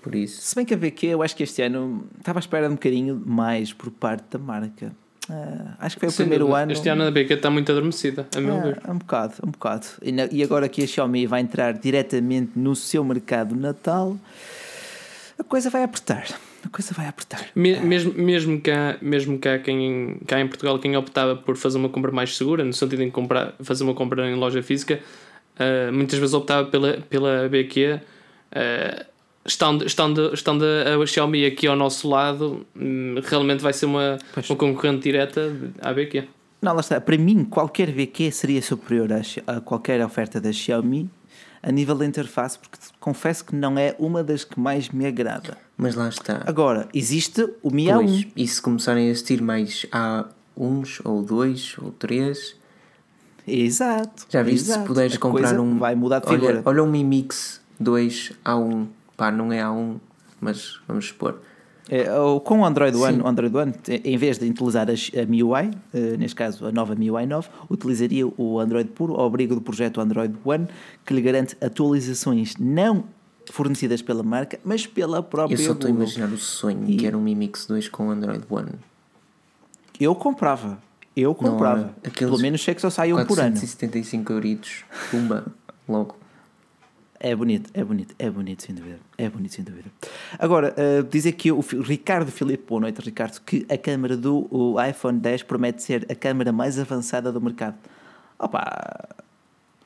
Por 0.00 0.14
isso. 0.14 0.40
Se 0.40 0.54
bem 0.54 0.64
que 0.64 0.72
a 0.72 0.76
BQ, 0.76 1.08
eu 1.08 1.22
acho 1.22 1.36
que 1.36 1.42
este 1.42 1.60
ano 1.62 2.06
estava 2.18 2.38
à 2.38 2.40
espera 2.40 2.66
de 2.66 2.72
um 2.72 2.76
bocadinho 2.76 3.22
mais 3.26 3.72
por 3.72 3.90
parte 3.90 4.24
da 4.30 4.38
marca. 4.38 4.92
Uh, 5.28 5.74
acho 5.80 5.96
que 5.96 6.00
foi 6.00 6.08
o 6.08 6.12
Sim, 6.12 6.16
primeiro 6.18 6.54
ano. 6.54 6.70
Este 6.70 6.88
ano 6.88 7.02
a 7.02 7.10
BQ 7.10 7.34
está 7.34 7.50
muito 7.50 7.70
adormecida, 7.70 8.26
a 8.34 8.40
meu 8.40 8.56
uh, 8.56 8.62
ver. 8.62 8.80
Um 8.88 8.98
bocado, 8.98 9.34
um 9.44 9.50
bocado. 9.50 9.86
E, 10.00 10.12
na, 10.12 10.26
e 10.30 10.42
agora 10.42 10.68
que 10.68 10.82
a 10.82 10.86
Xiaomi 10.86 11.26
vai 11.26 11.40
entrar 11.40 11.74
diretamente 11.74 12.52
no 12.54 12.76
seu 12.76 13.04
mercado 13.04 13.54
natal, 13.56 14.16
a 15.38 15.44
coisa 15.44 15.70
vai 15.70 15.82
apertar. 15.82 16.26
A 16.64 16.68
coisa 16.68 16.94
vai 16.94 17.06
apertar. 17.06 17.46
Me, 17.54 17.78
mesmo, 17.80 18.12
mesmo, 18.14 18.60
cá, 18.60 18.96
mesmo 19.00 19.38
cá, 19.38 19.58
quem, 19.58 20.18
cá 20.26 20.40
em 20.40 20.48
Portugal, 20.48 20.78
quem 20.78 20.96
optava 20.96 21.36
por 21.36 21.56
fazer 21.56 21.78
uma 21.78 21.88
compra 21.88 22.10
mais 22.10 22.36
segura, 22.36 22.64
no 22.64 22.72
sentido 22.72 23.04
de 23.04 23.10
comprar, 23.10 23.54
fazer 23.60 23.84
uma 23.84 23.94
compra 23.94 24.28
em 24.28 24.34
loja 24.34 24.62
física, 24.62 25.00
uh, 25.58 25.92
muitas 25.92 26.18
vezes 26.18 26.34
optava 26.34 26.68
pela, 26.68 26.98
pela 27.08 27.48
BQ. 27.48 28.00
Uh, 28.50 29.06
estando, 29.44 29.86
estando, 29.86 30.34
estando 30.34 30.64
a 30.64 31.06
Xiaomi 31.06 31.44
aqui 31.44 31.66
ao 31.66 31.76
nosso 31.76 32.08
lado, 32.08 32.66
hum, 32.74 33.16
realmente 33.22 33.60
vai 33.60 33.72
ser 33.72 33.86
uma, 33.86 34.18
uma 34.48 34.56
concorrente 34.56 35.02
direta 35.02 35.52
à 35.80 35.92
BQ. 35.92 36.24
Não, 36.60 36.72
lá 36.72 36.80
está. 36.80 37.00
Para 37.00 37.16
mim, 37.18 37.44
qualquer 37.44 37.92
BQ 37.92 38.32
seria 38.32 38.62
superior 38.62 39.10
a, 39.12 39.20
a 39.56 39.60
qualquer 39.60 40.04
oferta 40.04 40.40
da 40.40 40.52
Xiaomi 40.52 41.08
a 41.66 41.72
nível 41.72 41.96
da 41.96 42.06
interface, 42.06 42.56
porque 42.58 42.78
confesso 43.00 43.44
que 43.44 43.54
não 43.56 43.76
é 43.76 43.96
uma 43.98 44.22
das 44.22 44.44
que 44.44 44.58
mais 44.58 44.88
me 44.90 45.04
agrada. 45.04 45.58
Mas 45.76 45.96
lá 45.96 46.08
está. 46.08 46.44
Agora, 46.46 46.88
existe 46.94 47.42
o 47.60 47.70
Mi 47.70 47.86
A1. 47.86 48.30
E 48.36 48.46
se 48.46 48.62
começarem 48.62 49.08
a 49.08 49.12
assistir 49.12 49.42
mais 49.42 49.84
a 49.90 50.26
uns, 50.56 51.00
ou 51.04 51.22
dois, 51.22 51.76
ou 51.82 51.90
três. 51.90 52.54
Exato. 53.46 54.26
Já 54.30 54.42
viste 54.42 54.66
exato. 54.66 54.82
se 54.82 54.86
puderes 54.86 55.16
comprar 55.16 55.58
um. 55.58 55.76
Vai 55.76 55.96
mudar 55.96 56.20
de 56.20 56.28
figura. 56.28 56.54
Olha, 56.54 56.62
olha 56.64 56.84
um 56.84 56.90
Mi 56.90 57.02
Mix 57.02 57.60
2 57.80 58.32
A1 58.44 58.86
pá, 59.16 59.32
não 59.32 59.52
é 59.52 59.60
A1, 59.60 59.96
mas 60.40 60.78
vamos 60.86 61.08
supor. 61.08 61.40
É, 61.88 62.06
com 62.44 62.60
o 62.60 62.64
Android 62.64 62.96
One, 62.96 63.22
o 63.22 63.28
Android 63.28 63.56
One, 63.56 63.74
em 64.04 64.16
vez 64.16 64.38
de 64.38 64.48
utilizar 64.48 64.88
a, 64.90 65.26
MIUI, 65.26 65.70
eh, 65.94 66.16
neste 66.16 66.34
caso 66.34 66.66
a 66.66 66.72
nova 66.72 66.96
MIUI 66.96 67.26
9, 67.26 67.48
utilizaria 67.70 68.26
o 68.26 68.58
Android 68.58 68.90
puro 68.90 69.14
ao 69.14 69.26
abrigo 69.26 69.54
do 69.54 69.60
projeto 69.60 70.00
Android 70.00 70.34
One, 70.44 70.66
que 71.04 71.14
lhe 71.14 71.20
garante 71.20 71.56
atualizações 71.60 72.56
não 72.58 73.04
fornecidas 73.50 74.02
pela 74.02 74.24
marca, 74.24 74.58
mas 74.64 74.86
pela 74.86 75.22
própria 75.22 75.54
Eu 75.54 75.58
só 75.58 75.72
estou 75.72 75.88
a 75.88 75.90
imaginar 75.90 76.28
o 76.28 76.38
sonho 76.38 76.90
e... 76.90 76.96
que 76.96 77.06
era 77.06 77.16
um 77.16 77.22
Mi 77.22 77.34
Mix 77.36 77.66
2 77.66 77.88
com 77.88 78.08
o 78.08 78.10
Android 78.10 78.44
One. 78.50 78.72
Eu 80.00 80.14
comprava. 80.14 80.78
Eu 81.16 81.34
comprava. 81.34 81.94
Pelo 82.18 82.38
menos 82.38 82.62
sei 82.62 82.74
que 82.74 82.80
só 82.80 82.90
sai 82.90 83.12
um 83.12 83.24
por 83.24 83.38
ano. 83.38 83.52
475 83.52 84.32
euritos, 84.32 84.84
pumba, 85.10 85.46
logo. 85.88 86.16
É 87.18 87.34
bonito, 87.34 87.70
é 87.72 87.82
bonito, 87.82 88.14
é 88.18 88.30
bonito, 88.30 88.62
sem 88.62 88.74
dúvida. 88.74 88.98
É 89.16 89.28
bonito, 89.28 89.54
sem 89.54 89.64
dúvida. 89.64 89.90
Agora, 90.38 90.74
uh, 90.76 91.02
dizer 91.04 91.32
que 91.32 91.50
o 91.50 91.60
Ricardo 91.60 92.30
Filipe, 92.30 92.64
boa 92.68 92.82
noite, 92.82 93.00
Ricardo, 93.00 93.40
que 93.40 93.66
a 93.70 93.78
câmera 93.78 94.16
do 94.16 94.76
iPhone 94.88 95.18
10 95.18 95.42
promete 95.44 95.82
ser 95.82 96.06
a 96.10 96.14
câmera 96.14 96.52
mais 96.52 96.78
avançada 96.78 97.32
do 97.32 97.40
mercado. 97.40 97.76
Opa, 98.38 99.16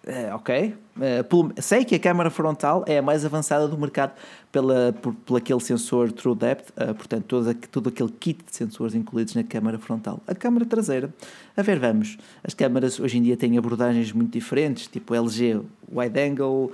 é, 0.06 0.34
ok. 0.34 0.74
É, 1.00 1.24
sei 1.62 1.84
que 1.84 1.94
a 1.94 1.98
câmara 1.98 2.30
frontal 2.30 2.84
é 2.86 2.98
a 2.98 3.02
mais 3.02 3.24
avançada 3.24 3.68
do 3.68 3.76
mercado 3.78 4.12
pela, 4.50 4.92
por, 5.00 5.14
por 5.14 5.36
aquele 5.36 5.60
sensor 5.60 6.10
True 6.10 6.34
Depth, 6.34 6.70
uh, 6.70 6.94
portanto, 6.94 7.24
todo, 7.26 7.54
todo 7.54 7.88
aquele 7.90 8.10
kit 8.10 8.44
de 8.44 8.56
sensores 8.56 8.94
incluídos 8.94 9.34
na 9.34 9.44
câmara 9.44 9.78
frontal. 9.78 10.20
A 10.26 10.34
câmara 10.34 10.64
traseira, 10.64 11.12
a 11.60 11.62
ver, 11.62 11.78
vamos. 11.78 12.18
As 12.42 12.54
câmaras 12.54 12.98
hoje 12.98 13.18
em 13.18 13.22
dia 13.22 13.36
têm 13.36 13.56
abordagens 13.56 14.12
muito 14.12 14.32
diferentes, 14.32 14.86
tipo 14.86 15.14
LG 15.14 15.60
Wide 15.92 16.20
Angle, 16.20 16.46
uh, 16.46 16.72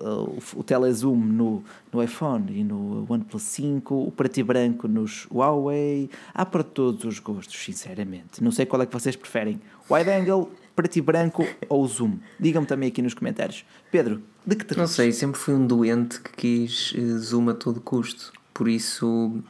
o, 0.00 0.60
o 0.60 0.62
telezoom 0.62 1.16
no, 1.16 1.64
no 1.92 2.02
iPhone 2.02 2.46
e 2.50 2.64
no 2.64 3.06
OnePlus 3.08 3.42
5, 3.42 3.94
o 3.94 4.10
preto 4.10 4.38
e 4.38 4.42
branco 4.42 4.88
nos 4.88 5.26
Huawei. 5.30 6.10
Há 6.34 6.44
para 6.44 6.62
todos 6.62 7.04
os 7.04 7.18
gostos, 7.18 7.58
sinceramente. 7.62 8.42
Não 8.42 8.50
sei 8.50 8.66
qual 8.66 8.82
é 8.82 8.86
que 8.86 8.92
vocês 8.92 9.16
preferem. 9.16 9.60
Wide 9.90 10.10
Angle 10.10 10.50
preto 10.74 10.96
e 10.96 11.00
branco 11.00 11.46
ou 11.68 11.86
zoom? 11.86 12.18
Digam-me 12.38 12.66
também 12.66 12.88
aqui 12.88 13.02
nos 13.02 13.14
comentários. 13.14 13.64
Pedro, 13.90 14.22
de 14.46 14.56
que 14.56 14.64
te 14.64 14.76
Não 14.76 14.86
sei, 14.86 15.12
sempre 15.12 15.38
fui 15.38 15.54
um 15.54 15.66
doente 15.66 16.20
que 16.20 16.32
quis 16.32 16.94
eh, 16.96 17.18
zoom 17.18 17.50
a 17.50 17.54
todo 17.54 17.80
custo. 17.80 18.32
Por 18.54 18.68
isso. 18.68 19.42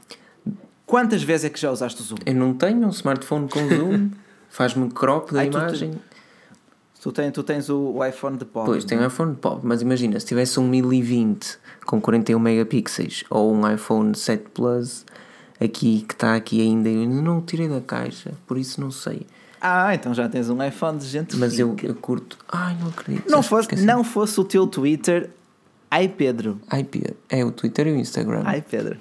Quantas 0.84 1.22
vezes 1.22 1.44
é 1.44 1.50
que 1.50 1.61
já 1.61 1.70
usaste 1.70 2.00
o 2.00 2.04
zoom? 2.04 2.18
Eu 2.26 2.34
não 2.34 2.52
tenho 2.54 2.84
um 2.84 2.90
smartphone 2.90 3.48
com 3.48 3.68
zoom. 3.68 4.11
Faz-me 4.51 4.90
crop 4.90 5.32
da 5.32 5.40
Ai, 5.40 5.46
imagem. 5.46 5.92
Tu, 5.92 7.03
tu, 7.03 7.12
tens, 7.12 7.32
tu 7.32 7.42
tens 7.42 7.70
o, 7.70 8.05
iPhone 8.05 8.36
de 8.36 8.44
pop. 8.44 8.66
Pois, 8.66 8.84
tenho 8.84 9.01
um 9.01 9.07
iPhone 9.07 9.32
de 9.32 9.38
pop, 9.38 9.64
mas 9.64 9.80
imagina, 9.80 10.18
se 10.18 10.26
tivesse 10.26 10.59
um 10.59 10.68
1020 10.68 11.59
com 11.86 12.01
41 12.01 12.38
megapixels 12.38 13.24
ou 13.30 13.55
um 13.55 13.72
iPhone 13.72 14.14
7 14.14 14.51
Plus 14.53 15.07
aqui 15.61 16.05
que 16.07 16.14
está 16.14 16.34
aqui 16.34 16.61
ainda, 16.61 16.88
eu 16.88 17.01
ainda 17.01 17.22
não 17.22 17.38
o 17.38 17.42
tirei 17.42 17.68
da 17.68 17.80
caixa, 17.80 18.32
por 18.46 18.59
isso 18.59 18.80
não 18.80 18.90
sei. 18.90 19.26
Ah, 19.61 19.94
então 19.94 20.12
já 20.12 20.28
tens 20.28 20.48
um 20.48 20.62
iPhone 20.64 20.98
de 20.98 21.07
gente 21.07 21.36
Mas 21.36 21.59
eu, 21.59 21.76
eu, 21.82 21.94
curto. 21.94 22.38
Ai, 22.48 22.76
não 22.80 22.88
acredito. 22.88 23.30
Não 23.30 23.42
fosse, 23.42 23.76
não 23.84 24.03
fosse 24.03 24.40
o 24.40 24.44
teu 24.44 24.66
Twitter. 24.66 25.30
Ai 25.90 26.09
Pedro. 26.09 26.59
Ai 26.68 26.82
Pedro. 26.82 27.16
É 27.28 27.44
o 27.44 27.53
Twitter 27.53 27.86
e 27.88 27.92
o 27.92 27.96
Instagram. 27.96 28.42
Ai 28.44 28.62
Pedro. 28.62 28.98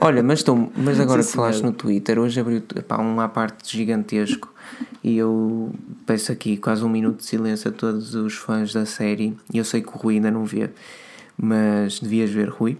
Olha, 0.00 0.22
mas, 0.22 0.40
estou, 0.40 0.70
mas 0.76 1.00
agora 1.00 1.22
que 1.22 1.32
falaste 1.32 1.62
no 1.62 1.72
Twitter, 1.72 2.18
hoje 2.18 2.38
abriu 2.40 2.62
pá, 2.86 3.00
um 3.00 3.20
à 3.20 3.28
parte 3.28 3.76
gigantesco 3.76 4.52
e 5.02 5.16
eu 5.16 5.72
peço 6.06 6.30
aqui 6.30 6.56
quase 6.56 6.84
um 6.84 6.88
minuto 6.88 7.18
de 7.18 7.24
silêncio 7.24 7.70
a 7.70 7.72
todos 7.72 8.14
os 8.14 8.34
fãs 8.34 8.72
da 8.72 8.86
série. 8.86 9.36
E 9.52 9.58
eu 9.58 9.64
sei 9.64 9.82
que 9.82 9.88
o 9.88 9.98
Rui 9.98 10.14
ainda 10.14 10.30
não 10.30 10.44
vê, 10.44 10.70
mas 11.36 11.98
devias 11.98 12.30
ver, 12.30 12.48
Rui. 12.48 12.78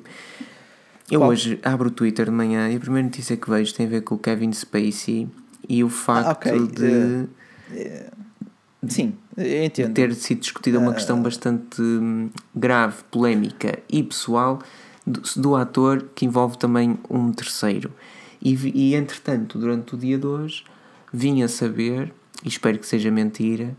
Eu 1.11 1.21
Qual? 1.21 1.31
hoje 1.31 1.59
abro 1.65 1.89
o 1.89 1.91
Twitter 1.91 2.27
de 2.27 2.31
manhã 2.31 2.69
e 2.71 2.77
a 2.77 2.81
primeira 2.81 3.07
notícia 3.07 3.37
que 3.37 3.49
vejo 3.49 3.75
tem 3.75 3.87
a 3.87 3.89
ver 3.89 4.03
com 4.03 4.15
o 4.15 4.19
Kevin 4.19 4.53
Spacey 4.53 5.29
e 5.69 5.83
o 5.83 5.89
facto 5.89 6.29
ah, 6.29 6.33
okay. 6.33 6.67
de. 6.67 6.85
Uh, 6.85 7.29
uh, 7.73 8.89
sim, 8.89 9.15
entendo. 9.37 9.95
ter 9.95 10.15
sido 10.15 10.41
discutida 10.41 10.79
uma 10.79 10.93
questão 10.93 11.21
bastante 11.23 11.81
hum, 11.81 12.29
grave, 12.55 12.97
polémica 13.11 13.79
e 13.91 14.03
pessoal 14.03 14.61
do, 15.09 15.23
do, 15.37 15.57
ator 15.57 16.05
que 16.15 16.25
envolve 16.25 16.59
também 16.59 16.99
um 17.09 17.33
terceiro. 17.33 17.93
E, 18.41 18.55
e 18.75 18.95
entretanto, 18.95 19.59
durante 19.59 19.95
o 19.95 19.99
dia 19.99 20.19
de 20.19 20.27
hoje, 20.27 20.65
vim 21.13 21.43
a 21.43 21.49
saber, 21.49 22.13
e 22.45 22.49
espero 22.49 22.79
que 22.79 22.87
seja 22.87 23.11
mentira, 23.11 23.77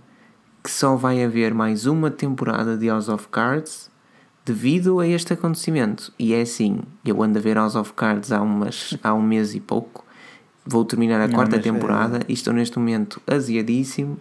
que 0.64 0.70
só 0.70 0.96
vai 0.96 1.24
haver 1.24 1.54
mais 1.54 1.86
uma 1.86 2.12
temporada 2.12 2.78
de 2.78 2.88
House 2.88 3.08
of 3.08 3.28
Cards 3.30 3.90
devido 4.46 5.00
a 5.00 5.08
este 5.08 5.34
acontecimento. 5.34 6.12
E 6.18 6.34
é 6.34 6.42
assim, 6.42 6.80
eu 7.06 7.22
ando 7.24 7.38
a 7.38 7.42
ver 7.42 7.56
House 7.56 7.76
of 7.76 7.94
Cards 7.94 8.32
há, 8.32 8.42
umas, 8.42 8.98
há 9.04 9.14
um 9.14 9.22
mês 9.22 9.56
e 9.56 9.60
pouco 9.60 10.10
Vou 10.66 10.86
terminar 10.86 11.20
a 11.20 11.28
não, 11.28 11.34
quarta 11.34 11.58
temporada 11.58 12.18
é... 12.18 12.26
e 12.28 12.34
estou 12.34 12.54
neste 12.54 12.78
momento 12.78 13.20
aziadíssimo 13.26 14.20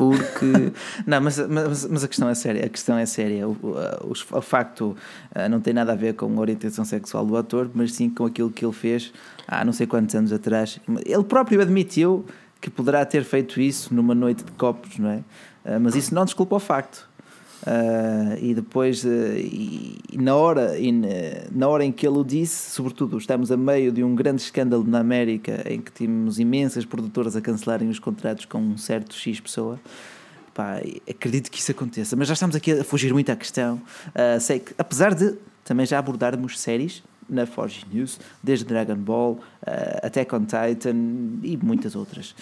porque. 0.00 0.72
não, 1.06 1.20
mas, 1.20 1.38
mas, 1.46 1.86
mas, 1.86 2.04
a 2.04 2.08
questão 2.08 2.30
é 2.30 2.34
séria. 2.34 2.64
A 2.64 2.68
questão 2.70 2.96
é 2.96 3.04
séria. 3.04 3.46
O, 3.46 3.52
o, 3.52 4.12
o 4.38 4.40
facto 4.40 4.96
uh, 5.36 5.48
não 5.50 5.60
tem 5.60 5.74
nada 5.74 5.92
a 5.92 5.94
ver 5.94 6.14
com 6.14 6.24
a 6.38 6.40
orientação 6.40 6.86
sexual 6.86 7.26
do 7.26 7.36
ator, 7.36 7.70
mas 7.74 7.92
sim 7.92 8.08
com 8.08 8.24
aquilo 8.24 8.50
que 8.50 8.64
ele 8.64 8.72
fez 8.72 9.12
há 9.46 9.62
não 9.62 9.74
sei 9.74 9.86
quantos 9.86 10.14
anos 10.14 10.32
atrás. 10.32 10.80
Ele 11.04 11.24
próprio 11.24 11.60
admitiu 11.60 12.24
que 12.62 12.70
poderá 12.70 13.04
ter 13.04 13.24
feito 13.24 13.60
isso 13.60 13.94
numa 13.94 14.14
noite 14.14 14.42
de 14.42 14.52
copos, 14.52 14.98
não 14.98 15.10
é? 15.10 15.16
Uh, 15.66 15.78
mas 15.78 15.94
isso 15.94 16.14
não 16.14 16.24
desculpa 16.24 16.56
o 16.56 16.60
facto. 16.60 17.06
Uh, 17.60 18.38
e 18.40 18.54
depois, 18.54 19.04
uh, 19.04 19.36
e, 19.36 19.98
na, 20.14 20.34
hora, 20.34 20.78
e 20.78 20.90
na 21.52 21.68
hora 21.68 21.84
em 21.84 21.92
que 21.92 22.06
ele 22.06 22.16
o 22.16 22.24
disse, 22.24 22.70
sobretudo, 22.70 23.18
estamos 23.18 23.52
a 23.52 23.56
meio 23.56 23.92
de 23.92 24.02
um 24.02 24.14
grande 24.14 24.40
escândalo 24.40 24.82
na 24.84 24.98
América 24.98 25.62
em 25.66 25.80
que 25.80 25.92
tínhamos 25.92 26.38
imensas 26.38 26.86
produtoras 26.86 27.36
a 27.36 27.40
cancelarem 27.40 27.88
os 27.88 27.98
contratos 27.98 28.46
com 28.46 28.58
um 28.58 28.78
certo 28.78 29.14
X 29.14 29.40
pessoa. 29.40 29.78
Pá, 30.54 30.80
acredito 31.08 31.50
que 31.50 31.58
isso 31.58 31.70
aconteça, 31.70 32.16
mas 32.16 32.28
já 32.28 32.34
estamos 32.34 32.56
aqui 32.56 32.72
a 32.72 32.84
fugir 32.84 33.12
muito 33.12 33.30
à 33.30 33.36
questão. 33.36 33.76
Uh, 34.08 34.40
sei 34.40 34.60
que, 34.60 34.74
apesar 34.78 35.14
de 35.14 35.36
também 35.62 35.84
já 35.84 35.98
abordarmos 35.98 36.58
séries 36.58 37.02
na 37.28 37.46
Forge 37.46 37.84
News, 37.92 38.18
desde 38.42 38.64
Dragon 38.64 38.96
Ball, 38.96 39.38
até 40.02 40.26
on 40.32 40.40
Titan 40.40 40.96
e 41.44 41.56
muitas 41.62 41.94
outras. 41.94 42.34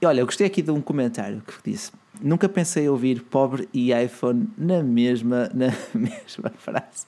e 0.00 0.06
olha, 0.06 0.20
eu 0.20 0.24
gostei 0.24 0.46
aqui 0.46 0.62
de 0.62 0.70
um 0.70 0.80
comentário 0.80 1.42
que 1.46 1.70
disse 1.70 1.90
Nunca 2.20 2.48
pensei 2.48 2.88
ouvir 2.88 3.22
pobre 3.22 3.68
e 3.72 3.92
iPhone 3.92 4.48
na 4.56 4.82
mesma, 4.82 5.50
na 5.54 5.66
mesma 5.94 6.50
frase. 6.58 7.06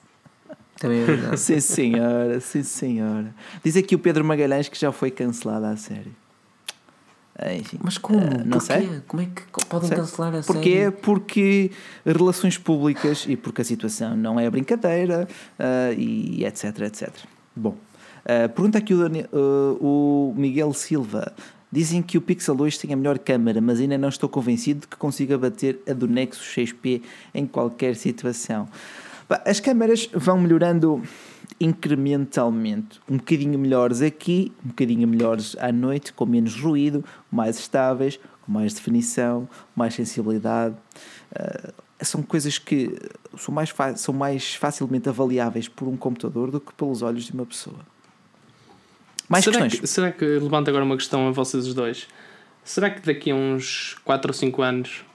Também 0.79 1.01
é 1.01 1.05
verdade. 1.05 1.39
sim, 1.39 1.59
senhora, 1.59 2.39
sim, 2.39 2.63
senhora. 2.63 3.33
Diz 3.63 3.75
aqui 3.77 3.93
o 3.95 3.99
Pedro 3.99 4.23
Magalhães 4.25 4.67
que 4.67 4.79
já 4.79 4.91
foi 4.91 5.11
cancelado 5.11 5.65
à 5.65 5.75
série. 5.77 6.11
Enfim, 7.57 7.79
Mas 7.81 7.97
como? 7.97 8.19
Uh, 8.19 8.43
não 8.45 8.59
Porquê? 8.59 8.65
sei. 8.65 9.01
Como 9.07 9.23
é 9.23 9.25
que 9.25 9.65
podem 9.65 9.87
Sei. 9.87 9.97
cancelar 9.97 10.35
a 10.35 10.41
Porquê? 10.43 10.77
série? 10.81 10.91
Porque 10.91 11.71
relações 12.05 12.57
públicas 12.57 13.25
e 13.27 13.35
porque 13.35 13.61
a 13.61 13.65
situação 13.65 14.15
não 14.15 14.39
é 14.39 14.47
brincadeira 14.49 15.27
ah, 15.57 15.91
e 15.97 16.43
etc, 16.45 16.79
etc. 16.81 17.09
Bom, 17.55 17.75
ah, 18.25 18.47
pergunta 18.49 18.77
aqui 18.77 18.93
o, 18.93 18.97
Dani- 18.99 19.25
ah, 19.33 19.77
o 19.79 20.33
Miguel 20.37 20.71
Silva. 20.73 21.33
Dizem 21.71 22.01
que 22.01 22.17
o 22.17 22.21
Pixel 22.21 22.53
2 22.53 22.77
tem 22.77 22.93
a 22.93 22.97
melhor 22.97 23.17
câmera, 23.17 23.61
mas 23.61 23.79
ainda 23.79 23.97
não 23.97 24.09
estou 24.09 24.27
convencido 24.27 24.81
de 24.81 24.87
que 24.87 24.97
consiga 24.97 25.37
bater 25.37 25.79
a 25.89 25.93
do 25.93 26.07
Nexus 26.07 26.45
6P 26.53 27.01
em 27.33 27.47
qualquer 27.47 27.95
situação. 27.95 28.67
As 29.45 29.61
câmaras 29.61 30.09
vão 30.13 30.37
melhorando 30.41 31.01
incrementalmente, 31.59 32.99
um 33.09 33.15
bocadinho 33.17 33.57
melhores 33.57 34.01
aqui, 34.01 34.51
um 34.65 34.69
bocadinho 34.69 35.07
melhores 35.07 35.55
à 35.59 35.71
noite, 35.71 36.11
com 36.11 36.25
menos 36.25 36.59
ruído, 36.59 37.05
mais 37.31 37.57
estáveis, 37.57 38.19
com 38.41 38.51
mais 38.51 38.73
definição, 38.73 39.47
mais 39.73 39.93
sensibilidade. 39.93 40.75
Ah, 41.33 41.71
são 42.01 42.21
coisas 42.21 42.57
que 42.57 42.97
são 43.37 43.53
mais, 43.53 43.73
são 43.95 44.13
mais 44.13 44.55
facilmente 44.55 45.07
avaliáveis 45.07 45.67
por 45.67 45.87
um 45.87 45.95
computador 45.95 46.51
do 46.51 46.59
que 46.59 46.73
pelos 46.73 47.01
olhos 47.01 47.25
de 47.25 47.31
uma 47.31 47.45
pessoa. 47.45 47.79
Mais 49.31 49.45
será 49.45 49.61
questões? 49.61 49.79
Que, 49.79 49.87
será 49.87 50.11
que 50.11 50.25
levanta 50.25 50.69
agora 50.69 50.83
uma 50.83 50.97
questão 50.97 51.29
a 51.29 51.31
vocês 51.31 51.65
os 51.65 51.73
dois? 51.73 52.05
Será 52.65 52.89
que 52.89 52.99
daqui 52.99 53.31
a 53.31 53.35
uns 53.35 53.95
4 54.03 54.29
ou 54.29 54.33
5 54.33 54.61
anos 54.61 55.05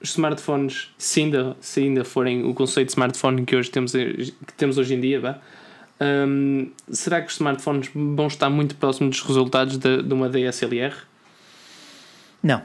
os 0.00 0.10
smartphones, 0.10 0.90
se 0.98 1.20
ainda, 1.20 1.56
se 1.58 1.80
ainda 1.80 2.04
forem 2.04 2.44
o 2.44 2.52
conceito 2.52 2.88
de 2.88 2.92
smartphone 2.92 3.44
que 3.46 3.56
hoje 3.56 3.70
temos, 3.70 3.92
que 3.92 4.52
temos 4.56 4.76
hoje 4.76 4.94
em 4.94 5.00
dia, 5.00 5.40
hum, 5.98 6.70
será 6.90 7.22
que 7.22 7.28
os 7.28 7.34
smartphones 7.34 7.90
vão 7.94 8.26
estar 8.26 8.50
muito 8.50 8.76
próximos 8.76 9.16
dos 9.16 9.26
resultados 9.26 9.78
de, 9.78 10.02
de 10.02 10.14
uma 10.14 10.28
DSLR? 10.28 10.94
Não. 12.42 12.62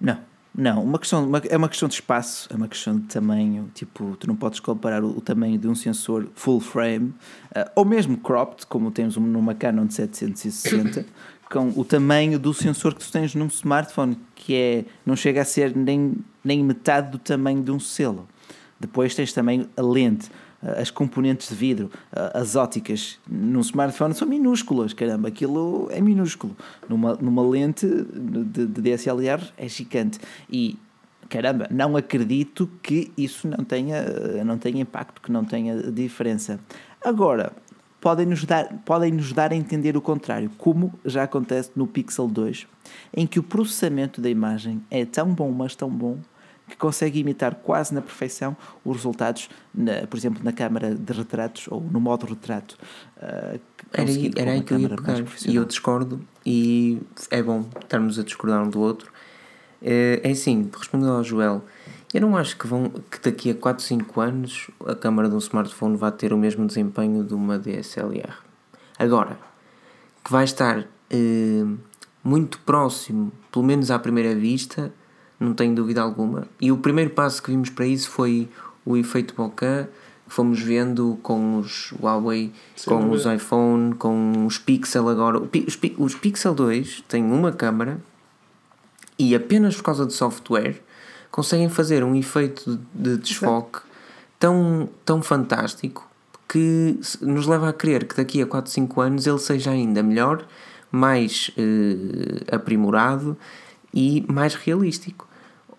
Não. 0.00 0.18
Não. 0.56 0.82
Uma 0.82 0.98
questão, 0.98 1.26
uma- 1.26 1.38
é 1.50 1.56
uma 1.56 1.68
questão 1.68 1.86
de 1.88 1.94
espaço, 1.96 2.48
é 2.50 2.56
uma 2.56 2.66
questão 2.68 2.96
de 2.98 3.02
tamanho. 3.06 3.70
Tipo, 3.74 4.16
tu 4.18 4.26
não 4.26 4.34
podes 4.34 4.58
comparar 4.58 5.04
o, 5.04 5.08
o 5.18 5.20
tamanho 5.20 5.58
de 5.58 5.68
um 5.68 5.74
sensor 5.74 6.28
full 6.34 6.60
frame, 6.60 7.12
ah, 7.54 7.70
ou 7.76 7.84
mesmo 7.84 8.16
cropped, 8.16 8.66
como 8.66 8.90
temos 8.90 9.16
um- 9.16 9.20
numa 9.20 9.54
Canon 9.54 9.84
de 9.86 9.92
760, 9.94 11.04
com 11.50 11.72
o 11.76 11.84
tamanho 11.84 12.38
do 12.38 12.54
sensor 12.54 12.94
que 12.94 13.00
tu 13.04 13.12
tens 13.12 13.34
num 13.34 13.46
smartphone, 13.48 14.18
que 14.34 14.54
é, 14.54 14.84
não 15.04 15.14
chega 15.14 15.42
a 15.42 15.44
ser 15.44 15.76
nem, 15.76 16.14
nem 16.42 16.64
metade 16.64 17.10
do 17.10 17.18
tamanho 17.18 17.62
de 17.62 17.70
um 17.70 17.78
selo. 17.78 18.26
Depois 18.80 19.14
tens 19.14 19.32
também 19.32 19.68
a 19.76 19.82
lente, 19.82 20.30
as 20.78 20.90
componentes 20.90 21.48
de 21.48 21.54
vidro, 21.54 21.90
as 22.34 22.56
óticas 22.56 23.18
num 23.28 23.60
smartphone 23.60 24.14
são 24.14 24.26
minúsculas, 24.26 24.92
caramba, 24.92 25.28
aquilo 25.28 25.88
é 25.90 26.00
minúsculo. 26.00 26.56
Numa, 26.88 27.14
numa 27.14 27.46
lente 27.48 27.86
de, 27.86 28.66
de 28.66 28.80
DSLR 28.82 29.42
é 29.56 29.68
gigante. 29.68 30.18
E 30.50 30.76
caramba, 31.28 31.68
não 31.70 31.96
acredito 31.96 32.68
que 32.82 33.12
isso 33.16 33.48
não 33.48 33.64
tenha, 33.64 34.04
não 34.44 34.58
tenha 34.58 34.80
impacto, 34.80 35.20
que 35.20 35.30
não 35.30 35.44
tenha 35.44 35.90
diferença. 35.92 36.58
Agora, 37.04 37.52
podem 38.00 38.26
nos, 38.26 38.44
dar, 38.44 38.72
podem 38.84 39.12
nos 39.12 39.32
dar 39.32 39.52
a 39.52 39.56
entender 39.56 39.96
o 39.96 40.00
contrário, 40.00 40.50
como 40.58 40.92
já 41.04 41.24
acontece 41.24 41.70
no 41.74 41.86
Pixel 41.86 42.28
2, 42.28 42.66
em 43.14 43.26
que 43.26 43.38
o 43.38 43.42
processamento 43.42 44.20
da 44.20 44.30
imagem 44.30 44.82
é 44.90 45.04
tão 45.04 45.32
bom, 45.32 45.50
mas 45.50 45.74
tão 45.74 45.90
bom, 45.90 46.18
que 46.68 46.76
consegue 46.76 47.20
imitar 47.20 47.54
quase 47.56 47.94
na 47.94 48.00
perfeição 48.02 48.56
os 48.84 48.96
resultados, 48.96 49.48
na- 49.74 50.06
por 50.08 50.16
exemplo, 50.16 50.42
na 50.42 50.52
câmara 50.52 50.94
de 50.94 51.12
retratos 51.12 51.66
ou 51.70 51.80
no 51.80 52.00
modo 52.00 52.26
retrato. 52.26 52.76
ah, 53.20 53.56
Era 53.92 54.08
aí, 54.10 54.30
era 54.36 54.50
aí 54.52 54.62
que 54.62 54.74
eu 54.74 54.78
ia 54.80 54.88
pegar. 54.88 55.12
E 55.52 55.56
eu 55.56 55.64
discordo, 55.64 56.20
e 56.44 57.00
é 57.30 57.42
bom 57.42 57.64
estarmos 57.80 58.18
a 58.18 58.22
discordar 58.24 58.62
um 58.62 58.68
do 58.70 58.80
outro. 58.80 59.10
Eh, 59.82 60.20
É 60.24 60.30
assim, 60.32 60.68
respondendo 60.76 61.12
ao 61.12 61.22
Joel, 61.22 61.64
eu 62.12 62.20
não 62.20 62.36
acho 62.36 62.56
que, 62.56 62.66
vão, 62.66 62.90
que 63.10 63.20
daqui 63.22 63.50
a 63.50 63.54
4, 63.54 63.84
5 63.84 64.20
anos 64.20 64.68
a 64.86 64.94
câmara 64.94 65.28
de 65.28 65.34
um 65.34 65.38
smartphone 65.38 65.96
vai 65.96 66.10
ter 66.10 66.32
o 66.32 66.36
mesmo 66.38 66.66
desempenho 66.66 67.22
de 67.22 67.34
uma 67.34 67.58
DSLR. 67.58 68.32
Agora, 68.98 69.38
que 70.24 70.32
vai 70.32 70.44
estar 70.44 70.84
eh, 71.10 71.64
muito 72.24 72.58
próximo, 72.60 73.30
pelo 73.52 73.64
menos 73.64 73.90
à 73.90 73.98
primeira 73.98 74.34
vista, 74.34 74.92
não 75.38 75.54
tenho 75.54 75.74
dúvida 75.74 76.00
alguma. 76.02 76.46
E 76.60 76.70
o 76.72 76.76
primeiro 76.78 77.10
passo 77.10 77.42
que 77.42 77.50
vimos 77.50 77.70
para 77.70 77.86
isso 77.86 78.10
foi 78.10 78.48
o 78.84 78.96
efeito 78.96 79.34
bokeh, 79.34 79.86
que 80.28 80.34
fomos 80.34 80.60
vendo 80.60 81.18
com 81.22 81.58
os 81.58 81.92
Huawei, 82.00 82.52
Sem 82.74 82.92
com 82.92 83.10
os 83.10 83.24
iPhone, 83.26 83.94
com 83.94 84.46
os 84.46 84.58
Pixel 84.58 85.08
agora. 85.08 85.38
Os, 85.38 85.76
Pi- 85.76 85.94
os 85.98 86.14
Pixel 86.14 86.54
2 86.54 87.04
têm 87.08 87.24
uma 87.24 87.52
câmara 87.52 88.00
e 89.18 89.34
apenas 89.34 89.76
por 89.76 89.84
causa 89.84 90.06
de 90.06 90.12
software 90.12 90.80
conseguem 91.30 91.68
fazer 91.68 92.02
um 92.02 92.14
efeito 92.14 92.78
de 92.94 93.16
desfoque 93.18 93.80
tão, 94.38 94.88
tão 95.04 95.22
fantástico 95.22 96.08
que 96.48 96.98
nos 97.20 97.46
leva 97.46 97.68
a 97.68 97.72
crer 97.72 98.06
que 98.06 98.16
daqui 98.16 98.40
a 98.40 98.46
4, 98.46 98.70
5 98.70 99.00
anos 99.00 99.26
ele 99.26 99.38
seja 99.38 99.70
ainda 99.70 100.02
melhor, 100.02 100.44
mais 100.90 101.50
eh, 101.58 102.54
aprimorado 102.54 103.36
e 103.96 104.22
mais 104.30 104.54
realístico. 104.54 105.26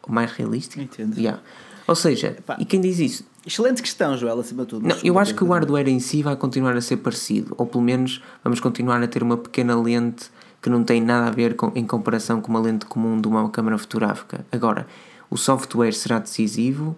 Mais 0.07 0.32
realístico? 0.32 0.82
Entendo. 0.82 1.15
Yeah. 1.18 1.39
Ou 1.88 1.95
seja, 1.95 2.36
Epá. 2.38 2.57
e 2.59 2.65
quem 2.65 2.82
diz 2.82 2.97
isso? 2.97 3.26
Excelente 3.45 3.82
questão, 3.82 4.18
Joel, 4.18 4.39
acima 4.39 4.63
de 4.63 4.70
tudo. 4.70 4.88
Não, 4.88 4.97
eu 5.03 5.20
acho 5.20 5.36
que 5.36 5.43
o 5.43 5.47
hardware 5.47 5.88
em 5.88 5.99
si 5.99 6.24
vai 6.24 6.36
continuar 6.36 6.76
a 6.76 6.82
ser 6.82 6.97
parecido, 6.97 7.53
ou 7.57 7.65
pelo 7.65 7.84
menos 7.84 8.22
vamos 8.43 8.59
continuar 8.59 9.01
a 9.01 9.07
ter 9.07 9.22
uma 9.22 9.38
pequena 9.38 9.80
lente 9.80 10.30
que 10.61 10.70
não 10.70 10.84
tem 10.84 10.99
nada 10.99 11.28
a 11.28 11.32
ver 11.32 11.55
com, 11.55 11.72
em 11.76 11.86
comparação 11.86 12.41
com 12.41 12.49
uma 12.49 12.59
lente 12.59 12.86
comum 12.88 13.22
de 13.22 13.28
uma 13.28 13.47
câmara 13.49 13.78
fotográfica. 13.78 14.45
Agora, 14.51 14.88
o 15.30 15.38
software 15.38 15.93
será 15.93 16.20
decisivo 16.20 16.97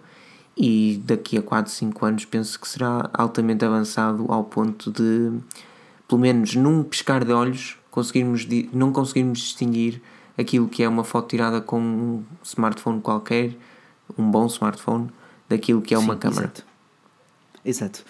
e 0.56 1.00
daqui 1.04 1.36
a 1.36 1.42
4, 1.42 1.70
5 1.70 2.06
anos 2.06 2.24
penso 2.24 2.58
que 2.58 2.66
será 2.66 3.10
altamente 3.12 3.64
avançado 3.64 4.26
ao 4.28 4.44
ponto 4.44 4.90
de, 4.90 5.30
pelo 6.08 6.20
menos 6.20 6.56
num 6.56 6.82
piscar 6.82 7.24
de 7.24 7.32
olhos, 7.32 7.76
conseguirmos 7.90 8.46
não 8.72 8.92
conseguirmos 8.92 9.38
distinguir 9.38 10.02
aquilo 10.40 10.68
que 10.68 10.82
é 10.82 10.88
uma 10.88 11.04
foto 11.04 11.28
tirada 11.28 11.60
com 11.60 11.80
um 11.80 12.24
smartphone 12.42 13.00
qualquer, 13.00 13.54
um 14.18 14.30
bom 14.30 14.46
smartphone, 14.46 15.08
daquilo 15.48 15.80
que 15.82 15.94
é 15.94 15.98
uma 15.98 16.14
Sim, 16.14 16.20
câmara. 16.20 16.44
Exato. 16.46 16.70
Exato. 17.62 18.04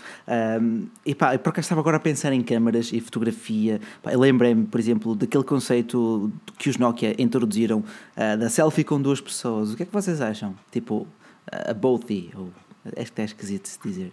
Um, 0.63 0.87
e 1.05 1.13
pá, 1.13 1.35
eu 1.35 1.39
por 1.41 1.49
acaso 1.51 1.65
estava 1.67 1.81
agora 1.81 1.97
a 1.97 2.01
pensar 2.01 2.33
em 2.33 2.41
câmaras 2.41 2.93
e 2.93 3.01
fotografia. 3.01 3.81
Lembrei-me, 4.05 4.65
por 4.67 4.79
exemplo, 4.79 5.17
daquele 5.17 5.43
conceito 5.43 6.33
que 6.57 6.71
os 6.71 6.77
Nokia 6.79 7.21
introduziram 7.21 7.83
ah, 8.17 8.37
da 8.37 8.49
selfie 8.49 8.85
com 8.85 9.03
duas 9.03 9.21
pessoas. 9.21 9.73
O 9.73 9.77
que 9.77 9.83
é 9.83 9.87
que 9.87 9.93
vocês 9.93 10.21
acham? 10.21 10.55
Tipo, 10.71 11.05
a 11.51 11.75
boathy, 11.75 12.31
ou 12.37 12.51
acho 12.97 13.13
que 13.13 13.21
é 13.21 13.25
esquisito 13.25 13.67
se 13.67 13.79
dizer. 13.83 14.13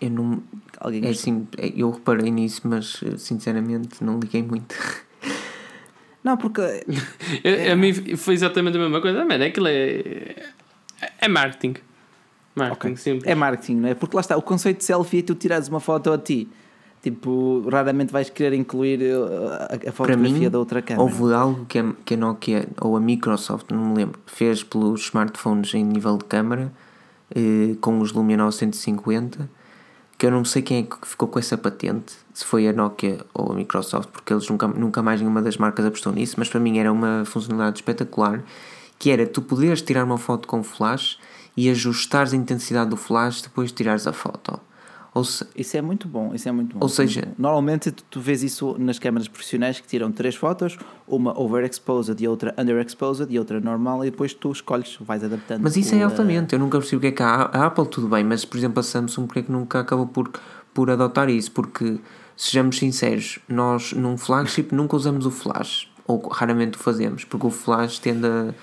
Eu 0.00 0.08
não. 0.10 0.42
Alguém 0.80 1.04
É 1.04 1.10
assim, 1.10 1.46
é- 1.58 1.72
eu 1.76 1.90
reparei 1.90 2.30
nisso, 2.30 2.62
mas 2.64 3.00
eh, 3.04 3.18
sinceramente 3.18 4.02
não 4.02 4.18
liguei 4.18 4.42
muito. 4.42 4.74
Não, 6.22 6.36
porque 6.36 6.60
A, 7.68 7.72
a 7.72 7.76
mim 7.76 7.92
foi 8.16 8.34
exatamente 8.34 8.76
a 8.76 8.80
mesma 8.80 9.00
coisa. 9.00 9.24
Man, 9.24 9.44
aquilo 9.44 9.68
é. 9.68 10.34
É 11.20 11.28
marketing. 11.28 11.74
Marketing, 12.54 12.96
simples. 12.96 13.30
é 13.30 13.34
marketing, 13.34 13.76
não 13.76 13.88
é? 13.88 13.94
Porque 13.94 14.16
lá 14.16 14.20
está, 14.20 14.36
o 14.36 14.42
conceito 14.42 14.78
de 14.78 14.84
selfie 14.84 15.20
é 15.20 15.22
tu 15.22 15.34
tirares 15.36 15.68
uma 15.68 15.78
foto 15.78 16.12
a 16.12 16.18
ti. 16.18 16.48
Tipo, 17.00 17.62
raramente 17.70 18.12
vais 18.12 18.28
querer 18.28 18.56
incluir 18.56 19.00
uh, 19.00 19.86
a, 19.86 19.88
a 19.88 19.92
fotografia 19.92 20.32
mim, 20.40 20.50
da 20.50 20.58
outra 20.58 20.82
câmera. 20.82 21.00
houve 21.00 21.32
algo 21.32 21.64
que 21.66 21.78
a, 21.78 21.92
que 22.04 22.14
a 22.14 22.16
Nokia 22.16 22.68
ou 22.80 22.96
a 22.96 23.00
Microsoft, 23.00 23.70
não 23.70 23.90
me 23.90 23.96
lembro, 23.98 24.18
fez 24.26 24.64
pelos 24.64 25.02
smartphones 25.02 25.72
em 25.74 25.84
nível 25.84 26.18
de 26.18 26.24
câmara 26.24 26.72
eh, 27.32 27.76
com 27.80 28.00
os 28.00 28.12
Lumia 28.12 28.36
950 28.36 29.48
que 30.18 30.26
eu 30.26 30.32
não 30.32 30.44
sei 30.44 30.62
quem 30.62 30.78
é 30.80 30.82
que 30.82 30.96
ficou 31.06 31.28
com 31.28 31.38
essa 31.38 31.56
patente, 31.56 32.12
se 32.34 32.44
foi 32.44 32.66
a 32.66 32.72
Nokia 32.72 33.24
ou 33.32 33.52
a 33.52 33.54
Microsoft, 33.54 34.08
porque 34.10 34.32
eles 34.32 34.48
nunca, 34.48 34.66
nunca 34.66 35.00
mais 35.00 35.20
nenhuma 35.20 35.40
das 35.40 35.56
marcas 35.56 35.86
apostou 35.86 36.12
nisso, 36.12 36.34
mas 36.36 36.48
para 36.48 36.58
mim 36.58 36.78
era 36.78 36.92
uma 36.92 37.24
funcionalidade 37.24 37.78
espetacular, 37.78 38.42
que 38.98 39.12
era 39.12 39.24
tu 39.24 39.40
poderes 39.40 39.80
tirar 39.80 40.04
uma 40.04 40.18
foto 40.18 40.48
com 40.48 40.64
flash 40.64 41.20
e 41.56 41.70
ajustares 41.70 42.32
a 42.32 42.36
intensidade 42.36 42.90
do 42.90 42.96
flash 42.96 43.42
depois 43.42 43.70
de 43.70 43.76
tirares 43.76 44.08
a 44.08 44.12
foto. 44.12 44.60
Se, 45.24 45.46
Isso 45.56 45.76
é 45.76 45.82
muito 45.82 46.06
bom, 46.08 46.34
isso 46.34 46.48
é 46.48 46.52
muito 46.52 46.74
bom. 46.74 46.80
Ou 46.80 46.86
é 46.86 46.90
seja- 46.90 47.22
bom. 47.22 47.34
normalmente 47.38 47.90
tu, 47.90 48.20
vês 48.20 48.42
isso 48.42 48.76
nas 48.78 48.98
câmaras 48.98 49.28
profissionais 49.28 49.80
que 49.80 49.86
tiram 49.86 50.10
três 50.12 50.34
fotos, 50.34 50.78
uma 51.06 51.38
overexposed 51.38 52.22
e 52.22 52.28
outra 52.28 52.54
underexposed 52.58 53.26
e 53.32 53.38
outra 53.38 53.60
normal 53.60 54.04
e 54.04 54.10
depois 54.10 54.34
tu 54.34 54.50
escolhes, 54.52 54.96
vais 55.00 55.22
adaptando. 55.24 55.62
Mas 55.62 55.76
isso 55.76 55.94
é 55.94 55.98
o, 55.98 56.00
uh, 56.00 56.04
altamente, 56.04 56.54
eu 56.54 56.58
nunca 56.58 56.78
percebi 56.78 56.96
o 56.96 57.00
que 57.00 57.06
é 57.08 57.12
que 57.12 57.22
a, 57.22 57.42
a 57.52 57.66
Apple 57.66 57.86
tudo 57.86 58.08
bem, 58.08 58.24
mas 58.24 58.44
por 58.44 58.56
exemplo 58.56 58.80
a 58.80 58.82
Samsung 58.82 59.26
porque 59.26 59.40
é 59.40 59.42
que 59.42 59.52
nunca 59.52 59.80
acabou 59.80 60.06
por, 60.06 60.30
por 60.74 60.90
adotar 60.90 61.28
isso? 61.28 61.50
Porque, 61.52 61.98
sejamos 62.36 62.78
sinceros, 62.78 63.38
nós 63.48 63.92
num 63.92 64.16
flagship 64.16 64.68
nunca 64.72 64.96
usamos 64.96 65.26
o 65.26 65.30
flash, 65.30 65.90
ou 66.06 66.28
raramente 66.28 66.76
o 66.76 66.80
fazemos, 66.80 67.24
porque 67.24 67.46
o 67.46 67.50
flash 67.50 67.98
tende 67.98 68.26
a, 68.26 68.54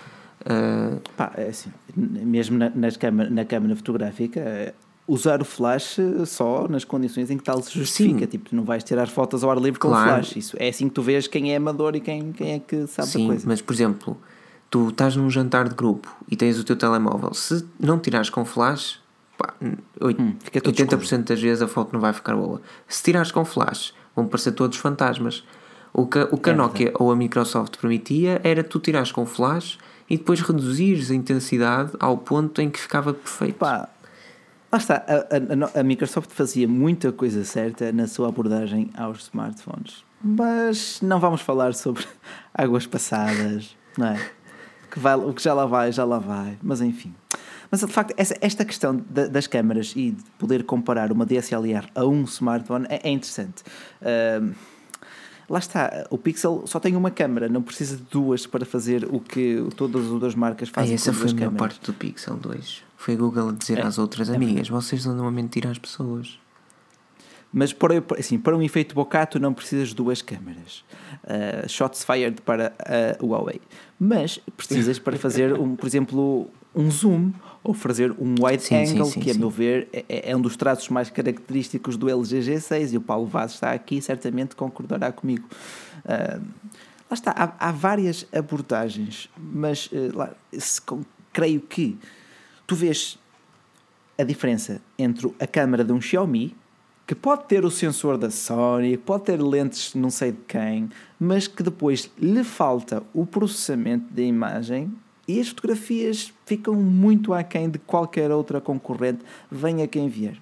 Uh... 0.42 1.02
Pá, 1.18 1.32
é 1.38 1.48
assim, 1.48 1.72
mesmo 1.96 2.56
na, 2.58 2.70
nas 2.70 2.98
câmara, 2.98 3.30
na 3.32 3.46
câmara 3.46 3.76
fotográfica, 3.76 4.40
é 4.40 4.74
usar 5.08 5.42
o 5.42 5.46
flash 5.46 5.98
só 6.26 6.68
nas 6.68 6.84
condições 6.84 7.30
em 7.30 7.38
que 7.38 7.44
tal 7.44 7.62
se 7.62 7.78
justifica. 7.78 8.22
Sim. 8.22 8.26
Tipo, 8.26 8.56
não 8.56 8.64
vais 8.64 8.84
tirar 8.84 9.08
fotos 9.08 9.44
ao 9.44 9.52
ar 9.52 9.58
livre 9.58 9.80
claro. 9.80 9.96
com 9.96 10.12
o 10.12 10.14
flash. 10.16 10.36
Isso 10.36 10.58
é 10.60 10.70
assim 10.70 10.88
que 10.88 10.96
tu 10.96 11.02
vês 11.02 11.28
quem 11.28 11.54
é 11.54 11.58
amador 11.58 11.96
e 11.96 12.00
quem, 12.00 12.32
quem 12.32 12.54
é 12.54 12.60
que 12.60 12.88
sabe 12.88 13.10
Sim, 13.10 13.26
a 13.26 13.28
coisa. 13.28 13.48
Mas, 13.48 13.62
por 13.62 13.74
exemplo, 13.74 14.18
tu 14.70 14.90
estás 14.90 15.16
num 15.16 15.30
jantar 15.30 15.70
de 15.70 15.76
grupo 15.76 16.14
e 16.30 16.36
tens 16.36 16.60
o 16.60 16.64
teu 16.64 16.76
telemóvel. 16.76 17.34
Se 17.34 17.66
não 17.80 18.00
tirares 18.00 18.30
com 18.30 18.44
flash, 18.44 19.00
pá, 19.38 19.54
hum, 19.62 19.76
80% 20.02 21.04
escuro. 21.04 21.24
das 21.24 21.42
vezes 21.42 21.62
a 21.62 21.68
foto 21.68 21.94
não 21.94 22.00
vai 22.00 22.14
ficar 22.14 22.36
boa. 22.36 22.62
Se 22.88 23.04
tirares 23.04 23.32
com 23.32 23.46
flash, 23.46 23.94
vão 24.16 24.28
parecer 24.28 24.54
todos 24.54 24.78
fantasmas. 24.78 25.44
O 25.94 26.06
que, 26.08 26.20
o 26.32 26.38
que 26.38 26.50
é 26.50 26.54
a 26.54 26.56
Nokia 26.56 26.86
verdade. 26.88 27.04
ou 27.04 27.12
a 27.12 27.16
Microsoft 27.16 27.78
permitia 27.78 28.42
era 28.44 28.64
tu 28.64 28.80
tirares 28.80 29.14
com 29.14 29.26
flash 29.26 29.78
e 30.10 30.18
depois 30.18 30.42
reduzires 30.42 31.10
a 31.10 31.16
intensidade 31.16 31.92
ao 32.00 32.18
ponto 32.18 32.62
em 32.62 32.70
que 32.70 32.80
ficava 32.80 33.14
perfeito. 33.14 33.56
Pá, 33.56 33.88
lá 34.76 34.78
está, 34.78 35.06
a, 35.08 35.78
a, 35.78 35.80
a, 35.80 35.84
Microsoft 35.84 36.32
fazia 36.32 36.68
muita 36.68 37.12
coisa 37.12 37.44
certa 37.46 37.92
na 37.92 38.08
sua 38.08 38.28
abordagem 38.28 38.90
aos 38.96 39.24
smartphones. 39.24 40.04
Mas 40.22 41.00
não 41.02 41.20
vamos 41.20 41.42
falar 41.42 41.74
sobre 41.74 42.06
águas 42.54 42.86
passadas, 42.86 43.76
não 43.98 44.08
é? 44.08 44.30
Que 44.92 45.00
vai, 45.00 45.16
o 45.16 45.34
que 45.34 45.42
já 45.42 45.54
lá 45.54 45.66
vai, 45.66 45.92
já 45.92 46.04
lá 46.04 46.20
vai. 46.20 46.58
Mas 46.62 46.82
enfim. 46.82 47.14
Mas 47.72 47.82
de 47.82 47.88
facto, 47.88 48.14
essa, 48.18 48.36
esta 48.42 48.64
questão 48.64 49.04
das 49.10 49.48
câmaras 49.48 49.94
e 49.96 50.12
de 50.12 50.24
poder 50.38 50.64
comparar 50.64 51.12
uma 51.12 51.26
DSLR 51.26 51.88
a 51.96 52.06
um 52.06 52.24
smartphone 52.24 52.86
é, 52.90 53.02
é 53.04 53.10
interessante. 53.10 53.64
Uh, 54.02 54.54
lá 55.50 55.60
está, 55.60 56.08
o 56.10 56.18
Pixel 56.18 56.64
só 56.66 56.80
tem 56.80 56.96
uma 56.96 57.12
câmera, 57.12 57.48
não 57.48 57.62
precisa 57.62 57.98
de 57.98 58.04
duas 58.04 58.46
para 58.46 58.66
fazer 58.66 59.08
o 59.12 59.20
que 59.20 59.66
todas 59.76 60.06
as 60.06 60.12
outras 60.12 60.36
marcas 60.36 60.70
fazem. 60.70 60.92
Ah, 60.92 60.96
essa 60.96 61.14
foi 61.14 61.32
a 61.32 61.34
melhor 61.34 61.54
parte 61.54 61.80
do 61.82 61.94
Pixel 61.94 62.36
2. 62.36 62.84
Foi 62.98 63.14
a 63.14 63.18
Google 63.18 63.50
a 63.50 63.52
dizer 63.52 63.80
é, 63.80 63.82
às 63.84 63.98
outras 63.98 64.30
é 64.30 64.36
amigas: 64.36 64.68
vocês 64.68 65.06
andam 65.06 65.28
a 65.28 65.32
mentir 65.32 65.68
às 65.68 65.78
pessoas. 65.78 66.40
Mas 67.54 67.72
para, 67.72 68.04
assim, 68.20 68.38
para 68.38 68.58
um 68.58 68.62
efeito 68.62 68.94
bocato 68.94 69.40
não 69.40 69.54
precisas 69.54 69.90
de 69.90 69.96
duas 69.96 70.22
câmaras. 70.22 70.84
Uh, 71.24 71.70
shots 71.70 72.04
fired 72.04 72.42
para 72.42 72.74
a 72.80 73.24
uh, 73.24 73.28
Huawei. 73.28 73.62
Mas 73.98 74.40
precisas 74.58 75.00
para 75.00 75.18
fazer, 75.18 75.54
um, 75.58 75.74
por 75.74 75.88
exemplo, 75.88 76.50
um 76.76 76.92
zoom 76.92 77.32
ou 77.64 77.74
fazer 77.74 78.12
um 78.20 78.36
wide 78.40 78.64
sim, 78.64 78.76
angle, 78.76 79.06
sim, 79.06 79.12
sim, 79.14 79.20
que 79.22 79.32
a 79.32 79.34
meu 79.34 79.50
ver 79.50 79.88
é, 79.92 80.30
é, 80.32 80.36
um 80.36 80.42
dos 80.42 80.56
traços 80.56 80.90
mais 80.90 81.10
característicos 81.10 81.98
do 81.98 82.10
LG 82.10 82.40
G6 82.40 82.94
e 82.94 82.98
o 82.98 83.02
Paulo 83.02 83.26
Vaz 83.26 83.54
está 83.54 83.72
aqui 83.72 84.02
certamente 84.02 84.56
concordará 84.56 85.12
comigo. 85.12 85.48
Uh, 86.06 86.46
lá 87.10 87.14
está, 87.14 87.32
há, 87.32 87.70
há, 87.70 87.72
várias 87.72 88.28
abordagens, 88.32 89.30
mas 89.38 89.88
uh, 89.88 90.16
lá, 90.16 90.32
se, 90.52 90.82
creio 91.34 91.62
que 91.62 91.98
tu 92.68 92.76
vês 92.76 93.18
a 94.18 94.24
diferença 94.24 94.82
entre 94.98 95.34
a 95.40 95.48
câmera 95.48 95.84
de 95.84 95.92
um 95.92 96.00
Xiaomi, 96.00 96.56
que 97.08 97.14
pode 97.14 97.46
ter 97.46 97.66
o 97.66 97.72
sensor 97.72 98.18
da 98.18 98.30
Sony, 98.30 98.98
pode 98.98 99.26
ter 99.26 99.42
lentes 99.42 99.94
não 99.94 100.10
sei 100.10 100.32
de 100.32 100.40
quem, 100.48 100.90
mas 101.20 101.48
que 101.48 101.62
depois 101.62 102.10
lhe 102.20 102.44
falta 102.44 103.04
o 103.14 103.26
processamento 103.26 104.12
da 104.14 104.22
imagem 104.22 104.92
e 105.28 105.40
as 105.40 105.50
fotografias 105.50 106.34
ficam 106.46 106.76
muito 106.76 107.34
aquém 107.34 107.70
de 107.70 107.80
qualquer 107.80 108.32
outra 108.32 108.62
concorrente, 108.62 109.24
venha 109.52 109.88
quem 109.88 110.08
vier. 110.08 110.38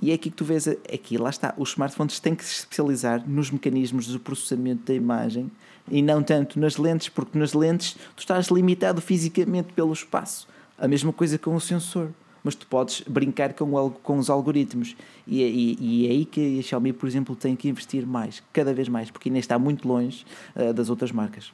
E 0.00 0.12
é 0.12 0.14
aqui 0.14 0.30
que 0.30 0.36
tu 0.36 0.44
vês, 0.44 0.68
aqui, 0.68 1.18
lá 1.18 1.28
está, 1.28 1.52
os 1.56 1.70
smartphones 1.70 2.20
têm 2.20 2.34
que 2.34 2.44
se 2.44 2.60
especializar 2.60 3.28
nos 3.28 3.50
mecanismos 3.50 4.06
de 4.06 4.18
processamento 4.18 4.84
da 4.84 4.94
imagem 4.94 5.50
e 5.90 6.00
não 6.00 6.22
tanto 6.22 6.58
nas 6.60 6.76
lentes, 6.76 7.08
porque 7.08 7.36
nas 7.36 7.52
lentes 7.52 7.96
tu 8.14 8.20
estás 8.20 8.46
limitado 8.46 9.00
fisicamente 9.00 9.72
pelo 9.72 9.92
espaço. 9.92 10.46
A 10.78 10.86
mesma 10.86 11.12
coisa 11.12 11.36
com 11.36 11.54
o 11.54 11.60
sensor, 11.60 12.10
mas 12.44 12.54
tu 12.54 12.66
podes 12.68 13.02
brincar 13.08 13.52
com, 13.54 13.90
com 13.90 14.18
os 14.18 14.30
algoritmos. 14.30 14.96
E, 15.26 15.42
e, 15.42 15.78
e, 15.80 16.06
é 16.06 16.10
aí 16.10 16.24
que 16.24 16.60
a 16.60 16.62
Xiaomi, 16.62 16.92
por 16.92 17.08
exemplo, 17.08 17.34
tem 17.34 17.56
que 17.56 17.68
investir 17.68 18.06
mais, 18.06 18.40
cada 18.52 18.72
vez 18.72 18.88
mais, 18.88 19.10
porque 19.10 19.28
ainda 19.28 19.40
está 19.40 19.58
muito 19.58 19.88
longe 19.88 20.24
uh, 20.54 20.72
das 20.72 20.88
outras 20.90 21.10
marcas. 21.10 21.52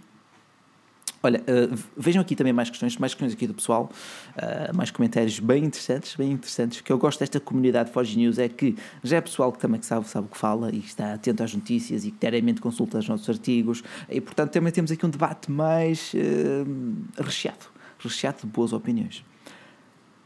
Olha, 1.25 1.41
uh, 1.41 1.79
vejam 1.97 2.21
aqui 2.21 2.37
também 2.37 2.53
mais 2.53 2.69
questões, 2.69 2.99
mais 2.99 3.15
questões 3.15 3.33
aqui 3.33 3.47
do 3.47 3.55
pessoal, 3.55 3.91
uh, 4.37 4.77
mais 4.77 4.91
comentários 4.91 5.41
bem 5.41 5.65
interessantes, 5.65 6.15
bem 6.17 6.31
interessantes. 6.31 6.81
O 6.81 6.85
que 6.85 6.93
eu 6.93 6.99
gosto 6.99 7.19
desta 7.19 7.41
comunidade 7.41 7.91
Forge 7.91 8.19
News 8.19 8.39
é 8.39 8.47
que 8.47 8.77
já 9.03 9.17
é 9.17 9.21
pessoal 9.23 9.51
que 9.51 9.59
também 9.59 9.81
sabe, 9.81 10.07
sabe 10.07 10.27
o 10.27 10.31
que 10.31 10.37
fala 10.37 10.71
e 10.71 10.81
está 10.81 11.15
atento 11.15 11.43
às 11.43 11.55
notícias 11.55 12.05
e 12.05 12.11
que 12.11 12.19
diariamente 12.21 12.61
consulta 12.61 12.99
os 12.99 13.09
nossos 13.09 13.27
artigos 13.27 13.83
e, 14.07 14.21
portanto, 14.21 14.53
também 14.53 14.71
temos 14.71 14.93
aqui 14.93 15.07
um 15.07 15.09
debate 15.09 15.51
mais 15.51 16.13
uh, 16.13 17.23
recheado, 17.23 17.71
recheado 17.99 18.41
de 18.43 18.47
boas 18.47 18.75
opiniões. 18.75 19.25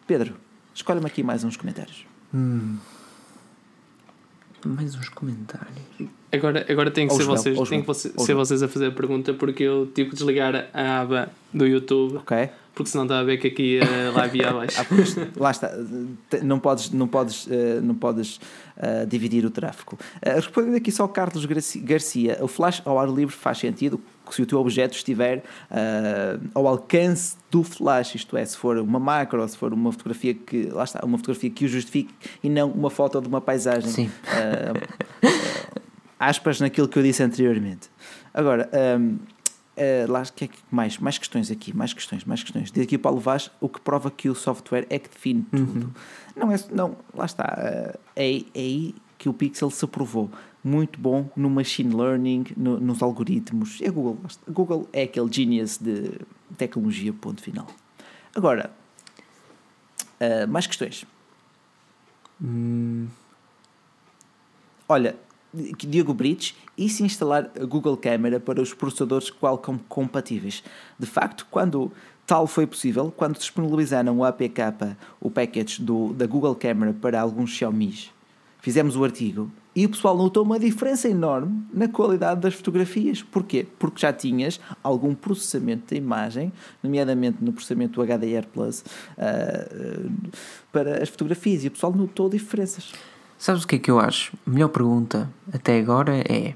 Pedro, 0.04 0.34
escolhe-me 0.74 1.06
aqui 1.06 1.22
mais 1.22 1.44
uns 1.44 1.56
comentários. 1.56 2.04
Hum. 2.34 2.76
Mais 4.64 4.94
uns 4.94 5.08
comentários. 5.08 6.10
Agora, 6.32 6.66
agora 6.68 6.90
tem 6.90 7.08
que 7.08 7.14
ser 7.14 7.24
vocês, 7.24 7.68
tem 7.68 7.80
que 7.80 7.86
você, 7.86 8.12
ser 8.18 8.34
vocês 8.34 8.62
a 8.62 8.68
fazer 8.68 8.86
a 8.86 8.90
pergunta 8.90 9.32
porque 9.32 9.62
eu 9.62 9.86
tive 9.86 10.10
que 10.10 10.16
desligar 10.16 10.68
a 10.74 11.00
aba 11.00 11.28
do 11.52 11.66
YouTube. 11.66 12.16
Ok. 12.16 12.50
Porque 12.74 12.90
senão 12.90 13.04
está 13.04 13.18
a 13.18 13.24
ver 13.24 13.38
que 13.38 13.48
aqui 13.48 13.80
a 13.80 14.16
live 14.18 14.38
ia 14.38 14.50
abaixo. 14.50 14.80
ah, 14.80 15.28
lá 15.36 15.50
está. 15.50 15.70
Não 16.42 16.60
podes, 16.60 16.90
não 16.92 17.08
podes, 17.08 17.46
uh, 17.46 17.80
não 17.82 17.94
podes 17.94 18.36
uh, 18.76 19.04
dividir 19.04 19.44
o 19.44 19.50
tráfego. 19.50 19.98
Uh, 20.24 20.36
respondendo 20.36 20.76
aqui 20.76 20.92
só 20.92 21.02
ao 21.02 21.08
Carlos 21.08 21.44
Garcia, 21.44 22.38
o 22.40 22.46
flash 22.46 22.80
ao 22.84 22.98
ar 22.98 23.08
livre 23.08 23.34
faz 23.34 23.58
sentido 23.58 24.00
se 24.34 24.42
o 24.42 24.46
teu 24.46 24.58
objeto 24.58 24.94
estiver 24.96 25.42
ao 26.54 26.66
alcance 26.66 27.36
do 27.50 27.62
flash, 27.62 28.14
isto 28.14 28.36
é, 28.36 28.44
se 28.44 28.56
for 28.56 28.78
uma 28.78 28.98
macro, 28.98 29.46
se 29.48 29.56
for 29.56 29.72
uma 29.72 29.92
fotografia 29.92 30.34
que, 30.34 30.68
lá 30.70 30.84
está, 30.84 31.04
uma 31.04 31.18
fotografia 31.18 31.50
que 31.50 31.64
o 31.64 31.68
justifique 31.68 32.14
e 32.42 32.48
não 32.48 32.70
uma 32.70 32.90
foto 32.90 33.20
de 33.20 33.28
uma 33.28 33.40
paisagem. 33.40 33.90
Sim 33.90 34.10
aspas 36.18 36.60
naquilo 36.60 36.88
que 36.88 36.98
eu 36.98 37.02
disse 37.02 37.22
anteriormente. 37.22 37.88
Agora, 38.34 38.68
um, 38.98 39.14
uh, 39.14 39.18
eh, 39.76 40.06
lá, 40.08 40.22
que 40.24 40.44
é 40.44 40.48
que 40.48 40.58
mais, 40.70 40.98
mais 40.98 41.16
questões 41.18 41.50
aqui, 41.50 41.74
mais 41.76 41.92
questões, 41.92 42.24
mais 42.24 42.42
questões. 42.42 42.70
Diz 42.72 42.82
aqui 42.82 42.96
o 42.96 42.98
Paulo 42.98 43.20
Vaz, 43.20 43.50
o 43.60 43.68
que 43.68 43.80
prova 43.80 44.10
que 44.10 44.28
o 44.28 44.34
software 44.34 44.86
é 44.90 44.98
que 44.98 45.08
define 45.08 45.46
tudo. 45.50 45.86
Uhum. 45.86 45.92
Não 46.36 46.52
é, 46.52 46.56
não, 46.72 46.96
lá 47.14 47.24
está, 47.24 47.44
uh, 47.44 47.98
é, 48.16 48.38
é 48.38 48.44
aí 48.54 48.94
que 49.16 49.28
o 49.28 49.32
Pixel 49.32 49.70
se 49.70 49.86
provou 49.86 50.30
muito 50.68 51.00
bom 51.00 51.30
no 51.34 51.48
machine 51.48 51.94
learning, 51.94 52.46
no, 52.56 52.78
nos 52.78 53.02
algoritmos. 53.02 53.80
É 53.80 53.90
Google, 53.90 54.18
Google 54.48 54.88
é 54.92 55.02
aquele 55.04 55.32
genius 55.32 55.78
de 55.78 56.12
tecnologia, 56.56 57.12
ponto 57.12 57.42
final. 57.42 57.66
Agora, 58.34 58.70
uh, 60.20 60.46
mais 60.46 60.66
questões. 60.66 61.06
Hum. 62.42 63.08
Olha, 64.88 65.16
Diogo 65.52 66.14
Bridge 66.14 66.54
e 66.76 66.88
se 66.88 67.02
instalar 67.02 67.50
a 67.60 67.64
Google 67.64 67.96
Camera 67.96 68.38
para 68.38 68.60
os 68.60 68.74
processadores 68.74 69.30
Qualcomm 69.30 69.78
compatíveis. 69.88 70.62
De 70.98 71.06
facto, 71.06 71.46
quando 71.50 71.90
tal 72.26 72.46
foi 72.46 72.66
possível, 72.66 73.12
quando 73.14 73.38
disponibilizaram 73.38 74.18
o 74.18 74.24
APK, 74.24 74.96
o 75.20 75.30
package 75.30 75.82
do, 75.82 76.12
da 76.12 76.26
Google 76.26 76.54
Camera 76.54 76.92
para 76.92 77.20
alguns 77.20 77.50
Xiaomi, 77.50 78.10
fizemos 78.60 78.96
o 78.96 79.04
artigo 79.04 79.50
e 79.78 79.86
o 79.86 79.88
pessoal 79.88 80.16
notou 80.16 80.42
uma 80.42 80.58
diferença 80.58 81.08
enorme 81.08 81.62
na 81.72 81.86
qualidade 81.86 82.40
das 82.40 82.52
fotografias. 82.52 83.22
Porquê? 83.22 83.64
Porque 83.78 84.00
já 84.00 84.12
tinhas 84.12 84.58
algum 84.82 85.14
processamento 85.14 85.94
da 85.94 85.96
imagem, 85.96 86.52
nomeadamente 86.82 87.38
no 87.40 87.52
processamento 87.52 88.04
do 88.04 88.04
HDR 88.04 88.44
Plus, 88.52 88.80
uh, 88.80 90.10
para 90.72 91.00
as 91.00 91.08
fotografias, 91.08 91.62
e 91.62 91.68
o 91.68 91.70
pessoal 91.70 91.92
notou 91.92 92.28
diferenças. 92.28 92.90
Sabes 93.38 93.62
o 93.62 93.68
que 93.68 93.76
é 93.76 93.78
que 93.78 93.88
eu 93.88 94.00
acho? 94.00 94.32
A 94.44 94.50
melhor 94.50 94.66
pergunta 94.66 95.30
até 95.52 95.78
agora 95.78 96.24
é 96.28 96.54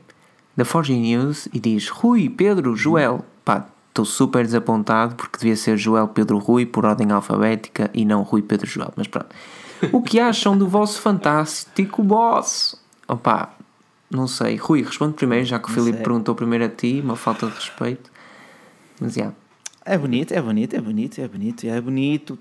da 0.57 0.65
Forge 0.65 0.93
News 0.93 1.47
e 1.53 1.61
diz 1.61 1.89
Rui, 1.91 2.29
Pedro, 2.29 2.75
Joel. 2.75 3.25
Pá, 3.45 3.69
estou 3.89 4.05
super 4.05 4.45
desapontado 4.45 5.15
porque 5.15 5.39
devia 5.39 5.55
ser 5.55 5.77
Joel 5.77 6.09
Pedro 6.09 6.39
Rui 6.39 6.67
por 6.67 6.85
ordem 6.85 7.13
alfabética 7.13 7.89
e 7.95 8.05
não 8.05 8.23
Rui 8.23 8.43
Pedro 8.43 8.67
Joel. 8.67 8.93
Mas 8.97 9.07
pronto. 9.07 9.29
O 9.93 10.03
que 10.03 10.19
acham 10.19 10.59
do 10.59 10.67
vosso 10.67 11.01
fantástico 11.01 12.03
boss? 12.03 12.82
Opá, 13.13 13.55
não 14.11 14.27
sei. 14.27 14.57
Rui, 14.57 14.83
responde 14.83 15.13
primeiro, 15.13 15.45
já 15.45 15.59
que 15.59 15.69
o 15.69 15.73
Filipe 15.73 15.99
perguntou 15.99 16.35
primeiro 16.35 16.65
a 16.65 16.69
ti, 16.69 17.01
uma 17.05 17.15
falta 17.15 17.47
de 17.47 17.55
respeito. 17.55 18.11
Mas. 18.99 19.17
Yeah. 19.17 19.35
É 19.85 19.99
bonito, 19.99 20.33
é 20.33 20.41
bonito, 20.41 20.75
é 20.77 20.81
bonito, 20.81 21.21
é 21.21 21.29
bonito, 21.29 21.67
é 21.67 21.81
bonito. 21.81 22.39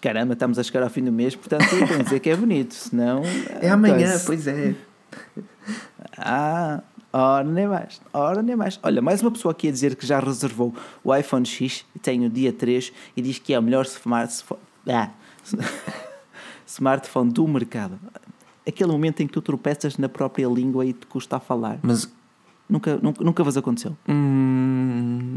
Caramba, 0.00 0.32
estamos 0.32 0.58
a 0.58 0.62
chegar 0.62 0.82
ao 0.82 0.88
fim 0.88 1.02
do 1.02 1.12
mês, 1.12 1.34
portanto 1.34 1.68
tem 1.68 1.86
que 1.86 2.04
dizer 2.04 2.20
que 2.20 2.30
é 2.30 2.36
bonito, 2.36 2.72
senão. 2.72 3.22
É 3.60 3.68
amanhã, 3.68 4.18
pois 4.24 4.46
é. 4.46 4.74
Ah, 6.16 6.82
ora 7.12 7.44
nem 7.44 7.66
mais, 7.66 8.00
ora 8.12 8.42
nem 8.42 8.56
mais. 8.56 8.78
Olha, 8.82 9.02
mais 9.02 9.20
uma 9.20 9.30
pessoa 9.30 9.52
aqui 9.52 9.68
a 9.68 9.70
dizer 9.70 9.94
que 9.94 10.06
já 10.06 10.18
reservou 10.18 10.74
o 11.04 11.14
iPhone 11.14 11.44
X, 11.44 11.84
tem 12.00 12.24
o 12.24 12.30
dia 12.30 12.52
3 12.52 12.92
e 13.16 13.22
diz 13.22 13.38
que 13.38 13.52
é 13.52 13.58
o 13.58 13.62
melhor 13.62 13.84
smartphone, 13.84 14.60
ah, 14.88 15.10
smartphone 16.66 17.32
do 17.32 17.46
mercado. 17.46 17.98
Aquele 18.68 18.92
momento 18.92 19.22
em 19.22 19.26
que 19.26 19.32
tu 19.32 19.40
tropeças 19.40 19.96
na 19.96 20.08
própria 20.08 20.46
língua 20.46 20.84
e 20.84 20.92
te 20.92 21.06
custa 21.06 21.36
a 21.36 21.40
falar. 21.40 21.78
Mas 21.82 22.08
Nunca, 22.68 22.98
nunca, 23.00 23.24
nunca 23.24 23.42
vos 23.42 23.56
aconteceu? 23.56 23.96
Hum, 24.06 25.32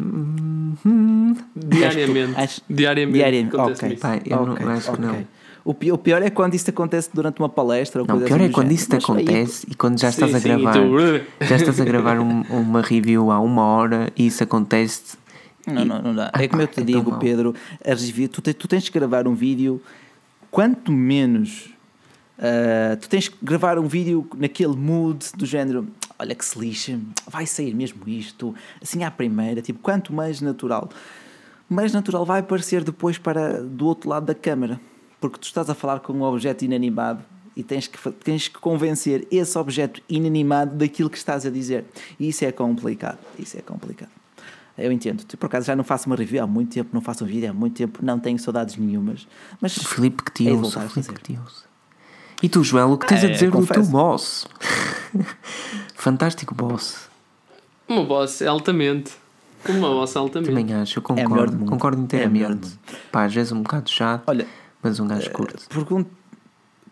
hum, 0.85 1.33
Diariamente. 1.55 2.33
Acho, 2.37 2.61
diariamente. 2.69 3.17
diariamente. 3.17 3.55
Ok. 3.55 3.95
Pai, 3.95 4.21
eu 4.25 4.41
okay. 4.41 4.65
não, 4.65 4.71
acho 4.73 4.91
okay. 4.91 5.05
que 5.05 5.13
não. 5.13 5.25
O 5.63 5.73
pior, 5.73 5.93
o 5.93 5.97
pior, 5.97 6.21
é 6.21 6.29
quando 6.29 6.55
isso 6.55 6.69
acontece 6.69 7.09
durante 7.13 7.39
uma 7.39 7.47
palestra. 7.47 8.01
Ou 8.01 8.07
não, 8.07 8.17
o 8.17 8.21
pior 8.21 8.35
assim 8.35 8.49
é 8.49 8.49
quando 8.49 8.71
isso 8.73 8.89
te 8.89 8.97
acontece 8.97 9.65
aí... 9.65 9.71
e 9.71 9.75
quando 9.75 9.97
já 9.97 10.09
estás 10.09 10.31
sim, 10.31 10.37
a 10.37 10.39
gravar. 10.41 10.73
Sim, 10.73 11.21
já 11.41 11.55
estás 11.55 11.79
a 11.79 11.85
gravar 11.85 12.19
um, 12.19 12.41
uma 12.49 12.81
review 12.81 13.31
há 13.31 13.39
uma 13.39 13.63
hora 13.63 14.11
e 14.17 14.27
isso 14.27 14.43
acontece. 14.43 15.17
Não, 15.65 15.85
não, 15.85 16.01
não 16.01 16.13
dá. 16.15 16.31
Ah, 16.33 16.43
é 16.43 16.49
como 16.49 16.63
eu 16.63 16.67
te 16.67 16.81
é 16.81 16.83
digo, 16.83 17.17
Pedro, 17.17 17.55
a 17.85 17.93
review, 17.93 18.27
tu, 18.27 18.41
tu 18.41 18.67
tens 18.67 18.89
que 18.89 18.99
gravar 18.99 19.25
um 19.25 19.35
vídeo, 19.35 19.81
quanto 20.49 20.91
menos 20.91 21.70
Uh, 22.41 22.97
tu 22.97 23.07
tens 23.07 23.27
que 23.27 23.37
gravar 23.39 23.77
um 23.77 23.87
vídeo 23.87 24.27
naquele 24.35 24.75
mood 24.75 25.23
do 25.37 25.45
género, 25.45 25.87
olha 26.17 26.33
que 26.33 26.43
se 26.43 26.57
lixa, 26.57 26.99
vai 27.27 27.45
sair 27.45 27.75
mesmo 27.75 28.01
isto, 28.09 28.55
assim 28.81 29.03
à 29.03 29.11
primeira, 29.11 29.61
tipo, 29.61 29.77
quanto 29.77 30.11
mais 30.11 30.41
natural, 30.41 30.89
mais 31.69 31.93
natural 31.93 32.25
vai 32.25 32.39
aparecer 32.39 32.83
depois 32.83 33.19
para 33.19 33.61
do 33.61 33.85
outro 33.85 34.09
lado 34.09 34.25
da 34.25 34.33
câmara, 34.33 34.81
porque 35.19 35.37
tu 35.37 35.43
estás 35.43 35.69
a 35.69 35.75
falar 35.75 35.99
com 35.99 36.13
um 36.13 36.23
objeto 36.23 36.65
inanimado 36.65 37.23
e 37.55 37.61
tens 37.61 37.85
que, 37.85 38.11
tens 38.11 38.47
que 38.47 38.57
convencer 38.57 39.27
esse 39.29 39.55
objeto 39.55 40.01
inanimado 40.09 40.75
daquilo 40.75 41.11
que 41.11 41.17
estás 41.17 41.45
a 41.45 41.49
dizer. 41.51 41.85
E 42.19 42.29
isso 42.29 42.43
é 42.43 42.51
complicado, 42.51 43.19
isso 43.37 43.55
é 43.55 43.61
complicado. 43.61 44.09
Eu 44.77 44.91
entendo. 44.91 45.23
Por 45.37 45.45
acaso 45.45 45.67
já 45.67 45.75
não 45.75 45.83
faço 45.83 46.07
uma 46.07 46.15
review 46.15 46.43
há 46.43 46.47
muito 46.47 46.73
tempo, 46.73 46.89
não 46.91 47.01
faço 47.01 47.23
um 47.23 47.27
vídeo 47.27 47.51
há 47.51 47.53
muito 47.53 47.75
tempo, 47.75 47.99
não 48.01 48.19
tenho 48.19 48.39
saudades 48.39 48.77
nenhumas. 48.77 49.27
Mas 49.59 49.77
o 49.77 49.85
Filipe 49.85 50.23
que 50.23 50.31
te 50.31 50.49
é 50.49 50.53
ouça, 50.53 50.81
Filipe 50.89 51.13
que 51.13 51.21
te 51.21 51.39
ouça. 51.39 51.70
E 52.41 52.49
tu, 52.49 52.63
Joel, 52.63 52.91
o 52.91 52.97
que 52.97 53.07
tens 53.07 53.23
é, 53.23 53.27
a 53.27 53.29
dizer 53.29 53.51
do 53.51 53.65
teu 53.65 53.83
boss? 53.85 54.47
Fantástico 55.95 56.55
boss. 56.55 57.07
Meu 57.87 58.05
boss 58.05 58.41
altamente. 58.41 59.11
Meu 59.67 59.79
boss 59.79 60.15
altamente. 60.15 60.49
Também 60.49 60.73
acho, 60.73 60.97
eu 60.97 61.03
é 61.15 61.23
concordo. 61.23 61.63
É 61.63 61.67
concordo 61.67 62.01
inteiramente. 62.01 62.79
É 62.91 62.95
Pá, 63.11 63.25
às 63.25 63.33
vezes 63.33 63.51
um 63.51 63.61
bocado 63.61 63.89
chato, 63.89 64.23
Olha, 64.25 64.47
mas 64.81 64.99
um 64.99 65.07
gajo 65.07 65.29
uh, 65.29 65.33
curto. 65.33 65.67
Pergunta, 65.69 66.09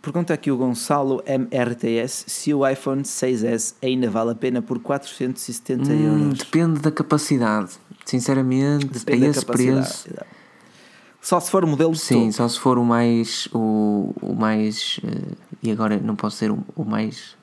pergunta 0.01 0.33
aqui 0.35 0.51
o 0.51 0.57
Gonçalo 0.57 1.23
MRTS 1.25 2.25
se 2.27 2.53
o 2.53 2.67
iPhone 2.67 3.01
6S 3.01 3.73
ainda 3.81 4.07
vale 4.07 4.31
a 4.31 4.35
pena 4.35 4.61
por 4.61 4.77
470 4.79 5.89
hum, 5.89 5.95
euros. 5.95 6.37
Depende 6.37 6.79
da 6.79 6.91
capacidade. 6.91 7.71
Sinceramente, 8.05 8.85
depende 8.85 9.25
a 9.25 9.29
esse 9.29 9.45
preço. 9.45 10.07
Exato 10.09 10.38
só 11.21 11.39
se 11.39 11.51
for 11.51 11.63
o 11.63 11.67
modelo 11.67 11.95
Sim, 11.95 12.21
topo. 12.21 12.33
só 12.33 12.47
se 12.47 12.59
for 12.59 12.77
o 12.77 12.85
mais. 12.85 13.47
O, 13.53 14.13
o 14.21 14.35
mais. 14.35 14.99
Uh, 15.03 15.35
e 15.61 15.71
agora 15.71 15.97
não 15.97 16.15
posso 16.15 16.37
ser 16.37 16.51
o, 16.51 16.63
o 16.75 16.85
mais. 16.85 17.35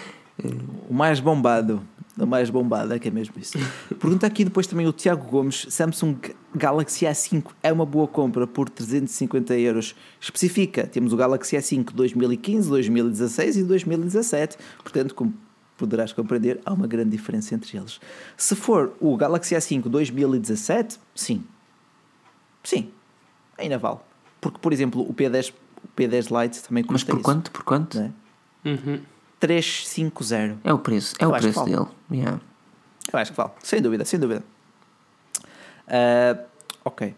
o 0.88 0.94
mais 0.94 1.20
bombado. 1.20 1.82
O 2.18 2.24
mais 2.24 2.48
bombado, 2.48 2.94
é 2.94 2.98
que 2.98 3.08
é 3.08 3.10
mesmo 3.10 3.34
isso. 3.38 3.58
Pergunta 4.00 4.26
aqui 4.26 4.42
depois 4.42 4.66
também 4.66 4.86
o 4.86 4.92
Tiago 4.92 5.28
Gomes: 5.28 5.66
Samsung 5.68 6.16
Galaxy 6.54 7.04
A5 7.04 7.48
é 7.62 7.70
uma 7.70 7.84
boa 7.84 8.08
compra 8.08 8.46
por 8.46 8.70
350 8.70 9.54
euros? 9.58 9.94
Especifica: 10.18 10.86
temos 10.86 11.12
o 11.12 11.16
Galaxy 11.16 11.56
A5 11.56 11.92
2015, 11.92 12.70
2016 12.70 13.56
e 13.58 13.64
2017. 13.64 14.56
Portanto, 14.82 15.14
como 15.14 15.34
poderás 15.76 16.12
compreender, 16.12 16.58
há 16.64 16.72
uma 16.72 16.86
grande 16.86 17.10
diferença 17.10 17.54
entre 17.54 17.76
eles. 17.76 18.00
Se 18.34 18.54
for 18.54 18.94
o 18.98 19.14
Galaxy 19.16 19.54
A5 19.54 19.82
2017, 19.82 20.98
sim. 21.14 21.44
Sim, 22.64 22.90
ainda 23.58 23.78
vale. 23.78 23.98
Porque, 24.40 24.58
por 24.58 24.72
exemplo, 24.72 25.02
o 25.02 25.12
P10, 25.12 25.52
o 25.84 25.88
P10 25.96 26.42
Lite 26.42 26.62
também 26.62 26.84
custa 26.84 26.92
Mas 26.92 27.04
por 27.04 27.14
isso, 27.16 27.22
quanto? 27.22 27.50
Por 27.50 27.64
quanto? 27.64 27.98
É? 27.98 28.10
Uhum. 28.68 29.00
350. 29.40 30.58
É 30.64 30.72
o 30.72 30.78
preço, 30.78 31.14
é 31.18 31.24
Eu 31.24 31.30
o 31.30 31.32
preço 31.32 31.64
dele. 31.64 31.86
Yeah. 32.10 32.40
Eu 33.12 33.18
acho 33.18 33.30
que 33.30 33.36
vale, 33.36 33.50
sem 33.62 33.80
dúvida, 33.80 34.04
sem 34.04 34.18
dúvida. 34.18 34.42
Uh, 35.86 36.44
ok. 36.84 37.14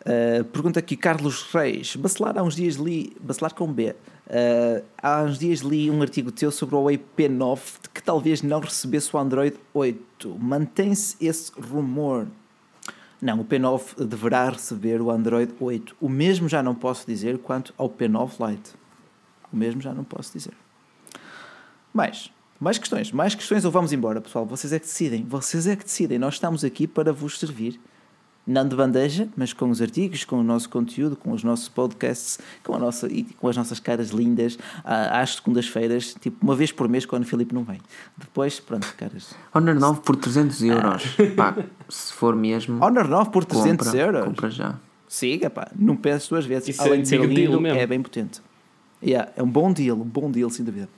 Uh, 0.00 0.44
pergunta 0.44 0.78
aqui 0.78 0.96
Carlos 0.96 1.42
Reis. 1.52 1.96
Bacelar 1.96 2.38
há 2.38 2.42
uns 2.42 2.54
dias 2.54 2.76
li. 2.76 3.16
Bacelar 3.20 3.54
com 3.54 3.72
B. 3.72 3.90
Uh, 4.26 4.84
há 5.02 5.22
uns 5.22 5.38
dias 5.38 5.60
li 5.60 5.90
um 5.90 6.02
artigo 6.02 6.30
teu 6.30 6.50
sobre 6.50 6.74
o 6.74 6.78
Huawei 6.78 7.02
P9 7.16 7.58
de 7.82 7.88
que 7.88 8.02
talvez 8.02 8.42
não 8.42 8.60
recebesse 8.60 9.14
o 9.14 9.18
Android 9.18 9.56
8. 9.72 10.36
Mantém-se 10.38 11.16
esse 11.24 11.50
rumor? 11.52 12.26
Não, 13.20 13.40
o 13.40 13.44
P9 13.44 14.04
deverá 14.04 14.50
receber 14.50 15.00
o 15.00 15.10
Android 15.10 15.54
8. 15.58 15.96
O 16.00 16.08
mesmo 16.08 16.48
já 16.48 16.62
não 16.62 16.74
posso 16.74 17.06
dizer 17.06 17.38
quanto 17.38 17.72
ao 17.78 17.88
P9 17.88 18.48
Lite. 18.48 18.74
O 19.52 19.56
mesmo 19.56 19.80
já 19.80 19.94
não 19.94 20.04
posso 20.04 20.32
dizer. 20.32 20.52
Mais, 21.94 22.30
mais 22.60 22.76
questões, 22.76 23.10
mais 23.10 23.34
questões 23.34 23.64
ou 23.64 23.70
vamos 23.70 23.92
embora, 23.92 24.20
pessoal. 24.20 24.44
Vocês 24.44 24.72
é 24.72 24.78
que 24.78 24.86
decidem. 24.86 25.24
Vocês 25.24 25.66
é 25.66 25.74
que 25.74 25.84
decidem. 25.84 26.18
Nós 26.18 26.34
estamos 26.34 26.62
aqui 26.62 26.86
para 26.86 27.12
vos 27.12 27.38
servir 27.38 27.80
não 28.46 28.66
de 28.66 28.76
bandeja, 28.76 29.28
mas 29.36 29.52
com 29.52 29.68
os 29.70 29.82
artigos, 29.82 30.24
com 30.24 30.38
o 30.38 30.42
nosso 30.42 30.68
conteúdo, 30.70 31.16
com 31.16 31.32
os 31.32 31.42
nossos 31.42 31.68
podcasts, 31.68 32.38
com, 32.62 32.74
a 32.74 32.78
nossa, 32.78 33.08
e 33.08 33.24
com 33.24 33.48
as 33.48 33.56
nossas 33.56 33.80
caras 33.80 34.10
lindas, 34.10 34.56
às 34.84 35.36
segundas-feiras, 35.36 36.14
tipo 36.20 36.36
uma 36.42 36.54
vez 36.54 36.70
por 36.70 36.88
mês, 36.88 37.04
quando 37.04 37.24
o 37.24 37.26
Filipe 37.26 37.54
não 37.54 37.64
vem. 37.64 37.80
Depois, 38.16 38.60
pronto, 38.60 38.94
caras. 38.96 39.34
Honor 39.52 39.74
9 39.74 40.00
por 40.02 40.16
300 40.16 40.62
euros. 40.62 41.04
Ah. 41.18 41.34
Pá, 41.36 41.64
se 41.88 42.12
for 42.12 42.36
mesmo. 42.36 42.82
Honor 42.84 43.08
9 43.08 43.30
por 43.30 43.44
300 43.44 43.86
compra, 43.86 44.00
euros? 44.00 44.24
Compra 44.24 44.50
já. 44.50 44.74
Siga, 45.08 45.50
pá, 45.50 45.68
não 45.76 45.96
penses 45.96 46.28
duas 46.28 46.46
vezes. 46.46 46.68
Isso 46.68 46.82
Além 46.82 47.00
é 47.00 47.02
de 47.02 47.08
ser 47.08 47.24
lindo, 47.24 47.66
é 47.66 47.86
bem 47.86 48.00
potente. 48.00 48.40
Yeah, 49.02 49.30
é 49.36 49.42
um 49.42 49.48
bom 49.48 49.72
deal, 49.72 49.96
um 49.96 50.04
bom 50.04 50.30
deal, 50.30 50.50
sem 50.50 50.64
dúvida. 50.64 50.88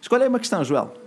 Escolha 0.00 0.24
aí 0.24 0.28
uma 0.28 0.38
questão, 0.38 0.64
Joel. 0.64 1.01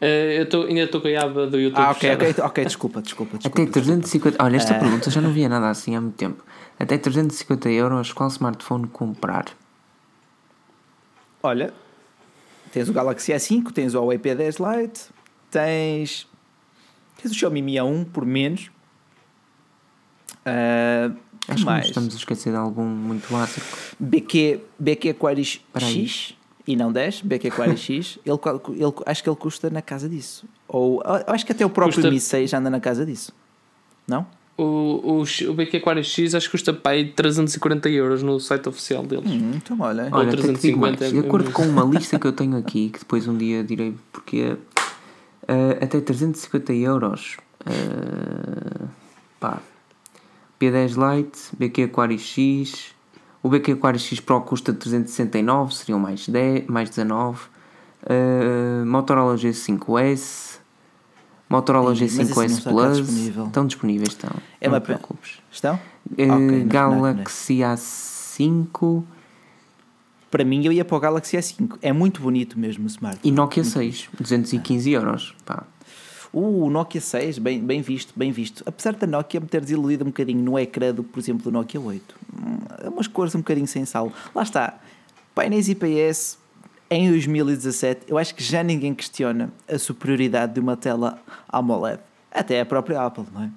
Uh, 0.00 0.04
eu 0.04 0.48
tô, 0.48 0.64
ainda 0.64 0.82
estou 0.82 1.00
com 1.00 1.08
a 1.08 1.22
aba 1.22 1.46
do 1.46 1.58
YouTube. 1.58 1.82
Ah, 1.82 1.90
ok, 1.90 2.12
ok, 2.12 2.34
ok, 2.42 2.64
desculpa, 2.64 3.00
desculpa. 3.00 3.38
desculpa 3.38 3.62
Até 3.62 3.72
350. 3.72 4.42
Olha, 4.44 4.56
esta 4.56 4.76
uh... 4.76 4.78
pergunta 4.78 5.10
já 5.10 5.20
não 5.20 5.32
via 5.32 5.48
nada 5.48 5.70
assim 5.70 5.96
há 5.96 6.00
muito 6.00 6.16
tempo. 6.16 6.44
Até 6.78 6.98
350 6.98 7.70
euros, 7.70 8.12
qual 8.12 8.28
smartphone 8.28 8.86
comprar? 8.88 9.46
Olha, 11.42 11.72
tens 12.72 12.88
o 12.88 12.92
Galaxy 12.92 13.32
S5, 13.32 13.72
tens 13.72 13.94
o 13.94 13.98
Huawei 13.98 14.18
P10 14.18 14.58
Lite, 14.60 15.00
tens, 15.50 16.26
tens 17.16 17.30
o 17.30 17.34
Xiaomi 17.34 17.62
Mi 17.62 17.74
A1 17.76 18.06
por 18.12 18.26
menos. 18.26 18.70
Uh, 20.44 21.16
Acho 21.48 21.64
mais? 21.64 21.84
que 21.84 21.88
estamos 21.88 22.14
a 22.14 22.18
esquecer 22.18 22.52
de 22.52 22.58
algum 22.58 22.84
muito 22.84 23.32
básico. 23.32 23.66
BQ, 23.98 24.60
BQ 24.78 25.10
Aquaris 25.10 25.60
X 25.74 26.35
e 26.66 26.74
não 26.74 26.90
10, 26.90 27.22
BQ4X, 27.22 28.18
ele, 28.26 28.38
ele, 28.82 28.92
acho 29.06 29.22
que 29.22 29.28
ele 29.28 29.36
custa 29.36 29.70
na 29.70 29.80
casa 29.80 30.08
disso. 30.08 30.44
Ou 30.66 31.02
acho 31.26 31.46
que 31.46 31.52
até 31.52 31.64
o 31.64 31.70
próprio 31.70 31.94
custa... 31.94 32.10
Mi 32.10 32.20
6 32.20 32.52
anda 32.54 32.68
na 32.68 32.80
casa 32.80 33.06
disso. 33.06 33.32
Não? 34.06 34.26
O, 34.58 34.62
o, 34.62 35.20
o 35.20 35.24
BQ4X 35.24 36.34
acho 36.34 36.46
que 36.46 36.52
custa 36.52 36.72
pai 36.72 37.04
340 37.04 37.90
euros 37.90 38.22
no 38.22 38.40
site 38.40 38.68
oficial 38.68 39.04
deles. 39.04 39.30
Hum, 39.30 39.52
então 39.54 39.78
olha, 39.80 40.08
olha 40.10 40.30
350 40.30 41.04
é 41.04 41.10
de 41.10 41.18
acordo 41.18 41.50
com 41.52 41.62
uma 41.62 41.84
lista 41.94 42.18
que 42.18 42.26
eu 42.26 42.32
tenho 42.32 42.56
aqui, 42.56 42.88
que 42.88 43.00
depois 43.00 43.28
um 43.28 43.36
dia 43.36 43.62
direi 43.62 43.94
porque 44.10 44.52
uh, 44.52 45.84
até 45.84 46.00
350 46.00 46.72
euros. 46.72 47.36
Uh, 47.60 48.88
pá. 49.38 49.60
P10 50.58 50.96
Lite, 50.96 51.38
BQ 51.58 51.82
Aquarius 51.82 52.22
X, 52.22 52.95
o 53.42 53.48
BQ 53.48 53.72
Aquarius 53.72 54.04
X 54.04 54.20
Pro 54.20 54.40
custa 54.40 54.72
369, 54.72 55.74
seriam 55.74 55.98
mais, 55.98 56.28
10, 56.28 56.66
mais 56.66 56.88
19. 56.90 57.38
Uh, 58.02 58.86
Motorola 58.86 59.34
G5S, 59.36 60.58
Motorola 61.48 61.92
G5S 61.92 62.62
Plus. 62.62 62.98
Disponível. 62.98 63.46
Estão 63.46 63.66
disponíveis, 63.66 64.08
estão. 64.10 64.30
É 64.60 64.68
não 64.68 64.80
te 64.80 64.84
preocupes. 64.84 65.38
Estão? 65.50 65.76
Uh, 66.10 66.46
okay, 66.46 66.64
Galaxy 66.64 67.58
A5. 67.58 69.04
Para 70.30 70.44
mim, 70.44 70.64
eu 70.64 70.72
ia 70.72 70.84
para 70.84 70.96
o 70.96 71.00
Galaxy 71.00 71.36
A5. 71.36 71.78
É 71.80 71.92
muito 71.92 72.20
bonito 72.20 72.58
mesmo 72.58 72.84
o 72.84 72.86
smartphone. 72.88 73.32
E 73.32 73.32
Nokia 73.32 73.64
6, 73.64 74.08
215 74.18 74.90
euros. 74.90 75.34
Pá. 75.44 75.64
O 76.38 76.68
Nokia 76.68 77.00
6, 77.00 77.38
bem, 77.38 77.58
bem 77.58 77.80
visto, 77.80 78.12
bem 78.14 78.30
visto. 78.30 78.62
Apesar 78.66 78.92
da 78.92 79.06
Nokia 79.06 79.40
me 79.40 79.46
ter 79.46 79.62
desiludido 79.62 80.04
um 80.04 80.08
bocadinho 80.08 80.42
no 80.42 80.58
ecrã 80.58 80.92
do, 80.92 81.02
por 81.02 81.18
exemplo, 81.18 81.44
do 81.44 81.50
Nokia 81.50 81.80
8. 81.80 82.14
Hum, 82.30 82.58
é 82.84 82.88
umas 82.90 83.06
cores 83.06 83.34
um 83.34 83.38
bocadinho 83.38 83.66
sem 83.66 83.86
sal. 83.86 84.12
Lá 84.34 84.42
está. 84.42 84.78
Painéis 85.34 85.66
IPS 85.66 86.36
em 86.90 87.08
2017, 87.08 88.02
eu 88.06 88.18
acho 88.18 88.34
que 88.34 88.44
já 88.44 88.62
ninguém 88.62 88.94
questiona 88.94 89.50
a 89.66 89.78
superioridade 89.78 90.52
de 90.52 90.60
uma 90.60 90.76
tela 90.76 91.18
AMOLED. 91.48 92.00
Até 92.30 92.60
a 92.60 92.66
própria 92.66 93.00
Apple, 93.00 93.24
não 93.32 93.44
é? 93.44 93.50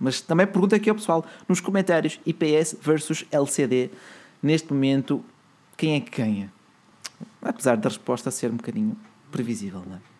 Mas 0.00 0.22
também 0.22 0.46
pergunta 0.46 0.76
aqui 0.76 0.88
ao 0.88 0.96
pessoal 0.96 1.26
nos 1.46 1.60
comentários: 1.60 2.18
IPS 2.24 2.78
versus 2.80 3.26
LCD. 3.30 3.90
Neste 4.42 4.72
momento, 4.72 5.22
quem 5.76 5.96
é 5.96 6.00
que 6.00 6.22
ganha? 6.22 6.50
Apesar 7.42 7.76
da 7.76 7.90
resposta 7.90 8.30
ser 8.30 8.50
um 8.50 8.56
bocadinho 8.56 8.96
previsível, 9.30 9.82
não 9.86 9.96
é? 9.96 10.13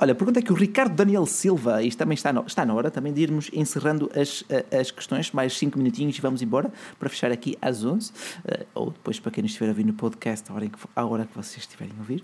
Olha, 0.00 0.14
pergunta 0.14 0.38
aqui 0.38 0.52
o 0.52 0.54
Ricardo 0.54 0.94
Daniel 0.94 1.26
Silva, 1.26 1.82
isto 1.82 1.98
também 1.98 2.14
está, 2.14 2.32
no, 2.32 2.44
está 2.46 2.64
na 2.64 2.72
hora 2.72 2.88
também 2.88 3.12
de 3.12 3.20
irmos 3.20 3.50
encerrando 3.52 4.08
as, 4.14 4.44
as 4.72 4.92
questões, 4.92 5.32
mais 5.32 5.58
5 5.58 5.76
minutinhos 5.76 6.16
e 6.16 6.20
vamos 6.20 6.40
embora 6.40 6.72
para 7.00 7.08
fechar 7.08 7.32
aqui 7.32 7.58
às 7.60 7.84
11, 7.84 8.12
eh, 8.44 8.64
ou 8.76 8.92
depois 8.92 9.18
para 9.18 9.32
quem 9.32 9.44
estiver 9.44 9.66
a 9.66 9.70
ouvir 9.70 9.84
no 9.84 9.92
podcast, 9.92 10.52
a 10.52 10.54
hora, 10.54 10.68
que, 10.68 10.78
a 10.94 11.04
hora 11.04 11.26
que 11.26 11.34
vocês 11.34 11.64
estiverem 11.64 11.92
a 11.96 11.98
ouvir. 11.98 12.22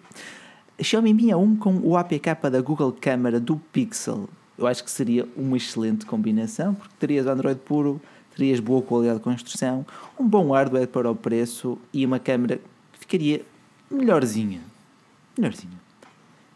Xiaomi 0.80 1.12
Mi 1.12 1.24
A1 1.24 1.58
com 1.58 1.74
o 1.78 1.96
APK 1.96 2.48
da 2.48 2.60
Google 2.60 2.92
Câmara 2.92 3.40
do 3.40 3.56
Pixel. 3.56 4.28
eu 4.56 4.68
acho 4.68 4.84
que 4.84 4.90
seria 4.90 5.26
uma 5.36 5.56
excelente 5.56 6.06
combinação, 6.06 6.74
porque 6.74 6.94
terias 7.00 7.26
Android 7.26 7.58
puro, 7.58 8.00
terias 8.36 8.60
boa 8.60 8.82
qualidade 8.82 9.18
de 9.18 9.24
construção, 9.24 9.84
um 10.16 10.28
bom 10.28 10.52
hardware 10.52 10.86
para 10.86 11.10
o 11.10 11.16
preço 11.16 11.76
e 11.92 12.06
uma 12.06 12.20
câmera 12.20 12.60
que 12.92 13.00
ficaria 13.00 13.44
melhorzinha. 13.90 14.60
Melhorzinha. 15.36 15.74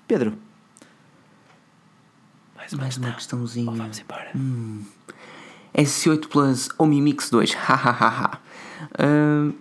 Pedro. 0.06 0.47
Mais 2.68 2.74
uma, 2.74 2.82
Mais 2.82 2.96
uma 2.98 3.12
questãozinha. 3.12 3.70
Oh, 3.70 3.74
vamos 3.74 3.98
embora. 3.98 4.30
Hum. 4.36 4.82
S8 5.74 6.28
Plus 6.28 6.68
ou 6.76 6.86
Mi 6.86 7.00
Mix 7.00 7.30
2? 7.30 7.54
Hahaha. 7.54 8.38
uh, 8.98 9.54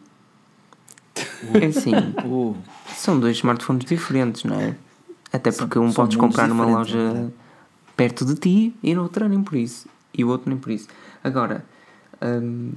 é 1.53 1.65
assim. 1.67 1.91
Uh. 2.25 2.55
São 2.93 3.17
dois 3.19 3.37
smartphones 3.37 3.85
diferentes, 3.85 4.43
não 4.43 4.59
é? 4.59 4.75
Até 5.31 5.51
porque 5.51 5.75
são, 5.75 5.85
um 5.85 5.93
podes 5.93 6.17
comprar 6.17 6.47
numa 6.47 6.65
loja 6.65 6.97
é? 6.97 7.27
perto 7.95 8.25
de 8.25 8.35
ti 8.35 8.75
e 8.83 8.93
no 8.93 9.03
outro 9.03 9.29
nem 9.29 9.41
por 9.41 9.55
isso. 9.55 9.87
E 10.13 10.25
o 10.25 10.29
outro 10.29 10.49
nem 10.49 10.57
por 10.57 10.71
isso. 10.71 10.87
Agora, 11.23 11.63
um, 12.21 12.73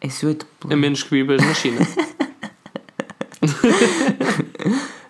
S8 0.00 0.44
Plus. 0.60 0.72
A 0.72 0.76
menos 0.76 1.02
que 1.02 1.10
vivas 1.10 1.42
na 1.42 1.54
China. 1.54 1.80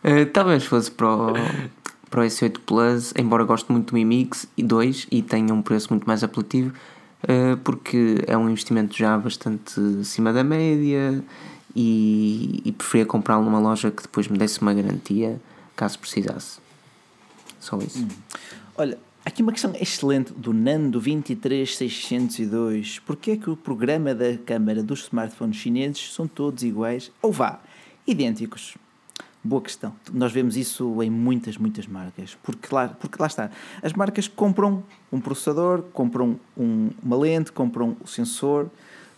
uh, 0.05 0.27
talvez 0.33 0.65
fosse 0.65 0.91
para 0.91 1.09
o, 1.09 1.35
para 2.11 2.23
o 2.23 2.25
S8 2.25 2.59
Plus, 2.67 3.15
embora 3.17 3.45
goste 3.45 3.71
muito 3.71 3.93
do 3.93 3.95
Mi 3.95 4.05
Mix 4.05 4.47
2 4.59 5.07
e 5.11 5.23
tenha 5.23 5.55
um 5.55 5.63
preço 5.63 5.89
muito 5.91 6.05
mais 6.07 6.25
apelativo, 6.25 6.75
uh, 7.23 7.57
porque 7.63 8.17
é 8.27 8.37
um 8.37 8.51
investimento 8.51 8.97
já 8.97 9.17
bastante 9.17 9.81
acima 10.01 10.33
da 10.33 10.43
média 10.43 11.25
e, 11.75 12.61
e 12.65 12.73
preferia 12.73 13.07
comprá-lo 13.07 13.45
numa 13.45 13.61
loja 13.61 13.93
que 13.93 14.03
depois 14.03 14.27
me 14.27 14.37
desse 14.37 14.61
uma 14.61 14.75
garantia 14.75 15.41
caso 15.77 15.99
precisasse. 15.99 16.59
Só 17.61 17.79
isso. 17.79 18.03
Hum. 18.03 18.09
Olha, 18.77 18.99
aqui 19.25 19.43
uma 19.43 19.53
questão 19.53 19.73
excelente 19.79 20.33
do 20.33 20.53
Nando 20.53 20.99
23602. 21.01 22.99
Porquê 23.01 23.31
é 23.33 23.37
que 23.37 23.49
o 23.49 23.57
programa 23.57 24.15
da 24.15 24.37
câmara 24.39 24.83
dos 24.83 25.05
smartphones 25.05 25.57
chineses 25.57 26.13
são 26.13 26.27
todos 26.27 26.65
iguais? 26.65 27.13
Ou 27.23 27.31
vá, 27.31 27.61
idênticos? 28.07 28.75
Boa 29.43 29.63
questão. 29.63 29.95
Nós 30.13 30.33
vemos 30.33 30.55
isso 30.55 31.03
em 31.03 31.09
muitas, 31.09 31.57
muitas 31.57 31.87
marcas. 31.87 32.37
Porque 32.43 32.75
lá, 32.75 32.89
porque 32.89 33.17
lá 33.19 33.27
está. 33.27 33.51
As 33.83 33.95
marcas 33.95 34.29
compram 34.29 34.83
um 35.11 35.19
processador, 35.19 35.83
compram 35.95 36.39
um, 36.57 36.91
uma 37.03 37.17
lente, 37.17 37.51
compram 37.51 37.97
o 38.03 38.07
sensor, 38.07 38.69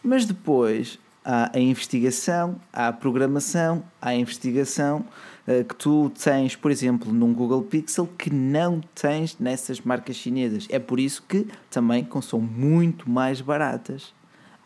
mas 0.02 0.24
depois 0.24 0.98
há 1.24 1.50
a 1.52 1.58
investigação, 1.58 2.56
há 2.72 2.88
a 2.88 2.92
programação, 2.92 3.82
há 4.00 4.10
a 4.10 4.14
investigação 4.14 5.04
uh, 5.46 5.64
que 5.64 5.74
tu 5.74 6.10
tens, 6.10 6.54
por 6.54 6.70
exemplo, 6.70 7.12
num 7.12 7.34
Google 7.34 7.62
Pixel 7.62 8.06
que 8.06 8.32
não 8.32 8.80
tens 8.94 9.36
nessas 9.40 9.80
marcas 9.80 10.14
chinesas. 10.14 10.68
É 10.70 10.78
por 10.78 11.00
isso 11.00 11.20
que 11.28 11.48
também 11.68 12.06
são 12.22 12.40
muito 12.40 13.10
mais 13.10 13.40
baratas. 13.40 14.14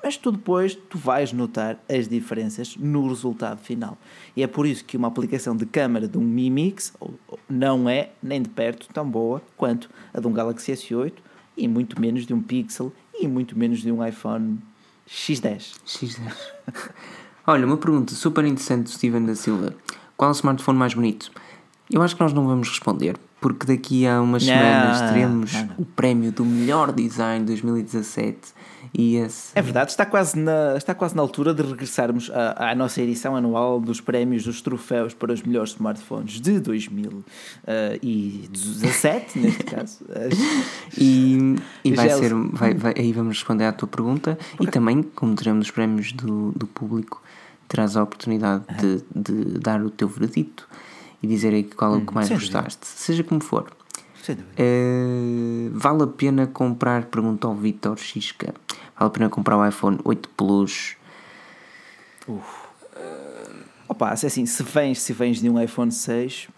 Mas 0.03 0.17
tu 0.17 0.31
depois 0.31 0.75
tu 0.75 0.99
vais 0.99 1.33
notar 1.33 1.79
as 1.89 2.09
diferenças 2.09 2.77
no 2.77 3.09
resultado 3.09 3.61
final. 3.61 3.99
E 4.37 4.43
é 4.43 4.47
por 4.47 4.67
isso 4.67 4.85
que 4.85 4.97
uma 4.97 5.09
aplicação 5.09 5.57
de 5.57 5.67
câmera 5.67 6.07
de 6.07 6.17
um 6.19 6.23
Mi 6.23 6.51
Mix 6.51 6.93
não 7.49 7.89
é 7.89 8.11
nem 8.23 8.43
de 8.43 8.49
perto 8.49 8.89
tão 8.93 9.09
boa 9.09 9.43
quanto 9.57 9.91
a 10.15 10.21
de 10.21 10.27
um 10.27 10.33
Galaxy 10.33 10.73
S8 10.73 11.13
e 11.57 11.67
muito 11.67 12.01
menos 12.01 12.27
de 12.27 12.35
um 12.35 12.41
Pixel 12.41 12.93
e 13.15 13.27
muito 13.27 13.59
menos 13.59 13.81
de 13.81 13.91
um 13.91 14.07
iPhone 14.07 14.59
X10. 15.09 15.75
X10. 15.87 16.33
Olha, 17.47 17.67
uma 17.67 17.77
pergunta 17.77 18.15
super 18.15 18.45
interessante 18.45 18.85
do 18.85 18.91
Steven 18.91 19.25
da 19.25 19.35
Silva. 19.35 19.75
Qual 20.17 20.31
é 20.31 20.33
o 20.33 20.35
smartphone 20.35 20.79
mais 20.79 20.95
bonito? 20.95 21.31
Eu 21.91 22.03
acho 22.03 22.17
que 22.17 22.23
nós 22.23 22.33
não 22.33 22.47
vamos 22.47 22.69
responder, 22.69 23.17
porque 23.41 23.67
daqui 23.67 24.07
a 24.07 24.21
umas 24.21 24.45
não, 24.45 24.53
semanas 24.53 25.01
teremos 25.13 25.53
não, 25.53 25.67
não. 25.67 25.75
o 25.79 25.85
prémio 25.85 26.33
do 26.33 26.45
melhor 26.45 26.93
design 26.93 27.45
2017 27.45 28.53
e 28.93 29.17
esse... 29.17 29.53
É 29.55 29.63
verdade, 29.63 29.91
está 29.91 30.05
quase, 30.07 30.39
na, 30.39 30.77
está 30.77 30.95
quase 30.95 31.17
na 31.17 31.23
altura 31.23 31.55
de 31.55 31.63
regressarmos 31.63 32.31
à, 32.31 32.71
à 32.71 32.75
nossa 32.75 33.01
edição 33.03 33.37
anual 33.37 33.81
dos 33.81 34.01
prémios 34.01 34.45
dos 34.45 34.61
troféus 34.61 35.15
para 35.15 35.33
os 35.33 35.43
melhores 35.43 35.71
smartphones 35.73 36.41
de 36.41 36.61
2017, 36.61 39.39
neste 39.39 39.63
caso. 39.65 40.05
e, 40.99 41.57
e 41.85 41.93
vai 41.93 42.11
ser, 42.11 42.35
vai, 42.35 42.75
vai, 42.75 42.95
aí 42.97 43.13
vamos 43.13 43.39
responder 43.39 43.65
à 43.65 43.73
tua 43.73 43.89
pergunta 43.89 44.39
okay. 44.55 44.67
e 44.67 44.71
também, 44.71 45.03
como 45.03 45.35
teremos 45.35 45.67
os 45.67 45.73
prémios 45.73 46.13
do, 46.13 46.53
do 46.53 46.67
público, 46.67 47.23
terás 47.69 47.97
a 47.97 48.03
oportunidade 48.03 48.65
uhum. 48.69 48.77
de, 48.77 49.03
de 49.15 49.59
dar 49.59 49.83
o 49.83 49.91
teu 49.91 50.09
veredito 50.09 50.69
e 51.23 51.27
dizer 51.27 51.53
aí 51.53 51.65
qual 51.65 51.95
é 51.95 51.99
o 51.99 52.01
que 52.01 52.11
hum, 52.11 52.15
mais 52.15 52.29
gostaste, 52.29 52.81
dúvida. 52.81 52.97
seja 52.97 53.25
como 53.25 53.43
for. 53.43 53.67
Uh, 54.33 55.71
vale 55.73 56.03
a 56.03 56.07
pena 56.07 56.47
comprar? 56.47 57.07
Pergunta 57.07 57.47
ao 57.47 57.55
Vitor 57.55 57.99
Xisca. 57.99 58.55
Vale 58.99 59.09
a 59.09 59.11
pena 59.11 59.29
comprar 59.29 59.57
o 59.57 59.67
iPhone 59.67 59.99
8 60.05 60.29
Plus? 60.31 60.97
Uf. 62.27 62.67
Uh, 62.97 63.65
opa, 63.89 64.11
assim, 64.11 64.47
se 64.47 64.63
vens, 64.63 65.01
se 65.01 65.13
vens 65.13 65.41
de 65.41 65.49
um 65.49 65.61
iPhone 65.61 65.93
6, 65.93 66.49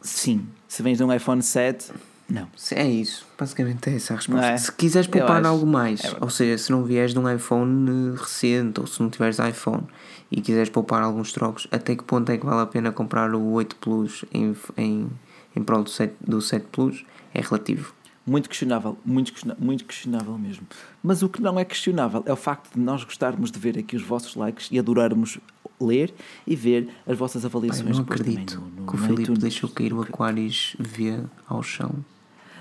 sim. 0.00 0.46
Se 0.68 0.82
vens 0.82 0.98
de 0.98 1.04
um 1.04 1.12
iPhone 1.12 1.42
7, 1.42 1.92
não. 2.28 2.48
É 2.72 2.84
isso, 2.84 3.24
basicamente 3.38 3.88
é 3.88 3.94
essa 3.94 4.14
a 4.14 4.16
resposta. 4.16 4.46
É? 4.46 4.56
Se 4.56 4.72
quiseres 4.72 5.06
poupar 5.06 5.44
algo 5.46 5.64
mais, 5.64 6.04
é 6.04 6.16
ou 6.20 6.28
seja, 6.28 6.58
se 6.58 6.72
não 6.72 6.82
vieres 6.82 7.12
de 7.12 7.20
um 7.20 7.30
iPhone 7.32 8.16
recente 8.16 8.80
ou 8.80 8.86
se 8.86 9.00
não 9.00 9.08
tiveres 9.08 9.38
iPhone 9.38 9.84
e 10.30 10.40
quiseres 10.40 10.68
poupar 10.68 11.02
alguns 11.02 11.32
trocos, 11.32 11.68
até 11.70 11.94
que 11.94 12.02
ponto 12.02 12.30
é 12.32 12.36
que 12.36 12.44
vale 12.44 12.62
a 12.62 12.66
pena 12.66 12.90
comprar 12.90 13.32
o 13.32 13.52
8 13.52 13.76
Plus 13.76 14.24
em, 14.32 14.56
em, 14.76 15.08
em 15.54 15.62
prol 15.62 15.84
do 15.84 15.90
7, 15.90 16.14
do 16.20 16.40
7 16.40 16.66
Plus? 16.72 17.04
É 17.36 17.40
relativo. 17.40 17.94
Muito 18.26 18.48
questionável, 18.48 18.98
muito, 19.04 19.32
questionável, 19.32 19.64
muito 19.64 19.84
questionável 19.84 20.36
mesmo. 20.36 20.66
Mas 21.00 21.22
o 21.22 21.28
que 21.28 21.40
não 21.40 21.60
é 21.60 21.64
questionável 21.64 22.24
é 22.26 22.32
o 22.32 22.36
facto 22.36 22.74
de 22.74 22.80
nós 22.80 23.04
gostarmos 23.04 23.52
de 23.52 23.58
ver 23.58 23.78
aqui 23.78 23.94
os 23.94 24.02
vossos 24.02 24.34
likes 24.34 24.68
e 24.72 24.78
adorarmos 24.78 25.38
ler 25.80 26.12
e 26.44 26.56
ver 26.56 26.88
as 27.06 27.16
vossas 27.16 27.44
avaliações. 27.44 27.84
Pai, 27.84 27.92
não 27.92 28.02
acredito 28.02 28.60
no, 28.60 28.82
no, 28.82 28.86
que 28.86 28.96
o 28.96 28.98
Felipe 28.98 29.22
iTunes. 29.22 29.42
deixou 29.42 29.70
cair 29.70 29.92
o 29.92 30.00
Aquarius 30.00 30.74
V 30.78 31.20
ao 31.46 31.62
chão. 31.62 32.04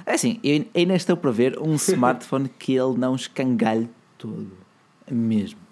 É 0.05 0.13
assim, 0.13 0.39
eu 0.43 0.65
ainda 0.75 0.93
estou 0.93 1.17
para 1.17 1.31
ver 1.31 1.57
um 1.57 1.73
smartphone 1.75 2.47
que 2.47 2.75
ele 2.75 2.95
não 2.97 3.15
escangalhe 3.15 3.89
todo. 4.19 4.51
Mesmo. 5.09 5.64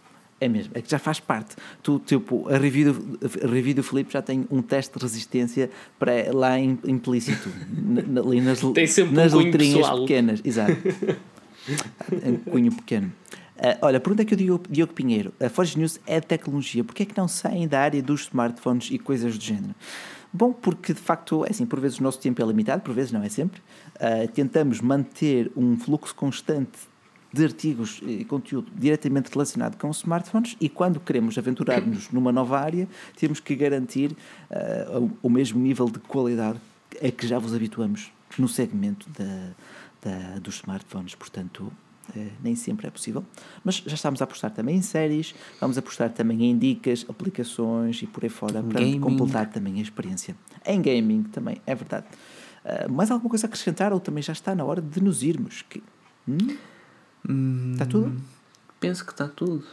É 0.44 0.48
mesmo, 0.50 0.74
é 0.76 0.82
que 0.82 0.92
já 0.92 1.00
faz 1.00 1.22
parte. 1.22 1.56
Tu, 1.82 2.00
tipo, 2.00 2.50
a 2.50 2.58
review, 2.58 2.92
do, 2.92 3.20
a 3.42 3.48
review 3.48 3.76
do 3.76 3.82
Felipe 3.82 4.12
já 4.12 4.22
tem 4.22 4.46
um 4.52 4.62
teste 4.62 4.98
de 4.98 5.02
resistência 5.02 5.70
para, 5.98 6.12
lá 6.34 6.60
implícito, 6.60 7.50
ali 8.20 8.42
nas, 8.42 8.62
nas 9.10 9.34
um 9.34 9.38
letrinhas 9.38 9.78
pessoal. 9.78 10.02
pequenas. 10.02 10.42
Exato. 10.44 10.76
um 12.26 12.36
cunho 12.52 12.74
pequeno. 12.74 13.14
Uh, 13.56 13.80
olha, 13.84 14.02
pergunta 14.02 14.24
aqui 14.24 14.34
o 14.34 14.38
Diogo, 14.38 14.66
Diogo 14.70 14.94
Pinheiro. 14.94 15.34
A 15.40 15.48
Forge 15.48 15.80
News 15.80 15.98
é 16.06 16.20
tecnologia. 16.20 16.84
Porquê 16.84 17.04
é 17.04 17.06
que 17.06 17.18
não 17.18 17.30
saem 17.30 17.66
da 17.66 17.80
área 17.80 18.04
dos 18.04 18.24
smartphones 18.24 18.90
e 18.92 19.00
coisas 19.00 19.38
do 19.38 19.42
género? 19.42 19.74
Bom, 20.34 20.52
porque 20.52 20.94
de 20.94 21.00
facto, 21.00 21.46
é 21.46 21.52
assim, 21.52 21.66
por 21.66 21.80
vezes 21.80 22.00
o 22.00 22.04
nosso 22.04 22.20
tempo 22.20 22.42
é 22.42 22.46
limitado, 22.46 22.82
por 22.82 22.94
vezes 22.94 23.14
não 23.14 23.24
é 23.24 23.30
sempre. 23.30 23.62
Uh, 23.96 24.28
tentamos 24.34 24.82
manter 24.82 25.50
um 25.56 25.78
fluxo 25.78 26.14
constante 26.14 26.92
de 27.34 27.44
artigos 27.44 28.00
e 28.06 28.24
conteúdo 28.24 28.72
diretamente 28.76 29.32
relacionado 29.34 29.76
com 29.78 29.90
smartphones 29.90 30.56
e 30.62 30.70
quando 30.70 31.00
queremos 31.00 31.36
aventurar-nos 31.36 32.12
numa 32.12 32.32
nova 32.32 32.60
área, 32.60 32.88
temos 33.18 33.40
que 33.40 33.56
garantir 33.56 34.12
uh, 34.12 35.12
o 35.22 35.30
mesmo 35.30 35.60
nível 35.60 35.90
de 35.90 35.98
qualidade 35.98 36.60
a 37.02 37.12
que 37.12 37.26
já 37.26 37.40
vos 37.40 37.56
habituamos 37.56 38.12
no 38.38 38.48
segmento 38.48 39.08
da, 39.18 39.50
da 40.02 40.40
dos 40.40 40.58
smartphones. 40.58 41.16
Portanto, 41.16 41.72
uh, 42.16 42.28
nem 42.44 42.56
sempre 42.56 42.86
é 42.86 42.92
possível. 42.92 43.26
Mas 43.64 43.78
já 43.78 43.96
estamos 43.96 44.22
a 44.22 44.26
apostar 44.26 44.52
também 44.52 44.76
em 44.76 44.82
séries, 44.84 45.34
vamos 45.60 45.76
apostar 45.76 46.12
também 46.12 46.44
em 46.44 46.56
dicas, 46.56 47.04
aplicações 47.10 48.00
e 48.04 48.06
por 48.06 48.24
aí 48.24 48.30
fora 48.30 48.62
para 48.62 48.80
gaming. 48.80 49.00
completar 49.00 49.50
também 49.50 49.80
a 49.80 49.82
experiência. 49.82 50.36
Em 50.64 50.80
gaming 50.80 51.24
também, 51.24 51.58
é 51.66 51.74
verdade. 51.74 52.06
Uh, 52.64 52.92
mais 52.92 53.10
alguma 53.10 53.32
coisa 53.32 53.48
a 53.48 53.50
acrescentar 53.50 53.92
ou 53.92 54.00
também 54.00 54.22
já 54.22 54.34
está 54.34 54.54
na 54.54 54.64
hora 54.64 54.82
de 54.82 55.02
nos 55.02 55.24
irmos? 55.24 55.64
Que, 55.64 55.82
hum? 56.28 56.56
Está 57.74 57.86
tudo? 57.86 58.08
Hum, 58.08 58.18
penso 58.80 59.06
que 59.06 59.12
está 59.12 59.28
tudo. 59.28 59.64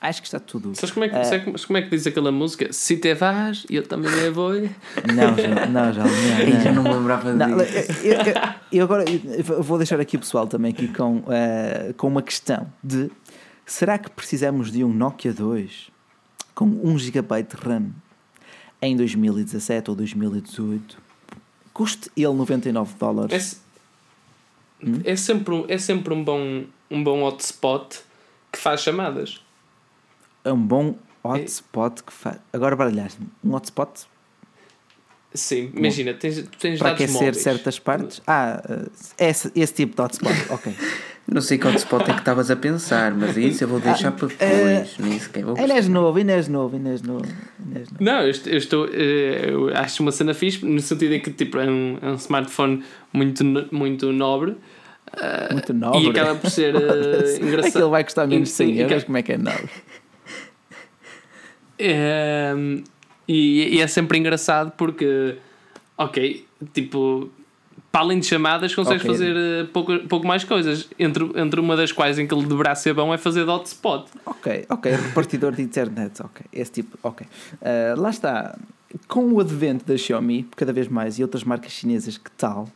Acho 0.00 0.20
que 0.22 0.28
está 0.28 0.38
tudo. 0.38 0.74
Sabes 0.76 0.92
como 0.92 1.04
é 1.04 1.08
que, 1.08 1.16
uh, 1.16 1.24
sabes 1.24 1.64
como 1.64 1.76
é 1.76 1.82
que 1.82 1.90
diz 1.90 2.06
aquela 2.06 2.30
música? 2.30 2.72
Se 2.72 2.96
te 2.96 3.12
vais, 3.14 3.66
eu 3.68 3.82
também 3.84 4.10
me 4.10 4.30
vou. 4.30 4.52
Não, 4.52 5.36
já 5.36 5.66
não, 5.66 5.92
já 5.92 6.04
não. 6.04 6.62
já 6.62 6.72
não 6.72 6.82
me 6.84 6.90
lembrava 6.90 7.32
não, 7.34 7.58
disso. 7.58 8.06
Eu, 8.06 8.12
eu, 8.12 8.34
eu, 8.70 8.84
agora 8.84 9.04
eu 9.10 9.62
vou 9.62 9.76
deixar 9.76 9.98
aqui 9.98 10.16
o 10.16 10.20
pessoal 10.20 10.46
também 10.46 10.70
aqui 10.70 10.86
com, 10.88 11.16
uh, 11.18 11.94
com 11.96 12.06
uma 12.06 12.22
questão 12.22 12.72
de 12.82 13.10
será 13.66 13.98
que 13.98 14.08
precisamos 14.10 14.70
de 14.70 14.84
um 14.84 14.92
Nokia 14.92 15.32
2 15.32 15.90
com 16.54 16.66
1 16.66 16.98
GB 16.98 17.42
de 17.42 17.56
RAM 17.56 17.90
em 18.80 18.96
2017 18.96 19.90
ou 19.90 19.96
2018? 19.96 20.96
Custe 21.74 22.08
ele 22.16 22.34
99 22.34 22.94
dólares. 22.98 23.34
Esse 23.34 23.56
Hum? 24.82 25.00
É, 25.04 25.16
sempre, 25.16 25.64
é 25.68 25.78
sempre 25.78 26.14
um 26.14 26.22
bom, 26.22 26.64
um 26.90 27.02
bom 27.02 27.22
hotspot 27.22 28.00
que 28.52 28.58
faz 28.58 28.82
chamadas. 28.82 29.42
É 30.44 30.52
um 30.52 30.60
bom 30.62 30.96
hotspot 31.22 32.00
é. 32.00 32.04
que 32.06 32.12
faz. 32.12 32.38
Agora 32.52 32.76
baralhaste-me. 32.76 33.28
Um 33.44 33.54
hotspot? 33.54 34.06
Sim, 35.34 35.70
imagina, 35.74 36.14
tens, 36.14 36.48
tens 36.58 36.78
para 36.78 36.90
dados 36.90 37.02
aquecer 37.02 37.26
móveis. 37.26 37.36
certas 37.42 37.78
partes. 37.78 38.22
Ah, 38.26 38.62
uh, 38.68 38.90
esse, 39.18 39.52
esse 39.54 39.74
tipo 39.74 39.94
de 39.94 40.02
hotspot, 40.02 40.34
ok. 40.50 40.74
Não 41.30 41.42
sei 41.42 41.58
qual 41.58 41.74
hotspot 41.74 42.02
é 42.10 42.14
que 42.14 42.20
estavas 42.20 42.50
a 42.50 42.56
pensar, 42.56 43.12
mas 43.14 43.36
isso 43.36 43.62
eu 43.62 43.68
vou 43.68 43.78
deixar 43.80 44.12
para 44.12 44.28
depois. 44.28 44.96
Nem 44.98 45.18
sequer 45.18 45.44
vou 45.44 45.56
Ainda 45.58 45.74
és 45.74 45.86
novo, 45.86 46.16
ainda 46.16 46.32
és 46.32 46.48
novo, 46.48 46.74
ainda 46.76 46.88
és 46.88 47.02
novo. 47.02 47.26
ainda 47.62 47.78
és 47.80 47.90
novo. 47.90 48.02
Não, 48.02 48.22
eu 48.22 48.30
estou, 48.30 48.52
eu 48.52 48.56
estou 48.58 48.88
eh, 48.90 49.50
eu 49.50 49.68
acho 49.76 50.02
uma 50.02 50.10
cena 50.10 50.32
fixe 50.32 50.64
no 50.64 50.80
sentido 50.80 51.12
em 51.14 51.20
que 51.20 51.30
tipo, 51.30 51.58
é, 51.58 51.68
um, 51.68 51.98
é 52.00 52.08
um 52.08 52.14
smartphone 52.14 52.82
muito, 53.12 53.44
muito 53.70 54.10
nobre. 54.10 54.56
eh, 55.20 55.52
Muito 55.52 55.74
nobre. 55.74 56.06
E 56.06 56.10
acaba 56.10 56.34
por 56.34 56.48
ser 56.50 56.74
eh, 56.74 57.36
engraçado. 57.44 57.68
Aquilo 57.76 57.90
vai 57.90 58.04
custar 58.04 58.26
menos 58.26 58.48
de 58.48 58.54
100 58.54 58.66
Sim, 58.66 58.72
euros, 58.78 58.92
acaba- 58.92 59.04
como 59.06 59.16
é 59.18 59.22
que 59.22 59.32
é 59.32 59.36
nobre? 59.38 59.68
Ehm, 61.78 62.84
e, 63.26 63.76
e 63.76 63.80
é 63.80 63.86
sempre 63.86 64.18
engraçado 64.18 64.72
porque, 64.76 65.36
ok, 65.96 66.46
tipo, 66.72 67.30
para 67.98 68.04
além 68.04 68.20
de 68.20 68.26
chamadas, 68.26 68.72
consegues 68.74 69.02
Ok. 69.02 69.10
fazer 69.10 69.36
eh, 69.36 69.64
pouco, 69.72 69.98
pouco 70.08 70.26
mais 70.26 70.44
coisas. 70.44 70.88
Entre, 70.98 71.24
entre 71.34 71.60
uma 71.60 71.76
das 71.76 71.90
quais 71.90 72.16
em 72.18 72.26
que 72.28 72.34
ele 72.34 72.46
deverá 72.46 72.74
ser 72.76 72.94
bom 72.94 73.12
é 73.12 73.18
fazer 73.18 73.44
de 73.44 73.50
hotspot. 73.50 74.06
Ok, 74.24 74.66
ok, 74.68 74.92
repartidor 74.92 75.52
de 75.52 75.62
internet, 75.62 76.22
ok, 76.22 76.46
esse 76.52 76.70
tipo, 76.70 76.96
ok. 77.02 77.26
Ah, 77.60 77.94
lá 77.96 78.10
está, 78.10 78.56
com 79.08 79.32
o 79.32 79.40
advento 79.40 79.84
da 79.84 79.96
Xiaomi, 79.96 80.46
cada 80.54 80.72
vez 80.72 80.86
mais, 80.86 81.18
e 81.18 81.22
outras 81.22 81.42
marcas 81.42 81.72
chinesas, 81.72 82.16
que 82.16 82.30
tal? 82.32 82.68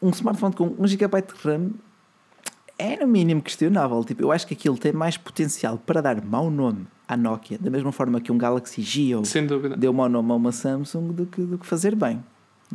Um 0.00 0.10
smartphone 0.10 0.54
com 0.54 0.72
1 0.78 0.86
GB 0.86 1.22
de 1.22 1.48
RAM 1.48 1.70
é 2.78 2.96
no 2.96 3.06
mínimo 3.06 3.42
questionável. 3.42 4.02
Tipo, 4.04 4.22
eu 4.22 4.32
acho 4.32 4.46
que 4.46 4.54
aquilo 4.54 4.76
tem 4.78 4.92
mais 4.92 5.16
potencial 5.16 5.78
para 5.78 6.00
dar 6.00 6.24
mau 6.24 6.50
nome 6.50 6.86
à 7.08 7.16
Nokia, 7.16 7.58
da 7.58 7.70
mesma 7.70 7.90
forma 7.92 8.20
que 8.20 8.30
um 8.32 8.38
Galaxy 8.38 8.82
Geo 8.82 9.22
deu 9.76 9.92
mau 9.92 10.08
nome 10.08 10.30
a 10.30 10.34
uma 10.34 10.52
Samsung, 10.52 11.12
do 11.12 11.26
que, 11.26 11.42
do 11.42 11.58
que 11.58 11.66
fazer 11.66 11.94
bem. 11.94 12.22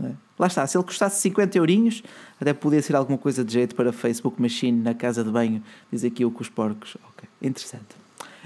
É? 0.06 0.14
Lá 0.38 0.48
está, 0.48 0.66
se 0.68 0.78
ele 0.78 0.84
custasse 0.84 1.20
50 1.22 1.58
eurinhos, 1.58 2.04
até 2.40 2.54
podia 2.54 2.82
ser 2.82 2.96
alguma 2.96 3.18
coisa 3.18 3.44
de 3.44 3.54
jeito 3.54 3.76
para 3.76 3.92
Facebook 3.92 4.40
Machine 4.40 4.82
na 4.82 4.94
casa 4.94 5.24
de 5.24 5.32
banho, 5.32 5.64
diz 5.92 6.04
aqui 6.04 6.24
o 6.24 6.30
com 6.30 6.42
os 6.42 6.50
porcos. 6.50 6.96
Ok, 7.10 7.28
interessante. 7.42 7.96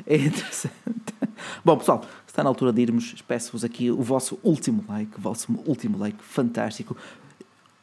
É 0.06 0.16
interessante. 0.16 0.74
Bom, 1.66 1.78
pessoal, 1.78 2.06
está 2.26 2.44
na 2.44 2.50
altura 2.50 2.72
de 2.72 2.82
irmos. 2.82 3.22
Peço-vos 3.28 3.64
aqui 3.64 3.92
o 3.92 4.02
vosso 4.02 4.40
último 4.42 4.84
like, 4.88 5.18
o 5.18 5.22
vosso 5.22 5.52
último 5.66 5.98
like, 5.98 6.24
fantástico. 6.24 6.96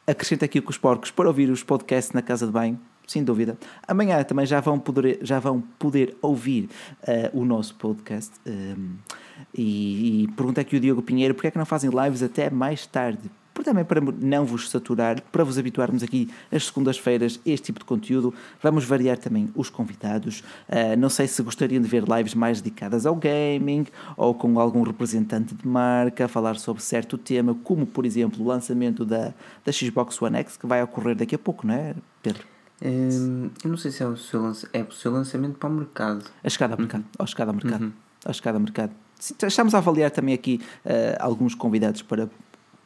Acrescento 0.07 0.43
aqui 0.43 0.57
o 0.59 0.63
com 0.63 0.71
os 0.71 0.77
porcos 0.77 1.11
para 1.11 1.27
ouvir 1.27 1.49
os 1.51 1.61
podcasts 1.63 2.13
na 2.13 2.23
casa 2.23 2.47
de 2.47 2.51
banho, 2.51 2.79
sem 3.05 3.23
dúvida. 3.23 3.57
Amanhã 3.87 4.23
também 4.23 4.45
já 4.45 4.59
vão 4.59 4.79
poder, 4.79 5.19
já 5.21 5.39
vão 5.39 5.61
poder 5.77 6.17
ouvir 6.19 6.67
eh, 7.03 7.29
o 7.31 7.45
nosso 7.45 7.75
podcast. 7.75 8.31
ehm, 8.45 8.95
e, 9.53 10.23
e 10.23 10.27
pergunta 10.29 10.61
aqui 10.61 10.75
o 10.75 10.79
Diogo 10.79 11.01
Pinheiro 11.01 11.33
porque 11.33 11.47
é 11.47 11.51
que 11.51 11.57
não 11.57 11.65
fazem 11.65 11.89
lives 11.89 12.23
até 12.23 12.49
mais 12.49 12.85
tarde? 12.85 13.29
Também 13.69 13.85
para 13.85 14.01
não 14.01 14.45
vos 14.45 14.67
saturar, 14.67 15.21
para 15.31 15.43
vos 15.43 15.59
habituarmos 15.59 16.01
aqui 16.01 16.27
às 16.51 16.65
segundas-feiras 16.65 17.39
este 17.45 17.65
tipo 17.65 17.77
de 17.77 17.85
conteúdo. 17.85 18.33
Vamos 18.63 18.83
variar 18.83 19.15
também 19.15 19.47
os 19.53 19.69
convidados. 19.69 20.43
Eh, 20.67 20.95
não 20.95 21.07
sei 21.07 21.27
se 21.27 21.39
gostariam 21.43 21.79
de 21.79 21.87
ver 21.87 22.03
lives 22.03 22.33
mais 22.33 22.61
dedicadas 22.61 23.05
ao 23.05 23.13
gaming 23.13 23.85
ou 24.17 24.33
com 24.33 24.59
algum 24.59 24.81
representante 24.81 25.53
de 25.53 25.67
marca 25.67 26.25
a 26.25 26.27
falar 26.27 26.55
sobre 26.55 26.81
certo 26.81 27.15
tema, 27.15 27.55
como 27.63 27.85
por 27.85 28.07
exemplo 28.07 28.43
o 28.43 28.47
lançamento 28.47 29.05
da, 29.05 29.35
da 29.63 29.71
Xbox 29.71 30.19
One 30.19 30.37
X, 30.37 30.57
que 30.57 30.65
vai 30.65 30.81
ocorrer 30.81 31.15
daqui 31.15 31.35
a 31.35 31.39
pouco, 31.39 31.67
não 31.67 31.75
é, 31.75 31.93
Pedro? 32.23 32.43
Hum, 32.83 33.51
eu 33.63 33.69
não 33.69 33.77
sei 33.77 33.91
se 33.91 34.01
é 34.01 34.07
o, 34.07 34.17
seu 34.17 34.51
é 34.73 34.81
o 34.81 34.91
seu 34.91 35.11
lançamento 35.11 35.59
para 35.59 35.69
o 35.69 35.73
mercado. 35.73 36.25
A 36.43 36.49
chegada 36.49 36.73
ao 36.73 36.79
mercado. 36.79 37.05
A 37.19 37.25
chegada 37.27 37.51
ao 37.51 37.55
mercado. 37.55 37.93
A 38.25 38.33
chegada 38.33 38.57
ao 38.57 38.61
mercado. 38.61 38.93
Estamos 39.19 39.75
a 39.75 39.77
avaliar 39.77 40.09
também 40.09 40.33
aqui 40.33 40.59
eh, 40.83 41.15
alguns 41.19 41.53
convidados 41.53 42.01
para 42.01 42.27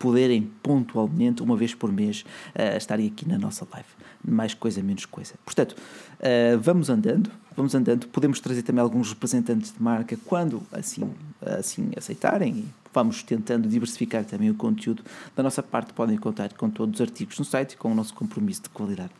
poderem 0.03 0.51
pontualmente, 0.61 1.41
uma 1.41 1.55
vez 1.55 1.73
por 1.73 1.89
mês, 1.89 2.25
eh, 2.53 2.75
estarem 2.75 3.07
aqui 3.07 3.25
na 3.25 3.37
nossa 3.37 3.65
live. 3.71 3.87
Mais 4.21 4.53
coisa, 4.53 4.83
menos 4.83 5.05
coisa. 5.05 5.35
Portanto, 5.45 5.77
eh, 6.19 6.57
vamos 6.57 6.89
andando, 6.89 7.31
vamos 7.55 7.73
andando. 7.73 8.05
Podemos 8.07 8.41
trazer 8.41 8.63
também 8.63 8.81
alguns 8.81 9.11
representantes 9.11 9.71
de 9.71 9.81
marca 9.81 10.17
quando 10.25 10.61
assim, 10.73 11.09
assim 11.41 11.91
aceitarem. 11.95 12.53
E 12.53 12.65
vamos 12.93 13.23
tentando 13.23 13.65
diversificar 13.69 14.25
também 14.25 14.49
o 14.49 14.55
conteúdo. 14.55 15.01
Da 15.33 15.41
nossa 15.41 15.63
parte, 15.63 15.93
podem 15.93 16.17
contar 16.17 16.51
com 16.51 16.69
todos 16.69 16.99
os 16.99 17.01
artigos 17.01 17.39
no 17.39 17.45
site 17.45 17.71
e 17.71 17.77
com 17.77 17.89
o 17.89 17.95
nosso 17.95 18.13
compromisso 18.13 18.63
de 18.63 18.69
qualidade. 18.71 19.11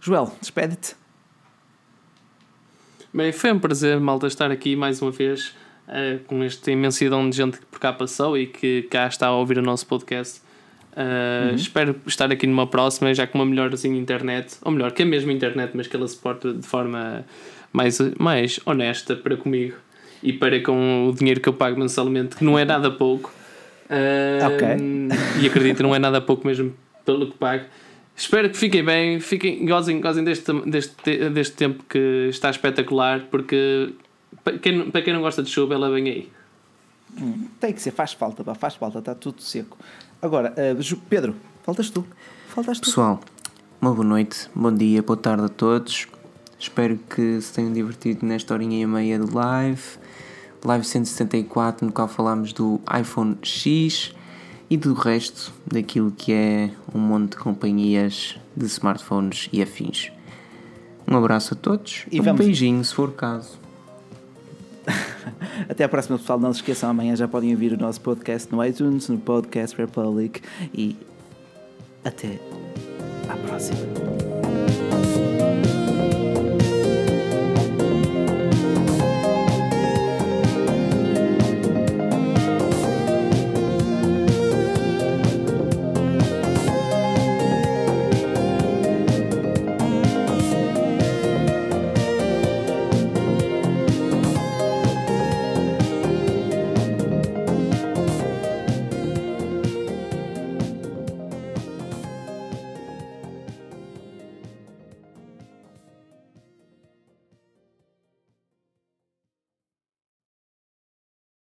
Joel, 0.00 0.34
despede-te. 0.40 0.96
Bem, 3.14 3.30
foi 3.30 3.52
um 3.52 3.60
prazer, 3.60 4.00
malta, 4.00 4.26
estar 4.26 4.50
aqui 4.50 4.74
mais 4.74 5.00
uma 5.00 5.12
vez 5.12 5.54
eh, 5.94 6.18
com 6.26 6.42
esta 6.42 6.70
imensidão 6.70 7.28
de 7.28 7.36
gente 7.36 7.58
que 7.58 7.66
por 7.66 7.78
cá 7.78 7.92
passou 7.92 8.36
e 8.38 8.46
que 8.46 8.82
cá 8.90 9.06
está 9.06 9.26
a 9.26 9.36
ouvir 9.36 9.58
o 9.58 9.62
nosso 9.62 9.86
podcast. 9.86 10.40
Eh, 10.96 11.52
Espero 11.54 11.94
estar 12.06 12.32
aqui 12.32 12.46
numa 12.46 12.66
próxima, 12.66 13.12
já 13.12 13.26
com 13.26 13.38
uma 13.38 13.44
melhorzinha 13.44 13.98
internet, 13.98 14.56
ou 14.62 14.72
melhor, 14.72 14.92
que 14.92 15.02
a 15.02 15.06
mesma 15.06 15.32
internet, 15.32 15.72
mas 15.74 15.86
que 15.86 15.94
ela 15.94 16.08
se 16.08 16.16
porte 16.16 16.50
de 16.50 16.66
forma 16.66 17.26
mais, 17.72 17.98
mais 18.18 18.58
honesta 18.64 19.14
para 19.14 19.36
comigo 19.36 19.76
e 20.22 20.32
para 20.32 20.60
com 20.62 21.08
o 21.08 21.12
dinheiro 21.12 21.40
que 21.40 21.48
eu 21.48 21.52
pago 21.52 21.78
mensalmente, 21.78 22.36
que 22.36 22.44
não 22.44 22.58
é 22.58 22.64
nada 22.64 22.90
pouco. 22.90 23.30
Ok. 24.46 24.68
E 25.42 25.46
acredito 25.46 25.82
não 25.82 25.94
é 25.94 25.98
nada 25.98 26.20
pouco 26.22 26.46
mesmo 26.46 26.74
pelo 27.04 27.30
que 27.30 27.36
pago. 27.36 27.64
Espero 28.16 28.48
que 28.48 28.56
fiquem 28.56 28.84
bem, 28.84 29.20
fiquem, 29.20 29.66
gozem, 29.66 30.00
gozem 30.00 30.22
deste, 30.22 30.52
deste, 30.66 31.30
deste 31.30 31.56
tempo 31.56 31.82
que 31.88 32.28
está 32.30 32.50
espetacular, 32.50 33.26
porque 33.30 33.90
para 34.44 34.58
quem, 34.58 34.76
não- 34.78 34.90
para 34.90 35.02
quem 35.02 35.12
não 35.12 35.20
gosta 35.20 35.42
de 35.42 35.50
chuva, 35.50 35.74
ela 35.74 35.90
vem 35.90 36.08
aí. 36.08 36.32
Tem 37.60 37.72
que 37.72 37.82
ser, 37.82 37.90
faz 37.90 38.12
falta, 38.12 38.42
pá, 38.42 38.54
faz 38.54 38.74
falta, 38.74 38.98
está 38.98 39.14
tudo 39.14 39.42
seco. 39.42 39.76
Agora, 40.20 40.54
Ju- 40.80 40.96
Pedro, 41.08 41.34
faltas 41.62 41.90
tu. 41.90 42.06
Faltas 42.48 42.78
tu. 42.80 42.86
Pessoal, 42.86 43.20
uma 43.80 43.92
boa 43.92 44.04
noite, 44.06 44.48
bom 44.54 44.72
dia, 44.72 45.02
boa 45.02 45.16
tarde 45.16 45.44
a 45.44 45.48
todos. 45.48 46.06
Espero 46.58 46.96
que 47.10 47.40
se 47.40 47.52
tenham 47.52 47.72
divertido 47.72 48.24
nesta 48.24 48.54
horinha 48.54 48.80
e 48.82 48.86
meia 48.86 49.18
de 49.18 49.30
live. 49.34 49.82
Live 50.64 50.84
174, 50.86 51.84
no 51.86 51.92
qual 51.92 52.06
falámos 52.06 52.52
do 52.52 52.80
iPhone 52.98 53.36
X 53.42 54.14
e 54.70 54.76
do 54.76 54.94
resto 54.94 55.52
daquilo 55.66 56.12
que 56.12 56.32
é 56.32 56.70
um 56.94 56.98
monte 57.00 57.32
de 57.32 57.36
companhias 57.38 58.38
de 58.56 58.64
smartphones 58.66 59.48
e 59.52 59.60
afins. 59.60 60.10
Um 61.06 61.16
abraço 61.16 61.52
a 61.54 61.56
todos 61.56 62.06
E 62.10 62.16
e 62.16 62.20
um 62.20 62.24
vamos- 62.24 62.46
beijinho, 62.46 62.82
se 62.84 62.94
for 62.94 63.08
o 63.08 63.12
caso. 63.12 63.58
Até 65.68 65.84
à 65.84 65.88
próxima, 65.88 66.18
pessoal. 66.18 66.38
Não 66.38 66.52
se 66.52 66.60
esqueçam, 66.60 66.90
amanhã 66.90 67.14
já 67.16 67.28
podem 67.28 67.52
ouvir 67.52 67.72
o 67.72 67.76
nosso 67.76 68.00
podcast 68.00 68.50
no 68.52 68.64
iTunes, 68.64 69.08
no 69.08 69.18
Podcast 69.18 69.76
Republic. 69.76 70.40
E 70.74 70.96
até 72.04 72.38
à 73.28 73.36
próxima. 73.36 74.31